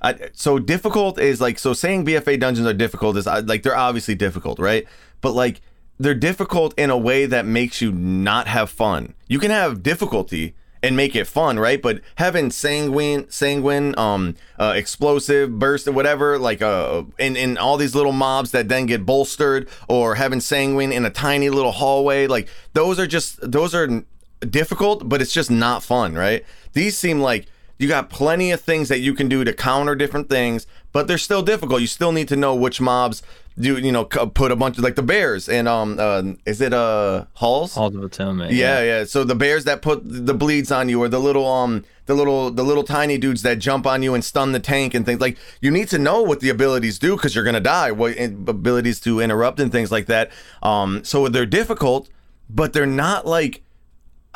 I, 0.00 0.14
so 0.32 0.60
difficult 0.60 1.18
is 1.18 1.40
like 1.40 1.58
so 1.58 1.72
saying 1.72 2.06
BFA 2.06 2.38
dungeons 2.38 2.68
are 2.68 2.72
difficult 2.72 3.16
is 3.16 3.26
like 3.26 3.64
they're 3.64 3.76
obviously 3.76 4.14
difficult, 4.14 4.60
right? 4.60 4.86
But 5.20 5.32
like 5.32 5.60
they're 5.98 6.14
difficult 6.14 6.72
in 6.78 6.90
a 6.90 6.96
way 6.96 7.26
that 7.26 7.44
makes 7.44 7.80
you 7.80 7.90
not 7.90 8.46
have 8.46 8.70
fun. 8.70 9.14
You 9.26 9.40
can 9.40 9.50
have 9.50 9.82
difficulty 9.82 10.54
and 10.84 10.96
make 10.96 11.16
it 11.16 11.26
fun, 11.26 11.58
right? 11.58 11.82
But 11.82 12.02
having 12.14 12.52
sanguine, 12.52 13.28
sanguine, 13.28 13.98
um, 13.98 14.36
uh, 14.60 14.74
explosive, 14.76 15.58
burst, 15.58 15.88
or 15.88 15.92
whatever, 15.92 16.38
like 16.38 16.62
uh, 16.62 17.02
in 17.18 17.34
in 17.34 17.58
all 17.58 17.76
these 17.76 17.96
little 17.96 18.12
mobs 18.12 18.52
that 18.52 18.68
then 18.68 18.86
get 18.86 19.04
bolstered, 19.04 19.68
or 19.88 20.14
having 20.14 20.38
sanguine 20.40 20.92
in 20.92 21.04
a 21.04 21.10
tiny 21.10 21.50
little 21.50 21.72
hallway, 21.72 22.28
like 22.28 22.48
those 22.74 23.00
are 23.00 23.08
just 23.08 23.50
those 23.50 23.74
are 23.74 24.04
difficult, 24.40 25.08
but 25.08 25.20
it's 25.20 25.32
just 25.32 25.50
not 25.50 25.82
fun, 25.82 26.14
right? 26.14 26.44
These 26.72 26.96
seem 26.96 27.20
like 27.20 27.46
you 27.78 27.88
got 27.88 28.10
plenty 28.10 28.50
of 28.50 28.60
things 28.60 28.88
that 28.88 28.98
you 28.98 29.14
can 29.14 29.28
do 29.28 29.44
to 29.44 29.52
counter 29.52 29.94
different 29.94 30.28
things, 30.28 30.66
but 30.92 31.06
they're 31.06 31.18
still 31.18 31.42
difficult. 31.42 31.80
You 31.80 31.86
still 31.86 32.12
need 32.12 32.28
to 32.28 32.36
know 32.36 32.54
which 32.54 32.80
mobs 32.80 33.22
do 33.58 33.76
you 33.78 33.90
know 33.90 34.04
put 34.04 34.52
a 34.52 34.56
bunch 34.56 34.78
of 34.78 34.84
like 34.84 34.94
the 34.94 35.02
bears 35.02 35.48
and 35.48 35.66
um 35.66 35.96
uh, 35.98 36.22
is 36.46 36.60
it 36.60 36.72
uh 36.72 37.24
halls 37.34 37.74
Halls 37.74 37.94
of 37.94 38.04
Atonement 38.04 38.52
yeah, 38.52 38.82
yeah. 38.82 39.04
So 39.04 39.24
the 39.24 39.34
bears 39.34 39.64
that 39.64 39.82
put 39.82 40.02
the 40.04 40.34
bleeds 40.34 40.70
on 40.70 40.88
you, 40.88 41.02
or 41.02 41.08
the 41.08 41.18
little 41.18 41.46
um, 41.46 41.84
the 42.06 42.14
little 42.14 42.50
the 42.50 42.62
little 42.62 42.84
tiny 42.84 43.18
dudes 43.18 43.42
that 43.42 43.58
jump 43.58 43.86
on 43.86 44.02
you 44.02 44.14
and 44.14 44.24
stun 44.24 44.52
the 44.52 44.60
tank 44.60 44.94
and 44.94 45.04
things 45.04 45.20
like. 45.20 45.38
You 45.60 45.70
need 45.70 45.88
to 45.88 45.98
know 45.98 46.22
what 46.22 46.40
the 46.40 46.48
abilities 46.48 46.98
do 46.98 47.16
because 47.16 47.34
you're 47.34 47.44
gonna 47.44 47.60
die. 47.60 47.90
What 47.90 48.18
abilities 48.18 49.00
to 49.00 49.20
interrupt 49.20 49.60
and 49.60 49.72
things 49.72 49.90
like 49.90 50.06
that. 50.06 50.30
Um, 50.62 51.04
so 51.04 51.28
they're 51.28 51.46
difficult, 51.46 52.08
but 52.48 52.72
they're 52.72 52.86
not 52.86 53.26
like. 53.26 53.62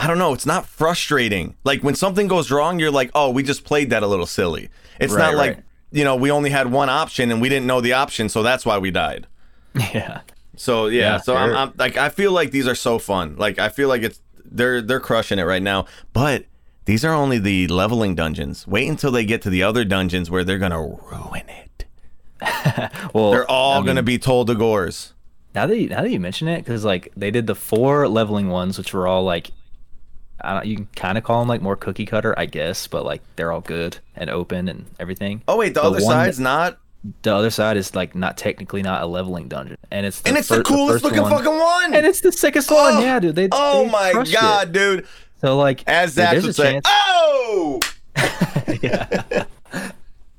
I 0.03 0.07
don't 0.09 0.18
know. 0.18 0.32
It's 0.32 0.46
not 0.46 0.66
frustrating. 0.66 1.55
Like 1.64 1.82
when 1.82 1.94
something 1.94 2.26
goes 2.28 2.50
wrong, 2.50 2.78
you're 2.80 2.90
like, 2.90 3.11
"Oh, 3.14 3.30
we 3.30 3.42
just 3.42 3.64
played 3.64 3.90
that 3.90 4.03
a 4.03 4.07
little 4.07 4.26
silly." 4.26 4.68
It's 5.00 5.12
Right, 5.12 5.26
not 5.30 5.34
like 5.36 5.55
right. 5.57 5.64
you 5.92 6.05
know 6.05 6.16
we 6.16 6.30
only 6.30 6.50
had 6.50 6.70
one 6.72 6.88
option 6.88 7.30
and 7.30 7.40
we 7.40 7.48
didn't 7.48 7.66
know 7.66 7.80
the 7.80 7.92
option, 7.92 8.28
so 8.28 8.42
that's 8.42 8.66
why 8.66 8.78
we 8.78 8.90
died. 8.90 9.26
yeah 9.94 10.20
So 10.57 10.86
yeah, 10.86 11.00
Yeah, 11.00 11.18
so 11.18 11.36
I'm. 11.36 11.55
I'm 11.57 11.72
like 11.78 11.96
I 11.96 12.09
feel 12.09 12.32
like 12.32 12.50
these 12.50 12.66
are 12.66 12.74
so 12.74 12.98
fun. 12.98 13.36
Like 13.36 13.59
I 13.59 13.68
feel 13.68 13.88
like 13.88 14.03
it's 14.03 14.20
they're 14.44 14.82
they're 14.82 15.00
crushing 15.00 15.38
it 15.38 15.44
right 15.44 15.62
now. 15.62 15.86
But 16.12 16.46
these 16.84 17.05
are 17.05 17.14
only 17.14 17.38
the 17.38 17.68
leveling 17.68 18.14
dungeons. 18.16 18.66
Wait 18.66 18.88
until 18.88 19.12
they 19.12 19.24
get 19.24 19.40
to 19.42 19.50
the 19.50 19.62
other 19.62 19.84
dungeons 19.84 20.30
where 20.30 20.42
they're 20.44 20.59
gonna 20.59 20.82
ruin 20.82 21.48
it. 21.48 21.84
well 23.14 23.30
They're 23.30 23.48
all 23.50 23.74
I 23.74 23.78
mean, 23.78 23.86
gonna 23.86 24.03
be 24.03 24.18
Tol 24.18 24.44
Dagors. 24.44 25.12
Now 25.55 25.66
that 25.66 25.78
you, 25.78 25.88
now 25.90 26.00
that 26.03 26.11
you 26.11 26.18
mention 26.18 26.48
it, 26.48 26.59
because 26.64 26.84
like 26.84 27.12
they 27.16 27.30
did 27.30 27.46
the 27.46 27.55
four 27.55 28.09
leveling 28.09 28.48
ones, 28.48 28.78
which 28.78 28.92
were 28.94 29.07
all 29.07 29.22
like, 29.22 29.46
I 29.46 29.50
don't, 29.50 29.61
you 30.64 30.76
can 30.76 30.86
kind 30.97 31.16
of 31.18 31.24
call 31.24 31.40
them 31.40 31.49
like 31.49 31.61
more 31.62 31.76
cookie 31.76 32.07
cutter, 32.07 32.34
I 32.38 32.47
guess, 32.47 32.86
but 32.86 33.05
like 33.05 33.22
they're 33.36 33.53
all 33.53 33.61
good 33.61 33.99
and 34.16 34.28
open 34.30 34.68
and 34.68 34.86
everything. 35.01 35.43
Oh 35.49 35.57
wait, 35.57 35.74
the, 35.74 35.80
The 35.82 35.86
other 35.86 36.01
side's 36.01 36.36
that- 36.38 36.43
not, 36.43 36.78
The 37.22 37.34
other 37.34 37.51
side 37.51 37.76
is 37.76 37.95
like 37.95 38.14
not 38.14 38.36
technically 38.36 38.82
not 38.82 39.03
a 39.03 39.07
leveling 39.07 39.49
dungeon, 39.49 39.76
and 39.90 40.07
it's 40.07 40.20
the 40.20 40.28
and 40.30 40.38
it's 40.38 40.49
fir- 40.49 40.59
the 40.59 40.62
coolest 40.64 40.93
first 40.95 41.05
looking 41.05 41.22
one- 41.22 41.30
fucking 41.32 41.59
one. 41.59 41.95
and 41.95 42.07
it's 42.07 42.20
the 42.20 42.32
sickest 42.32 42.70
Oh, 42.70 42.76
one. 42.95 43.03
Yeah, 43.03 43.18
dude. 43.20 43.34
They 43.34 43.49
oh 43.53 43.84
they 43.84 43.90
my 43.90 44.11
crushed 44.12 44.32
it. 44.32 44.40
god, 44.40 44.72
dude! 44.72 45.07
So 45.40 45.57
like, 45.57 45.82
As 45.88 46.14
there's 46.14 46.43
would 46.43 46.51
a 46.51 46.55
say, 46.55 46.72
chance- 46.72 46.84
oh. 46.88 47.80
yeah. 48.82 49.45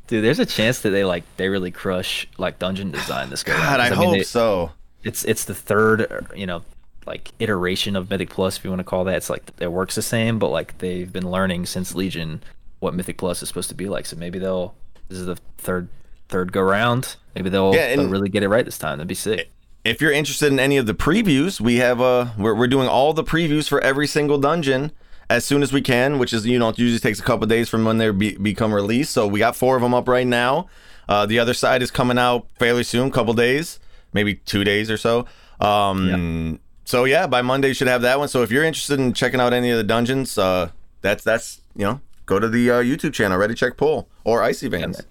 Dude, 0.07 0.23
there's 0.23 0.39
a 0.39 0.45
chance 0.45 0.81
that 0.81 0.89
they 0.91 1.03
like 1.05 1.23
they 1.37 1.47
really 1.49 1.71
crush 1.71 2.27
like 2.37 2.59
dungeon 2.59 2.91
design 2.91 3.29
this 3.29 3.43
go. 3.43 3.53
God, 3.55 3.79
I, 3.79 3.89
mean, 3.89 3.97
hope 3.99 4.11
they- 4.13 4.23
so. 4.23 4.71
It's 5.03 5.25
it's 5.25 5.43
the 5.45 5.53
third, 5.55 6.27
you 6.35 6.45
know, 6.45 6.63
like 7.05 7.31
iteration 7.39 7.95
of 7.95 8.09
Mythic 8.09 8.29
Plus, 8.29 8.57
if 8.57 8.63
you 8.63 8.69
want 8.69 8.79
to 8.79 8.83
call 8.85 9.03
that. 9.05 9.15
It's 9.15 9.29
like 9.29 9.43
it 9.59 9.71
works 9.71 9.95
the 9.95 10.01
same, 10.01 10.39
but 10.39 10.49
like 10.49 10.77
they've 10.79 11.11
been 11.11 11.29
learning 11.29 11.65
since 11.65 11.95
Legion 11.95 12.43
what 12.79 12.93
Mythic 12.93 13.17
Plus 13.17 13.41
is 13.41 13.47
supposed 13.47 13.69
to 13.69 13.75
be 13.75 13.87
like. 13.87 14.05
So 14.05 14.15
maybe 14.15 14.39
they'll. 14.39 14.75
This 15.09 15.19
is 15.19 15.25
the 15.25 15.37
third 15.57 15.89
third 16.29 16.51
go 16.51 16.61
round. 16.61 17.15
Maybe 17.35 17.49
they'll, 17.49 17.73
Yeah, 17.75 17.95
they'll 17.95 18.09
really 18.09 18.29
get 18.29 18.43
it 18.43 18.49
right 18.49 18.65
this 18.65 18.77
time. 18.77 18.97
That'd 18.97 19.07
be 19.07 19.15
sick. 19.15 19.49
If 19.83 20.01
you're 20.01 20.11
interested 20.11 20.51
in 20.51 20.59
any 20.59 20.77
of 20.77 20.85
the 20.85 20.93
previews, 20.93 21.59
we 21.59 21.77
have 21.77 21.99
uh 22.01 22.27
we're, 22.37 22.55
we're 22.55 22.67
doing 22.67 22.87
all 22.87 23.13
the 23.13 23.23
previews 23.23 23.67
for 23.67 23.81
every 23.81 24.07
single 24.07 24.37
dungeon 24.37 24.91
as 25.29 25.45
soon 25.45 25.63
as 25.63 25.73
we 25.73 25.81
can, 25.81 26.19
which 26.19 26.33
is 26.33 26.45
you 26.45 26.59
know 26.59 26.69
it 26.69 26.79
usually 26.79 26.99
takes 26.99 27.19
a 27.19 27.23
couple 27.23 27.45
days 27.47 27.69
from 27.69 27.85
when 27.85 27.97
they 27.97 28.09
be, 28.11 28.35
become 28.37 28.73
released. 28.73 29.11
So 29.11 29.27
we 29.27 29.39
got 29.39 29.55
four 29.55 29.75
of 29.75 29.81
them 29.81 29.93
up 29.93 30.07
right 30.07 30.27
now. 30.27 30.67
Uh, 31.07 31.25
the 31.25 31.39
other 31.39 31.53
side 31.53 31.81
is 31.81 31.91
coming 31.91 32.17
out 32.17 32.47
fairly 32.57 32.83
soon, 32.83 33.11
couple 33.11 33.33
days, 33.33 33.79
maybe 34.13 34.35
two 34.35 34.63
days 34.63 34.89
or 34.89 34.97
so. 34.97 35.25
Um, 35.59 36.59
so 36.85 37.05
yeah, 37.05 37.27
by 37.27 37.41
Monday 37.41 37.69
you 37.69 37.73
should 37.73 37.87
have 37.87 38.01
that 38.03 38.19
one. 38.19 38.27
So 38.27 38.41
if 38.43 38.51
you're 38.51 38.63
interested 38.63 38.99
in 38.99 39.13
checking 39.13 39.39
out 39.39 39.53
any 39.53 39.69
of 39.71 39.77
the 39.77 39.83
dungeons, 39.83 40.37
uh, 40.37 40.69
that's 41.01 41.23
that's 41.23 41.61
you 41.75 41.85
know 41.85 42.01
go 42.25 42.39
to 42.39 42.47
the 42.49 42.69
uh, 42.71 42.81
YouTube 42.81 43.13
channel, 43.13 43.37
Ready 43.37 43.53
Check 43.55 43.77
Pull 43.77 44.07
or 44.23 44.43
Icy 44.43 44.67
Veins. 44.69 45.01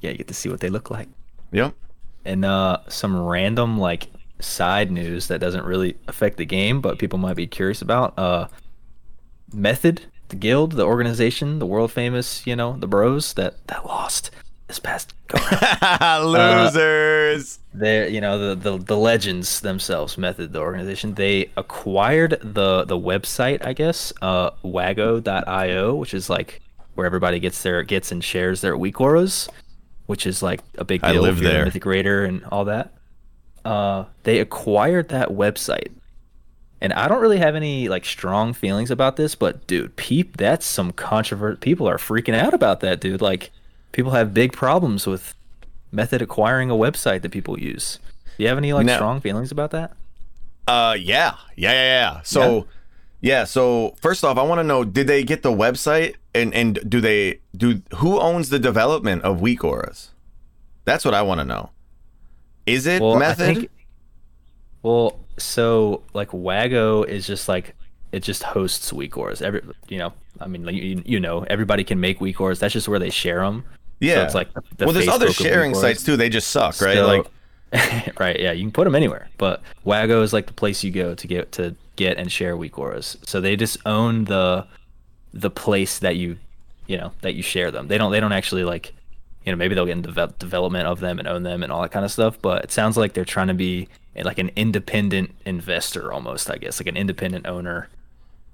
Yeah, 0.00 0.10
you 0.10 0.16
get 0.18 0.28
to 0.28 0.34
see 0.34 0.48
what 0.48 0.60
they 0.60 0.68
look 0.70 0.90
like. 0.90 1.08
Yep. 1.52 1.74
and 2.24 2.44
uh 2.44 2.78
some 2.88 3.20
random 3.20 3.76
like 3.78 4.08
side 4.38 4.90
news 4.92 5.26
that 5.28 5.40
doesn't 5.40 5.64
really 5.64 5.96
affect 6.06 6.36
the 6.36 6.44
game 6.44 6.80
but 6.80 6.98
people 6.98 7.18
might 7.18 7.34
be 7.34 7.46
curious 7.48 7.82
about 7.82 8.16
uh 8.18 8.46
method 9.52 10.02
the 10.28 10.36
guild 10.36 10.72
the 10.72 10.84
organization 10.84 11.58
the 11.58 11.66
world 11.66 11.90
famous 11.90 12.46
you 12.46 12.54
know 12.54 12.76
the 12.78 12.86
bros 12.86 13.32
that 13.34 13.66
that 13.66 13.84
lost 13.84 14.30
this 14.70 14.78
past 14.78 15.14
go 15.26 15.36
Losers. 16.24 17.58
they're 17.74 18.08
you 18.08 18.20
know 18.20 18.54
the, 18.54 18.54
the 18.70 18.78
the 18.78 18.96
legends 18.96 19.58
themselves 19.60 20.16
method 20.16 20.52
the 20.52 20.60
organization 20.60 21.14
they 21.14 21.50
acquired 21.56 22.38
the 22.40 22.84
the 22.84 22.96
website 22.96 23.64
i 23.66 23.72
guess 23.72 24.12
uh 24.22 24.50
wago.io 24.62 25.94
which 25.96 26.14
is 26.14 26.30
like 26.30 26.60
where 26.94 27.04
everybody 27.04 27.40
gets 27.40 27.64
their 27.64 27.82
gets 27.82 28.12
and 28.12 28.22
shares 28.22 28.60
their 28.60 28.76
weak 28.76 29.00
auras 29.00 29.48
which 30.06 30.24
is 30.26 30.42
like 30.42 30.60
a 30.78 30.84
big 30.84 31.00
deal. 31.00 31.10
I 31.10 31.12
deal 31.14 31.22
live 31.22 31.36
if 31.38 31.42
you're 31.42 31.50
a 31.50 31.54
there. 31.54 31.64
mythic 31.64 31.84
raider 31.84 32.24
and 32.24 32.44
all 32.44 32.64
that 32.66 32.92
uh 33.64 34.04
they 34.22 34.38
acquired 34.38 35.08
that 35.08 35.30
website 35.30 35.90
and 36.80 36.92
i 36.92 37.08
don't 37.08 37.20
really 37.20 37.38
have 37.38 37.56
any 37.56 37.88
like 37.88 38.04
strong 38.04 38.52
feelings 38.52 38.92
about 38.92 39.16
this 39.16 39.34
but 39.34 39.66
dude 39.66 39.96
peep 39.96 40.36
that's 40.36 40.64
some 40.64 40.92
controvert 40.92 41.60
people 41.60 41.88
are 41.88 41.98
freaking 41.98 42.34
out 42.34 42.54
about 42.54 42.78
that 42.80 43.00
dude 43.00 43.20
like 43.20 43.50
people 43.92 44.12
have 44.12 44.32
big 44.34 44.52
problems 44.52 45.06
with 45.06 45.34
method 45.92 46.22
acquiring 46.22 46.70
a 46.70 46.74
website 46.74 47.22
that 47.22 47.30
people 47.30 47.58
use 47.58 47.98
do 48.36 48.44
you 48.44 48.48
have 48.48 48.58
any 48.58 48.72
like 48.72 48.86
No. 48.86 48.94
strong 48.94 49.20
feelings 49.20 49.50
about 49.52 49.70
that 49.72 49.92
Uh, 50.68 50.94
yeah, 51.00 51.34
yeah, 51.56 51.72
yeah, 51.72 52.00
yeah. 52.00 52.20
So, 52.22 52.66
yeah. 53.20 53.42
So 53.44 53.96
first 54.00 54.22
off, 54.24 54.38
I 54.38 54.42
want 54.42 54.60
to 54.60 54.62
know: 54.64 54.84
Did 54.84 55.08
they 55.08 55.24
get 55.24 55.42
the 55.42 55.50
website, 55.50 56.14
and 56.32 56.54
and 56.54 56.78
do 56.88 57.00
they 57.00 57.40
do 57.56 57.82
who 57.96 58.20
owns 58.20 58.50
the 58.50 58.58
development 58.60 59.22
of 59.22 59.40
Weak 59.40 59.64
Auras? 59.64 60.10
That's 60.84 61.04
what 61.04 61.12
I 61.14 61.22
want 61.22 61.40
to 61.40 61.44
know. 61.44 61.70
Is 62.66 62.86
it 62.86 63.02
well 63.02 63.16
Method? 63.18 63.56
think 63.56 63.70
well 64.82 65.18
so 65.38 66.02
like 66.14 66.32
wago 66.32 67.02
is 67.02 67.26
just 67.26 67.48
like 67.48 67.74
it 68.12 68.20
just 68.22 68.42
hosts 68.42 68.92
weak 68.92 69.16
auras 69.16 69.40
every 69.42 69.62
you 69.88 69.98
know 69.98 70.12
i 70.40 70.46
mean 70.46 70.66
you, 70.68 71.02
you 71.04 71.18
know 71.20 71.44
everybody 71.48 71.82
can 71.84 71.98
make 72.00 72.20
weak 72.20 72.40
auras 72.40 72.58
that's 72.60 72.72
just 72.74 72.88
where 72.88 72.98
they 72.98 73.10
share 73.10 73.40
them 73.40 73.64
yeah. 74.00 74.14
so 74.14 74.22
it's 74.24 74.34
like 74.34 74.52
the, 74.52 74.62
the 74.78 74.84
well, 74.86 74.94
there's 74.94 75.08
other 75.08 75.26
Facebook 75.26 75.40
of 75.40 75.46
sharing 75.46 75.74
sites 75.74 76.02
too. 76.02 76.16
They 76.16 76.28
just 76.28 76.48
suck, 76.48 76.80
right? 76.80 76.96
So- 76.96 77.06
like, 77.06 77.26
right, 78.18 78.40
yeah, 78.40 78.50
you 78.50 78.62
can 78.64 78.72
put 78.72 78.84
them 78.84 78.96
anywhere, 78.96 79.28
but 79.38 79.62
Wago 79.84 80.22
is 80.22 80.32
like 80.32 80.46
the 80.46 80.52
place 80.52 80.82
you 80.82 80.90
go 80.90 81.14
to 81.14 81.26
get 81.26 81.52
to 81.52 81.76
get 81.94 82.16
and 82.16 82.32
share 82.32 82.56
weak 82.56 82.78
auras. 82.78 83.16
So 83.24 83.40
they 83.40 83.54
just 83.54 83.76
own 83.86 84.24
the 84.24 84.66
the 85.32 85.50
place 85.50 86.00
that 86.00 86.16
you 86.16 86.38
you 86.88 86.96
know 86.96 87.12
that 87.20 87.34
you 87.34 87.42
share 87.42 87.70
them. 87.70 87.86
They 87.86 87.96
don't 87.98 88.10
they 88.10 88.18
don't 88.18 88.32
actually 88.32 88.64
like 88.64 88.92
you 89.44 89.52
know 89.52 89.56
maybe 89.56 89.74
they'll 89.76 89.86
get 89.86 89.92
in 89.98 90.02
deve- 90.02 90.38
development 90.38 90.88
of 90.88 90.98
them 90.98 91.20
and 91.20 91.28
own 91.28 91.44
them 91.44 91.62
and 91.62 91.70
all 91.70 91.82
that 91.82 91.92
kind 91.92 92.04
of 92.04 92.10
stuff. 92.10 92.40
But 92.42 92.64
it 92.64 92.72
sounds 92.72 92.96
like 92.96 93.12
they're 93.12 93.24
trying 93.24 93.48
to 93.48 93.54
be 93.54 93.88
eh, 94.16 94.22
like 94.24 94.38
an 94.38 94.50
independent 94.56 95.34
investor 95.46 96.12
almost, 96.12 96.50
I 96.50 96.56
guess, 96.56 96.80
like 96.80 96.88
an 96.88 96.96
independent 96.96 97.46
owner 97.46 97.88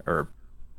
or 0.07 0.29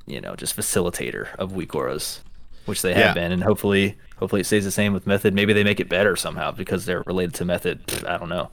you 0.05 0.21
know 0.21 0.35
just 0.35 0.55
facilitator 0.55 1.33
of 1.37 1.53
weak 1.53 1.73
auras, 1.73 2.21
which 2.67 2.81
they 2.83 2.93
have 2.93 3.03
Yeah. 3.07 3.13
been, 3.13 3.31
and 3.31 3.43
hopefully 3.43 3.97
hopefully 4.17 4.41
it 4.41 4.45
stays 4.45 4.63
the 4.65 4.71
same 4.71 4.93
with 4.93 5.05
Method. 5.07 5.33
Maybe 5.33 5.53
they 5.53 5.63
make 5.63 5.79
it 5.79 5.89
better 5.89 6.15
somehow 6.15 6.51
because 6.51 6.85
they're 6.85 7.03
related 7.07 7.33
to 7.35 7.45
Method. 7.45 7.81
I 8.07 8.17
don't 8.17 8.29
know. 8.29 8.49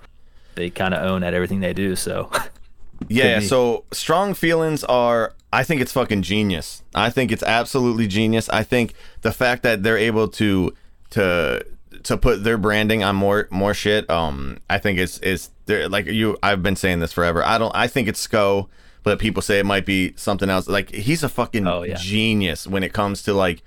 They 0.54 0.70
kind 0.70 0.94
of 0.94 1.02
own 1.02 1.22
at 1.22 1.34
everything 1.34 1.60
they 1.60 1.72
do, 1.74 1.94
so 1.96 2.30
yeah. 3.08 3.40
So 3.40 3.84
strong 3.92 4.34
feelings 4.34 4.84
are. 4.84 5.34
I 5.52 5.62
think 5.62 5.80
it's 5.80 5.92
fucking 5.92 6.22
genius. 6.22 6.82
I 6.96 7.10
think 7.10 7.30
it's 7.30 7.42
absolutely 7.44 8.06
genius. 8.08 8.48
I 8.48 8.62
think 8.64 8.94
the 9.22 9.30
fact 9.32 9.62
that 9.62 9.82
they're 9.82 9.98
able 9.98 10.28
to 10.28 10.72
to 11.10 11.64
to 12.02 12.16
put 12.16 12.42
their 12.44 12.58
branding 12.58 13.02
on 13.04 13.16
more 13.16 13.48
more 13.50 13.74
shit. 13.74 14.08
Um, 14.10 14.58
I 14.68 14.78
think 14.78 14.98
it's 14.98 15.18
is 15.18 15.50
they're 15.66 15.88
like 15.88 16.06
you. 16.06 16.36
I've 16.42 16.62
been 16.62 16.76
saying 16.76 17.00
this 17.00 17.12
forever. 17.12 17.44
I 17.44 17.58
don't. 17.58 17.74
I 17.74 17.86
think 17.86 18.08
it's 18.08 18.20
Sco, 18.20 18.68
but 19.04 19.18
people 19.18 19.42
say 19.42 19.58
it 19.60 19.66
might 19.66 19.86
be 19.86 20.12
something 20.16 20.50
else. 20.50 20.68
Like 20.68 20.90
he's 20.90 21.22
a 21.22 21.28
fucking 21.28 21.66
Oh, 21.66 21.82
yeah. 21.82 21.96
genius 21.98 22.66
when 22.66 22.82
it 22.82 22.92
comes 22.92 23.22
to 23.22 23.32
like 23.34 23.62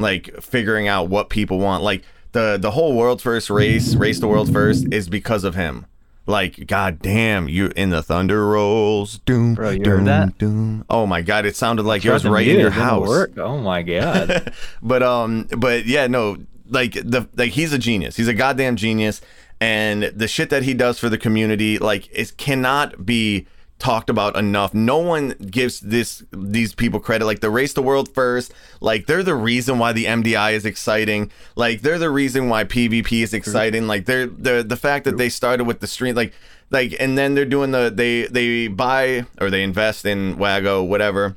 like 0.00 0.42
figuring 0.42 0.88
out 0.88 1.08
what 1.08 1.28
people 1.30 1.58
want. 1.58 1.82
Like 1.82 2.02
the 2.32 2.58
the 2.60 2.72
whole 2.72 2.96
world 2.96 3.20
first 3.22 3.50
race, 3.50 3.94
race 3.94 4.20
the 4.20 4.28
world 4.28 4.52
first, 4.52 4.86
is 4.92 5.08
because 5.08 5.44
of 5.44 5.54
him. 5.54 5.86
Like, 6.26 6.66
god 6.68 7.00
damn, 7.02 7.48
you 7.48 7.72
in 7.74 7.90
the 7.90 8.02
thunder 8.02 8.46
rolls, 8.46 9.18
doom, 9.20 9.54
Bro, 9.54 9.70
you 9.70 9.78
doom, 9.80 10.04
that? 10.04 10.38
doom. 10.38 10.84
Oh 10.88 11.06
my 11.06 11.22
god, 11.22 11.44
it 11.44 11.56
sounded 11.56 11.84
like 11.84 12.04
it 12.04 12.10
was 12.10 12.24
right 12.24 12.46
in 12.46 12.60
your 12.60 12.70
house. 12.70 13.08
Work. 13.08 13.36
Oh 13.38 13.58
my 13.58 13.82
god. 13.82 14.52
But 14.82 15.02
um, 15.02 15.48
but 15.56 15.86
yeah, 15.86 16.06
no, 16.06 16.36
like 16.68 16.92
the 16.92 17.28
like 17.36 17.52
he's 17.52 17.72
a 17.72 17.78
genius. 17.78 18.16
He's 18.16 18.28
a 18.28 18.34
goddamn 18.34 18.76
genius, 18.76 19.20
and 19.60 20.04
the 20.04 20.28
shit 20.28 20.50
that 20.50 20.62
he 20.62 20.72
does 20.72 20.98
for 20.98 21.08
the 21.08 21.18
community, 21.18 21.78
like, 21.78 22.08
it 22.12 22.36
cannot 22.36 23.04
be 23.04 23.46
talked 23.80 24.08
about 24.08 24.36
enough. 24.36 24.72
No 24.72 24.98
one 24.98 25.30
gives 25.50 25.80
this 25.80 26.22
these 26.30 26.74
people 26.74 27.00
credit. 27.00 27.24
Like 27.24 27.40
the 27.40 27.50
race 27.50 27.72
the 27.72 27.82
world 27.82 28.14
first, 28.14 28.54
like 28.80 29.06
they're 29.06 29.24
the 29.24 29.34
reason 29.34 29.78
why 29.78 29.92
the 29.92 30.04
MDI 30.04 30.52
is 30.52 30.64
exciting. 30.64 31.32
Like 31.56 31.80
they're 31.80 31.98
the 31.98 32.10
reason 32.10 32.48
why 32.48 32.64
PvP 32.64 33.22
is 33.22 33.34
exciting. 33.34 33.88
Like 33.88 34.04
they're 34.04 34.26
the 34.26 34.62
the 34.62 34.76
fact 34.76 35.04
that 35.06 35.16
they 35.16 35.28
started 35.28 35.64
with 35.64 35.80
the 35.80 35.88
stream, 35.88 36.14
like 36.14 36.32
like, 36.70 36.94
and 37.00 37.18
then 37.18 37.34
they're 37.34 37.44
doing 37.44 37.72
the 37.72 37.92
they 37.92 38.26
they 38.26 38.68
buy 38.68 39.26
or 39.40 39.50
they 39.50 39.64
invest 39.64 40.04
in 40.04 40.38
Wago, 40.38 40.84
whatever 40.84 41.36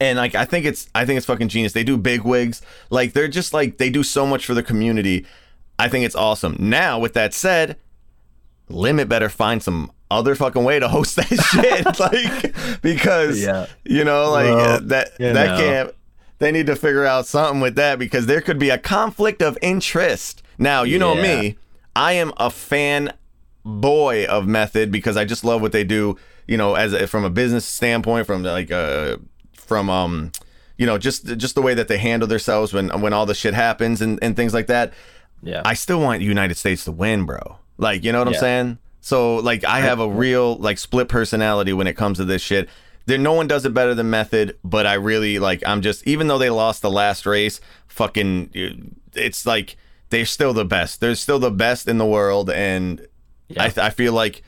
and 0.00 0.18
like 0.18 0.34
I 0.34 0.44
think 0.44 0.66
it's 0.66 0.88
I 0.94 1.04
think 1.04 1.16
it's 1.16 1.26
fucking 1.26 1.48
genius. 1.48 1.72
They 1.72 1.84
do 1.84 1.96
BigWigs, 1.96 2.60
like 2.90 3.12
they're 3.12 3.28
just 3.28 3.52
like 3.54 3.78
they 3.78 3.90
do 3.90 4.02
so 4.02 4.26
much 4.26 4.44
for 4.46 4.54
the 4.54 4.62
community. 4.62 5.26
I 5.78 5.88
think 5.88 6.04
it's 6.04 6.16
awesome. 6.16 6.56
Now, 6.58 6.98
with 6.98 7.12
that 7.14 7.34
said, 7.34 7.76
Limit 8.68 9.08
better 9.08 9.28
find 9.28 9.62
some 9.62 9.92
other 10.10 10.34
fucking 10.34 10.62
way 10.64 10.78
to 10.78 10.88
host 10.88 11.16
that 11.16 11.26
shit, 11.52 11.98
like 12.00 12.80
because 12.82 13.40
Yeah. 13.42 13.66
you 13.84 14.04
know, 14.04 14.30
like 14.30 14.46
Well, 14.46 14.60
uh, 14.76 14.80
that 14.84 15.16
that 15.18 15.32
know. 15.34 15.56
can't. 15.58 15.94
They 16.38 16.52
need 16.52 16.66
to 16.66 16.76
figure 16.76 17.04
out 17.06 17.26
something 17.26 17.60
with 17.60 17.76
that 17.76 17.98
because 17.98 18.26
there 18.26 18.40
could 18.42 18.58
be 18.58 18.68
a 18.70 18.76
conflict 18.78 19.40
of 19.42 19.56
interest. 19.62 20.42
Now, 20.58 20.82
you 20.82 20.98
know 20.98 21.14
Yeah. 21.14 21.22
me, 21.40 21.58
I 21.94 22.12
am 22.12 22.32
a 22.36 22.50
fan 22.50 23.12
boy 23.64 24.26
of 24.26 24.46
Method 24.46 24.92
because 24.92 25.16
I 25.16 25.24
just 25.24 25.44
love 25.44 25.60
what 25.62 25.72
they 25.72 25.84
do. 25.84 26.16
You 26.46 26.56
know, 26.56 26.74
as 26.74 26.92
a, 26.92 27.06
from 27.06 27.24
a 27.24 27.30
business 27.30 27.64
standpoint, 27.64 28.26
from 28.26 28.42
like 28.44 28.70
uh, 28.70 29.16
from 29.54 29.90
um, 29.90 30.30
you 30.76 30.86
know, 30.86 30.98
just 30.98 31.26
just 31.38 31.54
the 31.56 31.62
way 31.62 31.74
that 31.74 31.88
they 31.88 31.98
handle 31.98 32.28
themselves 32.28 32.72
when 32.72 32.88
when 33.00 33.12
all 33.12 33.26
the 33.26 33.34
shit 33.34 33.54
happens 33.54 34.00
and 34.00 34.18
and 34.22 34.36
things 34.36 34.54
like 34.54 34.66
that. 34.68 34.92
yeah. 35.42 35.62
I 35.64 35.74
still 35.74 36.00
want 36.00 36.22
United 36.22 36.56
States 36.56 36.84
to 36.84 36.92
win, 36.92 37.24
bro. 37.24 37.58
Like, 37.78 38.04
you 38.04 38.12
know 38.12 38.18
what 38.20 38.28
I'm 38.28 38.34
saying? 38.34 38.78
So, 39.06 39.36
like, 39.36 39.62
I 39.62 39.82
have 39.82 40.00
a 40.00 40.08
real 40.08 40.56
like 40.56 40.78
split 40.78 41.08
personality 41.08 41.72
when 41.72 41.86
it 41.86 41.92
comes 41.92 42.18
to 42.18 42.24
this 42.24 42.42
shit. 42.42 42.68
There, 43.04 43.16
no 43.16 43.34
one 43.34 43.46
does 43.46 43.64
it 43.64 43.72
better 43.72 43.94
than 43.94 44.10
Method, 44.10 44.58
but 44.64 44.84
I 44.84 44.94
really 44.94 45.38
like. 45.38 45.62
I'm 45.64 45.80
just, 45.80 46.04
even 46.08 46.26
though 46.26 46.38
they 46.38 46.50
lost 46.50 46.82
the 46.82 46.90
last 46.90 47.24
race, 47.24 47.60
fucking, 47.86 48.50
uh, 48.56 48.96
it's 49.14 49.46
like 49.46 49.76
they're 50.10 50.26
still 50.26 50.52
the 50.52 50.64
best. 50.64 50.98
They're 50.98 51.14
still 51.14 51.38
the 51.38 51.52
best 51.52 51.86
in 51.86 51.98
the 51.98 52.04
world, 52.04 52.50
and 52.50 53.06
Yeah. 53.46 53.70
I, 53.76 53.86
I 53.86 53.90
feel 53.90 54.12
like 54.12 54.42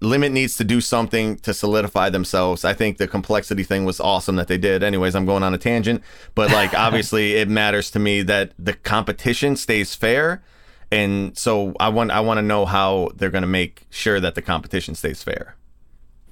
Limit 0.00 0.32
needs 0.32 0.56
to 0.56 0.64
do 0.64 0.80
something 0.80 1.36
to 1.40 1.52
solidify 1.52 2.08
themselves. 2.08 2.64
I 2.64 2.72
think 2.72 2.96
the 2.96 3.06
complexity 3.06 3.64
thing 3.64 3.84
was 3.84 4.00
awesome 4.00 4.36
that 4.36 4.48
they 4.48 4.56
did. 4.56 4.82
Anyways, 4.82 5.14
I'm 5.14 5.26
going 5.26 5.42
on 5.42 5.52
a 5.52 5.58
tangent, 5.58 6.02
but 6.34 6.50
like 6.50 6.72
obviously 6.86 7.34
it 7.34 7.50
matters 7.50 7.90
to 7.90 7.98
me 7.98 8.22
that 8.22 8.52
the 8.58 8.72
competition 8.72 9.56
stays 9.56 9.94
fair. 9.94 10.42
And 10.92 11.36
so 11.38 11.74
I 11.78 11.88
want 11.88 12.10
I 12.10 12.20
want 12.20 12.38
to 12.38 12.42
know 12.42 12.66
how 12.66 13.10
they're 13.14 13.30
going 13.30 13.42
to 13.42 13.48
make 13.48 13.82
sure 13.90 14.18
that 14.20 14.34
the 14.34 14.42
competition 14.42 14.94
stays 14.94 15.22
fair. 15.22 15.54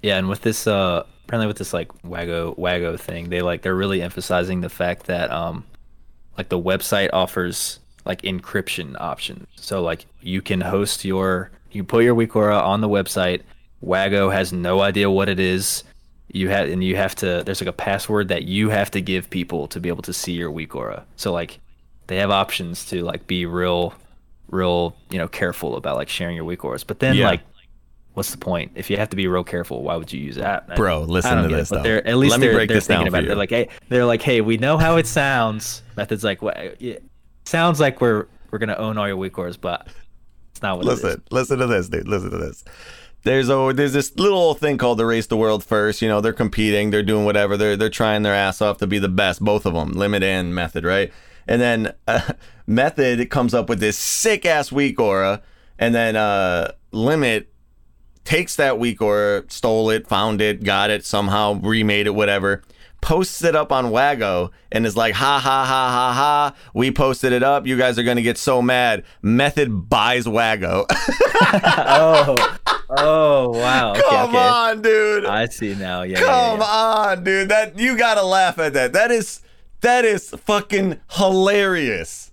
Yeah, 0.03 0.19
and 0.19 0.29
with 0.29 0.43
this 0.43 0.67
uh 0.67 1.05
apparently 1.25 1.47
with 1.47 1.59
this 1.59 1.73
like 1.73 1.93
Wago 2.05 2.55
Wago 2.57 2.97
thing, 2.97 3.29
they 3.29 3.43
like 3.43 3.63
they're 3.63 3.75
really 3.75 4.03
emphasizing 4.03 4.61
the 4.61 4.69
fact 4.69 5.07
that 5.07 5.31
um 5.31 5.65
like 6.37 6.49
the 6.49 6.59
website 6.59 7.11
offers 7.13 7.79
like 8.05 8.23
encryption 8.23 8.97
options. 9.01 9.47
So 9.57 9.83
like 9.83 10.07
you 10.21 10.43
can 10.43 10.61
host 10.61 11.05
your 11.05 11.51
you 11.71 11.85
put 11.85 12.05
your 12.05 12.15
WeakAura 12.15 12.61
on 12.61 12.81
the 12.81 12.89
website. 12.89 13.43
Wago 13.81 14.31
has 14.31 14.53
no 14.53 14.81
idea 14.81 15.11
what 15.11 15.29
it 15.29 15.39
is. 15.39 15.85
You 16.33 16.49
have 16.49 16.69
and 16.69 16.83
you 16.83 16.97
have 16.97 17.15
to 17.17 17.43
there's 17.45 17.61
like 17.61 17.69
a 17.69 17.73
password 17.73 18.29
that 18.29 18.45
you 18.45 18.71
have 18.71 18.91
to 18.93 19.01
give 19.01 19.31
people 19.31 19.69
to 19.69 19.79
be 19.79 19.89
able 19.89 20.03
to 20.03 20.13
see 20.13 20.33
your 20.33 20.51
WeakAura. 20.51 21.05
So 21.17 21.33
like 21.33 21.61
they 22.09 22.17
have 22.17 22.31
options 22.31 22.85
to 22.87 23.05
like 23.05 23.27
be 23.27 23.47
real 23.47 23.95
real, 24.51 24.97
you 25.11 25.19
know, 25.19 25.29
careful 25.29 25.77
about 25.77 25.97
like 25.97 26.09
sharing 26.09 26.37
your 26.37 26.45
weak 26.45 26.61
WeakAuras. 26.61 26.87
But 26.87 26.99
then 27.01 27.17
Yeah. 27.17 27.27
like 27.29 27.41
what's 28.15 28.33
the 28.33 28.39
point? 28.39 28.73
If 28.75 28.91
you 28.91 28.97
have 28.97 29.11
to 29.11 29.17
be 29.17 29.29
real 29.29 29.45
careful, 29.45 29.83
why 29.83 29.95
would 29.97 30.13
you 30.13 30.21
use 30.21 30.35
that? 30.37 30.75
Bro, 30.75 31.03
listen 31.03 31.37
to 31.37 31.43
get 31.45 31.53
it, 31.53 31.57
this, 31.57 31.69
But 31.71 31.77
though. 31.77 31.83
they're 31.85 32.07
at 32.09 32.17
least 32.17 32.33
Let 32.33 32.41
they're, 32.41 32.53
break 32.55 32.69
they're 32.69 32.79
this 32.79 32.87
thinking 32.89 33.07
for 33.07 33.11
about 33.11 33.23
it. 33.25 33.27
They're 33.29 33.37
like, 33.37 33.51
hey, 33.51 33.69
they're 33.89 34.05
like, 34.07 34.23
hey, 34.23 34.41
we 34.41 34.57
know 34.57 34.77
how 34.77 34.97
it 34.97 35.07
sounds. 35.07 35.83
Method's 35.97 36.25
like, 36.25 36.43
what? 36.43 36.77
Sounds 37.45 37.79
like 37.81 38.01
we're 38.01 38.27
we're 38.51 38.59
gonna 38.59 38.77
own 38.77 38.99
all 38.99 39.07
your 39.07 39.17
WeakAuras, 39.17 39.59
but 39.61 39.89
it's 40.51 40.63
not 40.63 40.79
what 40.79 40.87
it 40.87 40.93
is. 40.93 41.03
Listen, 41.05 41.23
listen 41.31 41.59
to 41.59 41.67
this, 41.67 41.89
dude. 41.89 42.09
Listen 42.09 42.31
to 42.31 42.39
this. 42.39 42.65
There's 43.23 43.49
a 43.51 43.73
there's 43.75 43.93
this 43.93 44.17
little 44.17 44.55
thing 44.55 44.79
called 44.79 44.99
the 44.99 45.07
race 45.07 45.27
the 45.27 45.37
world 45.37 45.63
first. 45.65 46.03
You 46.03 46.09
know, 46.09 46.21
they're 46.21 46.33
competing, 46.33 46.91
they're 46.91 47.03
doing 47.03 47.25
whatever, 47.25 47.57
they're 47.57 47.77
they're 47.77 47.89
trying 47.91 48.23
their 48.23 48.35
ass 48.35 48.61
off 48.63 48.79
to 48.79 48.87
be 48.87 48.99
the 48.99 49.09
best, 49.09 49.41
both 49.45 49.65
of 49.67 49.75
them, 49.75 49.93
limit 49.93 50.23
and 50.23 50.55
method, 50.55 50.85
right? 50.85 51.13
And 51.47 51.61
then 51.61 51.95
uh, 52.07 52.33
method 52.69 53.31
comes 53.31 53.55
up 53.55 53.69
with 53.69 53.81
this 53.81 53.99
sick 53.99 54.47
ass 54.47 54.71
weak 54.71 55.01
aura, 55.01 55.43
and 55.79 55.95
then 55.95 56.15
uh, 56.15 56.73
limit 56.93 57.53
takes 58.25 58.57
that 58.57 58.79
weak 58.79 59.01
aura, 59.01 59.45
stole 59.49 59.91
it, 59.91 60.07
found 60.07 60.41
it, 60.43 60.63
got 60.63 60.91
it 60.91 61.05
somehow, 61.05 61.55
remade 61.55 62.07
it, 62.07 62.15
whatever. 62.15 62.63
Posts 63.01 63.45
it 63.45 63.55
up 63.55 63.71
on 63.71 63.91
Wago 63.91 64.51
and 64.73 64.85
is 64.85 64.97
like, 64.97 65.15
ha 65.15 65.39
ha 65.39 65.65
ha 65.65 65.89
ha 65.89 66.13
ha. 66.13 66.55
We 66.75 66.91
posted 66.91 67.33
it 67.33 67.45
up. 67.45 67.65
You 67.65 67.79
guys 67.79 67.97
are 67.97 68.03
gonna 68.03 68.23
get 68.23 68.37
so 68.37 68.61
mad. 68.61 69.05
Method 69.23 69.89
buys 69.89 70.29
Wago. 70.29 70.85
oh, 70.91 72.59
oh, 72.91 73.49
wow. 73.51 73.93
Okay, 73.93 74.01
Come 74.03 74.31
okay. 74.31 74.39
on, 74.39 74.83
dude. 74.83 75.27
I 75.27 75.47
see 75.47 75.77
now. 75.77 76.03
Yeah. 76.03 76.19
yeah, 76.19 76.27
Come 76.27 76.59
yeah. 76.59 76.67
on, 76.67 77.25
dude. 77.25 77.49
That 77.51 77.79
you 77.79 77.97
gotta 77.97 78.25
laugh 78.25 78.59
at 78.59 78.73
that. 78.73 78.93
That 78.93 79.13
is 79.13 79.43
that 79.81 80.05
is 80.05 80.31
fucking 80.31 80.99
hilarious. 81.13 82.28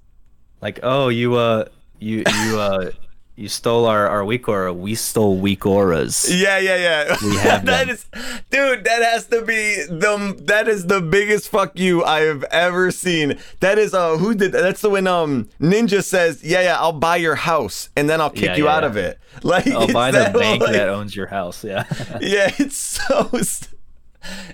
Like, 0.66 0.80
oh, 0.82 1.10
you 1.10 1.36
uh, 1.36 1.66
you 2.00 2.24
you 2.42 2.60
uh, 2.60 2.90
you 3.36 3.48
stole 3.50 3.86
our 3.86 4.08
our 4.08 4.26
weak 4.26 4.50
aura. 4.50 4.74
We 4.74 4.96
stole 4.96 5.38
weak 5.38 5.64
auras. 5.64 6.26
Yeah, 6.28 6.58
yeah, 6.58 6.78
yeah. 6.78 7.18
We 7.22 7.36
have 7.38 7.66
that 7.72 7.88
is, 7.88 8.08
dude. 8.50 8.84
That 8.84 9.04
has 9.04 9.28
to 9.28 9.44
be 9.44 9.84
the 9.88 10.36
that 10.48 10.68
is 10.68 10.88
the 10.88 11.02
biggest 11.02 11.50
fuck 11.50 11.78
you 11.78 12.04
I 12.04 12.22
have 12.22 12.44
ever 12.46 12.90
seen. 12.90 13.38
That 13.60 13.78
is 13.78 13.94
uh 13.94 14.18
who 14.18 14.34
did 14.34 14.54
that's 14.54 14.82
the 14.82 14.90
when 14.90 15.06
um 15.06 15.50
Ninja 15.62 16.04
says 16.04 16.44
yeah 16.44 16.62
yeah 16.62 16.80
I'll 16.80 16.94
buy 16.94 17.18
your 17.18 17.36
house 17.36 17.90
and 17.96 18.10
then 18.10 18.20
I'll 18.20 18.32
kick 18.32 18.46
Yeah, 18.46 18.56
you 18.56 18.66
yeah, 18.66 18.76
out 18.76 18.84
of 18.84 18.98
it. 18.98 19.20
Like 19.44 19.68
I'll 19.68 19.94
buy 19.94 20.10
the 20.10 20.18
that, 20.20 20.34
bank 20.34 20.64
like- 20.64 20.72
that 20.72 20.90
owns 20.90 21.16
your 21.16 21.28
house. 21.28 21.64
Yeah. 21.64 21.84
Yeah, 22.22 22.50
it's 22.58 22.78
so. 22.78 23.30
St- 23.34 23.70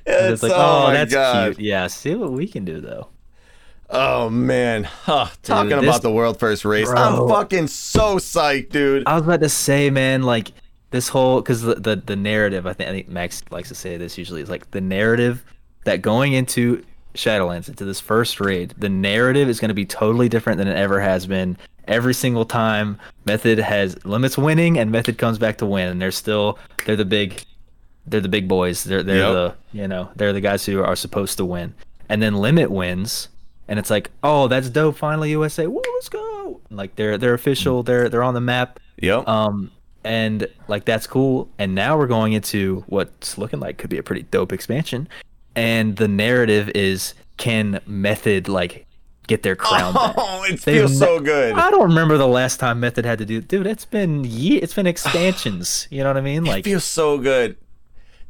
it's 0.06 0.44
like, 0.44 0.52
oh, 0.52 0.88
oh, 0.88 0.92
that's 0.92 1.14
God. 1.14 1.56
cute. 1.56 1.66
Yeah. 1.66 1.88
See 1.88 2.16
what 2.16 2.34
we 2.34 2.48
can 2.50 2.66
do 2.66 2.82
though. 2.82 3.08
Oh 3.92 4.30
man, 4.30 4.84
huh, 4.86 5.28
talking 5.44 5.70
this- 5.70 5.84
about 5.84 6.02
the 6.02 6.12
world 6.12 6.40
first 6.40 6.64
race. 6.66 6.90
I'm 6.90 7.28
fucking 7.28 7.68
so 7.68 8.16
psyched, 8.18 8.70
dude. 8.70 9.04
I 9.06 9.16
was 9.16 9.24
about 9.24 9.42
to 9.42 9.50
say, 9.50 9.90
man, 9.90 10.24
like 10.24 10.52
this 10.92 11.10
whole 11.10 11.42
because 11.42 11.62
the, 11.62 11.76
the 11.76 11.96
the 11.98 12.16
narrative. 12.16 12.66
I 12.66 12.74
think 12.74 12.90
I 12.90 12.94
think 12.94 13.10
Max 13.10 13.44
likes 13.52 13.70
to 13.70 13.76
say 13.76 13.98
this 13.98 14.18
usually 14.18 14.42
is 14.42 14.50
like 14.50 14.72
the 14.72 14.82
narrative 14.82 15.44
that 15.84 16.02
going 16.02 16.34
into 16.34 16.84
Shadowlands 17.16 17.68
into 17.68 17.84
this 17.84 18.00
first 18.00 18.40
raid, 18.40 18.74
the 18.78 18.88
narrative 18.90 19.50
is 19.50 19.60
going 19.60 19.70
to 19.70 19.76
be 19.76 19.86
totally 19.86 20.30
different 20.30 20.58
than 20.58 20.68
it 20.68 20.78
ever 20.78 21.02
has 21.02 21.26
been. 21.28 21.58
Every 21.88 22.14
single 22.14 22.46
time, 22.46 22.98
Method 23.26 23.58
has 23.60 24.06
limits 24.06 24.38
winning, 24.38 24.78
and 24.80 24.92
Method 24.92 25.18
comes 25.18 25.38
back 25.40 25.58
to 25.58 25.66
win, 25.66 25.90
and 25.90 26.02
they're 26.02 26.12
still 26.12 26.58
they're 26.86 26.96
the 26.96 27.04
big 27.04 27.44
they're 28.08 28.22
the 28.22 28.30
big 28.30 28.48
boys. 28.48 28.84
They're 28.86 29.04
they're 29.04 29.18
Yep. 29.18 29.34
the 29.34 29.56
you 29.78 29.88
know 29.90 30.10
they're 30.16 30.32
the 30.32 30.40
guys 30.42 30.66
who 30.66 30.82
are 30.82 30.96
supposed 30.96 31.36
to 31.38 31.46
win, 31.46 31.74
and 32.08 32.22
then 32.22 32.36
Limit 32.36 32.72
wins, 32.72 33.28
and 33.72 33.80
it's 33.80 33.90
like 33.90 34.12
oh 34.22 34.50
that's 34.50 34.70
dope. 34.70 34.98
Finally 34.98 35.32
USA, 35.32 35.66
woo, 35.66 35.82
let's 35.96 36.10
go! 36.10 36.60
Like 36.70 36.96
they're 36.98 37.18
they're 37.18 37.34
official. 37.34 37.82
They're 37.84 38.10
they're 38.10 38.22
on 38.22 38.34
the 38.34 38.42
map. 38.42 38.80
Yep. 38.98 39.26
Um, 39.28 39.72
and 40.04 40.46
like 40.68 40.84
that's 40.84 41.08
cool. 41.08 41.50
And 41.58 41.74
now 41.74 41.98
we're 41.98 42.08
going 42.08 42.34
into 42.34 42.84
what's 42.88 43.38
looking 43.38 43.62
like 43.62 43.78
could 43.78 43.90
be 43.90 43.98
a 43.98 44.04
pretty 44.04 44.24
dope 44.24 44.52
expansion. 44.52 45.08
And 45.56 45.96
the 45.96 46.08
narrative 46.10 46.70
is 46.76 47.14
can 47.38 47.80
Method 47.86 48.50
like 48.50 48.86
get 49.28 49.44
their 49.44 49.56
crown 49.56 49.94
back? 49.94 50.16
oh, 50.18 50.44
it 50.44 50.60
They've 50.62 50.76
feels 50.82 51.00
so 51.00 51.20
good. 51.22 51.54
I 51.54 51.72
don't 51.72 51.88
remember 51.90 52.18
the 52.18 52.28
last 52.28 52.60
time 52.60 52.80
Method 52.82 53.06
had 53.06 53.20
to 53.20 53.26
do. 53.26 53.40
Dude, 53.42 53.68
it's 53.68 53.86
been 53.86 54.26
ye- 54.26 54.58
It's 54.58 54.74
been 54.74 54.88
expansions. 54.88 55.88
you 55.90 56.04
know 56.04 56.10
what 56.10 56.18
I 56.18 56.22
mean? 56.22 56.46
it 56.46 56.50
Like 56.50 56.66
feels 56.66 56.84
so 56.84 57.18
good. 57.18 57.56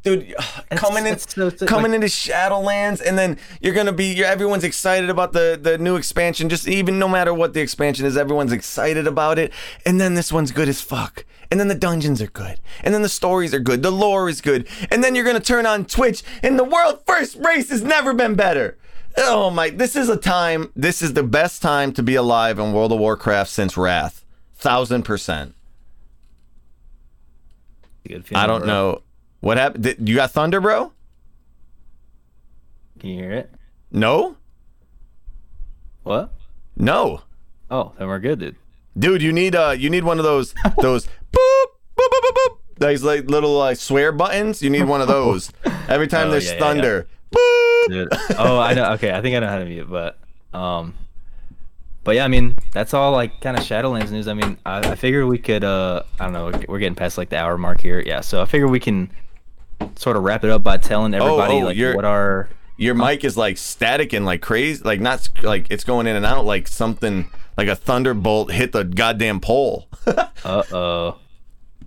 Dude, 0.02 0.34
coming 0.72 1.06
in, 1.06 1.12
it's 1.14 1.32
so- 1.34 1.50
coming 1.66 1.92
like- 1.92 1.96
into 2.02 2.08
Shadowlands, 2.08 3.00
and 3.04 3.16
then 3.18 3.38
you're 3.60 3.74
gonna 3.74 3.92
be, 3.92 4.06
you're, 4.14 4.26
everyone's 4.26 4.64
excited 4.64 5.10
about 5.10 5.32
the 5.32 5.58
the 5.60 5.78
new 5.78 5.96
expansion. 5.96 6.48
Just 6.48 6.66
even 6.68 6.98
no 6.98 7.08
matter 7.08 7.32
what 7.32 7.54
the 7.54 7.60
expansion 7.60 8.04
is, 8.06 8.16
everyone's 8.16 8.52
excited 8.52 9.06
about 9.06 9.38
it. 9.38 9.52
And 9.86 10.00
then 10.00 10.14
this 10.14 10.32
one's 10.32 10.50
good 10.50 10.68
as 10.68 10.80
fuck. 10.80 11.24
And 11.50 11.60
then 11.60 11.68
the 11.68 11.74
dungeons 11.74 12.22
are 12.22 12.28
good. 12.28 12.60
And 12.82 12.94
then 12.94 13.02
the 13.02 13.08
stories 13.10 13.52
are 13.52 13.58
good. 13.60 13.82
The 13.82 13.90
lore 13.92 14.28
is 14.30 14.40
good. 14.40 14.66
And 14.90 15.04
then 15.04 15.14
you're 15.14 15.24
gonna 15.24 15.38
turn 15.40 15.66
on 15.66 15.84
Twitch, 15.84 16.22
and 16.42 16.58
the 16.58 16.64
world 16.64 17.02
first 17.06 17.36
race 17.36 17.70
has 17.70 17.82
never 17.82 18.12
been 18.14 18.34
better. 18.34 18.78
Oh 19.18 19.50
my! 19.50 19.68
This 19.68 19.94
is 19.94 20.08
a 20.08 20.16
time. 20.16 20.72
This 20.74 21.02
is 21.02 21.12
the 21.12 21.22
best 21.22 21.60
time 21.60 21.92
to 21.92 22.02
be 22.02 22.14
alive 22.14 22.58
in 22.58 22.72
World 22.72 22.92
of 22.92 22.98
Warcraft 22.98 23.50
since 23.50 23.76
Wrath. 23.76 24.24
Thousand 24.54 25.02
percent. 25.02 25.54
good 28.08 28.24
feeling, 28.26 28.42
I 28.42 28.46
don't 28.46 28.60
bro. 28.60 28.66
know 28.68 29.02
what 29.42 29.58
happened. 29.58 29.84
Did, 29.84 30.08
you 30.08 30.16
got 30.16 30.30
thunder, 30.30 30.60
bro? 30.60 30.92
Can 32.98 33.10
you 33.10 33.16
hear 33.22 33.32
it? 33.32 33.50
No, 33.90 34.36
What? 36.04 36.32
no, 36.76 37.20
Oh, 37.70 37.92
then 37.98 38.08
we're 38.08 38.18
good, 38.18 38.38
dude. 38.38 38.56
dude. 38.98 39.22
You 39.22 39.32
need 39.32 39.54
uh, 39.54 39.74
you 39.76 39.88
need 39.90 40.04
one 40.04 40.18
of 40.18 40.24
those 40.24 40.54
those 40.80 41.06
boop 41.06 41.64
boop 41.96 42.08
boop 42.08 42.20
boop 42.22 42.34
boop. 42.36 42.56
Those 42.78 43.02
like 43.02 43.24
little 43.30 43.56
like 43.58 43.76
swear 43.78 44.12
buttons. 44.12 44.62
You 44.62 44.70
need 44.70 44.84
one 44.84 45.00
of 45.00 45.08
those 45.08 45.50
every 45.88 46.06
time 46.08 46.26
Oh, 46.28 46.30
there's 46.32 46.46
yeah, 46.46 46.54
yeah, 46.54 46.58
thunder. 46.60 47.08
Boop. 47.30 48.08
Oh, 48.38 48.58
I 48.58 48.74
know. 48.74 48.92
Okay, 48.94 49.10
I 49.12 49.20
think 49.22 49.36
I 49.36 49.40
know 49.40 49.48
how 49.48 49.58
to 49.58 49.64
mute, 49.64 49.88
but 49.90 50.18
um, 50.52 50.94
but 52.04 52.14
yeah, 52.14 52.24
I 52.24 52.28
mean 52.28 52.56
that's 52.72 52.92
all 52.94 53.12
like 53.12 53.40
kind 53.40 53.56
of 53.56 53.62
Shadowlands 53.64 54.10
news. 54.10 54.28
I 54.28 54.34
mean, 54.34 54.58
I, 54.66 54.90
I 54.90 54.94
figured 54.96 55.26
we 55.26 55.38
could. 55.38 55.64
Uh, 55.64 56.02
I 56.20 56.24
don't 56.24 56.32
know. 56.34 56.46
we're- 56.46 56.64
We're 56.68 56.78
getting 56.78 56.94
past 56.94 57.16
like 57.18 57.30
the 57.30 57.36
hour 57.38 57.56
mark 57.58 57.80
here. 57.80 58.00
Yeah, 58.04 58.20
so 58.20 58.42
I 58.42 58.44
figure 58.44 58.68
we 58.68 58.80
can 58.80 59.10
sort 59.96 60.16
of 60.16 60.22
wrap 60.22 60.44
it 60.44 60.50
up 60.50 60.62
by 60.62 60.76
telling 60.76 61.14
everybody 61.14 61.54
oh, 61.54 61.66
like 61.66 61.76
you're- 61.76 61.94
what 61.94 62.04
our 62.04 62.48
Your 62.76 62.94
mic 62.94 63.24
is 63.24 63.36
like 63.36 63.58
static 63.58 64.12
and 64.12 64.24
like 64.24 64.40
crazy, 64.42 64.82
like 64.82 65.00
not 65.00 65.28
like 65.42 65.66
it's 65.70 65.84
going 65.84 66.06
in 66.06 66.16
and 66.16 66.26
out 66.26 66.44
like 66.44 66.66
something 66.68 67.28
like 67.56 67.68
a 67.68 67.76
thunderbolt 67.76 68.50
hit 68.50 68.72
the 68.72 68.82
goddamn 68.84 69.40
pole. 69.40 69.86
uh 70.06 70.62
oh 70.72 71.18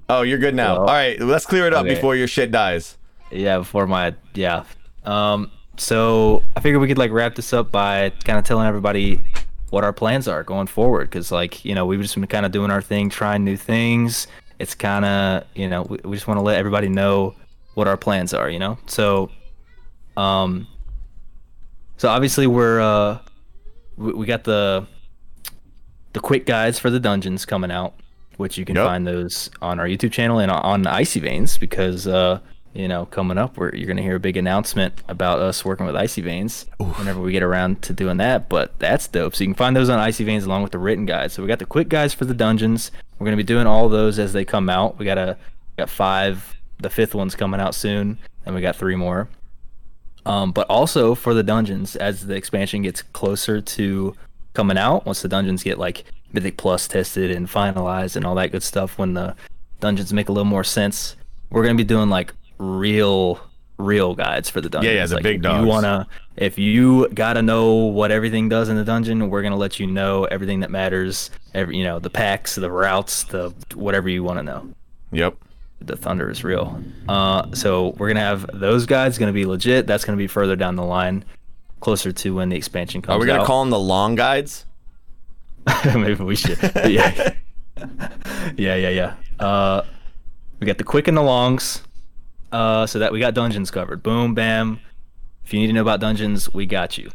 oh, 0.08 0.22
you're 0.22 0.38
good 0.38 0.54
now. 0.56 0.74
Well, 0.74 0.82
All 0.82 0.94
right, 0.94 1.20
let's 1.20 1.46
clear 1.46 1.66
it 1.66 1.74
up 1.74 1.86
okay. 1.86 1.96
before 1.96 2.16
your 2.16 2.28
shit 2.28 2.52
dies. 2.52 2.98
yeah 3.32 3.58
before 3.58 3.88
my 3.88 4.14
yeah 4.36 4.64
um 5.04 5.50
so 5.78 6.44
I 6.56 6.60
figured 6.62 6.80
we 6.82 6.88
could 6.88 6.98
like 6.98 7.12
wrap 7.12 7.36
this 7.36 7.52
up 7.52 7.72
by 7.72 8.12
kind 8.24 8.38
of 8.40 8.46
telling 8.46 8.68
everybody 8.68 9.22
what 9.72 9.84
our 9.84 9.92
plans 9.92 10.28
are 10.28 10.44
going 10.44 10.68
forward 10.68 11.10
because 11.10 11.32
like 11.32 11.66
you 11.66 11.76
know 11.76 11.86
we've 11.86 12.02
just 12.02 12.16
been 12.16 12.26
kind 12.28 12.46
of 12.46 12.52
doing 12.52 12.72
our 12.72 12.82
thing 12.82 13.10
trying 13.10 13.44
new 13.44 13.58
things 13.58 14.28
it's 14.60 14.74
kind 14.76 15.04
of 15.04 15.44
you 15.54 15.68
know 15.68 15.82
we, 15.84 15.98
we 16.06 16.16
just 16.16 16.28
want 16.28 16.38
to 16.38 16.44
let 16.44 16.58
everybody 16.58 16.88
know 16.88 17.36
what 17.76 17.88
our 17.88 17.97
plans 17.97 18.34
are 18.34 18.49
you 18.49 18.60
know? 18.60 18.77
So 18.88 19.30
um 20.18 20.68
so 21.97 22.10
obviously 22.10 22.47
we're 22.47 22.80
uh 22.81 23.19
we, 23.97 24.14
we 24.14 24.26
got 24.26 24.43
the 24.43 24.85
the 26.14 26.19
quick 26.19 26.45
guides 26.45 26.80
for 26.80 26.89
the 26.89 26.99
dungeons 26.99 27.45
coming 27.45 27.72
out 27.72 27.93
which 28.38 28.57
you 28.57 28.65
can 28.65 28.76
Yep. 28.76 28.85
find 28.85 29.07
those 29.07 29.49
on 29.61 29.80
our 29.80 29.85
youtube 29.88 30.11
channel 30.11 30.39
and 30.39 30.52
on 30.52 30.88
icy 30.88 31.19
veins 31.19 31.57
because 31.57 32.07
uh 32.07 32.39
you 32.73 32.88
know 32.88 33.06
coming 33.07 33.38
up 33.38 33.57
where 33.57 33.73
you're 33.76 33.88
gonna 33.88 34.02
hear 34.02 34.15
a 34.15 34.19
big 34.19 34.35
announcement 34.38 34.93
about 35.07 35.39
us 35.39 35.64
working 35.65 35.85
with 35.85 35.95
icy 35.95 36.22
veins 36.22 36.65
whenever 36.77 37.19
we 37.22 37.31
get 37.31 37.43
around 37.43 37.81
to 37.81 37.93
doing 37.93 38.18
that 38.18 38.49
but 38.49 38.77
that's 38.80 39.07
dope. 39.07 39.35
So 39.35 39.43
you 39.45 39.49
can 39.49 39.56
find 39.56 39.76
those 39.76 39.88
on 39.89 39.99
icy 39.99 40.23
veins 40.26 40.43
along 40.45 40.64
with 40.64 40.73
the 40.73 40.80
written 40.80 41.06
guides. 41.06 41.34
So 41.34 41.41
we 41.41 41.47
got 41.47 41.60
the 41.60 41.65
quick 41.65 41.88
guides 41.88 42.14
for 42.14 42.26
the 42.26 42.34
dungeons. 42.34 42.91
We're 43.18 43.26
gonna 43.26 43.38
be 43.38 43.43
doing 43.43 43.65
all 43.68 43.88
those 43.88 44.19
as 44.19 44.34
they 44.34 44.43
come 44.43 44.69
out. 44.69 44.97
We 44.99 45.06
got 45.06 45.18
a 45.18 45.38
got 45.77 45.89
five 45.89 46.53
the 46.80 46.89
fifth 46.89 47.15
one's 47.15 47.35
coming 47.35 47.60
out 47.60 47.76
soon 47.76 48.18
and 48.45 48.56
we 48.56 48.61
got 48.61 48.76
three 48.76 48.95
more 48.95 49.27
um, 50.26 50.52
but 50.52 50.68
also 50.69 51.14
for 51.15 51.34
the 51.34 51.43
dungeons 51.43 51.95
as 51.95 52.26
the 52.26 52.35
expansion 52.35 52.81
gets 52.81 53.02
closer 53.02 53.61
to 53.61 54.15
coming 54.53 54.77
out 54.77 55.06
once 55.06 55.22
the 55.22 55.27
dungeons 55.27 55.64
get 55.64 55.77
like 55.77 56.06
mythic 56.34 56.57
plus 56.57 56.88
tested 56.88 57.31
and 57.31 57.47
finalized 57.47 58.15
and 58.15 58.26
all 58.26 58.35
that 58.35 58.52
good 58.52 58.64
stuff 58.64 58.97
when 58.97 59.14
the 59.14 59.35
dungeons 59.80 60.11
make 60.14 60.30
a 60.30 60.31
little 60.31 60.45
more 60.45 60.64
sense 60.64 61.15
we're 61.49 61.64
going 61.64 61.76
to 61.76 61.81
be 61.81 61.88
doing 61.88 62.10
like 62.10 62.34
real 62.57 63.39
real 63.77 64.15
guides 64.15 64.49
for 64.49 64.61
the 64.61 64.69
dungeons. 64.69 64.93
yeah, 64.93 65.02
yeah, 65.02 65.07
the 65.07 65.22
big 65.22 65.38
if 65.38 65.41
dogs. 65.41 65.61
You 65.61 65.68
wanna, 65.68 66.07
if 66.38 66.57
you 66.57 67.07
gotta 67.10 67.41
know 67.41 67.73
what 67.73 68.11
everything 68.11 68.49
does 68.49 68.69
in 68.69 68.76
the 68.76 68.84
dungeon, 68.84 69.30
we're 69.30 69.41
gonna 69.41 69.57
let 69.57 69.80
you 69.80 69.88
know 69.88 70.26
everything 70.26 70.61
that 70.61 70.72
matters. 70.72 71.30
Every, 71.53 71.77
you 71.77 71.84
know, 71.84 71.99
the 71.99 72.10
packs, 72.10 72.56
the 72.56 72.72
routes, 72.72 73.23
the 73.26 73.53
whatever 73.73 74.10
you 74.10 74.23
want 74.23 74.39
to 74.39 74.43
know. 74.43 74.73
Yep. 75.11 75.35
The 75.86 75.95
thunder 75.95 76.30
is 76.30 76.44
real. 76.44 76.82
Uh, 77.07 77.53
so 77.53 77.90
we're 77.98 78.07
gonna 78.07 78.20
have 78.22 78.49
those 78.53 78.86
guides 78.86 79.18
gonna 79.18 79.34
be 79.34 79.45
legit. 79.45 79.88
That's 79.88 80.06
gonna 80.06 80.18
be 80.18 80.28
further 80.28 80.56
down 80.56 80.76
the 80.76 80.84
line, 80.84 81.26
closer 81.80 82.12
to 82.12 82.36
when 82.36 82.49
the 82.49 82.56
expansion 82.56 83.02
comes. 83.02 83.14
Out. 83.14 83.18
Are 83.18 83.20
we 83.20 83.28
gonna 83.28 83.41
out. 83.41 83.48
call 83.48 83.62
them 83.62 83.70
the 83.70 83.80
long 83.80 84.16
guides? 84.16 84.66
Maybe 85.86 86.24
we 86.24 86.36
should. 86.36 86.60
Yeah. 86.88 87.34
yeah, 88.56 88.76
yeah, 88.76 88.90
yeah. 88.90 89.14
Uh, 89.40 89.82
we 90.60 90.68
got 90.68 90.78
the 90.78 90.84
quick 90.84 91.07
and 91.07 91.18
the 91.18 91.22
longs. 91.22 91.82
Uh, 92.52 92.88
so 92.88 92.99
that 92.99 93.12
we 93.12 93.20
got 93.20 93.34
dungeons 93.34 93.70
covered. 93.70 94.02
Boom, 94.02 94.34
bam. 94.34 94.80
If 95.44 95.53
you 95.53 95.60
need 95.60 95.68
to 95.68 95.74
know 95.74 95.82
about 95.82 95.99
dungeons, 95.99 96.53
we 96.53 96.66
got 96.66 96.98
you. 96.98 97.12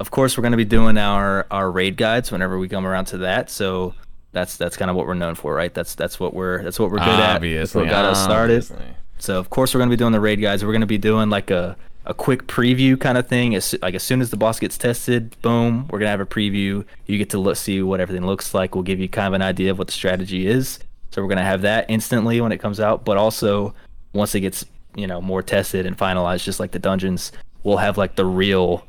Of 0.00 0.10
course, 0.10 0.36
we're 0.36 0.42
going 0.42 0.52
to 0.52 0.56
be 0.56 0.64
doing 0.64 0.96
our 0.96 1.46
our 1.50 1.70
raid 1.70 1.96
guides 1.96 2.32
whenever 2.32 2.58
we 2.58 2.68
come 2.68 2.86
around 2.86 3.04
to 3.06 3.18
that. 3.18 3.50
So 3.50 3.94
that's 4.32 4.56
that's 4.56 4.76
kind 4.76 4.90
of 4.90 4.96
what 4.96 5.06
we're 5.06 5.14
known 5.14 5.34
for, 5.34 5.54
right? 5.54 5.72
That's 5.72 5.94
that's 5.94 6.18
what 6.18 6.34
we're 6.34 6.62
that's 6.62 6.78
what 6.78 6.90
we're 6.90 6.98
good 6.98 7.08
at. 7.08 7.40
That's 7.40 7.74
what 7.74 7.88
got 7.88 8.04
us 8.04 8.22
started. 8.22 8.62
obviously. 8.62 8.96
So 9.18 9.38
of 9.38 9.50
course 9.50 9.72
we're 9.74 9.78
going 9.78 9.90
to 9.90 9.96
be 9.96 9.98
doing 9.98 10.12
the 10.12 10.20
raid 10.20 10.40
guys. 10.40 10.64
We're 10.64 10.72
going 10.72 10.80
to 10.80 10.86
be 10.86 10.98
doing 10.98 11.30
like 11.30 11.50
a, 11.50 11.76
a 12.06 12.12
quick 12.14 12.48
preview 12.48 12.98
kind 12.98 13.16
of 13.16 13.28
thing. 13.28 13.54
As 13.54 13.74
like 13.80 13.94
as 13.94 14.02
soon 14.02 14.20
as 14.20 14.30
the 14.30 14.36
boss 14.36 14.58
gets 14.58 14.76
tested, 14.76 15.36
boom, 15.42 15.86
we're 15.90 15.98
gonna 15.98 16.10
have 16.10 16.20
a 16.20 16.26
preview. 16.26 16.84
You 17.06 17.18
get 17.18 17.30
to 17.30 17.38
look, 17.38 17.56
see 17.56 17.82
what 17.82 18.00
everything 18.00 18.26
looks 18.26 18.54
like. 18.54 18.74
We'll 18.74 18.82
give 18.82 18.98
you 18.98 19.08
kind 19.08 19.28
of 19.28 19.34
an 19.34 19.42
idea 19.42 19.70
of 19.70 19.78
what 19.78 19.86
the 19.86 19.92
strategy 19.92 20.46
is. 20.46 20.78
So 21.10 21.22
we're 21.22 21.28
gonna 21.28 21.44
have 21.44 21.62
that 21.62 21.86
instantly 21.88 22.40
when 22.40 22.52
it 22.52 22.58
comes 22.58 22.80
out. 22.80 23.04
But 23.04 23.16
also 23.16 23.74
once 24.12 24.34
it 24.34 24.40
gets 24.40 24.64
you 24.96 25.06
know 25.06 25.20
more 25.20 25.42
tested 25.42 25.86
and 25.86 25.96
finalized, 25.96 26.44
just 26.44 26.58
like 26.58 26.72
the 26.72 26.78
dungeons, 26.78 27.32
we'll 27.62 27.76
have 27.76 27.98
like 27.98 28.16
the 28.16 28.26
real 28.26 28.84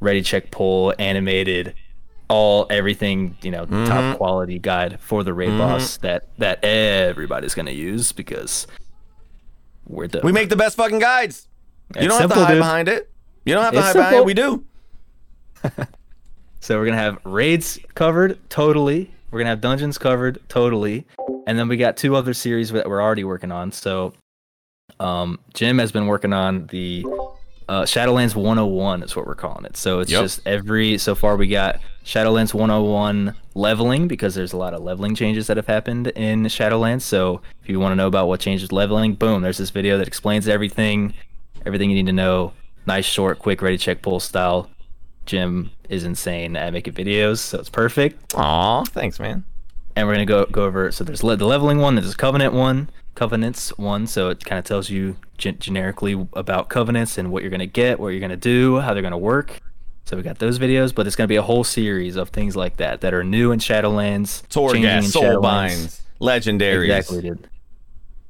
ready 0.00 0.20
check 0.22 0.50
pull 0.50 0.92
animated 0.98 1.74
all 2.32 2.66
everything 2.70 3.36
you 3.42 3.50
know 3.50 3.64
Mm-hmm. 3.66 3.84
top 3.86 4.16
quality 4.16 4.58
guide 4.58 4.98
for 5.00 5.22
the 5.22 5.32
raid 5.34 5.56
boss 5.58 5.98
that 5.98 6.28
that 6.38 6.64
everybody's 6.64 7.54
gonna 7.54 7.70
use 7.72 8.10
because 8.12 8.66
we're 9.86 10.08
the 10.08 10.20
We 10.24 10.32
make 10.32 10.48
the 10.48 10.56
best 10.56 10.76
fucking 10.76 10.98
guides. 10.98 11.46
you 12.00 12.08
don't 12.08 12.20
have 12.20 12.30
to 12.32 12.36
hide 12.36 12.52
dude. 12.54 12.58
behind 12.60 12.88
it. 12.88 13.10
You 13.44 13.54
don't 13.54 13.64
have 13.64 13.72
to 13.74 13.78
It's 13.80 13.86
hide 13.88 13.92
behind 13.94 14.16
it. 14.16 14.24
We 14.24 14.34
do. 14.34 14.64
So 16.60 16.78
we're 16.78 16.84
gonna 16.84 16.96
have 16.98 17.18
raids 17.24 17.78
covered 17.96 18.38
totally. 18.48 19.10
We're 19.32 19.40
gonna 19.40 19.50
have 19.50 19.60
dungeons 19.60 19.98
covered 19.98 20.38
totally, 20.48 21.06
and 21.46 21.58
then 21.58 21.66
we 21.66 21.76
got 21.76 21.96
two 21.96 22.14
other 22.14 22.32
series 22.34 22.70
that 22.70 22.88
we're 22.88 23.02
already 23.02 23.24
working 23.24 23.50
on. 23.50 23.72
So, 23.72 24.12
um, 25.00 25.40
Jim 25.54 25.78
has 25.78 25.90
been 25.90 26.06
working 26.06 26.32
on 26.32 26.66
the 26.68 27.04
uh, 27.68 27.82
Shadowlands 27.82 28.36
101 28.36 29.02
is 29.02 29.16
what 29.16 29.26
we're 29.26 29.34
calling 29.34 29.64
it. 29.64 29.76
So 29.76 29.98
it's 30.00 30.12
Yep. 30.12 30.22
just 30.22 30.40
every 30.46 30.98
so 30.98 31.16
far 31.16 31.36
we 31.36 31.48
got 31.48 31.80
Shadowlands 32.04 32.52
101 32.52 33.34
leveling 33.54 34.08
because 34.08 34.34
there's 34.34 34.52
a 34.52 34.56
lot 34.56 34.74
of 34.74 34.82
leveling 34.82 35.14
changes 35.14 35.46
that 35.46 35.56
have 35.56 35.66
happened 35.66 36.08
in 36.08 36.42
Shadowlands. 36.44 37.02
So 37.02 37.40
if 37.62 37.68
you 37.68 37.78
want 37.78 37.92
to 37.92 37.96
know 37.96 38.08
about 38.08 38.28
what 38.28 38.40
changes 38.40 38.72
leveling, 38.72 39.14
boom, 39.14 39.42
there's 39.42 39.58
this 39.58 39.70
video 39.70 39.98
that 39.98 40.08
explains 40.08 40.48
everything, 40.48 41.14
everything 41.64 41.90
you 41.90 41.96
need 41.96 42.06
to 42.06 42.12
know. 42.12 42.52
Nice, 42.86 43.04
short, 43.04 43.38
quick, 43.38 43.62
ready, 43.62 43.78
check, 43.78 44.02
pull 44.02 44.18
style. 44.18 44.68
Jim 45.26 45.70
is 45.88 46.02
insane 46.02 46.56
at 46.56 46.72
making 46.72 46.94
videos, 46.94 47.38
so 47.38 47.60
it's 47.60 47.68
perfect. 47.70 48.34
Aw, 48.34 48.84
thanks, 48.86 49.20
man. 49.20 49.44
And 49.94 50.08
we're 50.08 50.14
gonna 50.14 50.26
go 50.26 50.46
go 50.46 50.64
over. 50.64 50.90
So 50.90 51.04
there's 51.04 51.22
le- 51.22 51.36
the 51.36 51.46
leveling 51.46 51.78
one, 51.78 51.94
there's 51.94 52.16
Covenant 52.16 52.54
one, 52.54 52.90
Covenants 53.14 53.76
one. 53.78 54.08
So 54.08 54.30
it 54.30 54.44
kind 54.44 54.58
of 54.58 54.64
tells 54.64 54.90
you 54.90 55.16
gen- 55.38 55.58
generically 55.60 56.26
about 56.32 56.70
covenants 56.70 57.18
and 57.18 57.30
what 57.30 57.42
you're 57.42 57.50
gonna 57.50 57.66
get, 57.66 58.00
what 58.00 58.08
you're 58.08 58.20
gonna 58.20 58.36
do, 58.36 58.80
how 58.80 58.94
they're 58.94 59.02
gonna 59.02 59.18
work. 59.18 59.60
So 60.12 60.18
we 60.18 60.22
got 60.22 60.38
those 60.40 60.58
videos, 60.58 60.94
but 60.94 61.06
it's 61.06 61.16
gonna 61.16 61.26
be 61.26 61.36
a 61.36 61.42
whole 61.42 61.64
series 61.64 62.16
of 62.16 62.28
things 62.28 62.54
like 62.54 62.76
that 62.76 63.00
that 63.00 63.14
are 63.14 63.24
new 63.24 63.50
in 63.50 63.60
Shadowlands, 63.60 64.46
Torghast, 64.48 65.10
Soulbinds, 65.10 66.02
Legendaries. 66.20 66.84
Exactly, 66.84 67.22
dude. 67.22 67.48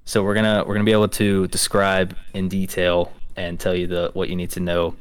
So 0.05 0.23
we're 0.23 0.35
gonna 0.35 0.63
we're 0.65 0.75
gonna 0.75 0.85
be 0.85 0.93
able 0.93 1.09
to 1.09 1.49
describe 1.49 2.17
in 2.35 2.49
detail 2.49 3.13
and 3.35 3.59
tell 3.59 3.75
you 3.75 3.89
the 3.89 4.13
what 4.15 4.29
you 4.29 4.37
need 4.37 4.51
to 4.51 4.61
know 4.61 4.95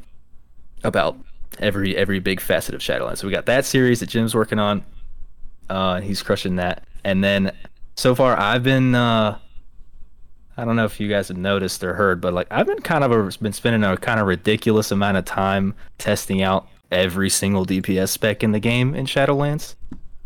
about 0.84 1.16
every 1.60 1.96
every 1.96 2.18
big 2.18 2.40
facet 2.40 2.74
of 2.74 2.82
Shadowlands. 2.82 3.20
So 3.20 3.28
we 3.28 3.32
got 3.32 3.46
that 3.46 3.64
series 3.66 4.00
that 4.00 4.10
Jim's 4.10 4.34
working 4.34 4.58
on. 4.58 4.84
Uh, 5.70 6.02
he's 6.02 6.24
crushing 6.24 6.56
that. 6.56 6.84
And 7.04 7.24
then 7.24 7.52
so 7.96 8.16
far 8.16 8.36
I've 8.40 8.64
been 8.64 8.96
uh, 8.96 9.38
I 10.62 10.66
don't 10.66 10.76
know 10.76 10.86
if 10.86 11.00
you 11.00 11.08
guys 11.08 11.28
have 11.30 11.38
noticed 11.38 11.84
or 11.84 11.96
heard, 11.96 12.22
but 12.22 12.34
like 12.36 12.46
I've 12.52 12.68
been 12.68 12.82
kind 12.82 13.04
of 13.04 13.12
a, 13.12 13.38
been 13.42 13.52
spending 13.52 13.84
a 13.84 13.98
kind 13.98 14.20
of 14.20 14.28
ridiculous 14.28 14.92
amount 14.92 15.18
of 15.18 15.26
time 15.26 15.74
testing 15.98 16.44
out 16.44 16.68
every 16.92 17.32
single 17.32 17.66
DPS 17.66 18.10
spec 18.10 18.44
in 18.44 18.52
the 18.52 18.60
game 18.60 18.94
in 18.94 19.08
Shadowlands. 19.08 19.74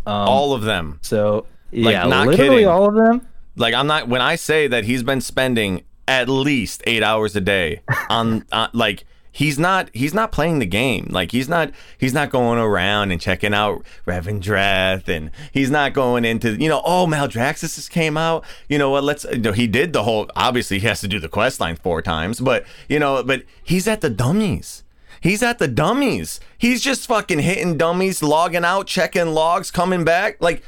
Um, 0.05 0.27
All 0.27 0.53
of 0.53 0.63
them. 0.63 0.99
so 1.01 1.45
Like, 1.71 1.93
yeah, 1.93 2.05
not 2.07 2.27
literally 2.27 2.49
kidding. 2.49 2.67
all 2.67 2.89
of 2.89 2.95
them. 2.95 3.25
Like 3.55 3.73
I'm 3.73 3.87
not 3.87 4.09
when 4.09 4.21
I 4.21 4.35
say 4.35 4.67
that 4.67 4.83
he's 4.83 5.03
been 5.03 5.21
spending 5.21 5.83
at 6.05 6.27
least 6.27 6.83
eight 6.85 7.01
hours 7.01 7.33
a 7.37 7.41
day 7.41 7.81
on, 8.09 8.45
on 8.51 8.69
like 8.73 9.05
he's 9.35 9.59
not 9.59 9.89
he's 9.93 10.13
not 10.13 10.31
playing 10.31 10.59
the 10.59 10.65
game. 10.65 11.07
Like 11.11 11.31
he's 11.31 11.49
not 11.49 11.71
he's 11.97 12.13
not 12.13 12.29
going 12.29 12.57
around 12.57 13.11
and 13.11 13.19
checking 13.19 13.53
out 13.53 13.85
Revendreth 14.07 15.09
and 15.09 15.29
he's 15.51 15.69
not 15.69 15.93
going 15.93 16.23
into 16.23 16.55
you 16.55 16.69
know 16.69 16.81
oh 16.85 17.05
Maldraxxus 17.05 17.75
just 17.75 17.91
came 17.91 18.17
out. 18.17 18.45
You 18.69 18.77
know 18.77 18.89
what? 18.89 19.03
Let's 19.03 19.25
you 19.25 19.39
know 19.39 19.51
he 19.51 19.67
did 19.67 19.91
the 19.91 20.03
whole. 20.03 20.29
Obviously 20.35 20.79
he 20.79 20.87
has 20.87 21.01
to 21.01 21.07
do 21.07 21.19
the 21.19 21.27
quest 21.27 21.59
line 21.59 21.75
four 21.75 22.01
times, 22.01 22.39
but 22.39 22.65
you 22.87 22.97
know 22.97 23.21
but 23.23 23.43
he's 23.63 23.87
at 23.87 24.01
the 24.01 24.09
dummies. 24.09 24.83
He's 25.19 25.43
at 25.43 25.59
the 25.59 25.67
dummies. 25.67 26.39
He's 26.57 26.81
just 26.81 27.07
fucking 27.07 27.39
hitting 27.39 27.77
dummies, 27.77 28.23
logging 28.23 28.63
out, 28.63 28.87
checking 28.87 29.27
logs, 29.27 29.69
coming 29.69 30.05
back. 30.05 30.37
Like 30.39 30.63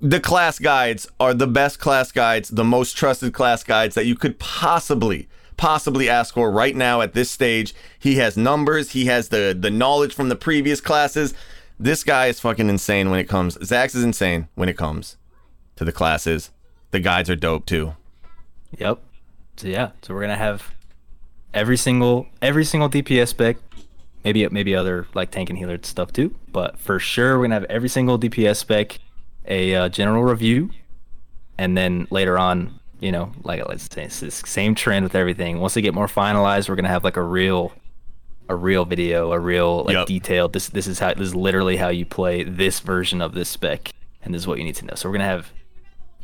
the 0.00 0.20
class 0.20 0.58
guides 0.58 1.06
are 1.20 1.34
the 1.34 1.46
best 1.46 1.78
class 1.78 2.10
guides, 2.10 2.48
the 2.48 2.64
most 2.64 2.96
trusted 2.96 3.34
class 3.34 3.62
guides 3.62 3.94
that 3.94 4.06
you 4.06 4.16
could 4.16 4.38
possibly 4.40 5.28
possibly 5.60 6.08
ask 6.08 6.32
for 6.32 6.50
right 6.50 6.74
now 6.74 7.02
at 7.02 7.12
this 7.12 7.30
stage. 7.30 7.74
He 7.98 8.14
has 8.16 8.34
numbers, 8.34 8.92
he 8.92 9.04
has 9.04 9.28
the 9.28 9.56
the 9.58 9.70
knowledge 9.70 10.14
from 10.14 10.30
the 10.30 10.34
previous 10.34 10.80
classes. 10.80 11.34
This 11.78 12.02
guy 12.02 12.26
is 12.26 12.40
fucking 12.40 12.70
insane 12.70 13.10
when 13.10 13.20
it 13.20 13.28
comes. 13.28 13.58
Zax 13.58 13.94
is 13.94 14.02
insane 14.02 14.48
when 14.54 14.70
it 14.70 14.78
comes 14.78 15.18
to 15.76 15.84
the 15.84 15.92
classes. 15.92 16.50
The 16.92 16.98
guides 16.98 17.28
are 17.28 17.36
dope 17.36 17.66
too. 17.66 17.94
Yep. 18.78 19.00
So 19.58 19.68
yeah, 19.68 19.90
so 20.00 20.14
we're 20.14 20.22
gonna 20.22 20.36
have 20.36 20.74
every 21.52 21.76
single 21.76 22.26
every 22.40 22.64
single 22.64 22.88
DPS 22.88 23.28
spec, 23.28 23.58
maybe 24.24 24.48
maybe 24.48 24.74
other 24.74 25.06
like 25.12 25.30
tank 25.30 25.50
and 25.50 25.58
healer 25.58 25.78
stuff 25.82 26.10
too, 26.10 26.34
but 26.50 26.78
for 26.78 26.98
sure 26.98 27.36
we're 27.36 27.44
gonna 27.44 27.56
have 27.56 27.64
every 27.64 27.90
single 27.90 28.18
DPS 28.18 28.56
spec, 28.56 28.98
a 29.46 29.74
uh, 29.74 29.88
general 29.90 30.22
review, 30.22 30.70
and 31.58 31.76
then 31.76 32.06
later 32.10 32.38
on, 32.38 32.79
you 33.00 33.10
know, 33.12 33.32
like 33.42 33.66
let's 33.68 33.88
say 33.92 34.04
it's 34.04 34.20
the 34.20 34.30
same 34.30 34.74
trend 34.74 35.04
with 35.04 35.14
everything. 35.14 35.58
Once 35.60 35.74
they 35.74 35.82
get 35.82 35.94
more 35.94 36.06
finalized, 36.06 36.68
we're 36.68 36.76
gonna 36.76 36.88
have 36.88 37.04
like 37.04 37.16
a 37.16 37.22
real 37.22 37.72
a 38.48 38.54
real 38.56 38.84
video, 38.84 39.32
a 39.32 39.38
real 39.38 39.84
like 39.84 39.94
Yep. 39.94 40.06
detailed. 40.06 40.52
This 40.52 40.68
this 40.68 40.86
is 40.86 40.98
how 40.98 41.14
this 41.14 41.28
is 41.28 41.34
literally 41.34 41.76
how 41.76 41.88
you 41.88 42.04
play 42.04 42.42
this 42.42 42.80
version 42.80 43.20
of 43.22 43.32
this 43.34 43.48
spec, 43.48 43.90
and 44.22 44.34
this 44.34 44.40
is 44.42 44.46
what 44.46 44.58
you 44.58 44.64
need 44.64 44.76
to 44.76 44.84
know. 44.86 44.94
So 44.94 45.08
we're 45.08 45.14
gonna 45.14 45.24
have 45.24 45.52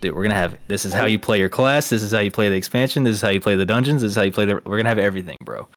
dude, 0.00 0.14
we're 0.14 0.22
gonna 0.24 0.34
have 0.34 0.58
this 0.68 0.84
is 0.84 0.92
how 0.92 1.06
you 1.06 1.18
play 1.18 1.38
your 1.38 1.48
class, 1.48 1.88
this 1.88 2.02
is 2.02 2.12
how 2.12 2.18
you 2.20 2.30
play 2.30 2.48
the 2.48 2.56
expansion, 2.56 3.04
this 3.04 3.14
is 3.16 3.22
how 3.22 3.30
you 3.30 3.40
play 3.40 3.56
the 3.56 3.64
dungeons, 3.66 4.02
this 4.02 4.10
is 4.10 4.16
how 4.16 4.22
you 4.22 4.32
play 4.32 4.44
the 4.44 4.60
we're 4.64 4.76
gonna 4.76 4.88
have 4.88 4.98
everything, 4.98 5.36
bro. 5.44 5.68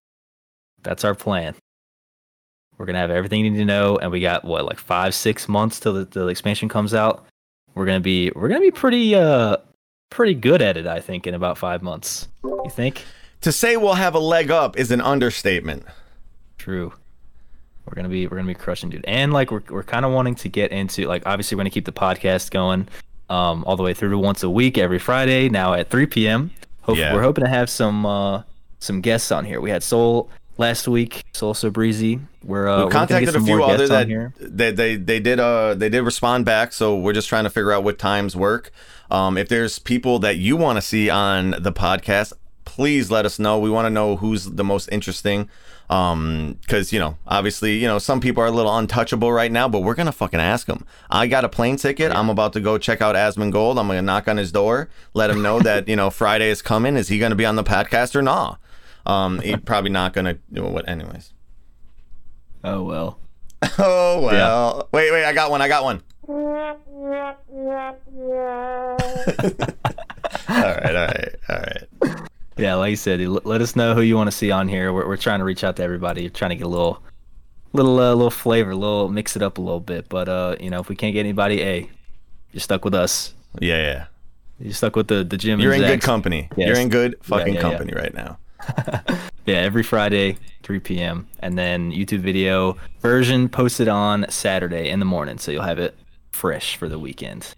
That's 0.83 1.03
our 1.05 1.15
plan. 1.15 1.55
We're 2.77 2.85
gonna 2.85 2.99
have 2.99 3.11
everything 3.11 3.43
you 3.43 3.51
need 3.51 3.57
to 3.59 3.65
know, 3.65 3.97
and 3.97 4.09
we 4.11 4.21
got 4.21 4.45
what, 4.45 4.65
like 4.65 4.79
five, 4.79 5.13
six 5.13 5.47
months 5.49 5.79
till 5.79 5.93
the, 5.93 6.05
till 6.05 6.25
the 6.25 6.31
expansion 6.31 6.69
comes 6.69 6.93
out. 6.93 7.25
We're 7.75 7.85
gonna 7.85 7.99
be 7.99 8.31
we're 8.35 8.47
gonna 8.47 8.61
be 8.61 8.71
pretty 8.71 9.15
uh 9.15 9.57
pretty 10.09 10.33
good 10.33 10.61
at 10.61 10.77
it, 10.77 10.87
I 10.87 10.99
think, 10.99 11.27
in 11.27 11.33
about 11.33 11.57
five 11.57 11.81
months. 11.81 12.27
You 12.43 12.69
think? 12.69 13.03
To 13.41 13.51
say 13.51 13.77
we'll 13.77 13.93
have 13.93 14.15
a 14.15 14.19
leg 14.19 14.51
up 14.51 14.77
is 14.77 14.91
an 14.91 15.01
understatement. 15.01 15.83
True. 16.57 16.93
We're 17.85 17.95
gonna 17.95 18.09
be 18.09 18.27
we're 18.27 18.37
gonna 18.37 18.47
be 18.47 18.53
crushing, 18.53 18.89
dude. 18.89 19.05
And 19.07 19.33
like 19.33 19.49
we're 19.49 19.63
we're 19.69 19.83
kind 19.83 20.05
of 20.05 20.11
wanting 20.11 20.35
to 20.35 20.49
get 20.49 20.71
into 20.71 21.07
like 21.07 21.23
obviously 21.25 21.55
we're 21.55 21.61
gonna 21.61 21.69
keep 21.71 21.85
the 21.85 21.91
podcast 21.91 22.51
going, 22.51 22.87
um, 23.29 23.63
all 23.65 23.75
the 23.77 23.83
way 23.83 23.93
through 23.93 24.11
to 24.11 24.17
once 24.17 24.43
a 24.43 24.49
week 24.49 24.77
every 24.77 24.99
Friday 24.99 25.49
now 25.49 25.73
at 25.73 25.89
3 25.89 26.05
p.m. 26.05 26.51
Hope, 26.81 26.97
Yeah. 26.97 27.13
We're 27.13 27.23
hoping 27.23 27.45
to 27.45 27.49
have 27.49 27.69
some 27.69 28.05
uh 28.05 28.43
some 28.79 29.01
guests 29.01 29.31
on 29.31 29.43
here. 29.45 29.59
We 29.59 29.69
had 29.71 29.81
Soul 29.81 30.29
last 30.57 30.87
week, 30.87 31.23
Soul 31.33 31.53
So 31.55 31.71
Breezy. 31.71 32.19
We're 32.43 32.67
uh, 32.67 32.79
we 32.79 32.83
we're 32.85 32.91
gonna 32.91 33.07
get 33.25 33.35
a 33.35 33.41
few 33.41 33.63
other 33.63 33.87
that 33.87 34.07
here. 34.07 34.33
they, 34.39 34.71
they 34.71 34.95
they 34.95 35.19
did 35.19 35.39
uh 35.39 35.73
they 35.73 35.89
did 35.89 36.01
respond 36.03 36.45
back 36.45 36.73
so 36.73 36.95
we're 36.95 37.13
just 37.13 37.27
trying 37.29 37.45
to 37.45 37.49
figure 37.49 37.71
out 37.71 37.83
what 37.83 37.97
times 37.97 38.35
work 38.35 38.71
um 39.11 39.37
if 39.37 39.47
there's 39.49 39.79
people 39.79 40.19
that 40.19 40.37
you 40.37 40.55
want 40.57 40.77
to 40.77 40.81
see 40.81 41.09
on 41.09 41.51
the 41.59 41.71
podcast 41.71 42.33
please 42.69 43.09
let 43.09 43.25
us 43.25 43.39
know. 43.39 43.57
We 43.57 43.71
want 43.71 43.87
to 43.87 43.89
know 43.89 44.15
who's 44.15 44.45
the 44.45 44.63
most 44.63 44.87
interesting. 44.91 45.49
Um, 45.89 46.59
because 46.61 46.93
you 46.93 46.99
know, 46.99 47.17
obviously, 47.25 47.77
you 47.77 47.87
know, 47.87 47.97
some 47.97 48.21
people 48.21 48.43
are 48.43 48.45
a 48.45 48.51
little 48.51 48.77
untouchable 48.77 49.31
right 49.33 49.51
now, 49.51 49.67
but 49.67 49.79
we're 49.79 49.95
gonna 49.95 50.11
fucking 50.11 50.39
ask 50.39 50.67
them. 50.67 50.85
I 51.09 51.25
got 51.25 51.43
a 51.43 51.49
plane 51.49 51.77
ticket. 51.77 52.11
I'm 52.11 52.29
about 52.29 52.53
to 52.53 52.59
go 52.59 52.77
check 52.77 53.01
out 53.01 53.15
Asmongold. 53.15 53.79
I'm 53.79 53.87
gonna 53.87 54.03
knock 54.03 54.27
on 54.27 54.37
his 54.37 54.51
door, 54.51 54.87
let 55.15 55.31
him 55.31 55.41
know 55.41 55.59
that 55.59 55.87
you 55.87 55.95
know 55.95 56.09
Friday 56.21 56.49
is 56.49 56.61
coming. 56.61 56.95
Is 56.95 57.07
he 57.07 57.17
gonna 57.17 57.35
be 57.35 57.45
on 57.45 57.55
the 57.55 57.63
podcast 57.63 58.15
or 58.15 58.21
not? 58.21 58.59
Um, 59.05 59.39
he's 59.39 59.57
probably 59.65 59.89
not 59.89 60.13
gonna. 60.13 60.37
What, 60.51 60.87
anyways. 60.87 61.33
Oh 62.63 62.83
well. 62.83 63.19
Oh 63.79 64.21
well. 64.21 64.89
Wait, 64.91 65.11
wait. 65.11 65.25
I 65.25 65.33
got 65.33 65.49
one. 65.49 65.61
I 65.61 65.67
got 65.67 65.83
one. 65.83 66.01
All 66.29 66.45
right, 70.47 70.95
all 70.95 71.07
right, 71.07 71.35
all 71.49 71.57
right. 71.57 71.87
Yeah, 72.57 72.75
like 72.75 72.91
you 72.91 72.95
said, 72.97 73.19
let 73.45 73.61
us 73.61 73.75
know 73.75 73.95
who 73.95 74.01
you 74.01 74.15
want 74.15 74.27
to 74.29 74.35
see 74.35 74.51
on 74.51 74.67
here. 74.67 74.93
We're, 74.93 75.07
we're 75.07 75.17
trying 75.17 75.39
to 75.39 75.45
reach 75.45 75.63
out 75.63 75.77
to 75.77 75.83
everybody, 75.83 76.23
We're 76.23 76.29
trying 76.29 76.51
to 76.51 76.55
get 76.55 76.65
a 76.65 76.69
little, 76.69 77.01
little, 77.73 77.99
uh, 77.99 78.13
little 78.13 78.29
flavor, 78.29 78.71
a 78.71 78.75
little 78.75 79.09
mix 79.09 79.35
it 79.35 79.41
up 79.41 79.57
a 79.57 79.61
little 79.61 79.79
bit. 79.79 80.07
But 80.07 80.29
uh, 80.29 80.55
you 80.59 80.69
know, 80.69 80.79
if 80.79 80.87
we 80.87 80.95
can't 80.95 81.13
get 81.13 81.21
anybody, 81.21 81.57
hey, 81.57 81.89
you're 82.51 82.61
stuck 82.61 82.85
with 82.85 82.93
us. 82.93 83.33
Yeah, 83.59 83.77
yeah. 83.77 84.05
You're 84.59 84.73
stuck 84.73 84.95
with 84.95 85.07
the 85.07 85.23
the 85.23 85.37
gym. 85.37 85.59
You're 85.59 85.73
in 85.73 85.81
good 85.81 86.01
company. 86.01 86.49
Yes. 86.55 86.67
You're 86.67 86.79
in 86.79 86.89
good 86.89 87.15
fucking 87.21 87.55
yeah, 87.55 87.61
yeah. 87.61 87.69
company 87.69 87.93
right 87.93 88.13
now. 88.13 88.37
Yeah, 89.49 89.55
every 89.55 89.81
Friday, 89.81 90.37
3 90.61 90.79
p.m. 90.79 91.27
And 91.39 91.57
then 91.57 91.91
YouTube 91.91 92.19
video 92.19 92.77
version 92.99 93.49
posted 93.49 93.87
on 93.87 94.27
Saturday 94.29 94.89
in 94.89 94.99
the 94.99 95.07
morning, 95.07 95.39
so 95.39 95.51
you'll 95.51 95.63
have 95.63 95.79
it 95.79 95.97
fresh 96.31 96.75
for 96.75 96.89
the 96.89 96.99
weekend. 96.99 97.55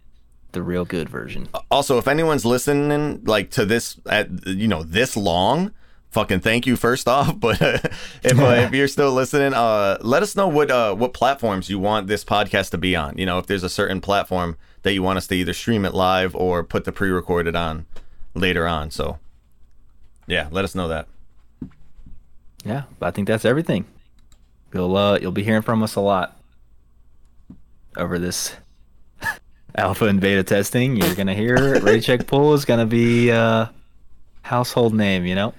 The 0.52 0.62
real 0.62 0.84
good 0.84 1.08
version. 1.08 1.48
Also, 1.70 1.98
if 1.98 2.08
anyone's 2.08 2.46
listening 2.46 3.24
like 3.24 3.52
to 3.52 3.66
this 3.66 3.98
at 4.06 4.46
you 4.46 4.68
know 4.68 4.84
this 4.84 5.16
long, 5.16 5.72
fucking 6.10 6.42
thank 6.42 6.68
you 6.68 6.76
first 6.76 7.08
off. 7.08 7.40
But 7.40 7.62
uh, 7.62 7.80
if 8.24 8.40
uh, 8.40 8.68
if 8.68 8.74
you're 8.74 8.88
still 8.88 9.12
listening, 9.12 9.54
uh, 9.54 9.98
let 10.02 10.24
us 10.24 10.36
know 10.36 10.48
what 10.48 10.70
uh 10.70 10.94
what 10.94 11.14
platforms 11.14 11.70
you 11.70 11.80
want 11.80 12.08
this 12.08 12.26
podcast 12.26 12.72
to 12.72 12.78
be 12.78 12.96
on. 12.96 13.18
You 13.18 13.26
know, 13.26 13.40
if 13.40 13.48
there's 13.48 13.64
a 13.64 13.70
certain 13.70 14.02
platform 14.02 14.58
that 14.84 14.94
you 14.94 15.04
want 15.04 15.18
us 15.18 15.28
to 15.28 15.36
either 15.36 15.54
stream 15.54 15.86
it 15.86 15.94
live 15.94 16.36
or 16.36 16.64
put 16.64 16.86
the 16.86 16.92
pre-recorded 16.92 17.56
on 17.56 17.86
later 18.34 18.68
on. 18.68 18.92
So, 18.92 19.20
yeah, 20.28 20.48
let 20.52 20.66
us 20.66 20.76
know 20.76 20.88
that. 20.88 21.08
Yeah, 22.66 22.84
but 23.00 23.08
I 23.08 23.12
think 23.12 23.28
that's 23.28 23.46
everything. 23.46 23.86
You'll 24.74 24.96
uh, 24.96 25.18
you'll 25.20 25.32
be 25.32 25.44
hearing 25.44 25.62
from 25.62 25.84
us 25.84 25.96
a 25.96 26.02
lot 26.02 26.41
over 27.98 28.18
this 28.20 28.56
alpha 29.76 30.06
and 30.06 30.20
beta 30.20 30.44
testing. 30.44 30.96
You're 30.96 31.16
gonna 31.16 31.34
hear 31.34 31.80
Ready 31.82 32.02
Check 32.02 32.28
Pull 32.28 32.54
is 32.54 32.66
gonna 32.66 32.86
be 32.86 33.32
uh 33.32 33.68
household 34.42 34.94
name. 34.94 35.26
You 35.26 35.36
know. 35.36 35.54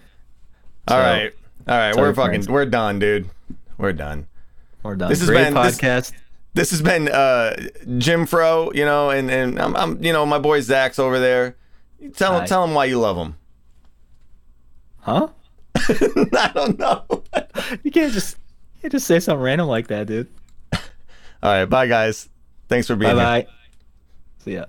All 0.88 0.96
So, 0.96 0.98
right, 0.98 1.32
all 1.68 1.76
right, 1.78 1.96
we're 1.96 2.12
fucking 2.14 2.46
we're 2.52 2.66
done, 2.66 2.98
dude. 2.98 3.28
We're 3.78 3.92
done. 3.92 4.26
We're 4.82 4.96
done. 4.96 5.08
This 5.10 5.20
has 5.20 5.28
Great 5.28 5.44
been- 5.44 5.54
this- 5.54 5.78
podcast. 5.78 6.12
this 6.54 6.70
has 6.70 6.82
been 6.82 7.08
uh 7.08 7.54
Jim 7.98 8.26
Fro, 8.26 8.72
you 8.74 8.84
know, 8.84 9.10
and 9.10 9.30
and 9.30 9.58
I'm, 9.60 9.76
I'm 9.76 10.02
you 10.04 10.12
know 10.12 10.26
my 10.26 10.38
boy 10.38 10.60
Zach's 10.60 10.98
over 10.98 11.18
there. 11.20 11.56
Tell 12.16 12.38
him 12.40 12.46
tell 12.46 12.64
him 12.64 12.74
why 12.74 12.86
you 12.86 12.98
love 12.98 13.16
him. 13.16 13.36
Huh? 15.00 15.28
I 15.76 16.50
don't 16.54 16.78
know. 16.78 17.04
You 17.84 17.90
can't 17.90 18.12
just 18.12 18.36
you 18.76 18.80
can't 18.82 18.92
just 18.92 19.06
say 19.06 19.18
something 19.20 19.40
random 19.42 19.68
like 19.68 19.86
that, 19.88 20.06
dude. 20.08 20.28
All 21.42 21.50
right, 21.52 21.64
bye 21.64 21.86
guys. 21.86 22.28
Thanks 22.68 22.86
for 22.86 22.96
being 22.96 23.16
Bye 23.16 23.36
here. 23.38 23.44
bye. 23.44 23.52
See 24.44 24.54
ya. 24.54 24.66